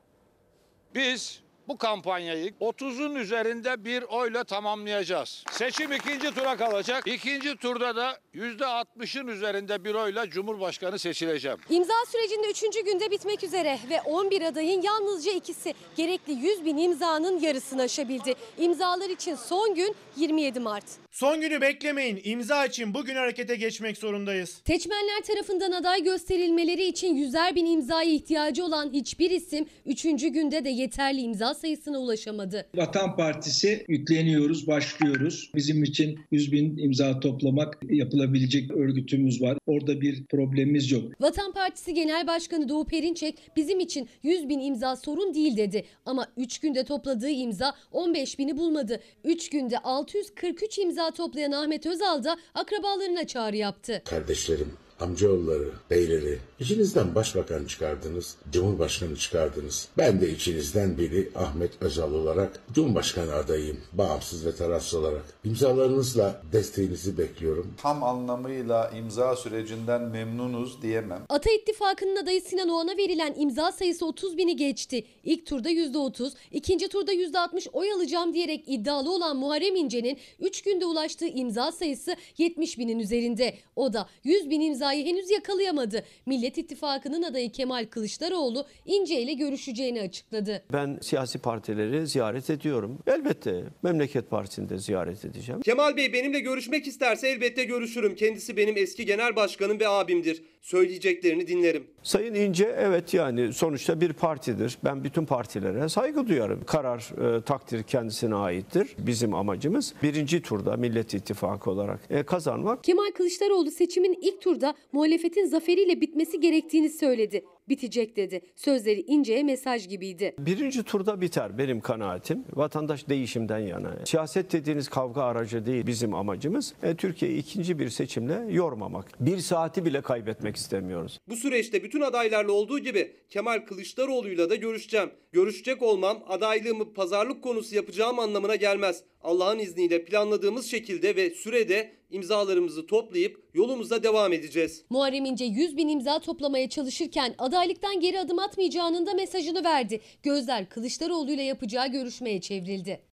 Biz 0.95 1.48
bu 1.69 1.78
kampanyayı 1.78 2.51
30'un 2.61 3.15
üzerinde 3.15 3.85
bir 3.85 4.03
oyla 4.03 4.45
tamamlayacağız. 4.45 5.45
Seçim 5.51 5.93
ikinci 5.93 6.35
tura 6.35 6.57
kalacak. 6.57 7.07
İkinci 7.07 7.57
turda 7.57 7.97
da 7.97 8.19
%60'ın 8.35 9.27
üzerinde 9.27 9.85
bir 9.85 9.95
oyla 9.95 10.31
Cumhurbaşkanı 10.31 10.99
seçileceğim. 10.99 11.59
İmza 11.70 11.95
sürecinde 12.12 12.51
3. 12.51 12.85
günde 12.85 13.11
bitmek 13.11 13.45
üzere 13.45 13.78
ve 13.90 14.01
11 14.01 14.43
adayın 14.43 14.82
yalnızca 14.82 15.32
ikisi 15.32 15.74
gerekli 15.97 16.32
100 16.32 16.65
bin 16.65 16.77
imzanın 16.77 17.39
yarısını 17.40 17.82
aşabildi. 17.82 18.35
İmzalar 18.59 19.11
için 19.11 19.35
son 19.35 19.74
gün 19.74 19.95
27 20.16 20.61
Mart. 20.61 20.85
Son 21.11 21.40
günü 21.40 21.61
beklemeyin. 21.61 22.20
İmza 22.24 22.66
için 22.66 22.95
bugün 22.95 23.15
harekete 23.15 23.57
geçmek 23.57 23.99
zorundayız. 23.99 24.62
Seçmenler 24.66 25.23
tarafından 25.27 25.73
aday 25.73 26.03
gösterilmeleri 26.03 26.85
için 26.85 27.15
yüzer 27.15 27.55
bin 27.55 27.66
imzaya 27.66 28.11
ihtiyacı 28.11 28.65
olan 28.65 28.93
hiçbir 28.93 29.31
isim 29.31 29.66
3. 29.86 30.03
günde 30.03 30.65
de 30.65 30.69
yeterli 30.69 31.20
imza 31.20 31.55
sayısına 31.59 31.98
ulaşamadı. 31.98 32.66
Vatan 32.74 33.16
Partisi 33.16 33.85
yükleniyoruz, 33.89 34.66
başlıyoruz. 34.66 35.51
Bizim 35.55 35.85
için 35.85 36.18
100 36.30 36.52
bin 36.52 36.76
imza 36.76 37.20
toplamak 37.20 37.78
yapılabilecek 37.90 38.70
örgütümüz 38.70 39.43
var. 39.43 39.59
Orada 39.66 40.01
bir 40.01 40.24
problemimiz 40.24 40.90
yok. 40.90 41.02
Vatan 41.20 41.52
Partisi 41.52 41.94
Genel 41.94 42.26
Başkanı 42.26 42.68
Doğu 42.68 42.86
Perinçek 42.86 43.39
bizim 43.56 43.80
için 43.80 44.09
100 44.22 44.48
bin 44.48 44.60
imza 44.60 44.97
sorun 44.97 45.35
değil 45.35 45.56
dedi. 45.56 45.85
Ama 46.06 46.26
3 46.36 46.59
günde 46.59 46.85
topladığı 46.85 47.30
imza 47.30 47.74
15 47.93 48.39
bini 48.39 48.56
bulmadı. 48.56 49.01
3 49.24 49.51
günde 49.51 49.78
643 49.78 50.78
imza 50.78 51.10
toplayan 51.10 51.52
Ahmet 51.52 51.86
Özal 51.86 52.24
da 52.24 52.36
akrabalarına 52.55 53.26
çağrı 53.26 53.56
yaptı. 53.56 54.02
Kardeşlerim 54.05 54.72
amcaoğulları, 55.01 55.70
beyleri. 55.91 56.39
İçinizden 56.61 57.15
başbakan 57.15 57.65
çıkardınız, 57.65 58.37
cumhurbaşkanı 58.53 59.16
çıkardınız. 59.16 59.89
Ben 59.99 60.20
de 60.20 60.31
içinizden 60.31 60.99
biri 60.99 61.31
Ahmet 61.35 61.83
Özal 61.83 62.12
olarak 62.15 62.61
cumhurbaşkanı 62.73 63.35
adayım, 63.35 63.79
bağımsız 63.93 64.47
ve 64.47 64.55
tarafsız 64.55 64.95
olarak. 64.95 65.23
İmzalarınızla 65.45 66.43
desteğinizi 66.53 67.19
bekliyorum. 67.19 67.75
Tam 67.83 68.03
anlamıyla 68.03 68.91
imza 68.91 69.37
sürecinden 69.37 70.03
memnunuz 70.03 70.83
diyemem. 70.83 71.23
Ata 71.29 71.51
İttifakı'nın 71.51 72.16
adayı 72.16 72.41
Sinan 72.41 72.69
Oğan'a 72.69 72.97
verilen 72.97 73.35
imza 73.37 73.73
sayısı 73.73 74.07
30 74.07 74.37
bini 74.37 74.57
geçti. 74.57 75.05
İlk 75.25 75.47
turda 75.47 75.70
%30, 75.70 76.33
ikinci 76.53 76.89
turda 76.89 77.12
%60 77.12 77.69
oy 77.73 77.93
alacağım 77.93 78.35
diyerek 78.35 78.65
iddialı 78.66 79.12
olan 79.12 79.37
Muharrem 79.37 79.77
İnce'nin 79.77 80.19
3 80.41 80.62
günde 80.62 80.87
ulaştığı 80.87 81.27
imza 81.27 81.73
sayısı 81.73 82.16
70 82.39 82.79
binin 82.79 82.99
üzerinde. 82.99 83.55
O 83.77 83.93
da 83.93 84.09
100 84.25 84.51
bin 84.51 84.61
imzayı 84.93 85.06
henüz 85.06 85.31
yakalayamadı. 85.31 86.05
Millet 86.27 86.59
İttifakı'nın 86.59 87.23
adayı 87.23 87.52
Kemal 87.52 87.86
Kılıçdaroğlu 87.90 88.66
İnce 88.86 89.20
ile 89.20 89.32
görüşeceğini 89.32 90.01
açıkladı. 90.01 90.62
Ben 90.73 90.98
siyasi 91.02 91.39
partileri 91.39 92.06
ziyaret 92.06 92.51
ediyorum. 92.51 92.98
Elbette 93.06 93.65
Memleket 93.82 94.31
Partisi'ni 94.31 94.69
de 94.69 94.78
ziyaret 94.78 95.24
edeceğim. 95.24 95.60
Kemal 95.60 95.97
Bey 95.97 96.12
benimle 96.12 96.40
görüşmek 96.40 96.86
isterse 96.86 97.28
elbette 97.28 97.65
görüşürüm. 97.65 98.15
Kendisi 98.15 98.56
benim 98.56 98.77
eski 98.77 99.06
genel 99.06 99.36
başkanım 99.36 99.81
ve 99.81 99.89
abimdir. 99.89 100.43
Söyleyeceklerini 100.62 101.47
dinlerim. 101.47 101.86
Sayın 102.02 102.35
İnce 102.35 102.74
evet 102.78 103.15
yani 103.15 103.52
sonuçta 103.52 104.01
bir 104.01 104.12
partidir. 104.12 104.78
Ben 104.85 105.05
bütün 105.05 105.24
partilere 105.27 105.89
saygı 105.89 106.28
duyarım. 106.28 106.65
Karar, 106.65 106.98
e, 107.39 107.43
takdir 107.43 107.82
kendisine 107.82 108.35
aittir. 108.35 108.89
Bizim 108.98 109.35
amacımız 109.35 109.94
birinci 110.02 110.43
turda 110.43 110.77
Millet 110.77 111.15
İttifakı 111.15 111.70
olarak 111.70 112.01
e, 112.10 112.23
kazanmak. 112.23 112.85
Kemal 112.85 113.10
Kılıçdaroğlu 113.15 113.70
seçimin 113.70 114.19
ilk 114.23 114.40
turda 114.40 114.74
muhalefetin 114.93 115.47
zaferiyle 115.47 116.01
bitmesi 116.01 116.41
gerektiğini 116.41 116.89
söyledi. 116.91 117.45
Bitecek 117.69 118.17
dedi. 118.17 118.41
Sözleri 118.57 119.01
İnce'ye 119.01 119.43
mesaj 119.43 119.89
gibiydi. 119.89 120.35
Birinci 120.39 120.83
turda 120.83 121.21
biter 121.21 121.59
benim 121.59 121.81
kanaatim. 121.81 122.45
Vatandaş 122.55 123.09
değişimden 123.09 123.59
yana. 123.59 124.07
Siyaset 124.07 124.53
dediğiniz 124.53 124.89
kavga 124.89 125.23
aracı 125.23 125.67
değil 125.67 125.87
bizim 125.87 126.15
amacımız. 126.15 126.75
E, 126.83 126.95
Türkiye'yi 126.95 127.39
ikinci 127.39 127.79
bir 127.79 127.89
seçimle 127.89 128.55
yormamak. 128.55 129.07
Bir 129.21 129.39
saati 129.39 129.85
bile 129.85 130.01
kaybetmek 130.01 130.57
istemiyoruz. 130.57 131.19
Bu 131.29 131.37
süreçte 131.37 131.83
bütün 131.83 132.01
adaylarla 132.01 132.53
olduğu 132.53 132.79
gibi 132.79 133.13
Kemal 133.29 133.59
Kılıçdaroğlu'yla 133.67 134.51
da 134.51 134.55
görüşeceğim. 134.55 135.11
Görüşecek 135.33 135.83
olmam 135.83 136.23
adaylığımı 136.29 136.93
pazarlık 136.93 137.43
konusu 137.43 137.77
yapacağım 137.77 138.19
anlamına 138.19 138.57
gelmez. 138.57 139.03
Allah'ın 139.23 139.59
izniyle 139.59 140.05
planladığımız 140.05 140.67
şekilde 140.67 141.17
ve 141.17 141.31
sürede 141.31 141.98
imzalarımızı 142.10 142.86
toplayıp 142.86 143.51
yolumuza 143.55 144.02
devam 144.02 144.32
edeceğiz. 144.32 144.85
Muharrem 144.90 145.24
İnce 145.24 145.44
100 145.44 145.76
bin 145.76 145.89
imza 145.89 146.18
toplamaya 146.18 146.68
çalışırken 146.68 147.35
adaylıktan 147.39 148.01
geri 148.01 148.20
adım 148.20 148.39
atmayacağının 148.39 149.06
da 149.06 149.14
mesajını 149.14 149.64
verdi. 149.64 150.01
Gözler 150.22 150.68
Kılıçdaroğlu 150.68 151.30
ile 151.30 151.43
yapacağı 151.43 151.89
görüşmeye 151.89 152.40
çevrildi. 152.40 153.09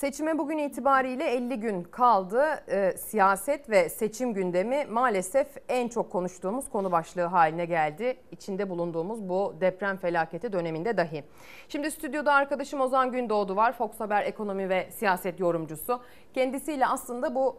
Seçime 0.00 0.38
bugün 0.38 0.58
itibariyle 0.58 1.24
50 1.24 1.60
gün 1.60 1.82
kaldı. 1.82 2.44
Ee, 2.68 2.94
siyaset 2.98 3.70
ve 3.70 3.88
seçim 3.88 4.34
gündemi 4.34 4.86
maalesef 4.90 5.46
en 5.68 5.88
çok 5.88 6.12
konuştuğumuz 6.12 6.70
konu 6.70 6.92
başlığı 6.92 7.22
haline 7.22 7.64
geldi. 7.64 8.16
İçinde 8.32 8.70
bulunduğumuz 8.70 9.28
bu 9.28 9.54
deprem 9.60 9.96
felaketi 9.96 10.52
döneminde 10.52 10.96
dahi. 10.96 11.24
Şimdi 11.68 11.90
stüdyoda 11.90 12.32
arkadaşım 12.32 12.80
Ozan 12.80 13.12
Gündoğdu 13.12 13.56
var. 13.56 13.72
Fox 13.72 14.00
Haber 14.00 14.22
ekonomi 14.22 14.68
ve 14.68 14.88
siyaset 14.90 15.40
yorumcusu. 15.40 16.00
Kendisiyle 16.34 16.86
aslında 16.86 17.34
bu 17.34 17.56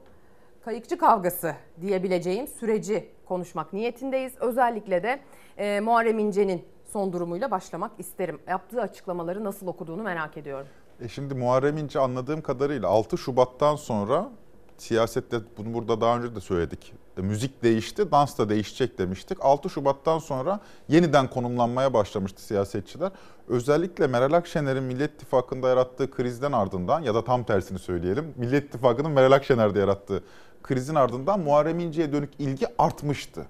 kayıkçı 0.65 0.97
kavgası 0.97 1.55
diyebileceğim 1.81 2.47
süreci 2.47 3.09
konuşmak 3.25 3.73
niyetindeyiz. 3.73 4.33
Özellikle 4.39 5.03
de 5.03 5.19
e, 5.57 5.79
Muharrem 5.79 6.19
İnce'nin 6.19 6.65
son 6.85 7.13
durumuyla 7.13 7.51
başlamak 7.51 7.91
isterim. 7.97 8.39
Yaptığı 8.47 8.81
açıklamaları 8.81 9.43
nasıl 9.43 9.67
okuduğunu 9.67 10.03
merak 10.03 10.37
ediyorum. 10.37 10.67
E 11.01 11.07
şimdi 11.07 11.33
Muharrem 11.33 11.77
İnce 11.77 11.99
anladığım 11.99 12.41
kadarıyla 12.41 12.87
6 12.87 13.17
Şubat'tan 13.17 13.75
sonra 13.75 14.29
siyasette 14.77 15.37
bunu 15.57 15.73
burada 15.73 16.01
daha 16.01 16.17
önce 16.17 16.35
de 16.35 16.39
söyledik. 16.39 16.93
E, 17.17 17.21
müzik 17.21 17.63
değişti, 17.63 18.11
dans 18.11 18.37
da 18.37 18.49
değişecek 18.49 18.97
demiştik. 18.97 19.37
6 19.41 19.69
Şubat'tan 19.69 20.19
sonra 20.19 20.59
yeniden 20.87 21.29
konumlanmaya 21.29 21.93
başlamıştı 21.93 22.41
siyasetçiler. 22.41 23.11
Özellikle 23.47 24.07
Meral 24.07 24.33
Akşener'in 24.33 24.83
Millet 24.83 25.13
İttifakı'nda 25.13 25.69
yarattığı 25.69 26.11
krizden 26.11 26.51
ardından 26.51 27.01
ya 27.01 27.15
da 27.15 27.23
tam 27.23 27.43
tersini 27.43 27.79
söyleyelim. 27.79 28.33
Millet 28.37 28.63
İttifakı'nın 28.63 29.11
Meral 29.11 29.31
Akşener'de 29.31 29.79
yarattığı 29.79 30.23
krizin 30.63 30.95
ardından 30.95 31.39
Muharrem 31.39 31.79
İnce'ye 31.79 32.13
dönük 32.13 32.29
ilgi 32.39 32.67
artmıştı. 32.77 33.45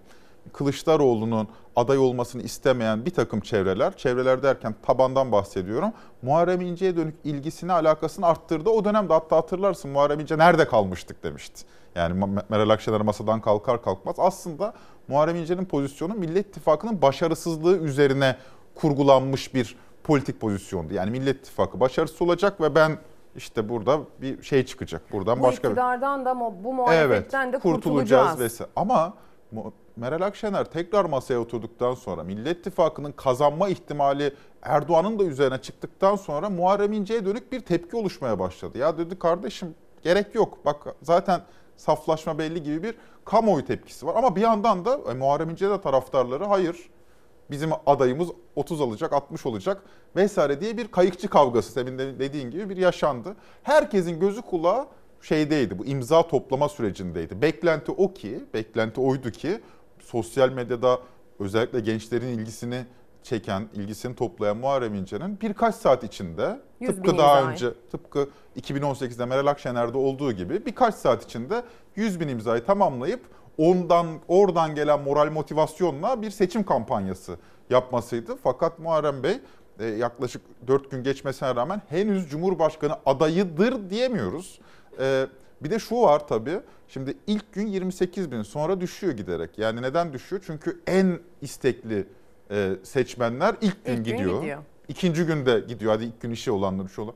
Kılıçdaroğlu'nun 0.54 1.48
aday 1.76 1.98
olmasını 1.98 2.42
istemeyen 2.42 3.06
bir 3.06 3.12
takım 3.12 3.40
çevreler, 3.40 3.98
çevreler 3.98 4.44
derken 4.44 4.76
tabandan 4.86 5.32
bahsediyorum, 5.32 5.90
Muharrem 6.22 6.62
İnce'ye 6.62 6.96
dönük 6.96 7.16
ilgisini, 7.24 7.74
alakasını 7.74 8.26
arttırdı. 8.26 8.70
O 8.70 8.86
dönemde 8.86 9.14
hatta 9.14 9.38
hatırlarsın 9.38 9.92
Muharrem 9.92 10.20
İnce 10.20 10.38
nerede 10.38 10.68
kalmıştık 10.68 11.24
demişti. 11.24 11.66
Yani 11.96 12.26
Meral 12.50 12.70
Akşener 12.70 13.02
masadan 13.02 13.42
kalkar 13.42 13.84
kalkmaz. 13.84 14.16
Aslında 14.18 14.74
Muharrem 15.08 15.36
İnce'nin 15.36 15.66
pozisyonu 15.66 16.14
Millet 16.14 16.48
İttifakı'nın 16.48 17.02
başarısızlığı 17.02 17.78
üzerine 17.78 18.36
kurgulanmış 18.76 19.54
bir 19.54 19.76
politik 20.04 20.42
pozisyondu. 20.42 20.94
Yani 20.94 21.12
Millet 21.12 21.38
İttifakı 21.38 21.80
başarısız 21.80 22.22
olacak 22.22 22.62
ve 22.62 22.76
ben 22.76 22.98
işte 23.36 23.70
burada 23.70 24.00
bir 24.22 24.44
şey 24.44 24.66
çıkacak. 24.66 25.12
Buradan 25.12 25.40
bu 25.40 25.44
başka 25.44 25.68
iktidardan 25.68 26.26
da 26.26 26.40
bu 26.40 26.74
muhalefetten 26.74 27.44
evet, 27.44 27.54
de 27.54 27.60
kurtulacağız. 27.60 27.84
kurtulacağız. 27.84 28.40
Vesaire. 28.40 28.72
Ama 28.76 29.14
Meral 29.96 30.22
Akşener 30.22 30.66
tekrar 30.66 31.06
masaya 31.06 31.38
oturduktan 31.40 31.94
sonra 31.94 32.24
Millet 32.24 32.58
İttifakı'nın 32.58 33.12
kazanma 33.12 33.70
ihtimali 33.70 34.34
Erdoğan'ın 34.62 35.20
da 35.20 35.24
üzerine 35.24 35.58
çıktıktan 35.58 36.16
sonra 36.16 36.50
Muharrem 36.50 36.94
İnce'ye 36.94 37.26
dönük 37.26 37.52
bir 37.52 37.60
tepki 37.60 37.96
oluşmaya 37.96 38.40
başladı. 38.40 38.78
Ya 38.78 38.98
dedi 38.98 39.20
kardeşim 39.20 39.76
gerek 40.04 40.36
yok. 40.36 40.66
Bak 40.66 40.96
zaten 41.02 41.42
saflaşma 41.78 42.38
belli 42.38 42.64
gibi 42.64 42.84
bir 42.84 42.96
kamuoyu 43.26 43.66
tepkisi 43.66 44.08
var. 44.08 44.16
Ama 44.16 44.36
bir 44.36 44.42
yandan 44.42 44.86
da 44.86 45.00
e, 45.12 45.14
Muharrem 45.14 45.50
İnce 45.50 45.70
de 45.70 45.82
taraftarları 45.82 46.46
hayır 46.46 46.90
bizim 47.52 47.70
adayımız 47.86 48.30
30 48.56 48.82
alacak 48.82 49.14
60 49.14 49.46
olacak 49.46 49.84
vesaire 50.16 50.62
diye 50.62 50.78
bir 50.78 50.88
kayıkçı 50.88 51.28
kavgası 51.28 51.72
senin 51.72 51.98
dediğin 51.98 52.52
gibi 52.52 52.70
bir 52.70 52.78
yaşandı. 52.78 53.36
Herkesin 53.64 54.20
gözü 54.20 54.42
kulağı 54.42 54.88
şeydeydi 55.22 55.80
bu 55.80 55.86
imza 55.86 56.28
toplama 56.28 56.70
sürecindeydi. 56.70 57.42
Beklenti 57.42 57.92
o 57.92 58.14
ki, 58.14 58.44
beklenti 58.54 59.02
oydu 59.02 59.32
ki 59.32 59.62
sosyal 60.00 60.50
medyada 60.50 61.00
özellikle 61.40 61.80
gençlerin 61.80 62.28
ilgisini 62.28 62.86
çeken, 63.24 63.70
ilgisini 63.74 64.16
toplayan 64.16 64.58
Muharrem 64.58 64.96
İnce'nin 64.96 65.42
birkaç 65.42 65.76
saat 65.76 66.04
içinde 66.04 66.60
tıpkı 66.86 67.18
daha 67.18 67.40
imzayı. 67.40 67.52
önce, 67.52 67.74
tıpkı 67.92 68.30
2018'de 68.60 69.26
Meral 69.26 69.48
Akşener'de 69.48 69.98
olduğu 69.98 70.32
gibi 70.32 70.66
birkaç 70.66 70.96
saat 70.96 71.24
içinde 71.24 71.64
100 71.96 72.20
bin 72.20 72.28
imzayı 72.28 72.66
tamamlayıp 72.66 73.22
ondan 73.62 74.08
oradan 74.28 74.76
gelen 74.76 75.02
moral 75.02 75.32
motivasyonla 75.32 76.22
bir 76.22 76.32
seçim 76.32 76.64
kampanyası 76.64 77.38
yapmasıydı. 77.70 78.36
Fakat 78.44 78.80
Muharrem 78.80 79.24
Bey 79.24 79.40
e, 79.80 79.86
yaklaşık 79.86 80.42
4 80.68 80.92
gün 80.92 81.04
geçmesine 81.04 81.56
rağmen 81.56 81.82
henüz 81.90 82.30
Cumhurbaşkanı 82.30 82.96
adayıdır 83.06 83.90
diyemiyoruz. 83.90 84.60
E, 85.00 85.28
bir 85.64 85.72
de 85.72 85.80
şu 85.80 86.02
var 86.02 86.28
tabii. 86.28 86.60
Şimdi 86.88 87.18
ilk 87.28 87.54
gün 87.54 87.68
28 87.68 88.32
bin 88.32 88.42
sonra 88.42 88.82
düşüyor 88.82 89.14
giderek. 89.14 89.58
Yani 89.58 89.82
neden 89.82 90.14
düşüyor? 90.14 90.44
Çünkü 90.46 90.82
en 90.88 91.20
istekli 91.42 92.08
e, 92.52 92.72
seçmenler 92.84 93.56
ilk 93.62 93.86
gün, 93.86 93.94
ilk 93.94 94.06
gidiyor. 94.06 94.34
gün 94.34 94.42
gidiyor. 94.42 94.60
İkinci 94.88 95.26
günde 95.26 95.60
gidiyor. 95.68 95.92
Hadi 95.92 96.04
ilk 96.04 96.22
gün 96.22 96.32
işi 96.32 96.52
olanlar 96.52 96.86
işi 96.86 97.02
olan. 97.02 97.14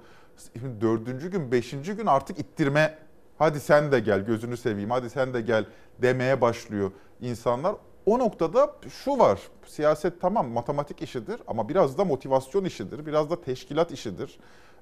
Şimdi 0.59 0.81
dördüncü 0.81 1.31
gün, 1.31 1.51
beşinci 1.51 1.93
gün 1.93 2.05
artık 2.05 2.39
ittirme. 2.39 2.97
Hadi 3.37 3.59
sen 3.59 3.91
de 3.91 3.99
gel 3.99 4.19
gözünü 4.19 4.57
seveyim. 4.57 4.91
Hadi 4.91 5.09
sen 5.09 5.33
de 5.33 5.41
gel 5.41 5.65
demeye 6.01 6.41
başlıyor 6.41 6.91
insanlar. 7.21 7.75
O 8.05 8.19
noktada 8.19 8.71
şu 8.89 9.19
var. 9.19 9.39
Siyaset 9.65 10.21
tamam 10.21 10.47
matematik 10.49 11.01
işidir 11.01 11.41
ama 11.47 11.69
biraz 11.69 11.97
da 11.97 12.05
motivasyon 12.05 12.65
işidir. 12.65 13.05
Biraz 13.05 13.29
da 13.29 13.41
teşkilat 13.41 13.91
işidir. 13.91 14.39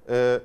Ee, 0.08 0.40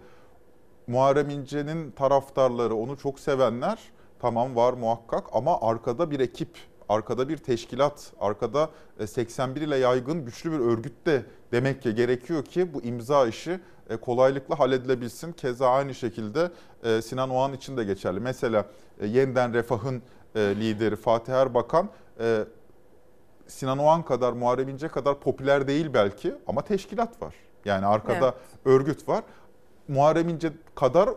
Muharrem 0.87 1.29
İnce'nin 1.29 1.91
taraftarları, 1.91 2.75
onu 2.75 2.97
çok 2.97 3.19
sevenler 3.19 3.79
tamam 4.19 4.55
var 4.55 4.73
muhakkak 4.73 5.23
ama 5.31 5.61
arkada 5.61 6.11
bir 6.11 6.19
ekip, 6.19 6.57
arkada 6.89 7.29
bir 7.29 7.37
teşkilat, 7.37 8.13
arkada 8.19 8.69
81 9.07 9.61
ile 9.61 9.77
yaygın 9.77 10.25
güçlü 10.25 10.51
bir 10.51 10.59
örgüt 10.59 11.05
de 11.05 11.25
demek 11.51 11.81
ki 11.81 11.95
gerekiyor 11.95 12.45
ki 12.45 12.73
bu 12.73 12.81
imza 12.81 13.27
işi 13.27 13.59
kolaylıkla 14.01 14.59
halledilebilsin. 14.59 15.31
Keza 15.31 15.69
aynı 15.69 15.95
şekilde 15.95 16.51
Sinan 17.01 17.29
Oğan 17.29 17.53
için 17.53 17.77
de 17.77 17.83
geçerli. 17.83 18.19
Mesela 18.19 18.65
yeniden 19.05 19.53
Refah'ın 19.53 20.01
lideri 20.35 20.95
Fatih 20.95 21.33
Erbakan 21.33 21.89
Sinan 23.47 23.77
Oğan 23.77 24.05
kadar, 24.05 24.33
Muharrem 24.33 24.69
İnce 24.69 24.87
kadar 24.87 25.19
popüler 25.19 25.67
değil 25.67 25.93
belki 25.93 26.35
ama 26.47 26.61
teşkilat 26.61 27.21
var. 27.21 27.35
Yani 27.65 27.85
arkada 27.85 28.25
evet. 28.25 28.33
örgüt 28.65 29.07
var. 29.07 29.23
Muharrem 29.87 30.29
İnce 30.29 30.53
kadar 30.75 31.09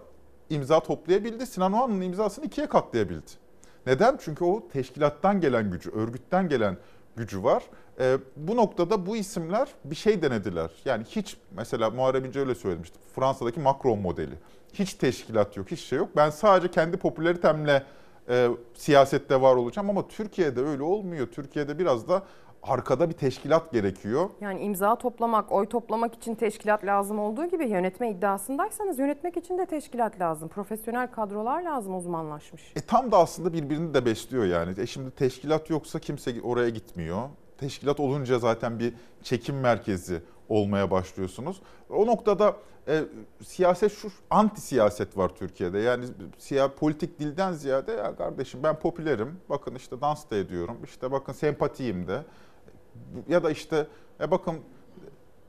imza 0.51 0.81
toplayabildi. 0.81 1.47
Sinan 1.47 1.73
Oğan'ın 1.73 2.01
imzasını 2.01 2.45
ikiye 2.45 2.69
katlayabildi. 2.69 3.42
Neden? 3.87 4.19
Çünkü 4.25 4.45
o 4.45 4.69
teşkilattan 4.69 5.41
gelen 5.41 5.71
gücü, 5.71 5.91
örgütten 5.91 6.49
gelen 6.49 6.77
gücü 7.17 7.45
var. 7.45 7.63
E, 8.01 8.19
bu 8.37 8.57
noktada 8.57 9.07
bu 9.07 9.17
isimler 9.17 9.69
bir 9.85 9.97
şey 9.97 10.23
denediler. 10.23 10.71
Yani 10.85 11.05
hiç 11.05 11.37
mesela 11.51 11.91
Muharrem 11.91 12.25
İnce 12.25 12.41
öyle 12.41 12.55
söylemişti. 12.55 12.99
Fransa'daki 13.15 13.61
Macron 13.61 13.99
modeli. 13.99 14.35
Hiç 14.73 14.95
teşkilat 14.95 15.57
yok, 15.57 15.71
hiç 15.71 15.81
şey 15.81 15.99
yok. 15.99 16.09
Ben 16.17 16.31
sadece 16.31 16.71
kendi 16.71 16.97
popülaritemle 16.97 17.83
e, 18.29 18.49
siyasette 18.75 19.41
var 19.41 19.57
olacağım 19.57 19.91
ama 19.91 20.09
Türkiye'de 20.09 20.61
öyle 20.61 20.83
olmuyor. 20.83 21.27
Türkiye'de 21.27 21.79
biraz 21.79 22.09
da 22.09 22.23
arkada 22.63 23.09
bir 23.09 23.15
teşkilat 23.15 23.73
gerekiyor. 23.73 24.31
Yani 24.41 24.61
imza 24.61 24.97
toplamak, 24.97 25.53
oy 25.53 25.67
toplamak 25.67 26.15
için 26.15 26.35
teşkilat 26.35 26.85
lazım 26.85 27.19
olduğu 27.19 27.47
gibi 27.47 27.69
yönetme 27.69 28.11
iddiasındaysanız 28.11 28.99
yönetmek 28.99 29.37
için 29.37 29.59
de 29.59 29.67
teşkilat 29.67 30.21
lazım. 30.21 30.49
Profesyonel 30.49 31.11
kadrolar 31.11 31.63
lazım 31.63 31.97
uzmanlaşmış. 31.97 32.73
E 32.77 32.81
tam 32.81 33.13
da 33.13 33.19
aslında 33.19 33.53
birbirini 33.53 33.95
de 33.95 34.05
besliyor 34.05 34.45
yani. 34.45 34.81
E 34.81 34.87
şimdi 34.87 35.11
teşkilat 35.11 35.71
yoksa 35.71 35.99
kimse 35.99 36.43
oraya 36.43 36.69
gitmiyor. 36.69 37.29
Teşkilat 37.59 38.01
olunca 38.01 38.39
zaten 38.39 38.79
bir 38.79 38.95
çekim 39.23 39.61
merkezi 39.61 40.23
olmaya 40.49 40.91
başlıyorsunuz. 40.91 41.63
O 41.91 42.07
noktada 42.07 42.57
e, 42.89 43.01
siyaset 43.45 43.93
şu 43.93 44.09
anti 44.31 44.61
siyaset 44.61 45.17
var 45.17 45.29
Türkiye'de. 45.29 45.79
Yani 45.79 46.05
siyah 46.39 46.71
politik 46.71 47.19
dilden 47.19 47.53
ziyade 47.53 47.93
ya 47.93 48.17
kardeşim 48.17 48.63
ben 48.63 48.79
popülerim. 48.79 49.41
Bakın 49.49 49.75
işte 49.75 50.01
dans 50.01 50.31
da 50.31 50.37
ediyorum. 50.37 50.77
İşte 50.85 51.13
bakın 51.13 51.33
sempatiyim 51.33 52.09
de. 52.09 52.23
Ya 53.29 53.43
da 53.43 53.51
işte 53.51 53.87
e 54.21 54.31
bakın 54.31 54.55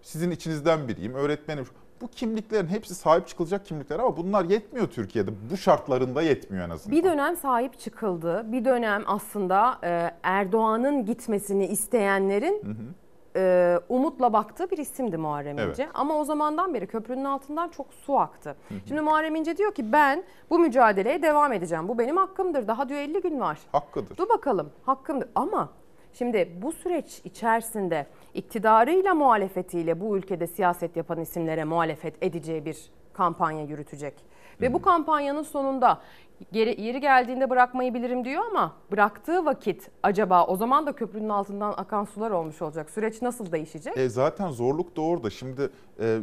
sizin 0.02 0.32
içinizden 0.32 0.88
biriyim, 0.88 1.14
öğretmenim. 1.14 1.65
Bu 2.02 2.07
kimliklerin 2.07 2.68
hepsi 2.68 2.95
sahip 2.95 3.28
çıkılacak 3.28 3.65
kimlikler 3.65 3.99
ama 3.99 4.18
bunlar 4.18 4.45
yetmiyor 4.45 4.88
Türkiye'de. 4.88 5.32
Bu 5.52 5.57
şartlarında 5.57 6.22
yetmiyor 6.22 6.65
en 6.65 6.70
azından. 6.70 6.98
Bir 6.98 7.03
dönem 7.03 7.36
sahip 7.36 7.80
çıkıldı. 7.80 8.52
Bir 8.52 8.65
dönem 8.65 9.03
aslında 9.07 9.78
e, 9.84 10.11
Erdoğan'ın 10.24 11.06
gitmesini 11.06 11.68
isteyenlerin 11.68 12.61
Hı 12.64 12.70
hı. 12.70 13.40
e, 13.40 13.80
umutla 13.90 14.34
baktığı 14.34 14.72
bir 14.72 14.78
isimdi 14.78 15.18
Muharrem 15.18 15.60
Evet. 15.60 15.70
İnce. 15.80 15.90
Ama 15.94 16.15
o 16.20 16.24
zamandan 16.24 16.74
beri 16.74 16.88
köprünün 16.88 17.24
altından 17.24 17.70
çok 17.70 17.94
su 17.94 18.20
aktı. 18.20 18.56
Şimdi 18.88 19.02
Muharrem 19.02 19.36
İnce 19.36 19.57
diyor 19.57 19.74
ki 19.74 19.91
ben 19.91 20.24
bu 20.49 20.60
mücadeleye 20.60 21.22
devam 21.22 21.53
edeceğim. 21.53 21.88
Bu 21.88 21.99
benim 21.99 22.18
hakkımdır. 22.18 22.68
Daha 22.68 22.90
diyor 22.90 22.99
50 22.99 23.22
gün 23.22 23.40
var. 23.40 23.60
Hakkıdır. 23.72 24.18
Dur 24.18 24.30
bakalım 24.30 24.70
hakkımdır. 24.86 25.30
Ama 25.36 25.70
şimdi 26.14 26.49
bu 26.61 26.72
süreç 26.72 27.22
içerisinde 27.23 28.07
iktidarıyla 28.34 29.14
muhalefetiyle 29.14 29.99
bu 29.99 30.18
ülkede 30.18 30.48
siyaset 30.48 30.98
yapan 30.98 31.19
isimlere 31.19 31.64
muhalefet 31.64 32.23
edeceği 32.23 32.65
bir 32.65 32.77
kampanya 33.14 33.64
yürütecek. 33.64 34.14
Ve 34.61 34.73
bu 34.73 34.81
kampanyanın 34.81 35.44
sonunda 35.44 36.02
geri, 36.52 36.81
yeri 36.81 36.99
geldiğinde 36.99 37.49
bırakmayı 37.49 37.94
bilirim 37.94 38.26
diyor 38.26 38.44
ama 38.52 38.76
bıraktığı 38.91 39.45
vakit 39.45 39.90
acaba 40.03 40.45
o 40.45 40.56
zaman 40.56 40.85
da 40.85 40.91
köprünün 40.91 41.30
altından 41.30 41.73
akan 41.77 42.03
sular 42.03 42.31
olmuş 42.31 42.61
olacak. 42.61 42.90
Süreç 42.90 43.22
nasıl 43.22 43.52
değişecek? 43.52 43.98
E 43.98 44.10
zaten 44.10 44.49
zorluk 44.49 44.95
da 44.95 45.02
orada. 45.02 45.30
Şimdi 45.30 45.69
e, 45.99 46.19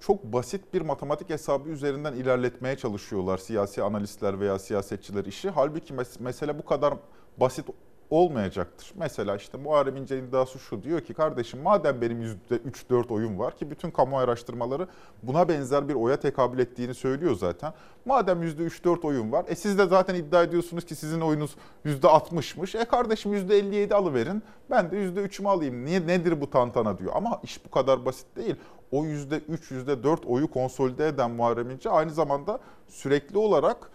çok 0.00 0.24
basit 0.24 0.74
bir 0.74 0.82
matematik 0.82 1.30
hesabı 1.30 1.68
üzerinden 1.68 2.12
ilerletmeye 2.12 2.76
çalışıyorlar 2.76 3.38
siyasi 3.38 3.82
analistler 3.82 4.40
veya 4.40 4.58
siyasetçiler 4.58 5.24
işi. 5.24 5.50
Halbuki 5.50 5.94
mes- 5.94 6.22
mesele 6.22 6.58
bu 6.58 6.64
kadar 6.64 6.94
basit 7.36 7.66
olmayacaktır. 8.12 8.92
Mesela 8.96 9.36
işte 9.36 9.58
Muharrem 9.58 9.96
İnce'nin 9.96 10.28
iddiası 10.28 10.58
şu 10.58 10.82
diyor 10.82 11.00
ki 11.00 11.14
kardeşim 11.14 11.62
madem 11.62 12.00
benim 12.00 12.22
%3-4 12.22 13.12
oyum 13.12 13.38
var 13.38 13.56
ki 13.56 13.70
bütün 13.70 13.90
kamu 13.90 14.18
araştırmaları 14.18 14.86
buna 15.22 15.48
benzer 15.48 15.88
bir 15.88 15.94
oya 15.94 16.20
tekabül 16.20 16.58
ettiğini 16.58 16.94
söylüyor 16.94 17.34
zaten. 17.34 17.72
Madem 18.04 18.42
%3-4 18.42 19.06
oyum 19.06 19.32
var 19.32 19.44
e 19.48 19.54
siz 19.54 19.78
de 19.78 19.86
zaten 19.86 20.14
iddia 20.14 20.42
ediyorsunuz 20.42 20.84
ki 20.84 20.94
sizin 20.94 21.20
oyunuz 21.20 21.56
%60'mış. 21.84 22.78
E 22.82 22.84
kardeşim 22.84 23.34
%57 23.34 23.94
alıverin 23.94 24.42
ben 24.70 24.90
de 24.90 24.96
%3'ümü 24.96 25.48
alayım. 25.48 25.84
Niye, 25.84 26.06
nedir 26.06 26.40
bu 26.40 26.50
tantana 26.50 26.98
diyor. 26.98 27.12
Ama 27.14 27.40
iş 27.42 27.64
bu 27.64 27.70
kadar 27.70 28.04
basit 28.04 28.36
değil. 28.36 28.56
O 28.90 29.04
%3, 29.04 29.40
%4 29.70 30.26
oyu 30.26 30.50
konsolide 30.50 31.08
eden 31.08 31.30
Muharrem 31.30 31.70
İnce 31.70 31.90
aynı 31.90 32.10
zamanda 32.10 32.58
sürekli 32.88 33.38
olarak 33.38 33.90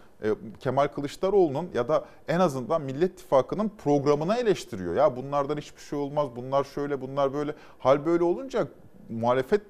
Kemal 0.59 0.87
Kılıçdaroğlu'nun 0.87 1.69
ya 1.73 1.87
da 1.87 2.05
en 2.27 2.39
azından 2.39 2.81
Millet 2.81 3.11
İttifakı'nın 3.11 3.71
programını 3.83 4.35
eleştiriyor. 4.35 4.95
Ya 4.95 5.15
bunlardan 5.15 5.57
hiçbir 5.57 5.81
şey 5.81 5.99
olmaz, 5.99 6.29
bunlar 6.35 6.63
şöyle, 6.63 7.01
bunlar 7.01 7.33
böyle. 7.33 7.55
Hal 7.79 8.05
böyle 8.05 8.23
olunca 8.23 8.67
muhalefet 9.09 9.61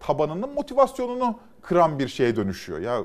tabanının 0.00 0.54
motivasyonunu 0.54 1.38
kıran 1.62 1.98
bir 1.98 2.08
şeye 2.08 2.36
dönüşüyor. 2.36 2.78
Ya 2.78 3.04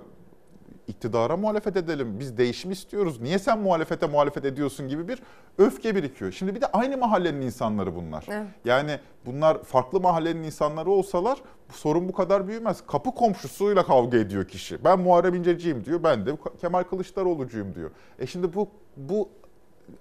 iktidara 0.90 1.38
muhalefet 1.38 1.78
edelim, 1.78 2.20
biz 2.20 2.38
değişim 2.38 2.72
istiyoruz. 2.72 3.22
Niye 3.22 3.40
sen 3.40 3.60
muhalefete 3.60 4.08
muhalefet 4.08 4.46
ediyorsun 4.46 4.88
gibi 4.88 5.08
bir 5.08 5.20
öfke 5.58 5.96
birikiyor. 5.96 6.32
Şimdi 6.32 6.56
bir 6.56 6.62
de 6.62 6.66
aynı 6.66 6.98
mahallenin 6.98 7.42
insanları 7.42 7.96
bunlar. 7.96 8.26
Evet. 8.28 8.48
Yani 8.66 9.00
bunlar 9.26 9.64
farklı 9.64 10.00
mahallenin 10.00 10.44
insanları 10.44 10.92
olsalar 10.92 11.40
bu 11.70 11.74
sorun 11.74 12.08
bu 12.08 12.14
kadar 12.14 12.48
büyümez. 12.48 12.82
Kapı 12.88 13.12
komşusuyla 13.12 13.86
kavga 13.86 14.18
ediyor 14.18 14.48
kişi. 14.48 14.84
Ben 14.84 15.00
Muharrem 15.00 15.36
İnceciyim 15.36 15.86
diyor. 15.86 16.04
Ben 16.04 16.26
de 16.26 16.38
Kemal 16.62 16.84
Kılıçdaroğlu'cuyum 16.84 17.76
diyor. 17.76 17.92
E 18.20 18.28
şimdi 18.28 18.54
bu 18.54 18.68
bu 18.98 19.30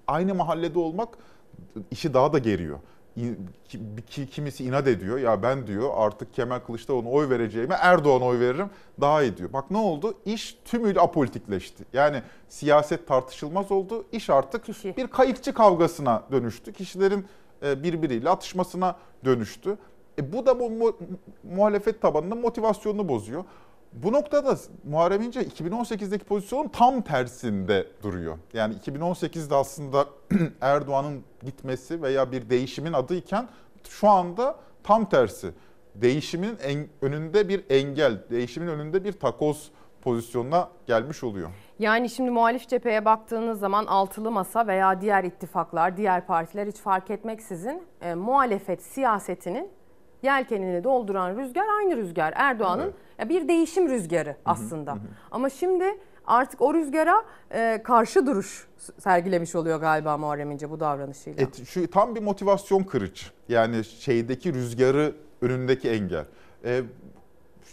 aynı 0.06 0.34
mahallede 0.34 0.78
olmak 0.78 1.08
işi 1.90 2.14
daha 2.14 2.32
da 2.32 2.38
geriyor. 2.38 2.78
Ki- 4.08 4.26
Kimisi 4.30 4.64
inat 4.64 4.86
ediyor. 4.88 5.18
Ya 5.18 5.42
ben 5.42 5.66
diyor 5.66 5.90
artık 5.96 6.34
Kemal 6.34 6.58
Kılıçdaroğlu'na 6.58 7.10
oy 7.10 7.28
vereceğime 7.30 7.74
Erdoğan'a 7.80 8.24
oy 8.24 8.40
veririm 8.40 8.70
daha 9.00 9.22
iyi 9.22 9.36
diyor. 9.36 9.52
Bak 9.52 9.70
ne 9.70 9.76
oldu? 9.78 10.14
İş 10.24 10.58
tümüyle 10.64 11.00
apolitikleşti. 11.00 11.84
Yani 11.92 12.22
siyaset 12.48 13.06
tartışılmaz 13.08 13.72
oldu. 13.72 14.04
İş 14.12 14.30
artık 14.30 14.68
bir 14.96 15.06
kayıkçı 15.06 15.54
kavgasına 15.54 16.22
dönüştü. 16.32 16.72
Kişilerin 16.72 17.26
e, 17.62 17.82
birbiriyle 17.82 18.30
atışmasına 18.30 18.96
dönüştü. 19.24 19.78
E 20.18 20.32
bu 20.32 20.46
da 20.46 20.60
bu 20.60 20.70
mu- 20.70 20.96
muhalefet 21.42 22.02
tabanının 22.02 22.38
motivasyonunu 22.38 23.08
bozuyor. 23.08 23.44
Bu 23.92 24.12
noktada 24.12 24.56
Muharrem 24.84 25.22
İnce 25.22 25.40
2018'deki 25.42 26.24
pozisyonun 26.24 26.68
tam 26.68 27.00
tersinde 27.02 27.86
duruyor. 28.02 28.38
Yani 28.52 28.74
2018'de 28.74 29.54
aslında 29.54 30.06
Erdoğan'ın 30.60 31.24
gitmesi 31.44 32.02
veya 32.02 32.32
bir 32.32 32.50
değişimin 32.50 32.92
adıyken 32.92 33.48
şu 33.88 34.08
anda 34.08 34.56
tam 34.82 35.08
tersi. 35.08 35.50
Değişimin 35.94 36.58
en- 36.62 36.88
önünde 37.02 37.48
bir 37.48 37.64
engel, 37.70 38.18
değişimin 38.30 38.68
önünde 38.68 39.04
bir 39.04 39.12
takoz 39.12 39.70
pozisyonuna 40.02 40.68
gelmiş 40.86 41.24
oluyor. 41.24 41.50
Yani 41.78 42.10
şimdi 42.10 42.30
muhalif 42.30 42.68
cepheye 42.68 43.04
baktığınız 43.04 43.58
zaman 43.58 43.86
altılı 43.86 44.30
masa 44.30 44.66
veya 44.66 45.00
diğer 45.00 45.24
ittifaklar, 45.24 45.96
diğer 45.96 46.26
partiler 46.26 46.66
hiç 46.66 46.76
fark 46.76 47.10
etmeksizin 47.10 47.82
e, 48.02 48.14
muhalefet 48.14 48.82
siyasetinin 48.82 49.68
yelkenini 50.22 50.84
dolduran 50.84 51.36
rüzgar 51.36 51.64
aynı 51.78 51.96
rüzgar. 51.96 52.32
Erdoğan'ın 52.36 52.92
ya 53.18 53.28
bir 53.28 53.48
değişim 53.48 53.88
rüzgarı 53.88 54.36
aslında. 54.44 54.98
Ama 55.30 55.50
şimdi 55.50 55.84
artık 56.26 56.60
o 56.60 56.74
rüzgara 56.74 57.24
e, 57.50 57.82
karşı 57.84 58.26
duruş 58.26 58.68
sergilemiş 58.98 59.54
oluyor 59.54 59.80
galiba 59.80 60.16
Muharrem 60.18 60.50
İnce 60.50 60.70
bu 60.70 60.80
davranışıyla. 60.80 61.42
Et, 61.42 61.66
şu 61.66 61.90
tam 61.90 62.14
bir 62.14 62.22
motivasyon 62.22 62.82
kırıcı. 62.82 63.26
Yani 63.48 63.84
şeydeki 63.84 64.54
rüzgarı 64.54 65.14
önündeki 65.42 65.90
engel. 65.90 66.24
Ee, 66.64 66.82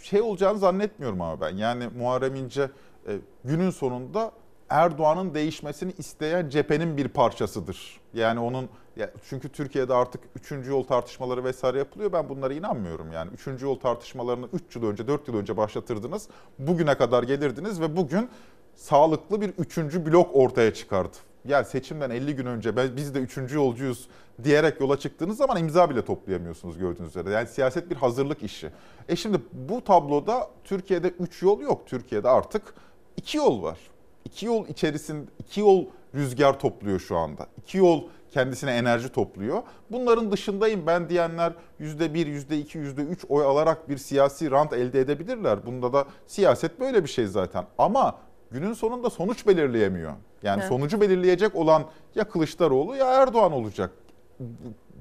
şey 0.02 0.20
olacağını 0.20 0.58
zannetmiyorum 0.58 1.20
ama 1.20 1.40
ben. 1.40 1.56
Yani 1.56 1.88
Muharrem 1.98 2.34
İnce 2.34 2.70
e, 3.08 3.12
günün 3.44 3.70
sonunda 3.70 4.32
Erdoğan'ın 4.68 5.34
değişmesini 5.34 5.92
isteyen 5.98 6.48
cephenin 6.48 6.96
bir 6.96 7.08
parçasıdır. 7.08 8.00
Yani 8.14 8.40
onun 8.40 8.68
ya 8.96 9.10
çünkü 9.28 9.48
Türkiye'de 9.48 9.94
artık 9.94 10.20
3. 10.52 10.68
yol 10.68 10.82
tartışmaları 10.82 11.44
vesaire 11.44 11.78
yapılıyor. 11.78 12.12
Ben 12.12 12.28
bunlara 12.28 12.54
inanmıyorum 12.54 13.12
yani. 13.12 13.30
3. 13.48 13.62
yol 13.62 13.78
tartışmalarını 13.78 14.48
3 14.52 14.76
yıl 14.76 14.86
önce, 14.86 15.08
4 15.08 15.28
yıl 15.28 15.36
önce 15.36 15.56
başlatırdınız. 15.56 16.28
Bugüne 16.58 16.96
kadar 16.96 17.22
gelirdiniz 17.22 17.80
ve 17.80 17.96
bugün 17.96 18.28
sağlıklı 18.74 19.40
bir 19.40 19.48
3. 19.48 19.78
blok 19.78 20.36
ortaya 20.36 20.74
çıkardı. 20.74 21.16
Yani 21.48 21.64
seçimden 21.64 22.10
50 22.10 22.36
gün 22.36 22.46
önce 22.46 22.96
biz 22.96 23.14
de 23.14 23.18
3. 23.18 23.52
yolcuyuz 23.52 24.08
diyerek 24.44 24.80
yola 24.80 24.98
çıktığınız 24.98 25.36
zaman 25.36 25.56
imza 25.56 25.90
bile 25.90 26.04
toplayamıyorsunuz 26.04 26.78
gördüğünüz 26.78 27.10
üzere. 27.10 27.30
Yani 27.30 27.48
siyaset 27.48 27.90
bir 27.90 27.96
hazırlık 27.96 28.42
işi. 28.42 28.70
E 29.08 29.16
şimdi 29.16 29.40
bu 29.52 29.84
tabloda 29.84 30.50
Türkiye'de 30.64 31.08
3 31.08 31.42
yol 31.42 31.60
yok. 31.60 31.86
Türkiye'de 31.86 32.28
artık 32.28 32.74
2 33.16 33.36
yol 33.36 33.62
var. 33.62 33.78
İki 34.24 34.46
yol 34.46 34.68
içerisinde 34.68 35.26
iki 35.38 35.60
yol 35.60 35.84
rüzgar 36.14 36.60
topluyor 36.60 37.00
şu 37.00 37.16
anda. 37.16 37.46
İki 37.58 37.78
yol 37.78 38.02
kendisine 38.36 38.70
enerji 38.70 39.08
topluyor. 39.08 39.62
Bunların 39.90 40.32
dışındayım 40.32 40.86
ben 40.86 41.08
diyenler 41.08 41.52
%1, 41.80 42.26
%2, 42.26 42.78
%3 42.78 43.26
oy 43.28 43.44
alarak 43.44 43.88
bir 43.88 43.98
siyasi 43.98 44.50
rant 44.50 44.72
elde 44.72 45.00
edebilirler. 45.00 45.66
Bunda 45.66 45.92
da 45.92 46.04
siyaset 46.26 46.80
böyle 46.80 47.04
bir 47.04 47.08
şey 47.08 47.26
zaten. 47.26 47.64
Ama 47.78 48.18
günün 48.50 48.72
sonunda 48.72 49.10
sonuç 49.10 49.46
belirleyemiyor. 49.46 50.12
Yani 50.42 50.60
Evet. 50.60 50.68
sonucu 50.68 51.00
belirleyecek 51.00 51.56
olan 51.56 51.84
ya 52.14 52.28
Kılıçdaroğlu 52.28 52.96
ya 52.96 53.06
Erdoğan 53.06 53.52
olacak. 53.52 53.90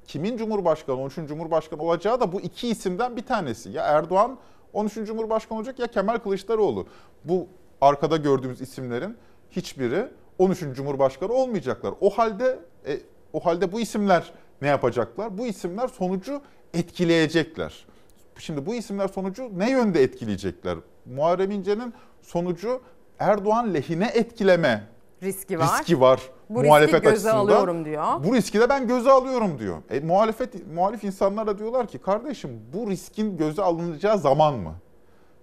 Kimin 0.07 0.37
Cumhurbaşkanı, 0.37 1.01
13. 1.01 1.15
Cumhurbaşkanı 1.27 1.81
olacağı 1.81 2.19
da 2.19 2.31
bu 2.31 2.41
iki 2.41 2.67
isimden 2.67 3.15
bir 3.15 3.25
tanesi. 3.25 3.69
Ya 3.69 3.83
Erdoğan 3.83 4.37
13. 4.73 4.93
Cumhurbaşkanı 4.93 5.57
olacak 5.57 5.79
ya 5.79 5.87
Kemal 5.87 6.17
Kılıçdaroğlu. 6.17 6.87
Bu 7.23 7.47
arkada 7.81 8.17
gördüğümüz 8.17 8.61
isimlerin 8.61 9.17
hiçbiri 9.51 10.07
13. 10.39 10.59
Cumhurbaşkanı 10.73 11.33
olmayacaklar. 11.33 11.93
O 12.01 12.09
halde 12.09 12.59
e, 12.87 12.99
o 13.33 13.39
halde 13.45 13.71
bu 13.71 13.79
isimler 13.79 14.33
ne 14.61 14.67
yapacaklar? 14.67 15.37
Bu 15.37 15.45
isimler 15.45 15.87
sonucu 15.87 16.41
etkileyecekler. 16.73 17.85
Şimdi 18.37 18.65
bu 18.65 18.75
isimler 18.75 19.07
sonucu 19.07 19.51
ne 19.55 19.71
yönde 19.71 20.03
etkileyecekler? 20.03 20.77
Muharrem 21.05 21.51
İnce'nin 21.51 21.93
sonucu 22.21 22.81
Erdoğan 23.19 23.73
lehine 23.73 24.05
etkileme 24.13 24.87
Riski 25.23 25.59
var. 25.59 25.79
riski 25.79 26.01
var. 26.01 26.21
Bu 26.49 26.53
riski 26.59 26.67
muhalefet 26.67 27.03
göze 27.03 27.13
açısından. 27.13 27.37
alıyorum 27.37 27.85
diyor. 27.85 28.03
Bu 28.23 28.35
riski 28.35 28.59
de 28.59 28.69
ben 28.69 28.87
göze 28.87 29.11
alıyorum 29.11 29.59
diyor. 29.59 29.77
E, 29.89 29.99
muhalefet 29.99 30.67
muhalif 30.73 31.03
insanlar 31.03 31.47
da 31.47 31.59
diyorlar 31.59 31.87
ki 31.87 31.97
kardeşim 31.97 32.61
bu 32.73 32.89
riskin 32.89 33.37
göze 33.37 33.61
alınacağı 33.61 34.17
zaman 34.19 34.53
mı? 34.55 34.73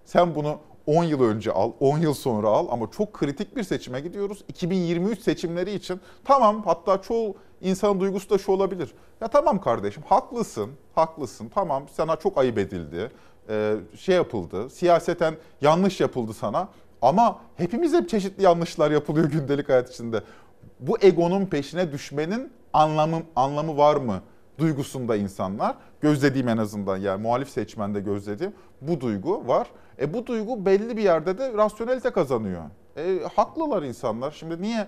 Sen 0.05 0.35
bunu 0.35 0.59
10 0.87 1.03
yıl 1.03 1.21
önce 1.23 1.51
al, 1.51 1.71
10 1.79 1.97
yıl 1.97 2.13
sonra 2.13 2.47
al 2.47 2.67
ama 2.71 2.91
çok 2.91 3.13
kritik 3.13 3.55
bir 3.55 3.63
seçime 3.63 3.99
gidiyoruz. 3.99 4.43
2023 4.47 5.19
seçimleri 5.19 5.71
için 5.73 6.01
tamam 6.25 6.63
hatta 6.65 7.01
çoğu 7.01 7.35
insanın 7.63 7.99
duygusu 7.99 8.29
da 8.29 8.37
şu 8.37 8.51
olabilir. 8.51 8.93
Ya 9.21 9.27
tamam 9.27 9.61
kardeşim 9.61 10.03
haklısın, 10.05 10.69
haklısın 10.95 11.51
tamam 11.53 11.83
sana 11.93 12.15
çok 12.15 12.37
ayıp 12.37 12.57
edildi, 12.57 13.11
e, 13.49 13.75
şey 13.97 14.15
yapıldı, 14.15 14.69
siyaseten 14.69 15.35
yanlış 15.61 15.99
yapıldı 16.01 16.33
sana. 16.33 16.67
Ama 17.01 17.39
hepimiz 17.55 17.93
hep 17.93 18.09
çeşitli 18.09 18.43
yanlışlar 18.43 18.91
yapılıyor 18.91 19.25
gündelik 19.31 19.69
hayat 19.69 19.89
içinde. 19.89 20.21
Bu 20.79 20.97
egonun 21.01 21.45
peşine 21.45 21.91
düşmenin 21.91 22.51
anlamı 22.73 23.21
anlamı 23.35 23.77
var 23.77 23.95
mı? 23.95 24.21
Duygusunda 24.57 25.15
insanlar 25.15 25.75
gözlediğim 26.01 26.47
en 26.47 26.57
azından 26.57 26.97
yani 26.97 27.21
muhalif 27.21 27.49
seçmende 27.49 27.99
gözlediğim 27.99 28.53
bu 28.81 29.01
duygu 29.01 29.47
var. 29.47 29.67
E 29.99 30.13
bu 30.13 30.27
duygu 30.27 30.65
belli 30.65 30.97
bir 30.97 31.03
yerde 31.03 31.37
de 31.37 31.53
rasyonelite 31.53 32.09
kazanıyor. 32.11 32.61
E, 32.97 33.19
haklılar 33.35 33.83
insanlar. 33.83 34.31
Şimdi 34.31 34.61
niye 34.61 34.87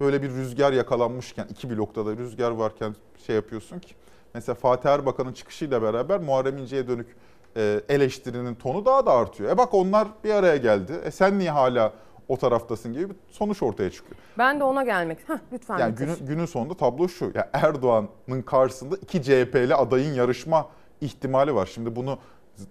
böyle 0.00 0.22
bir 0.22 0.30
rüzgar 0.30 0.72
yakalanmışken 0.72 1.46
iki 1.50 1.70
blokta 1.70 2.06
da 2.06 2.16
rüzgar 2.16 2.50
varken 2.50 2.94
şey 3.26 3.36
yapıyorsun 3.36 3.78
ki? 3.78 3.94
Mesela 4.34 4.54
Fatih 4.54 4.90
Erbakan'ın 4.90 5.32
çıkışıyla 5.32 5.82
beraber 5.82 6.20
Muharrem 6.20 6.58
İnce'ye 6.58 6.88
dönük 6.88 7.16
e, 7.56 7.80
eleştirinin 7.88 8.54
tonu 8.54 8.84
daha 8.84 9.06
da 9.06 9.12
artıyor. 9.12 9.50
E 9.50 9.58
bak 9.58 9.74
onlar 9.74 10.08
bir 10.24 10.30
araya 10.30 10.56
geldi. 10.56 10.92
E 11.04 11.10
sen 11.10 11.38
niye 11.38 11.50
hala 11.50 11.92
o 12.28 12.36
taraftasın 12.36 12.92
gibi 12.92 13.10
bir 13.10 13.16
sonuç 13.28 13.62
ortaya 13.62 13.90
çıkıyor. 13.90 14.16
Ben 14.38 14.60
de 14.60 14.64
ona 14.64 14.82
gelmek. 14.84 15.28
Heh, 15.28 15.38
lütfen 15.52 15.78
Yani 15.78 15.94
günün, 15.94 16.16
günün 16.20 16.46
sonunda 16.46 16.74
tablo 16.74 17.08
şu. 17.08 17.32
Ya 17.34 17.50
Erdoğan'ın 17.52 18.42
karşısında 18.42 18.96
iki 18.96 19.22
CHP'li 19.22 19.74
adayın 19.74 20.14
yarışma 20.14 20.68
ihtimali 21.00 21.54
var. 21.54 21.66
Şimdi 21.74 21.96
bunu 21.96 22.18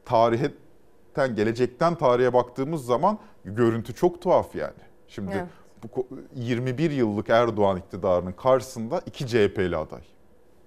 tarihetten, 0.06 1.36
gelecekten 1.36 1.96
tarihe 1.96 2.34
baktığımız 2.34 2.86
zaman 2.86 3.18
görüntü 3.46 3.94
çok 3.96 4.22
tuhaf 4.22 4.56
yani. 4.56 4.74
Şimdi 5.08 5.32
Evet. 5.36 5.48
Bu 5.84 5.88
ko- 5.88 6.06
21 6.36 6.92
yıllık 6.92 7.30
Erdoğan 7.30 7.78
iktidarının 7.78 8.32
karşısında 8.32 9.02
iki 9.06 9.28
CHP'li 9.28 9.78
aday. 9.78 10.02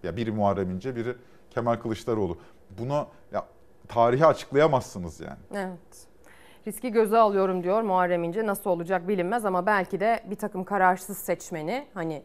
Ya 0.03 0.17
biri 0.17 0.33
Muharrem 0.33 0.71
İnce, 0.71 0.97
biri 0.97 1.15
Kemal 1.51 1.77
Kılıçdaroğlu. 1.77 2.39
Bunu 2.79 3.07
ya 3.33 3.47
tarihi 3.89 4.27
açıklayamazsınız 4.27 5.21
yani. 5.21 5.39
Evet. 5.55 6.07
Riski 6.67 6.93
göze 6.93 7.19
alıyorum 7.19 7.63
diyor 7.63 7.83
Muharrem 7.83 8.25
İnce. 8.25 8.47
Nasıl 8.47 8.71
olacak 8.71 9.09
bilinmez 9.09 9.45
ama 9.45 9.67
belki 9.67 10.01
de 10.01 10.21
bir 10.31 10.37
takım 10.37 10.65
kararsız 10.65 11.19
seçmeni 11.19 11.87
hani 11.95 12.23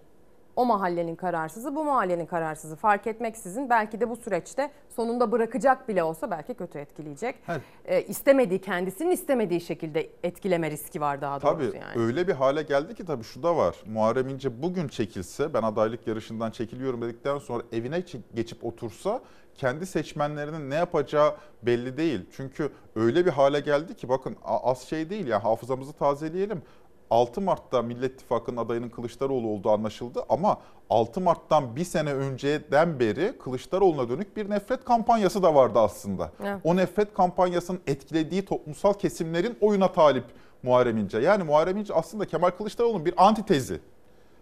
o 0.55 0.65
mahallenin 0.65 1.15
kararsızı 1.15 1.75
bu 1.75 1.83
mahallenin 1.83 2.25
kararsızı 2.25 2.75
fark 2.75 3.07
etmeksizin 3.07 3.69
belki 3.69 3.99
de 3.99 4.09
bu 4.09 4.15
süreçte 4.15 4.71
sonunda 4.95 5.31
bırakacak 5.31 5.87
bile 5.87 6.03
olsa 6.03 6.31
belki 6.31 6.53
kötü 6.53 6.79
etkileyecek. 6.79 7.35
Evet. 7.47 7.61
Ee, 7.85 8.01
istemediği 8.01 8.61
kendisinin 8.61 9.11
istemediği 9.11 9.61
şekilde 9.61 10.09
etkileme 10.23 10.71
riski 10.71 11.01
var 11.01 11.21
daha 11.21 11.41
doğrusu 11.41 11.71
Tabii 11.71 11.77
yani. 11.77 12.05
öyle 12.05 12.27
bir 12.27 12.33
hale 12.33 12.61
geldi 12.61 12.95
ki 12.95 13.05
tabii 13.05 13.23
şu 13.23 13.43
da 13.43 13.55
var. 13.57 13.75
Muharrem 13.85 14.29
İnce 14.29 14.61
bugün 14.61 14.87
çekilse 14.87 15.53
ben 15.53 15.63
adaylık 15.63 16.07
yarışından 16.07 16.51
çekiliyorum 16.51 17.01
dedikten 17.01 17.37
sonra 17.37 17.63
evine 17.71 18.03
geçip 18.35 18.65
otursa 18.65 19.21
kendi 19.55 19.85
seçmenlerinin 19.85 20.69
ne 20.69 20.75
yapacağı 20.75 21.35
belli 21.63 21.97
değil. 21.97 22.21
Çünkü 22.31 22.69
öyle 22.95 23.25
bir 23.25 23.31
hale 23.31 23.59
geldi 23.59 23.95
ki 23.95 24.09
bakın 24.09 24.35
az 24.43 24.81
şey 24.81 25.09
değil 25.09 25.27
ya 25.27 25.43
hafızamızı 25.43 25.93
tazeleyelim. 25.93 26.61
6 27.11 27.41
Mart'ta 27.41 27.81
Millet 27.81 28.13
İttifakı'nın 28.13 28.57
adayının 28.57 28.89
Kılıçdaroğlu 28.89 29.47
olduğu 29.47 29.69
anlaşıldı 29.69 30.23
ama 30.29 30.57
6 30.89 31.21
Mart'tan 31.21 31.75
bir 31.75 31.83
sene 31.83 32.13
önceden 32.13 32.99
beri 32.99 33.37
Kılıçdaroğlu'na 33.37 34.09
dönük 34.09 34.37
bir 34.37 34.49
nefret 34.49 34.85
kampanyası 34.85 35.43
da 35.43 35.55
vardı 35.55 35.79
aslında. 35.79 36.31
Evet. 36.43 36.61
O 36.63 36.75
nefret 36.75 37.13
kampanyasının 37.13 37.79
etkilediği 37.87 38.45
toplumsal 38.45 38.93
kesimlerin 38.93 39.57
oyuna 39.61 39.91
talip 39.91 40.23
Muharrem 40.63 40.97
İnce. 40.97 41.17
Yani 41.17 41.43
Muharrem 41.43 41.77
İnce 41.77 41.93
aslında 41.93 42.25
Kemal 42.25 42.49
Kılıçdaroğlu'nun 42.49 43.05
bir 43.05 43.13
antitezi. 43.27 43.79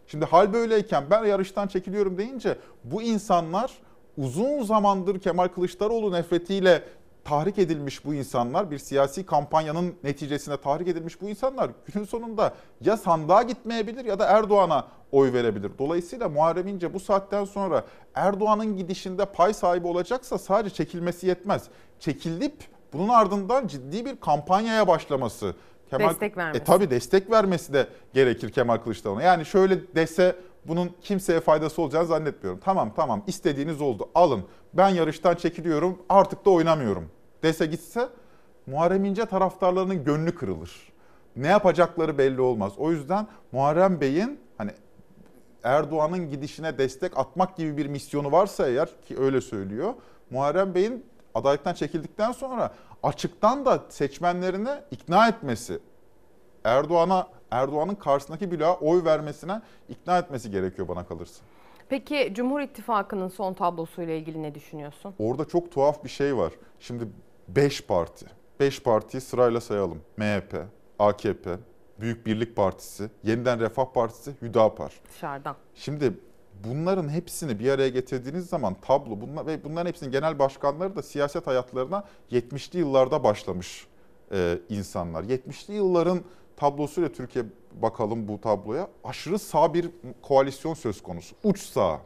Şimdi 0.08 0.26
hal 0.26 0.54
böyleyken 0.54 1.04
ben 1.10 1.26
yarıştan 1.26 1.68
çekiliyorum 1.68 2.18
deyince 2.18 2.58
bu 2.84 3.02
insanlar 3.02 3.72
uzun 4.18 4.64
zamandır 4.64 5.20
Kemal 5.20 5.48
Kılıçdaroğlu 5.48 6.12
nefretiyle 6.12 6.84
tahrik 7.24 7.60
edilmiş 7.60 8.06
bu 8.06 8.14
insanlar, 8.14 8.72
bir 8.72 8.78
siyasi 8.78 9.26
kampanyanın 9.26 9.96
neticesinde 10.04 10.58
tahrik 10.58 10.88
edilmiş 10.88 11.22
bu 11.22 11.30
insanlar 11.30 11.72
günün 11.86 12.06
sonunda 12.06 12.54
ya 12.82 12.98
sandığa 12.98 13.44
gitmeyebilir 13.44 14.06
ya 14.06 14.20
da 14.20 14.26
Erdoğan'a 14.26 14.88
oy 15.12 15.34
verebilir. 15.34 15.72
Dolayısıyla 15.80 16.30
Muharrem 16.30 16.68
İnce 16.68 16.94
bu 16.94 17.00
saatten 17.00 17.46
sonra 17.46 17.84
Erdoğan'ın 18.16 18.78
gidişinde 18.78 19.26
pay 19.26 19.54
sahibi 19.54 19.88
olacaksa 19.88 20.38
sadece 20.38 20.76
çekilmesi 20.76 21.28
yetmez. 21.28 21.64
Çekilip 22.00 22.54
bunun 22.94 23.10
ardından 23.10 23.68
ciddi 23.68 24.06
bir 24.06 24.16
kampanyaya 24.20 24.88
başlaması. 24.88 25.56
Destek 25.92 26.38
vermesi. 26.38 26.62
E, 26.62 26.64
tabii 26.64 26.90
destek 26.90 27.32
vermesi 27.32 27.74
de 27.74 27.88
gerekir 28.14 28.52
Kemal 28.52 28.78
Kılıçdaroğlu'na. 28.78 29.24
Yani 29.24 29.46
şöyle 29.46 29.96
dese 29.96 30.36
bunun 30.66 30.96
kimseye 31.02 31.40
faydası 31.40 31.82
olacağını 31.82 32.08
zannetmiyorum. 32.08 32.60
Tamam 32.64 32.94
tamam 32.96 33.24
istediğiniz 33.28 33.82
oldu 33.82 34.10
alın. 34.16 34.44
Ben 34.74 34.90
yarıştan 34.90 35.36
çekiliyorum 35.36 35.98
artık 36.10 36.46
da 36.46 36.50
oynamıyorum 36.50 37.10
dese 37.44 37.66
gitse 37.66 38.10
Muharrem 38.68 39.06
İnce 39.06 39.26
taraftarlarının 39.26 40.04
gönlü 40.04 40.36
kırılır. 40.36 40.94
Ne 41.36 41.48
yapacakları 41.48 42.18
belli 42.18 42.42
olmaz. 42.42 42.74
O 42.78 42.92
yüzden 42.92 43.28
Muharrem 43.52 44.02
Bey'in 44.02 44.40
hani 44.58 44.72
Erdoğan'ın 45.64 46.30
gidişine 46.30 46.78
destek 46.78 47.18
atmak 47.18 47.58
gibi 47.58 47.78
bir 47.78 47.86
misyonu 47.86 48.32
varsa 48.32 48.68
eğer 48.68 49.02
ki 49.02 49.20
öyle 49.20 49.42
söylüyor. 49.42 49.94
Muharrem 50.30 50.76
Bey'in 50.76 51.06
adaylıktan 51.36 51.74
çekildikten 51.74 52.32
sonra 52.32 52.74
açıktan 53.04 53.66
da 53.66 53.84
seçmenlerini 53.90 54.70
ikna 54.92 55.28
etmesi, 55.28 55.80
Erdoğan'a 56.64 57.28
Erdoğan'ın 57.52 57.96
karşısındaki 57.96 58.52
bloğa 58.52 58.76
oy 58.76 59.04
vermesine 59.04 59.62
ikna 59.90 60.18
etmesi 60.18 60.52
gerekiyor 60.52 60.88
bana 60.88 61.08
kalırsa. 61.08 61.44
Peki 61.90 62.32
Cumhur 62.36 62.62
İttifakı'nın 62.62 63.28
son 63.28 63.54
tablosuyla 63.54 64.14
ilgili 64.14 64.44
ne 64.44 64.56
düşünüyorsun? 64.56 65.14
Orada 65.20 65.46
çok 65.46 65.72
tuhaf 65.72 66.04
bir 66.04 66.10
şey 66.10 66.38
var. 66.38 66.54
Şimdi 66.80 67.08
5 67.48 67.86
parti. 67.86 68.26
5 68.60 68.84
partiyi 68.84 69.22
sırayla 69.22 69.62
sayalım. 69.62 70.02
MHP, 70.18 70.56
AKP, 71.00 71.58
Büyük 72.00 72.26
Birlik 72.26 72.56
Partisi, 72.56 73.10
Yeniden 73.24 73.60
Refah 73.60 73.86
Partisi, 73.94 74.32
Hüdapar. 74.42 74.94
Dışarıdan. 75.10 75.56
Şimdi 75.76 76.14
bunların 76.64 77.10
hepsini 77.10 77.60
bir 77.60 77.72
araya 77.72 77.90
getirdiğiniz 77.90 78.50
zaman 78.50 78.76
tablo 78.82 79.22
bunlar 79.22 79.46
ve 79.46 79.64
bunların 79.64 79.88
hepsinin 79.88 80.12
genel 80.12 80.40
başkanları 80.40 80.96
da 80.96 81.02
siyaset 81.02 81.48
hayatlarına 81.48 82.04
70'li 82.32 82.80
yıllarda 82.80 83.24
başlamış 83.24 83.88
e, 84.32 84.60
insanlar. 84.70 85.24
70'li 85.24 85.74
yılların 85.74 86.22
tablosuyla 86.60 87.12
Türkiye 87.12 87.46
bakalım 87.82 88.28
bu 88.28 88.42
tabloya. 88.42 88.88
Aşırı 89.04 89.40
sağ 89.40 89.74
bir 89.74 89.90
koalisyon 90.22 90.74
söz 90.74 91.04
konusu. 91.04 91.36
Uç 91.44 91.60
sağ 91.60 92.00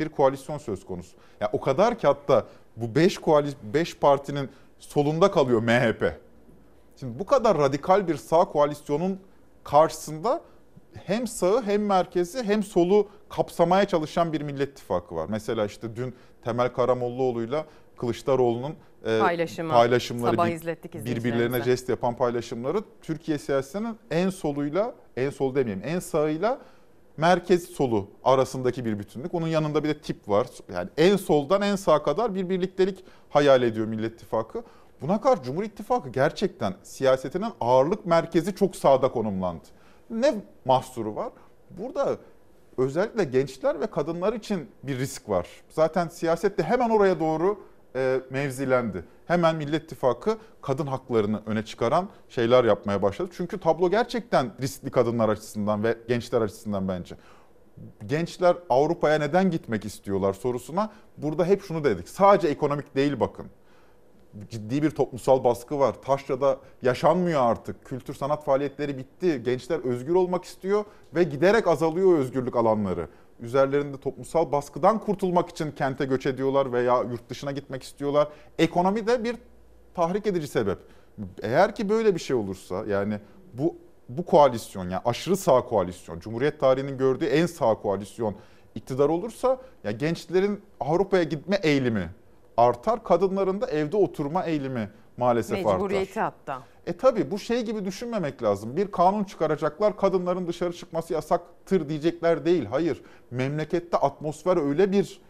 bir 0.00 0.08
koalisyon 0.08 0.58
söz 0.58 0.86
konusu. 0.86 1.16
Ya 1.16 1.22
yani 1.40 1.50
o 1.52 1.60
kadar 1.60 1.98
ki 1.98 2.06
hatta 2.06 2.46
bu 2.76 2.94
5 2.94 3.18
koalis 3.18 3.54
5 3.74 3.96
partinin 3.96 4.50
solunda 4.78 5.30
kalıyor 5.30 5.62
MHP. 5.62 6.20
Şimdi 7.00 7.18
bu 7.18 7.26
kadar 7.26 7.58
radikal 7.58 8.08
bir 8.08 8.16
sağ 8.16 8.44
koalisyonun 8.44 9.20
karşısında 9.64 10.40
hem 10.94 11.26
sağı 11.26 11.62
hem 11.62 11.86
merkezi 11.86 12.42
hem 12.42 12.62
solu 12.62 13.08
kapsamaya 13.28 13.84
çalışan 13.84 14.32
bir 14.32 14.40
Millet 14.40 14.68
İttifakı 14.68 15.14
var. 15.14 15.26
Mesela 15.28 15.66
işte 15.66 15.96
dün 15.96 16.14
Temel 16.44 16.72
Karamollaoğlu'yla 16.72 17.66
Kılıçdaroğlu'nun 17.98 18.74
e, 19.04 19.18
Paylaşımı. 19.20 19.72
paylaşımları 19.72 20.32
Sabah 20.36 20.46
bir- 20.48 20.52
izlettik 20.52 21.04
birbirlerine 21.04 21.62
jest 21.62 21.88
yapan 21.88 22.16
paylaşımları 22.16 22.78
Türkiye 23.02 23.38
siyasetinin 23.38 23.96
en 24.10 24.30
soluyla 24.30 24.94
en 25.16 25.30
sol 25.30 25.54
demeyeyim 25.54 25.86
en 25.88 25.98
sağıyla 25.98 26.58
merkez 27.16 27.64
solu 27.64 28.08
arasındaki 28.24 28.84
bir 28.84 28.98
bütünlük. 28.98 29.34
Onun 29.34 29.46
yanında 29.48 29.84
bir 29.84 29.88
de 29.88 29.98
tip 29.98 30.28
var. 30.28 30.46
Yani 30.74 30.88
en 30.96 31.16
soldan 31.16 31.62
en 31.62 31.76
sağa 31.76 32.02
kadar 32.02 32.34
bir 32.34 32.48
birliktelik 32.48 33.04
hayal 33.30 33.62
ediyor 33.62 33.86
Millet 33.86 34.14
İttifakı. 34.14 34.62
Buna 35.00 35.20
karşı 35.20 35.42
Cumhur 35.42 35.62
İttifakı 35.62 36.08
gerçekten 36.08 36.74
siyasetinin 36.82 37.48
ağırlık 37.60 38.06
merkezi 38.06 38.54
çok 38.54 38.76
sağda 38.76 39.10
konumlandı. 39.12 39.64
Ne 40.10 40.34
mahsuru 40.64 41.14
var? 41.16 41.28
Burada 41.70 42.16
özellikle 42.78 43.24
gençler 43.24 43.80
ve 43.80 43.86
kadınlar 43.86 44.32
için 44.32 44.68
bir 44.82 44.98
risk 44.98 45.28
var. 45.28 45.48
Zaten 45.68 46.08
siyasette 46.08 46.62
hemen 46.62 46.90
oraya 46.90 47.20
doğru 47.20 47.58
e, 47.96 48.20
mevzilendi. 48.30 49.04
Hemen 49.26 49.56
Millet 49.56 49.84
İttifakı 49.84 50.38
kadın 50.62 50.86
haklarını 50.86 51.42
öne 51.46 51.64
çıkaran 51.64 52.08
şeyler 52.28 52.64
yapmaya 52.64 53.02
başladı. 53.02 53.30
Çünkü 53.36 53.60
tablo 53.60 53.90
gerçekten 53.90 54.52
riskli 54.60 54.90
kadınlar 54.90 55.28
açısından 55.28 55.84
ve 55.84 55.98
gençler 56.08 56.40
açısından 56.40 56.88
bence. 56.88 57.16
Gençler 58.06 58.56
Avrupa'ya 58.70 59.18
neden 59.18 59.50
gitmek 59.50 59.84
istiyorlar 59.84 60.32
sorusuna 60.32 60.90
burada 61.16 61.44
hep 61.44 61.62
şunu 61.62 61.84
dedik. 61.84 62.08
Sadece 62.08 62.48
ekonomik 62.48 62.96
değil 62.96 63.20
bakın. 63.20 63.46
Ciddi 64.50 64.82
bir 64.82 64.90
toplumsal 64.90 65.44
baskı 65.44 65.78
var. 65.78 66.02
Taşra'da 66.02 66.58
yaşanmıyor 66.82 67.42
artık. 67.42 67.84
Kültür 67.84 68.14
sanat 68.14 68.44
faaliyetleri 68.44 68.98
bitti. 68.98 69.42
Gençler 69.44 69.78
özgür 69.78 70.14
olmak 70.14 70.44
istiyor 70.44 70.84
ve 71.14 71.22
giderek 71.22 71.66
azalıyor 71.66 72.18
özgürlük 72.18 72.56
alanları 72.56 73.08
üzerlerinde 73.40 73.96
toplumsal 73.96 74.52
baskıdan 74.52 74.98
kurtulmak 74.98 75.48
için 75.48 75.70
kente 75.70 76.04
göç 76.04 76.26
ediyorlar 76.26 76.72
veya 76.72 77.02
yurt 77.02 77.30
dışına 77.30 77.52
gitmek 77.52 77.82
istiyorlar. 77.82 78.28
Ekonomi 78.58 79.06
de 79.06 79.24
bir 79.24 79.36
tahrik 79.94 80.26
edici 80.26 80.48
sebep. 80.48 80.78
Eğer 81.42 81.74
ki 81.74 81.88
böyle 81.88 82.14
bir 82.14 82.20
şey 82.20 82.36
olursa 82.36 82.84
yani 82.86 83.20
bu 83.54 83.76
bu 84.08 84.24
koalisyon 84.24 84.88
yani 84.88 85.02
aşırı 85.04 85.36
sağ 85.36 85.64
koalisyon, 85.64 86.20
Cumhuriyet 86.20 86.60
tarihinin 86.60 86.98
gördüğü 86.98 87.24
en 87.24 87.46
sağ 87.46 87.74
koalisyon 87.74 88.34
iktidar 88.74 89.08
olursa 89.08 89.60
ya 89.84 89.90
gençlerin 89.90 90.62
Avrupa'ya 90.80 91.22
gitme 91.22 91.60
eğilimi 91.62 92.10
artar, 92.56 93.04
kadınların 93.04 93.60
da 93.60 93.66
evde 93.66 93.96
oturma 93.96 94.44
eğilimi 94.44 94.90
maalesef 95.18 95.64
Mecburiyeti 95.64 96.20
artar. 96.22 96.34
hatta. 96.46 96.62
E 96.86 96.96
tabi 96.96 97.30
bu 97.30 97.38
şey 97.38 97.62
gibi 97.64 97.84
düşünmemek 97.84 98.42
lazım. 98.42 98.76
Bir 98.76 98.90
kanun 98.90 99.24
çıkaracaklar 99.24 99.96
kadınların 99.96 100.46
dışarı 100.46 100.72
çıkması 100.72 101.12
yasaktır 101.12 101.88
diyecekler 101.88 102.44
değil. 102.44 102.64
Hayır 102.64 103.02
memlekette 103.30 103.96
atmosfer 103.96 104.68
öyle 104.68 104.92
bir 104.92 105.20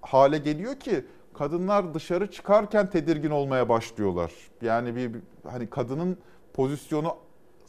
hale 0.00 0.38
geliyor 0.38 0.74
ki 0.80 1.04
kadınlar 1.34 1.94
dışarı 1.94 2.30
çıkarken 2.30 2.90
tedirgin 2.90 3.30
olmaya 3.30 3.68
başlıyorlar. 3.68 4.32
Yani 4.62 4.96
bir, 4.96 5.14
bir 5.14 5.20
hani 5.50 5.70
kadının 5.70 6.18
pozisyonu 6.54 7.16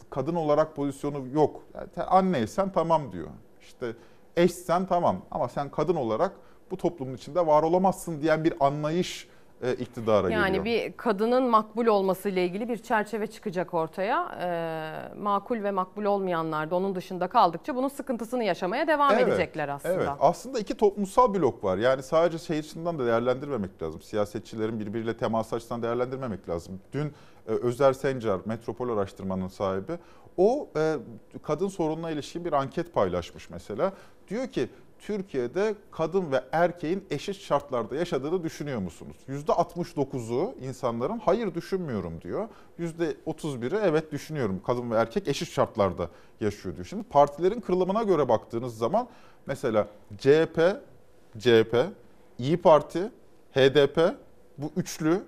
kadın 0.10 0.36
olarak 0.36 0.76
pozisyonu 0.76 1.28
yok. 1.34 1.64
Yani 1.76 2.08
anneysen 2.08 2.72
tamam 2.72 3.12
diyor. 3.12 3.28
İşte 3.62 3.96
eşsen 4.38 4.86
tamam 4.86 5.22
ama 5.32 5.50
sen 5.50 5.70
kadın 5.72 5.96
olarak 5.96 6.32
bu 6.72 6.78
toplumun 6.78 7.14
içinde 7.16 7.48
var 7.48 7.64
olamazsın 7.64 8.22
diyen 8.22 8.44
bir 8.44 8.54
anlayış 8.60 9.28
e, 9.62 9.74
iktidara 9.74 10.30
yani 10.30 10.58
geliyor. 10.58 10.66
bir 10.66 10.98
kadının 10.98 11.44
makbul 11.44 11.86
olması 11.86 12.30
ile 12.30 12.46
ilgili 12.46 12.70
bir 12.70 12.78
çerçeve 12.78 13.28
çıkacak 13.28 13.74
ortaya. 13.74 14.32
Ee, 14.42 15.16
makul 15.18 15.64
ve 15.64 15.72
makbul 15.72 16.04
olmayanlar 16.06 16.72
da 16.72 16.76
onun 16.76 16.96
dışında 16.96 17.28
kaldıkça 17.28 17.76
bunun 17.76 17.88
sıkıntısını 17.88 18.44
yaşamaya 18.44 18.88
devam 18.88 19.14
Evet, 19.14 19.28
edecekler 19.28 19.70
aslında. 19.70 19.94
Evet. 19.96 20.10
Aslında 20.20 20.60
iki 20.60 20.78
toplumsal 20.78 21.34
blok 21.34 21.64
var. 21.64 21.78
Yani 21.78 22.04
sadece 22.04 22.38
şey 22.38 22.60
açısından 22.60 23.00
da 23.00 23.06
değerlendirmemek 23.06 23.84
lazım. 23.84 24.02
Siyasetçilerin 24.02 24.80
birbiriyle 24.80 25.18
teması 25.18 25.56
açısından 25.56 25.84
değerlendirmemek 25.84 26.50
lazım. 26.50 26.80
Dün 26.94 27.14
e, 27.48 27.52
Özer 27.52 27.94
Sencar, 27.94 28.40
Metropol 28.46 28.90
Araştırma'nın 28.90 29.48
sahibi, 29.48 29.92
o 30.38 30.70
e, 30.78 30.96
kadın 31.44 31.68
sorununa 31.68 32.12
ilişkin 32.12 32.46
bir 32.46 32.54
anket 32.54 32.94
paylaşmış 32.94 33.50
mesela. 33.50 33.94
Diyor 34.28 34.48
ki 34.48 34.70
Türkiye'de 35.00 35.76
kadın 35.92 36.32
ve 36.32 36.44
erkeğin 36.52 37.06
eşit 37.12 37.36
şartlarda 37.36 37.96
yaşadığını 37.96 38.44
düşünüyor 38.44 38.80
musunuz? 38.80 39.18
%69'u 39.28 40.56
insanların 40.62 41.20
hayır 41.20 41.56
düşünmüyorum 41.56 42.22
diyor. 42.22 42.48
%31'i 42.80 43.80
evet 43.84 44.12
düşünüyorum. 44.12 44.62
Kadın 44.66 44.92
ve 44.92 44.96
erkek 44.96 45.28
eşit 45.28 45.50
şartlarda 45.50 46.10
yaşıyor 46.42 46.76
diyor. 46.76 46.86
Şimdi 46.86 47.04
partilerin 47.04 47.62
kırılımına 47.62 48.04
göre 48.04 48.30
baktığınız 48.30 48.78
zaman 48.78 49.08
mesela 49.46 49.88
CHP, 50.18 50.60
CHP, 51.38 51.76
İyi 52.38 52.58
Parti, 52.58 53.12
HDP 53.52 54.16
bu 54.58 54.72
üçlü 54.76 55.24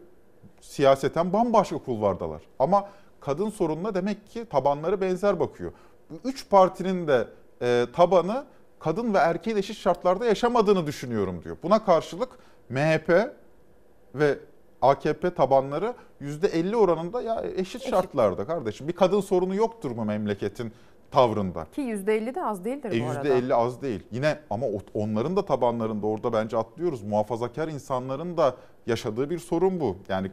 siyaseten 0.61 1.34
bambaşka 1.34 1.77
kulvardalar. 1.77 2.41
Ama 2.60 2.89
kadın 3.19 3.49
sorununa 3.49 3.95
demek 3.95 4.30
ki 4.30 4.45
tabanları 4.45 5.02
benzer 5.02 5.39
bakıyor. 5.39 5.72
Bu 6.10 6.30
üç 6.30 6.49
partinin 6.49 7.07
de 7.07 7.27
e, 7.61 7.85
tabanı 7.93 8.45
kadın 8.84 9.14
ve 9.14 9.18
erkeğin 9.18 9.58
eşit 9.58 9.78
şartlarda 9.78 10.26
yaşamadığını 10.26 10.88
düşünüyorum 10.88 11.44
diyor. 11.44 11.58
Buna 11.64 11.86
karşılık 11.86 12.30
MHP 12.70 13.10
ve 14.16 14.38
AKP 14.82 15.34
tabanları 15.34 15.94
%50 16.22 16.76
oranında 16.76 17.22
ya 17.22 17.44
eşit 17.56 17.90
şartlarda 17.90 18.48
kardeşim. 18.48 18.88
Bir 18.88 18.94
kadın 18.94 19.22
sorunu 19.22 19.56
yoktur 19.56 19.91
mu 19.91 20.06
memleketin 20.06 20.72
tavrında? 21.12 21.68
Ki 21.72 21.82
%50 21.82 22.36
de 22.36 22.45
az 22.45 22.66
değildir 22.66 22.91
E 22.91 23.06
bu 23.06 23.10
arada. 23.10 23.28
%50 23.28 23.53
az 23.53 23.82
değil. 23.82 24.03
Yine 24.12 24.40
ama 24.49 24.66
onların 24.94 25.36
da 25.36 25.45
tabanlarında 25.45 26.08
orada 26.08 26.34
bence 26.34 26.58
atlıyoruz. 26.58 27.03
Muhafazakar 27.03 27.68
insanların 27.68 28.38
da 28.38 28.56
yaşadığı 28.88 29.30
bir 29.30 29.40
sorun 29.40 29.80
bu. 29.80 29.98
Yani 30.10 30.28
eşit, 30.28 30.32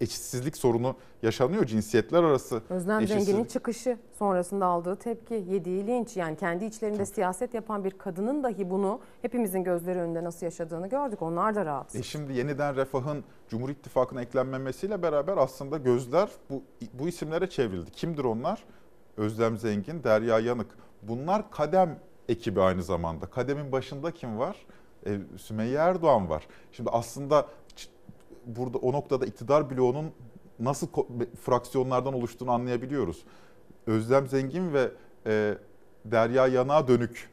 eşitsizlik 0.00 0.56
sorunu 0.56 0.94
yaşanıyor 1.22 1.64
cinsiyetler 1.64 2.22
arası. 2.22 2.62
Özlem 2.70 3.00
eşitsizlik. 3.00 3.26
Zengin'in 3.26 3.44
çıkışı 3.44 3.98
sonrasında 4.18 4.66
aldığı 4.66 4.96
tepki, 4.96 5.34
yediği 5.48 5.86
linç 5.86 6.16
yani 6.16 6.36
kendi 6.36 6.64
içlerinde 6.64 7.06
siyaset 7.06 7.54
yapan 7.54 7.84
bir 7.84 7.90
kadının 7.90 8.42
dahi 8.42 8.70
bunu 8.70 9.00
hepimizin 9.22 9.64
gözleri 9.64 9.98
önünde 9.98 10.24
nasıl 10.24 10.46
yaşadığını 10.46 10.88
gördük. 10.88 11.22
Onlar 11.22 11.54
da 11.54 11.66
rahatsız. 11.66 12.00
E 12.00 12.02
şimdi 12.02 12.32
yeniden 12.32 12.76
refahın 12.76 13.24
Cumhur 13.48 13.68
İttifakı'na 13.68 14.22
eklenmemesiyle 14.22 15.02
beraber 15.02 15.36
aslında 15.36 15.78
gözler 15.78 16.28
bu, 16.50 16.62
bu 16.92 17.08
isimlere 17.08 17.50
çevrildi. 17.50 17.90
Kimdir 17.90 18.24
onlar? 18.24 18.64
Özlem 19.16 19.58
Zengin, 19.58 20.04
Derya 20.04 20.38
Yanık. 20.38 20.68
Bunlar 21.02 21.50
Kadem 21.50 21.98
ekibi 22.28 22.60
aynı 22.60 22.82
zamanda. 22.82 23.26
Kadem'in 23.26 23.72
başında 23.72 24.10
kim 24.10 24.38
var? 24.38 24.56
E, 25.06 25.18
Sümeyye 25.38 25.78
Erdoğan 25.78 26.28
var. 26.28 26.46
Şimdi 26.72 26.90
aslında 26.90 27.46
burada 28.46 28.78
o 28.78 28.92
noktada 28.92 29.26
iktidar 29.26 29.70
bloğunun 29.70 30.12
nasıl 30.60 30.86
fraksiyonlardan 31.42 32.14
oluştuğunu 32.14 32.50
anlayabiliyoruz. 32.50 33.24
Özlem 33.86 34.26
Zengin 34.26 34.72
ve 34.72 34.90
e, 35.26 35.54
Derya 36.04 36.46
Yanık'a 36.46 36.88
dönük 36.88 37.30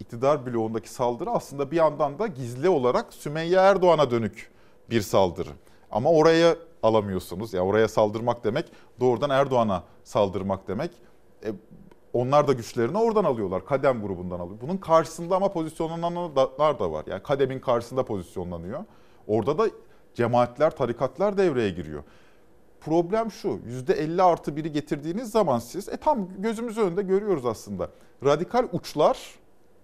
iktidar 0.00 0.46
bloğundaki 0.46 0.90
saldırı 0.90 1.30
aslında 1.30 1.70
bir 1.70 1.76
yandan 1.76 2.18
da 2.18 2.26
gizli 2.26 2.68
olarak 2.68 3.14
Sümeyye 3.14 3.56
Erdoğan'a 3.56 4.10
dönük 4.10 4.50
bir 4.90 5.00
saldırı. 5.00 5.50
Ama 5.90 6.10
oraya 6.10 6.56
alamıyorsunuz. 6.82 7.52
Ya 7.52 7.58
yani 7.58 7.70
oraya 7.70 7.88
saldırmak 7.88 8.44
demek 8.44 8.72
doğrudan 9.00 9.30
Erdoğan'a 9.30 9.84
saldırmak 10.04 10.68
demek. 10.68 10.90
E, 11.44 11.48
onlar 12.12 12.48
da 12.48 12.52
güçlerini 12.52 12.98
oradan 12.98 13.24
alıyorlar. 13.24 13.64
Kadem 13.64 14.02
grubundan 14.02 14.40
alıyor. 14.40 14.60
Bunun 14.60 14.76
karşısında 14.76 15.36
ama 15.36 15.52
pozisyonlananlar 15.52 16.78
da 16.78 16.92
var. 16.92 17.04
Yani 17.06 17.22
Kadem'in 17.22 17.60
karşısında 17.60 18.04
pozisyonlanıyor. 18.04 18.84
Orada 19.26 19.58
da 19.58 19.68
cemaatler, 20.14 20.76
tarikatlar 20.76 21.36
devreye 21.36 21.70
giriyor. 21.70 22.02
Problem 22.80 23.30
şu, 23.30 23.48
%50 23.48 24.22
artı 24.22 24.56
biri 24.56 24.72
getirdiğiniz 24.72 25.30
zaman 25.30 25.58
siz, 25.58 25.88
e 25.88 25.96
tam 25.96 26.28
gözümüz 26.38 26.78
önünde 26.78 27.02
görüyoruz 27.02 27.46
aslında. 27.46 27.90
Radikal 28.24 28.68
uçlar 28.72 29.18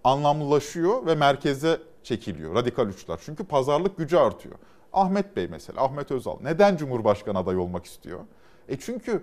anlamlılaşıyor 0.04 1.06
ve 1.06 1.14
merkeze 1.14 1.78
çekiliyor 2.02 2.54
radikal 2.54 2.86
uçlar. 2.86 3.20
Çünkü 3.24 3.44
pazarlık 3.44 3.98
gücü 3.98 4.16
artıyor. 4.16 4.54
Ahmet 4.92 5.36
Bey 5.36 5.48
mesela, 5.48 5.84
Ahmet 5.84 6.10
Özal 6.10 6.36
neden 6.42 6.76
Cumhurbaşkanı 6.76 7.38
adayı 7.38 7.60
olmak 7.60 7.84
istiyor? 7.84 8.20
E 8.68 8.78
çünkü 8.78 9.22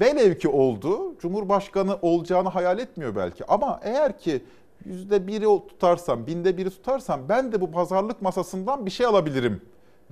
velev 0.00 0.34
ki 0.34 0.48
oldu, 0.48 1.18
Cumhurbaşkanı 1.18 1.98
olacağını 2.02 2.48
hayal 2.48 2.78
etmiyor 2.78 3.16
belki. 3.16 3.46
Ama 3.46 3.80
eğer 3.82 4.18
ki 4.18 4.44
yüzde 4.84 5.26
biri 5.26 5.44
tutarsam, 5.44 6.26
binde 6.26 6.56
biri 6.56 6.70
tutarsam 6.70 7.28
ben 7.28 7.52
de 7.52 7.60
bu 7.60 7.70
pazarlık 7.70 8.22
masasından 8.22 8.86
bir 8.86 8.90
şey 8.90 9.06
alabilirim 9.06 9.62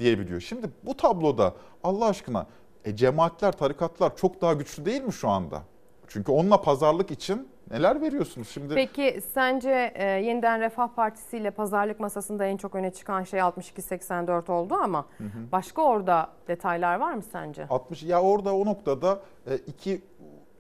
diyebiliyor. 0.00 0.40
Şimdi 0.40 0.70
bu 0.82 0.96
tabloda 0.96 1.54
Allah 1.84 2.06
aşkına 2.06 2.46
e, 2.84 2.96
cemaatler, 2.96 3.52
tarikatlar 3.52 4.16
çok 4.16 4.40
daha 4.40 4.52
güçlü 4.52 4.84
değil 4.84 5.02
mi 5.02 5.12
şu 5.12 5.28
anda? 5.28 5.62
Çünkü 6.08 6.32
onunla 6.32 6.60
pazarlık 6.62 7.10
için 7.10 7.48
neler 7.70 8.00
veriyorsunuz 8.00 8.48
şimdi? 8.48 8.74
Peki 8.74 9.20
sence 9.34 9.92
e, 9.94 10.04
yeniden 10.04 10.60
Refah 10.60 10.88
Partisi 10.88 11.36
ile 11.36 11.50
pazarlık 11.50 12.00
masasında 12.00 12.44
en 12.44 12.56
çok 12.56 12.74
öne 12.74 12.90
çıkan 12.90 13.22
şey 13.22 13.40
62-84 13.40 14.52
oldu 14.52 14.74
ama 14.74 15.06
hı 15.18 15.24
hı. 15.24 15.52
başka 15.52 15.82
orada 15.82 16.30
detaylar 16.48 16.96
var 16.96 17.14
mı 17.14 17.22
sence? 17.22 17.66
60 17.70 18.02
ya 18.02 18.22
orada 18.22 18.54
o 18.54 18.66
noktada 18.66 19.20
e, 19.46 19.56
iki 19.56 20.02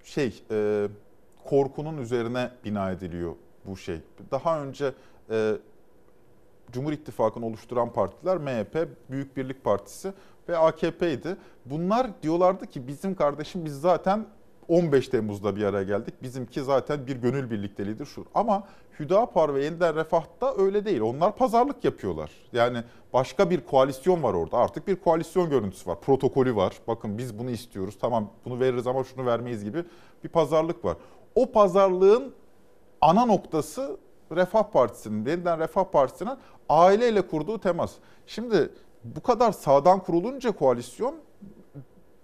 şey 0.04 0.42
e, 0.50 0.88
korkunun 1.44 1.98
üzerine 1.98 2.50
bina 2.64 2.90
ediliyor 2.90 3.34
bu 3.64 3.76
şey. 3.76 4.00
Daha 4.30 4.62
önce 4.62 4.92
e, 5.30 5.52
Cumhur 6.72 6.92
İttifakı'nı 6.92 7.46
oluşturan 7.46 7.92
partiler 7.92 8.38
MHP, 8.38 8.88
Büyük 9.10 9.36
Birlik 9.36 9.64
Partisi 9.64 10.12
ve 10.48 10.58
AKP'ydi. 10.58 11.36
Bunlar 11.66 12.22
diyorlardı 12.22 12.66
ki 12.66 12.88
bizim 12.88 13.14
kardeşim 13.14 13.64
biz 13.64 13.80
zaten 13.80 14.26
15 14.68 15.08
Temmuz'da 15.08 15.56
bir 15.56 15.64
araya 15.64 15.82
geldik. 15.82 16.14
Bizimki 16.22 16.62
zaten 16.62 17.06
bir 17.06 17.16
gönül 17.16 17.50
birlikteliğidir 17.50 18.06
şu. 18.06 18.24
Ama 18.34 18.64
Hüdapar 19.00 19.54
ve 19.54 19.64
Yeniden 19.64 19.96
Refah'ta 19.96 20.54
öyle 20.58 20.84
değil. 20.84 21.00
Onlar 21.00 21.36
pazarlık 21.36 21.84
yapıyorlar. 21.84 22.30
Yani 22.52 22.78
başka 23.12 23.50
bir 23.50 23.60
koalisyon 23.60 24.22
var 24.22 24.34
orada. 24.34 24.58
Artık 24.58 24.88
bir 24.88 24.96
koalisyon 24.96 25.50
görüntüsü 25.50 25.90
var. 25.90 26.00
Protokolü 26.00 26.56
var. 26.56 26.74
Bakın 26.88 27.18
biz 27.18 27.38
bunu 27.38 27.50
istiyoruz. 27.50 27.98
Tamam 28.00 28.30
bunu 28.44 28.60
veririz 28.60 28.86
ama 28.86 29.04
şunu 29.04 29.26
vermeyiz 29.26 29.64
gibi 29.64 29.84
bir 30.24 30.28
pazarlık 30.28 30.84
var. 30.84 30.96
O 31.34 31.52
pazarlığın 31.52 32.34
ana 33.00 33.26
noktası 33.26 33.96
Refah 34.36 34.62
Partisi'nin, 34.62 35.26
yeniden 35.26 35.60
Refah 35.60 35.84
Partisi'nin 35.84 36.38
aileyle 36.68 37.22
kurduğu 37.22 37.60
temas. 37.60 37.92
Şimdi 38.26 38.70
bu 39.04 39.22
kadar 39.22 39.52
sağdan 39.52 40.02
kurulunca 40.02 40.52
koalisyon 40.52 41.14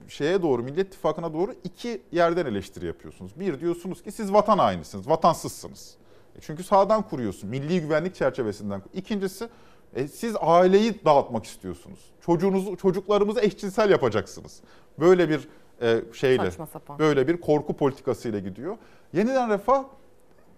şeye 0.08 0.42
doğru 0.42 0.62
Millet 0.62 0.86
İttifakı'na 0.86 1.32
doğru 1.34 1.54
iki 1.64 2.02
yerden 2.12 2.46
eleştiri 2.46 2.86
yapıyorsunuz. 2.86 3.40
Bir 3.40 3.60
diyorsunuz 3.60 4.02
ki 4.02 4.12
siz 4.12 4.32
vatan 4.32 4.58
hainısınız, 4.58 5.08
vatansızsınız. 5.08 5.96
E 6.36 6.40
çünkü 6.40 6.64
sağdan 6.64 7.02
kuruyorsun, 7.02 7.50
milli 7.50 7.80
güvenlik 7.80 8.14
çerçevesinden. 8.14 8.82
İkincisi 8.94 9.48
e, 9.94 10.08
siz 10.08 10.34
aileyi 10.40 11.04
dağıtmak 11.04 11.44
istiyorsunuz. 11.44 12.00
Çocuğunuzu, 12.20 12.76
çocuklarımızı 12.76 13.40
eşcinsel 13.40 13.90
yapacaksınız. 13.90 14.60
Böyle 14.98 15.28
bir 15.28 15.48
e, 15.82 16.00
şeyle, 16.12 16.50
böyle 16.98 17.28
bir 17.28 17.40
korku 17.40 17.76
politikasıyla 17.76 18.38
gidiyor. 18.38 18.76
Yeniden 19.12 19.50
Refah 19.50 19.84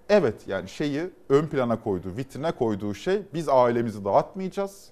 evet 0.09 0.35
yani 0.47 0.68
şeyi 0.68 1.10
ön 1.28 1.47
plana 1.47 1.80
koyduğu, 1.80 2.16
vitrine 2.16 2.52
koyduğu 2.52 2.94
şey 2.94 3.22
biz 3.35 3.48
ailemizi 3.48 4.05
dağıtmayacağız. 4.05 4.89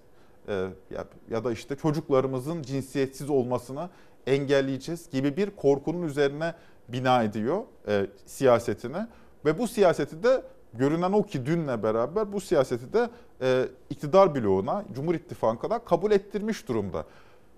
E, 0.48 0.52
ya, 0.90 1.04
ya 1.30 1.44
da 1.44 1.52
işte 1.52 1.76
çocuklarımızın 1.76 2.62
cinsiyetsiz 2.62 3.30
olmasını 3.30 3.90
engelleyeceğiz 4.26 5.10
gibi 5.10 5.36
bir 5.36 5.50
korkunun 5.50 6.02
üzerine 6.02 6.54
bina 6.88 7.22
ediyor 7.22 7.62
e, 7.88 8.06
siyasetini. 8.26 9.06
Ve 9.44 9.58
bu 9.58 9.68
siyaseti 9.68 10.22
de 10.22 10.42
görünen 10.74 11.12
o 11.12 11.22
ki 11.22 11.46
dünle 11.46 11.82
beraber 11.82 12.32
bu 12.32 12.40
siyaseti 12.40 12.92
de 12.92 13.10
e, 13.42 13.68
iktidar 13.90 14.34
bloğuna, 14.34 14.84
Cumhur 14.94 15.14
İttifakı'na 15.14 15.78
kabul 15.78 16.10
ettirmiş 16.10 16.68
durumda. 16.68 17.04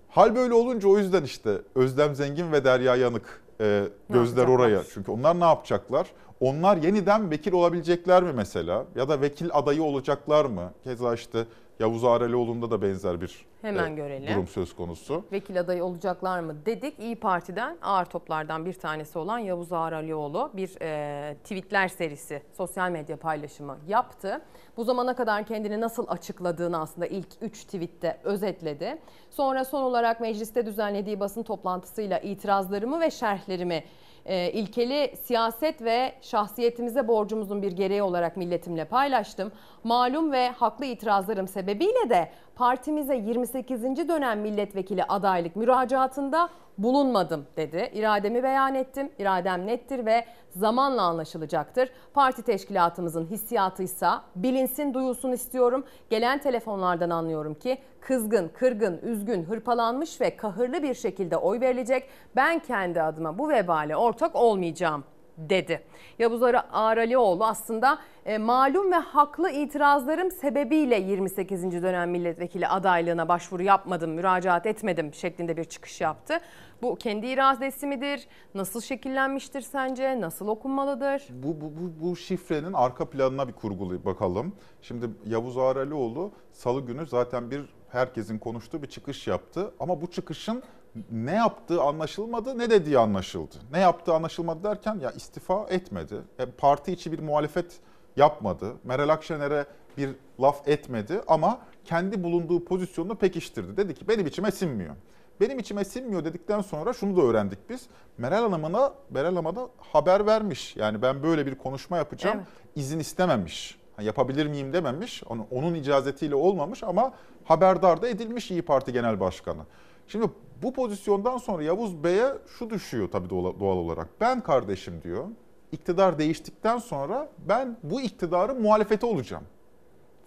Hal 0.09 0.35
böyle 0.35 0.53
olunca 0.53 0.89
o 0.89 0.97
yüzden 0.97 1.23
işte 1.23 1.57
Özlem 1.75 2.15
Zengin 2.15 2.51
ve 2.51 2.63
Derya 2.63 2.95
Yanık 2.95 3.41
e, 3.61 3.83
gözler 4.09 4.47
oraya. 4.47 4.83
Çünkü 4.93 5.11
onlar 5.11 5.39
ne 5.39 5.45
yapacaklar? 5.45 6.07
Onlar 6.39 6.77
yeniden 6.77 7.31
vekil 7.31 7.53
olabilecekler 7.53 8.23
mi 8.23 8.33
mesela? 8.35 8.85
Ya 8.95 9.09
da 9.09 9.21
vekil 9.21 9.49
adayı 9.53 9.83
olacaklar 9.83 10.45
mı? 10.45 10.73
Keza 10.83 11.13
işte 11.13 11.45
Yavuz 11.79 12.03
Aralioğlu'nda 12.03 12.71
da 12.71 12.81
benzer 12.81 13.21
bir 13.21 13.45
Hemen 13.61 13.91
e, 13.91 13.95
görelim. 13.95 14.33
durum 14.33 14.47
söz 14.47 14.75
konusu. 14.75 15.25
Vekil 15.31 15.59
adayı 15.59 15.83
olacaklar 15.85 16.39
mı 16.39 16.65
dedik. 16.65 16.99
İyi 16.99 17.15
Parti'den 17.15 17.77
ağır 17.81 18.05
toplardan 18.05 18.65
bir 18.65 18.73
tanesi 18.73 19.19
olan 19.19 19.39
Yavuz 19.39 19.73
Ağar 19.73 19.93
Alioğlu 19.93 20.51
bir 20.53 20.81
e, 20.81 21.35
tweetler 21.43 21.87
serisi, 21.87 22.41
sosyal 22.57 22.91
medya 22.91 23.17
paylaşımı 23.17 23.77
yaptı. 23.87 24.41
Bu 24.77 24.83
zamana 24.83 25.15
kadar 25.15 25.45
kendini 25.45 25.81
nasıl 25.81 26.05
açıkladığını 26.07 26.81
aslında 26.81 27.07
ilk 27.07 27.27
3 27.41 27.63
tweette 27.65 28.17
özetledi. 28.23 28.97
Sonra 29.29 29.65
son 29.65 29.81
olarak 29.81 30.21
mecliste 30.21 30.65
düzenlediği 30.65 31.19
basın 31.19 31.43
toplantısıyla 31.43 32.19
itirazlarımı 32.19 32.99
ve 32.99 33.11
şerhlerimi 33.11 33.83
e, 34.25 34.51
ilkeli 34.51 35.15
siyaset 35.23 35.81
ve 35.81 36.13
şahsiyetimize 36.21 37.07
borcumuzun 37.07 37.61
bir 37.61 37.71
gereği 37.71 38.03
olarak 38.03 38.37
milletimle 38.37 38.85
paylaştım. 38.85 39.51
Malum 39.83 40.31
ve 40.31 40.49
haklı 40.49 40.85
itirazlarım 40.85 41.47
sebebiyle 41.47 42.09
de 42.09 42.31
partimize 42.59 43.15
28. 43.15 43.83
dönem 43.83 44.39
milletvekili 44.39 45.03
adaylık 45.03 45.55
müracaatında 45.55 46.49
bulunmadım 46.77 47.45
dedi. 47.57 47.89
İrademi 47.93 48.43
beyan 48.43 48.75
ettim. 48.75 49.11
İradem 49.19 49.67
nettir 49.67 50.05
ve 50.05 50.25
zamanla 50.55 51.01
anlaşılacaktır. 51.01 51.89
Parti 52.13 52.41
teşkilatımızın 52.41 53.25
hissiyatıysa 53.25 54.23
bilinsin, 54.35 54.93
duyulsun 54.93 55.31
istiyorum. 55.31 55.85
Gelen 56.09 56.39
telefonlardan 56.39 57.09
anlıyorum 57.09 57.53
ki 57.53 57.77
kızgın, 58.01 58.47
kırgın, 58.47 58.97
üzgün, 58.97 59.43
hırpalanmış 59.43 60.21
ve 60.21 60.35
kahırlı 60.35 60.83
bir 60.83 60.93
şekilde 60.93 61.37
oy 61.37 61.59
verilecek. 61.59 62.09
Ben 62.35 62.59
kendi 62.59 63.01
adıma 63.01 63.37
bu 63.37 63.49
vebale 63.49 63.95
ortak 63.95 64.35
olmayacağım 64.35 65.03
dedi. 65.39 65.81
Yavuz 66.19 66.43
Ağralioğlu 66.71 67.45
aslında 67.45 67.99
e, 68.25 68.37
malum 68.37 68.91
ve 68.91 68.95
haklı 68.95 69.51
itirazlarım 69.51 70.31
sebebiyle 70.31 70.99
28. 70.99 71.63
dönem 71.83 72.11
milletvekili 72.11 72.67
adaylığına 72.67 73.27
başvuru 73.27 73.63
yapmadım, 73.63 74.11
müracaat 74.11 74.65
etmedim 74.65 75.13
şeklinde 75.13 75.57
bir 75.57 75.63
çıkış 75.63 76.01
yaptı. 76.01 76.39
Bu 76.81 76.95
kendi 76.95 77.27
iradesi 77.27 77.87
midir? 77.87 78.27
Nasıl 78.55 78.81
şekillenmiştir 78.81 79.61
sence? 79.61 80.21
Nasıl 80.21 80.47
okunmalıdır? 80.47 81.27
Bu, 81.29 81.61
bu, 81.61 81.65
bu, 81.65 82.07
bu 82.07 82.15
şifrenin 82.15 82.73
arka 82.73 83.09
planına 83.09 83.47
bir 83.47 83.53
kurgulu 83.53 84.05
bakalım. 84.05 84.55
Şimdi 84.81 85.09
Yavuz 85.25 85.57
Ağralioğlu 85.57 86.31
salı 86.51 86.81
günü 86.81 87.07
zaten 87.07 87.51
bir 87.51 87.61
herkesin 87.89 88.39
konuştuğu 88.39 88.81
bir 88.81 88.87
çıkış 88.87 89.27
yaptı. 89.27 89.71
Ama 89.79 90.01
bu 90.01 90.07
çıkışın 90.07 90.63
ne 91.11 91.35
yaptığı 91.35 91.81
anlaşılmadı 91.81 92.57
ne 92.57 92.69
dediği 92.69 92.99
anlaşıldı. 92.99 93.55
Ne 93.71 93.79
yaptığı 93.79 94.13
anlaşılmadı 94.13 94.63
derken 94.63 94.99
ya 94.99 95.11
istifa 95.11 95.65
etmedi. 95.69 96.15
E, 96.39 96.45
parti 96.45 96.91
içi 96.91 97.11
bir 97.11 97.19
muhalefet 97.19 97.79
yapmadı. 98.15 98.73
Meral 98.83 99.09
Akşener'e 99.09 99.65
bir 99.97 100.09
laf 100.41 100.67
etmedi 100.67 101.21
ama 101.27 101.59
kendi 101.85 102.23
bulunduğu 102.23 102.65
pozisyonunu 102.65 103.15
pekiştirdi. 103.15 103.77
Dedi 103.77 103.93
ki 103.93 104.07
benim 104.07 104.27
içime 104.27 104.51
sinmiyor. 104.51 104.95
Benim 105.41 105.59
içime 105.59 105.85
sinmiyor 105.85 106.25
dedikten 106.25 106.61
sonra 106.61 106.93
şunu 106.93 107.17
da 107.17 107.21
öğrendik 107.21 107.69
biz. 107.69 107.87
Meral 108.17 108.41
Hanım'a 108.51 108.93
Meral 109.09 109.29
Hanım'a 109.29 109.55
da 109.55 109.69
haber 109.77 110.25
vermiş. 110.25 110.75
Yani 110.75 111.01
ben 111.01 111.23
böyle 111.23 111.45
bir 111.45 111.55
konuşma 111.55 111.97
yapacağım. 111.97 112.37
Evet. 112.37 112.47
izin 112.75 112.99
istememiş. 112.99 113.79
Ha, 113.95 114.03
yapabilir 114.03 114.45
miyim 114.45 114.73
dememiş. 114.73 115.23
Onun, 115.23 115.45
onun 115.51 115.73
icazetiyle 115.73 116.35
olmamış 116.35 116.83
ama 116.83 117.13
haberdar 117.43 118.01
da 118.01 118.07
edilmiş 118.07 118.51
İyi 118.51 118.61
Parti 118.61 118.93
Genel 118.93 119.19
Başkanı. 119.19 119.61
Şimdi 120.07 120.27
bu 120.63 120.73
pozisyondan 120.73 121.37
sonra 121.37 121.63
Yavuz 121.63 122.03
Bey'e 122.03 122.27
şu 122.47 122.69
düşüyor 122.69 123.09
tabii 123.11 123.29
doğal 123.29 123.77
olarak. 123.77 124.07
Ben 124.21 124.41
kardeşim 124.41 125.01
diyor. 125.03 125.27
İktidar 125.71 126.19
değiştikten 126.19 126.77
sonra 126.77 127.29
ben 127.47 127.77
bu 127.83 128.01
iktidarın 128.01 128.61
muhalefeti 128.61 129.05
olacağım. 129.05 129.43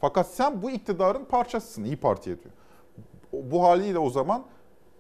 Fakat 0.01 0.27
sen 0.27 0.63
bu 0.63 0.71
iktidarın 0.71 1.25
parçasısın 1.25 1.85
İyi 1.85 1.97
Parti'ye 1.97 2.37
diyor. 2.39 2.55
Bu 3.33 3.63
haliyle 3.63 3.99
o 3.99 4.11
zaman 4.11 4.45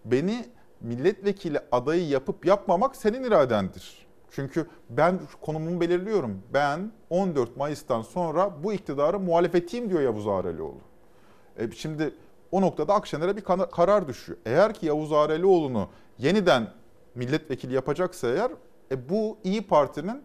beni 0.05 0.45
milletvekili 0.81 1.59
adayı 1.73 2.09
yapıp 2.09 2.47
yapmamak 2.47 2.97
senin 2.97 3.25
iradendir. 3.25 4.07
Çünkü 4.31 4.67
ben 4.91 5.21
konumumu 5.41 5.81
belirliyorum. 5.81 6.43
Ben 6.55 6.93
14 7.11 7.57
Mayıs'tan 7.57 8.03
sonra 8.03 8.63
bu 8.63 8.73
iktidarın 8.73 9.23
muhalefetiyim 9.23 9.91
diyor 9.91 10.01
Yavuz 10.01 10.29
Ağrelioğlu. 10.29 10.81
E 11.59 11.71
şimdi 11.71 12.15
o 12.53 12.61
noktada 12.61 12.95
Akşener'e 12.95 13.37
bir 13.37 13.43
karar 13.71 14.09
düşüyor. 14.09 14.39
Eğer 14.47 14.75
ki 14.75 14.87
Yavuz 14.87 15.13
Ağrelioğlu'nu 15.13 15.89
yeniden 16.19 16.71
milletvekili 17.15 17.75
yapacaksa 17.75 18.29
eğer 18.29 18.51
e 18.91 19.09
bu 19.09 19.39
İyi 19.45 19.63
Parti'nin 19.67 20.23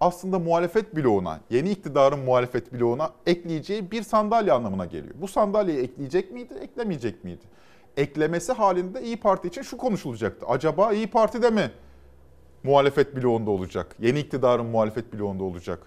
aslında 0.00 0.38
muhalefet 0.38 0.96
bloğuna, 0.96 1.40
yeni 1.50 1.70
iktidarın 1.70 2.18
muhalefet 2.18 2.72
bloğuna 2.72 3.10
ekleyeceği 3.26 3.90
bir 3.90 4.02
sandalye 4.02 4.52
anlamına 4.52 4.86
geliyor. 4.86 5.14
Bu 5.18 5.28
sandalyeyi 5.28 5.82
ekleyecek 5.82 6.32
miydi, 6.32 6.54
eklemeyecek 6.60 7.24
miydi? 7.24 7.44
Eklemesi 7.96 8.52
halinde 8.52 9.02
İyi 9.02 9.20
Parti 9.20 9.48
için 9.48 9.62
şu 9.62 9.76
konuşulacaktı. 9.76 10.46
Acaba 10.46 10.92
İyi 10.92 11.06
Parti'de 11.06 11.50
mi 11.50 11.70
muhalefet 12.62 13.16
bloğunda 13.16 13.50
olacak? 13.50 13.96
Yeni 13.98 14.18
iktidarın 14.20 14.66
muhalefet 14.66 15.14
bloğunda 15.14 15.44
olacak? 15.44 15.78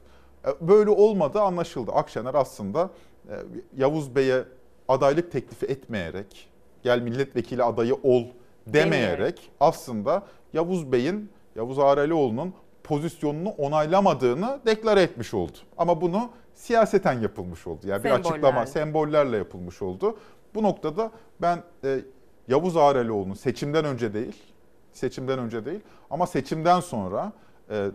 E, 0.45 0.67
böyle 0.67 0.89
olmadı 0.89 1.41
anlaşıldı. 1.41 1.91
Akşener 1.91 2.33
aslında 2.33 2.89
e, 3.29 3.33
Yavuz 3.77 4.15
Bey'e 4.15 4.43
adaylık 4.91 5.31
teklifi 5.31 5.65
etmeyerek, 5.65 6.49
gel 6.84 7.01
milletvekili 7.01 7.63
adayı 7.63 7.95
ol 7.95 8.01
demeyerek, 8.03 8.34
demeyerek. 8.68 9.51
aslında 9.59 10.23
Yavuz 10.53 10.91
Bey'in, 10.91 11.30
Yavuz 11.55 11.80
Ağrelioğlu'nun 11.80 12.53
pozisyonunu 12.84 13.49
onaylamadığını 13.49 14.59
deklare 14.65 15.01
etmiş 15.01 15.34
oldu. 15.34 15.57
Ama 15.77 16.01
bunu 16.01 16.30
siyaseten 16.53 17.19
yapılmış 17.19 17.68
oldu. 17.68 17.88
Yani 17.88 18.03
bir 18.03 18.11
açıklama, 18.11 18.65
sembollerle 18.65 19.38
yapılmış 19.38 19.81
oldu. 19.81 20.18
Bu 20.55 20.63
noktada 20.63 21.11
ben 21.41 21.63
e, 21.84 21.99
Yavuz 22.47 22.77
Ağrelioğlu'nun 22.77 23.34
seçimden 23.34 23.85
önce 23.85 24.13
değil, 24.13 24.43
seçimden 24.93 25.39
önce 25.39 25.65
değil 25.65 25.80
ama 26.09 26.27
seçimden 26.27 26.80
sonra, 26.80 27.31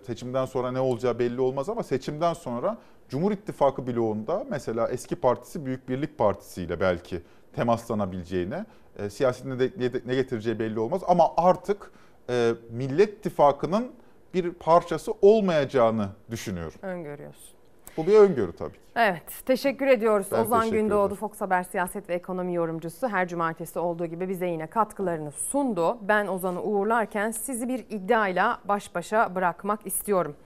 seçimden 0.07 0.44
sonra 0.44 0.73
ne 0.73 0.81
olacağı 0.81 1.19
belli 1.19 1.40
olmaz 1.40 1.69
ama 1.69 1.82
seçimden 1.82 2.32
sonra 2.35 2.78
Cumhur 3.09 3.32
İttifakı 3.32 3.86
bloğunda 3.86 4.44
mesela 4.51 4.89
eski 4.89 5.16
partisi 5.16 5.66
Büyük 5.66 5.89
Birlik 5.89 6.19
Partisi 6.19 6.62
ile 6.62 6.81
belki 6.81 7.23
temaslanabileceğine, 7.53 8.65
e, 8.98 9.11
siyasetinde 9.11 9.93
de 9.93 10.03
ne 10.07 10.15
getireceği 10.15 10.59
belli 10.59 10.81
olmaz 10.81 11.03
ama 11.09 11.32
artık 11.36 11.90
e, 12.31 12.53
Millet 12.70 13.19
İttifakı'nın 13.19 13.93
bir 14.35 14.53
parçası 14.53 15.12
olmayacağını 15.23 16.09
düşünüyorum. 16.31 16.78
Öngörüyorsun. 16.82 17.55
Bu 17.97 18.06
bir 18.06 18.14
öngörü 18.14 18.52
tabii. 18.52 18.74
Evet, 18.97 19.23
teşekkür 19.47 19.86
ediyoruz. 19.86 20.27
Ben 20.32 20.40
Ozan 20.40 20.60
teşekkür 20.60 20.77
Gündoğdu, 20.77 21.06
ederim. 21.06 21.16
Fox 21.16 21.40
Haber 21.40 21.62
siyaset 21.62 22.09
ve 22.09 22.14
ekonomi 22.14 22.55
yorumcusu 22.55 23.09
her 23.09 23.28
cumartesi 23.28 23.78
olduğu 23.78 24.06
gibi 24.06 24.28
bize 24.28 24.47
yine 24.47 24.66
katkılarını 24.66 25.31
sundu. 25.32 25.98
Ben 26.02 26.27
Ozan'ı 26.27 26.62
uğurlarken 26.62 27.31
sizi 27.31 27.68
bir 27.68 27.78
iddiayla 27.90 28.59
baş 28.64 28.94
başa 28.94 29.35
bırakmak 29.35 29.86
istiyorum. 29.86 30.36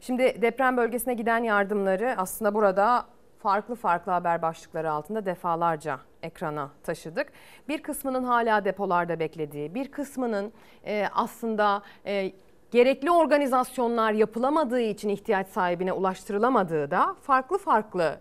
Şimdi 0.00 0.42
deprem 0.42 0.76
bölgesine 0.76 1.14
giden 1.14 1.42
yardımları 1.42 2.14
aslında 2.16 2.54
burada 2.54 3.04
farklı 3.38 3.74
farklı 3.74 4.12
haber 4.12 4.42
başlıkları 4.42 4.92
altında 4.92 5.26
defalarca 5.26 5.98
ekrana 6.22 6.70
taşıdık. 6.82 7.32
Bir 7.68 7.82
kısmının 7.82 8.24
hala 8.24 8.64
depolarda 8.64 9.18
beklediği, 9.20 9.74
bir 9.74 9.90
kısmının 9.90 10.52
e, 10.86 11.06
aslında 11.14 11.82
e, 12.06 12.32
gerekli 12.72 13.10
organizasyonlar 13.10 14.12
yapılamadığı 14.12 14.80
için 14.80 15.08
ihtiyaç 15.08 15.48
sahibine 15.48 15.92
ulaştırılamadığı 15.92 16.90
da 16.90 17.16
farklı 17.22 17.58
farklı 17.58 18.20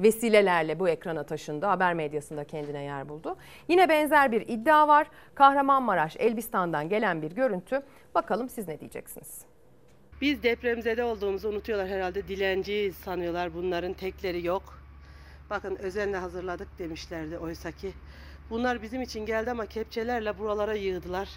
vesilelerle 0.00 0.80
bu 0.80 0.88
ekrana 0.88 1.22
taşındı. 1.22 1.66
Haber 1.66 1.94
medyasında 1.94 2.44
kendine 2.44 2.82
yer 2.82 3.08
buldu. 3.08 3.36
Yine 3.68 3.88
benzer 3.88 4.32
bir 4.32 4.40
iddia 4.48 4.88
var. 4.88 5.06
Kahramanmaraş, 5.34 6.16
Elbistan'dan 6.16 6.88
gelen 6.88 7.22
bir 7.22 7.32
görüntü. 7.32 7.82
Bakalım 8.14 8.48
siz 8.48 8.68
ne 8.68 8.80
diyeceksiniz? 8.80 9.40
Biz 10.20 10.42
depremzede 10.42 11.04
olduğumuzu 11.04 11.48
unutuyorlar 11.48 11.88
herhalde. 11.88 12.28
Dilenci 12.28 12.92
sanıyorlar 13.04 13.54
bunların 13.54 13.92
tekleri 13.92 14.46
yok. 14.46 14.62
Bakın 15.50 15.76
özenle 15.76 16.16
hazırladık 16.16 16.68
demişlerdi 16.78 17.38
oysa 17.38 17.70
ki. 17.70 17.92
Bunlar 18.50 18.82
bizim 18.82 19.02
için 19.02 19.26
geldi 19.26 19.50
ama 19.50 19.66
kepçelerle 19.66 20.38
buralara 20.38 20.74
yığdılar. 20.74 21.28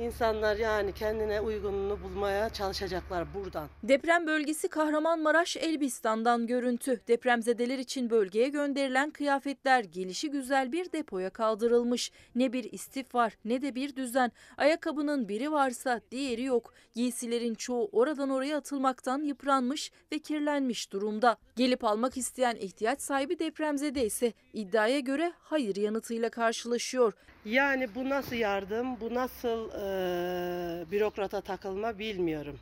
İnsanlar 0.00 0.56
yani 0.56 0.92
kendine 0.92 1.40
uygununu 1.40 1.98
bulmaya 2.02 2.48
çalışacaklar 2.48 3.34
buradan. 3.34 3.68
Deprem 3.82 4.26
bölgesi 4.26 4.68
Kahramanmaraş 4.68 5.56
Elbistan'dan 5.56 6.46
görüntü. 6.46 7.00
Depremzedeler 7.08 7.78
için 7.78 8.10
bölgeye 8.10 8.48
gönderilen 8.48 9.10
kıyafetler 9.10 9.84
gelişi 9.84 10.30
güzel 10.30 10.72
bir 10.72 10.92
depoya 10.92 11.30
kaldırılmış. 11.30 12.12
Ne 12.34 12.52
bir 12.52 12.72
istif 12.72 13.14
var 13.14 13.32
ne 13.44 13.62
de 13.62 13.74
bir 13.74 13.96
düzen. 13.96 14.32
Ayakkabının 14.56 15.28
biri 15.28 15.52
varsa 15.52 16.00
diğeri 16.10 16.42
yok. 16.42 16.74
Giysilerin 16.94 17.54
çoğu 17.54 17.88
oradan 17.92 18.30
oraya 18.30 18.56
atılmaktan 18.56 19.22
yıpranmış 19.22 19.92
ve 20.12 20.18
kirlenmiş 20.18 20.92
durumda. 20.92 21.36
Gelip 21.56 21.84
almak 21.84 22.16
isteyen 22.16 22.56
ihtiyaç 22.56 23.00
sahibi 23.00 23.38
depremzede 23.38 24.06
ise 24.06 24.32
iddiaya 24.52 25.00
göre 25.00 25.32
hayır 25.38 25.76
yanıtıyla 25.76 26.30
karşılaşıyor. 26.30 27.12
Yani 27.44 27.94
bu 27.94 28.08
nasıl 28.08 28.36
yardım, 28.36 29.00
bu 29.00 29.14
nasıl 29.14 29.68
eee, 29.70 30.90
bürokrata 30.90 31.40
takılma 31.40 31.98
bilmiyorum. 31.98 32.58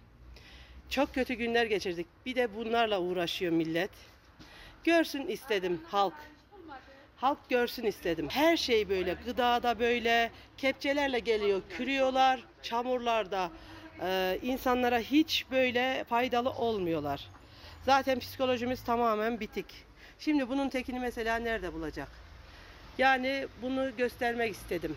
Çok 0.91 1.15
kötü 1.15 1.35
günler 1.35 1.67
geçirdik. 1.67 2.07
Bir 2.27 2.35
de 2.35 2.55
bunlarla 2.55 3.01
uğraşıyor 3.01 3.53
millet. 3.53 3.91
Görsün 4.85 5.27
istedim 5.27 5.81
halk. 5.89 6.15
Halk 7.17 7.39
görsün 7.49 7.87
istedim. 7.87 8.29
Her 8.31 8.57
şey 8.57 8.89
böyle. 8.89 9.17
Gıdada 9.27 9.79
böyle. 9.79 10.31
Kepçelerle 10.57 11.19
geliyor. 11.19 11.63
Kürüyorlar. 11.71 12.41
Çamurlarda. 12.63 13.51
Eee, 14.03 14.39
insanlara 14.43 14.99
hiç 14.99 15.47
böyle 15.51 16.05
faydalı 16.09 16.51
olmuyorlar. 16.51 17.29
Zaten 17.83 18.19
psikolojimiz 18.19 18.85
tamamen 18.85 19.41
bitik. 19.41 19.67
Şimdi 20.19 20.49
bunun 20.49 20.69
tekini 20.69 21.01
mesela 21.01 21.37
nerede 21.37 21.73
bulacak? 21.73 22.09
Yani 23.01 23.47
bunu 23.63 23.97
göstermek 23.97 24.55
istedim. 24.55 24.97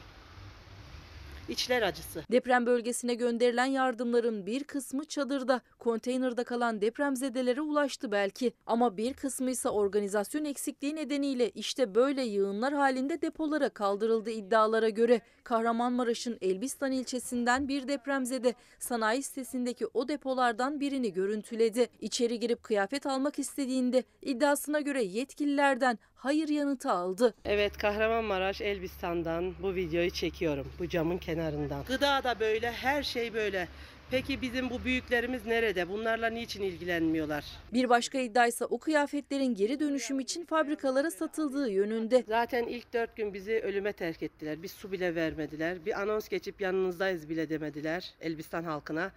İçler 1.50 1.82
acısı. 1.82 2.24
Deprem 2.32 2.66
bölgesine 2.66 3.14
gönderilen 3.14 3.66
yardımların 3.66 4.46
bir 4.46 4.64
kısmı 4.64 5.06
çadırda, 5.06 5.62
konteynerde 5.80 6.44
kalan 6.44 6.82
depremzedelere 6.82 7.62
ulaştı 7.62 8.12
belki. 8.12 8.54
Ama 8.66 8.98
bir 8.98 9.14
kısmı 9.14 9.52
ise 9.52 9.70
organizasyon 9.70 10.46
eksikliği 10.46 10.96
nedeniyle 10.96 11.50
işte 11.50 11.96
böyle 11.96 12.24
yığınlar 12.24 12.74
halinde 12.74 13.22
depolara 13.22 13.70
kaldırıldı 13.70 14.30
iddialara 14.30 14.90
göre. 14.90 15.22
Kahramanmaraş'ın 15.44 16.38
Elbistan 16.42 16.92
ilçesinden 16.92 17.68
bir 17.68 17.88
depremzede 17.88 18.54
sanayi 18.80 19.24
sitesindeki 19.24 19.88
o 19.94 20.08
depolardan 20.08 20.80
birini 20.80 21.14
görüntüledi. 21.14 21.88
İçeri 22.02 22.40
girip 22.40 22.64
kıyafet 22.64 23.06
almak 23.06 23.40
istediğinde 23.40 24.04
iddiasına 24.22 24.80
göre 24.80 25.04
yetkililerden 25.04 26.00
hayır 26.24 26.50
yanıtı 26.50 26.92
aldı. 26.92 27.34
Evet 27.46 27.78
Kahramanmaraş 27.78 28.62
Elbistan'dan 28.62 29.54
bu 29.62 29.76
videoyu 29.76 30.10
çekiyorum. 30.10 30.68
Bu 30.80 30.90
camın 30.90 31.18
kenarından. 31.18 31.84
Gıda 31.84 32.24
da 32.24 32.40
böyle, 32.40 32.72
her 32.72 33.04
şey 33.04 33.34
böyle. 33.34 33.68
Peki 34.12 34.42
bizim 34.42 34.70
bu 34.70 34.84
büyüklerimiz 34.84 35.46
nerede? 35.46 35.90
Bunlarla 35.90 36.28
niçin 36.28 36.64
ilgilenmiyorlar? 36.64 37.46
Bir 37.74 37.90
başka 37.90 38.18
iddia 38.18 38.48
ise 38.48 38.66
o 38.66 38.80
kıyafetlerin 38.80 39.56
geri 39.56 39.80
dönüşüm 39.80 40.20
için 40.20 40.46
fabrikalara 40.46 41.12
satıldığı 41.12 41.70
yönünde. 41.70 42.24
Zaten 42.28 42.64
ilk 42.64 42.94
dört 42.94 43.16
gün 43.16 43.34
bizi 43.34 43.60
ölüme 43.60 43.94
terk 43.94 44.24
ettiler. 44.24 44.64
Bir 44.64 44.68
su 44.68 44.92
bile 44.92 45.16
vermediler. 45.16 45.86
Bir 45.86 46.02
anons 46.02 46.28
geçip 46.30 46.62
yanınızdayız 46.62 47.30
bile 47.30 47.50
demediler 47.50 48.14
Elbistan 48.22 48.64
halkına. 48.64 49.12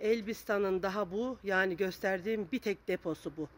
Elbistan'ın 0.00 0.82
daha 0.82 1.10
bu 1.10 1.38
yani 1.44 1.76
gösterdiğim 1.76 2.48
bir 2.52 2.58
tek 2.58 2.88
deposu 2.88 3.32
bu. 3.36 3.48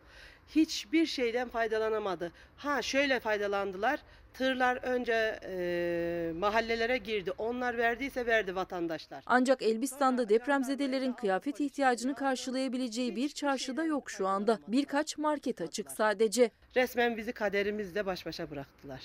Hiçbir 0.56 1.06
şeyden 1.06 1.48
faydalanamadı. 1.48 2.32
Ha 2.56 2.82
şöyle 2.82 3.20
faydalandılar. 3.20 4.00
Tırlar 4.34 4.76
önce 4.76 5.38
e, 5.42 6.32
mahallelere 6.36 6.98
girdi. 6.98 7.32
Onlar 7.38 7.78
verdiyse 7.78 8.26
verdi 8.26 8.54
vatandaşlar. 8.54 9.24
Ancak 9.26 9.62
Elbistan'da 9.62 10.28
depremzedelerin 10.28 11.12
kıyafet 11.12 11.60
ihtiyacını 11.60 12.14
karşılayabileceği 12.14 13.16
bir 13.16 13.28
çarşıda 13.28 13.84
yok 13.84 14.10
şu 14.10 14.26
anda. 14.26 14.58
Birkaç 14.68 15.18
market 15.18 15.60
açık 15.60 15.90
sadece. 15.90 16.50
Resmen 16.76 17.16
bizi 17.16 17.32
kaderimizle 17.32 18.06
baş 18.06 18.26
başa 18.26 18.50
bıraktılar. 18.50 19.00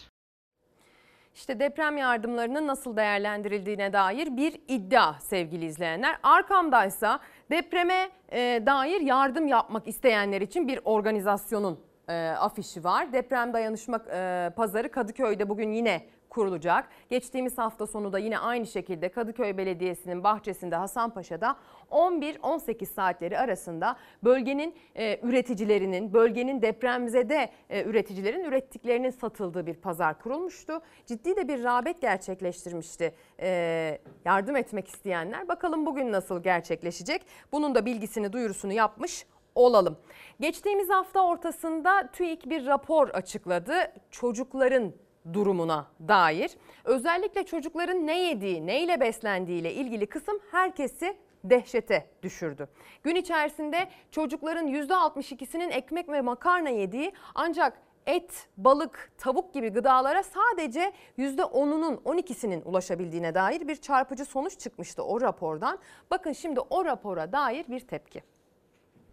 İşte 1.36 1.60
deprem 1.60 1.98
yardımlarının 1.98 2.68
nasıl 2.68 2.98
değerlendirildiğine 2.98 3.94
dair 3.94 4.38
bir 4.38 4.60
iddia 4.68 5.14
sevgili 5.20 5.66
izleyenler. 5.66 6.18
Arkamdaysa 6.24 7.20
depreme 7.52 8.10
e, 8.32 8.64
dair 8.66 9.02
yardım 9.02 9.48
yapmak 9.48 9.88
isteyenler 9.88 10.42
için 10.42 10.68
bir 10.68 10.80
organizasyonun 10.86 11.80
e, 12.10 12.30
afişi 12.30 12.84
var. 12.84 13.14
Deprem 13.14 13.54
dayanışma 13.54 14.00
e, 14.14 14.50
pazarı 14.56 14.92
Kadıköy'de 14.92 15.50
bugün 15.50 15.72
yine 15.72 16.06
kurulacak. 16.34 16.90
Geçtiğimiz 17.10 17.58
hafta 17.58 17.88
sonu 17.88 18.14
da 18.14 18.20
yine 18.20 18.40
aynı 18.40 18.68
şekilde 18.68 19.10
Kadıköy 19.10 19.58
Belediyesi'nin 19.58 20.24
bahçesinde 20.24 20.76
Hasanpaşa'da 20.76 21.56
11-18 21.92 22.86
saatleri 22.86 23.40
arasında 23.40 23.98
bölgenin 24.24 24.76
e, 24.96 25.20
üreticilerinin, 25.24 26.14
bölgenin 26.14 26.62
depremzede 26.62 27.50
e, 27.70 27.84
üreticilerin 27.84 28.44
ürettiklerinin 28.44 29.10
satıldığı 29.10 29.66
bir 29.66 29.76
pazar 29.76 30.20
kurulmuştu. 30.20 30.82
Ciddi 31.06 31.36
de 31.36 31.48
bir 31.48 31.64
rağbet 31.64 32.02
gerçekleştirmişti 32.02 33.14
e, 33.40 34.00
yardım 34.26 34.56
etmek 34.56 34.88
isteyenler. 34.88 35.48
Bakalım 35.48 35.86
bugün 35.86 36.12
nasıl 36.12 36.44
gerçekleşecek? 36.44 37.22
Bunun 37.52 37.76
da 37.76 37.86
bilgisini, 37.86 38.34
duyurusunu 38.34 38.74
yapmış 38.74 39.26
olalım. 39.56 39.98
Geçtiğimiz 40.40 40.90
hafta 40.90 41.26
ortasında 41.26 42.10
TÜİK 42.14 42.50
bir 42.50 42.66
rapor 42.66 43.10
açıkladı. 43.10 43.74
Çocukların 44.12 44.94
durumuna 45.34 45.88
dair. 46.08 46.52
Özellikle 46.84 47.44
çocukların 47.44 48.08
ne 48.08 48.20
yediği, 48.20 48.68
neyle 48.68 49.00
beslendiği 49.00 49.62
ile 49.62 49.74
ilgili 49.74 50.06
kısım 50.06 50.40
herkesi 50.52 51.18
dehşete 51.44 52.10
düşürdü. 52.24 52.68
Gün 53.04 53.16
içerisinde 53.16 53.90
çocukların 54.12 54.68
%62'sinin 54.68 55.70
ekmek 55.70 56.10
ve 56.10 56.22
makarna 56.22 56.70
yediği 56.70 57.14
ancak 57.36 57.78
et, 58.06 58.48
balık, 58.58 59.12
tavuk 59.18 59.54
gibi 59.54 59.70
gıdalara 59.70 60.24
sadece 60.24 60.94
%10'unun 61.18 62.04
12'sinin 62.04 62.62
ulaşabildiğine 62.66 63.36
dair 63.36 63.68
bir 63.68 63.76
çarpıcı 63.76 64.26
sonuç 64.26 64.60
çıkmıştı 64.60 65.04
o 65.04 65.22
rapordan. 65.22 65.80
Bakın 66.12 66.32
şimdi 66.32 66.60
o 66.60 66.86
rapora 66.86 67.32
dair 67.32 67.66
bir 67.68 67.80
tepki. 67.80 68.24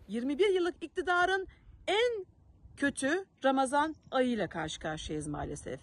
21 0.08 0.54
yıllık 0.54 0.74
iktidarın 0.80 1.46
en 1.88 2.26
kötü 2.76 3.24
Ramazan 3.44 3.94
ayıyla 4.10 4.48
karşı 4.48 4.80
karşıyayız 4.80 5.26
maalesef. 5.26 5.80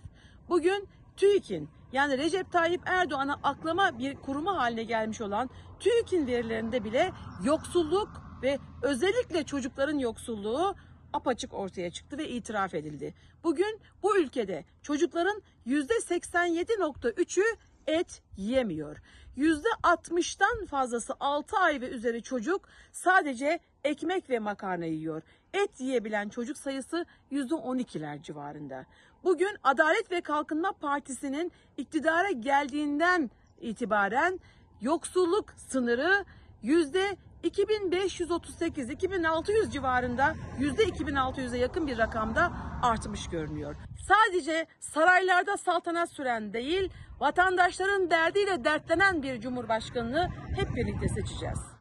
Bugün 0.49 0.88
TÜİK'in 1.18 1.69
yani 1.91 2.18
Recep 2.18 2.52
Tayyip 2.52 2.82
Erdoğan'a 2.86 3.40
aklama 3.44 3.99
bir 3.99 4.15
kurumu 4.15 4.57
haline 4.57 4.84
gelmiş 4.84 5.22
olan 5.22 5.49
TÜİK'in 5.80 6.28
verilerinde 6.28 6.84
bile 6.84 7.11
yoksulluk 7.44 8.10
ve 8.44 8.60
özellikle 8.82 9.44
çocukların 9.44 9.98
yoksulluğu 9.98 10.76
apaçık 11.14 11.53
ortaya 11.53 11.91
çıktı 11.91 12.18
ve 12.18 12.30
itiraf 12.30 12.74
edildi. 12.74 13.14
Bugün 13.44 13.80
bu 14.03 14.18
ülkede 14.18 14.65
çocukların 14.82 15.41
%87.3'ü 15.68 17.44
et 17.88 18.22
yiyemiyor. 18.38 18.98
%60'tan 19.38 20.65
fazlası 20.65 21.14
6 21.19 21.57
ay 21.57 21.82
ve 21.82 21.90
üzeri 21.90 22.24
çocuk 22.24 22.69
sadece 22.91 23.60
ekmek 23.84 24.30
ve 24.30 24.40
makarna 24.40 24.86
yiyor. 24.86 25.22
Et 25.53 25.80
yiyebilen 25.80 26.30
çocuk 26.30 26.57
sayısı 26.57 27.06
%12'ler 27.32 28.22
civarında. 28.22 28.86
Bugün 29.23 29.57
Adalet 29.64 30.11
ve 30.11 30.22
Kalkınma 30.22 30.72
Partisi'nin 30.72 31.52
iktidara 31.77 32.31
geldiğinden 32.31 33.31
itibaren 33.61 34.39
yoksulluk 34.81 35.53
sınırı 35.57 36.26
yüzde 36.61 37.18
2538-2600 37.44 39.72
civarında 39.72 40.35
yüzde 40.60 40.84
2600'e 40.84 41.57
yakın 41.57 41.88
bir 41.88 41.98
rakamda 41.98 42.52
artmış 42.84 43.30
görünüyor. 43.30 43.76
Sadece 44.07 44.68
saraylarda 44.80 45.57
saltanat 45.57 46.11
süren 46.11 46.53
değil, 46.53 46.89
vatandaşların 47.19 48.10
derdiyle 48.10 48.64
dertlenen 48.64 49.23
bir 49.23 49.41
cumhurbaşkanını 49.41 50.30
hep 50.56 50.76
birlikte 50.76 51.10
seçeceğiz. 51.10 51.77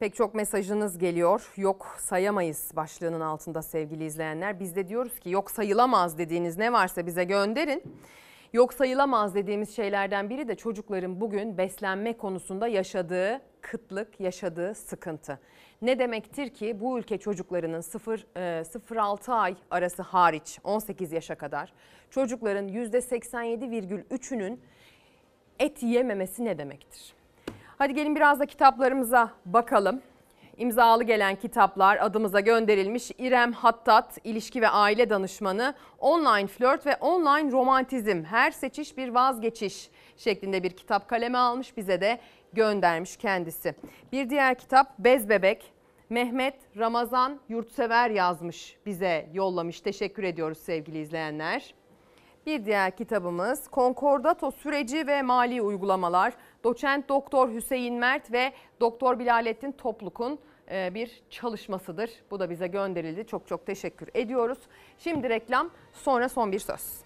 Pek 0.00 0.14
çok 0.14 0.34
mesajınız 0.34 0.98
geliyor. 0.98 1.52
Yok 1.56 1.96
sayamayız 1.98 2.70
başlığının 2.76 3.20
altında 3.20 3.62
sevgili 3.62 4.04
izleyenler. 4.04 4.60
Biz 4.60 4.76
de 4.76 4.88
diyoruz 4.88 5.18
ki 5.18 5.30
yok 5.30 5.50
sayılamaz 5.50 6.18
dediğiniz 6.18 6.58
ne 6.58 6.72
varsa 6.72 7.06
bize 7.06 7.24
gönderin. 7.24 7.82
Yok 8.52 8.74
sayılamaz 8.74 9.34
dediğimiz 9.34 9.76
şeylerden 9.76 10.30
biri 10.30 10.48
de 10.48 10.54
çocukların 10.54 11.20
bugün 11.20 11.58
beslenme 11.58 12.16
konusunda 12.16 12.68
yaşadığı 12.68 13.40
kıtlık, 13.60 14.20
yaşadığı 14.20 14.74
sıkıntı. 14.74 15.38
Ne 15.82 15.98
demektir 15.98 16.48
ki 16.54 16.80
bu 16.80 16.98
ülke 16.98 17.18
çocuklarının 17.18 17.80
0 17.80 18.26
e, 18.36 18.40
0-6 18.40 19.32
ay 19.32 19.56
arası 19.70 20.02
hariç 20.02 20.58
18 20.64 21.12
yaşa 21.12 21.34
kadar 21.34 21.72
çocukların 22.10 22.68
%87,3'ünün 22.68 24.60
et 25.58 25.82
yememesi 25.82 26.44
ne 26.44 26.58
demektir? 26.58 27.19
Hadi 27.80 27.94
gelin 27.94 28.16
biraz 28.16 28.40
da 28.40 28.46
kitaplarımıza 28.46 29.30
bakalım. 29.46 30.02
İmzalı 30.56 31.04
gelen 31.04 31.36
kitaplar 31.36 31.98
adımıza 32.00 32.40
gönderilmiş. 32.40 33.10
İrem 33.18 33.52
Hattat, 33.52 34.18
ilişki 34.24 34.62
ve 34.62 34.68
aile 34.68 35.10
danışmanı, 35.10 35.74
online 35.98 36.46
flört 36.46 36.86
ve 36.86 36.96
online 36.96 37.52
romantizm, 37.52 38.24
her 38.24 38.50
seçiş 38.50 38.96
bir 38.96 39.08
vazgeçiş 39.08 39.90
şeklinde 40.16 40.62
bir 40.62 40.70
kitap 40.70 41.08
kaleme 41.08 41.38
almış 41.38 41.76
bize 41.76 42.00
de 42.00 42.20
göndermiş 42.52 43.16
kendisi. 43.16 43.74
Bir 44.12 44.30
diğer 44.30 44.58
kitap 44.58 44.98
Bez 44.98 45.28
Bebek, 45.28 45.72
Mehmet 46.10 46.54
Ramazan 46.78 47.40
Yurtsever 47.48 48.10
yazmış 48.10 48.76
bize 48.86 49.28
yollamış. 49.32 49.80
Teşekkür 49.80 50.22
ediyoruz 50.22 50.58
sevgili 50.58 50.98
izleyenler. 50.98 51.74
Bir 52.46 52.64
diğer 52.64 52.96
kitabımız 52.96 53.68
Konkordato 53.68 54.50
süreci 54.50 55.06
ve 55.06 55.22
mali 55.22 55.62
uygulamalar. 55.62 56.32
Doçent 56.64 57.08
Doktor 57.08 57.52
Hüseyin 57.54 57.94
Mert 57.94 58.32
ve 58.32 58.52
Doktor 58.80 59.18
Bilalettin 59.18 59.72
Topluk'un 59.72 60.38
e, 60.70 60.94
bir 60.94 61.22
çalışmasıdır. 61.30 62.10
Bu 62.30 62.40
da 62.40 62.50
bize 62.50 62.66
gönderildi. 62.66 63.26
Çok 63.26 63.46
çok 63.48 63.66
teşekkür 63.66 64.08
ediyoruz. 64.14 64.58
Şimdi 64.98 65.28
reklam, 65.28 65.70
sonra 65.92 66.28
son 66.28 66.52
bir 66.52 66.58
söz. 66.58 67.02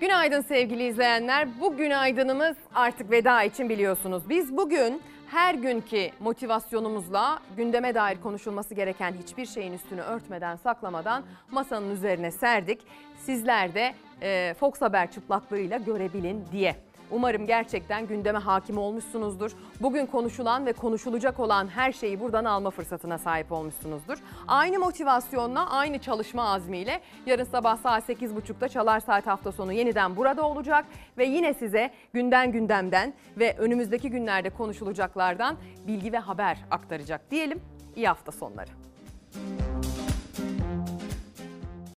Günaydın 0.00 0.40
sevgili 0.40 0.86
izleyenler. 0.86 1.48
Bu 1.60 1.76
günaydınımız 1.76 2.56
artık 2.74 3.10
veda 3.10 3.42
için 3.42 3.68
biliyorsunuz. 3.68 4.28
Biz 4.28 4.56
bugün 4.56 5.02
her 5.30 5.54
günkü 5.54 6.10
motivasyonumuzla 6.20 7.38
gündeme 7.56 7.94
dair 7.94 8.20
konuşulması 8.20 8.74
gereken 8.74 9.12
hiçbir 9.12 9.46
şeyin 9.46 9.72
üstünü 9.72 10.00
örtmeden, 10.00 10.56
saklamadan 10.56 11.24
masanın 11.50 11.90
üzerine 11.90 12.30
serdik. 12.30 12.80
Sizler 13.16 13.74
de 13.74 13.94
e, 14.22 14.54
Fox 14.60 14.80
Haber 14.80 15.10
çıplaklığıyla 15.10 15.78
görebilin 15.78 16.44
diye. 16.52 16.76
Umarım 17.12 17.46
gerçekten 17.46 18.06
gündeme 18.06 18.38
hakim 18.38 18.78
olmuşsunuzdur. 18.78 19.52
Bugün 19.80 20.06
konuşulan 20.06 20.66
ve 20.66 20.72
konuşulacak 20.72 21.40
olan 21.40 21.68
her 21.68 21.92
şeyi 21.92 22.20
buradan 22.20 22.44
alma 22.44 22.70
fırsatına 22.70 23.18
sahip 23.18 23.52
olmuşsunuzdur. 23.52 24.18
Aynı 24.48 24.78
motivasyonla, 24.78 25.70
aynı 25.70 25.98
çalışma 25.98 26.44
azmiyle 26.44 27.00
yarın 27.26 27.44
sabah 27.44 27.76
saat 27.76 28.08
8.30'da 28.08 28.68
Çalar 28.68 29.00
Saat 29.00 29.26
hafta 29.26 29.52
sonu 29.52 29.72
yeniden 29.72 30.16
burada 30.16 30.46
olacak 30.46 30.84
ve 31.18 31.24
yine 31.24 31.54
size 31.54 31.90
günden 32.12 32.52
gündemden 32.52 33.14
ve 33.38 33.56
önümüzdeki 33.58 34.10
günlerde 34.10 34.50
konuşulacaklardan 34.50 35.56
bilgi 35.86 36.12
ve 36.12 36.18
haber 36.18 36.58
aktaracak 36.70 37.30
diyelim. 37.30 37.60
İyi 37.96 38.08
hafta 38.08 38.32
sonları. 38.32 38.70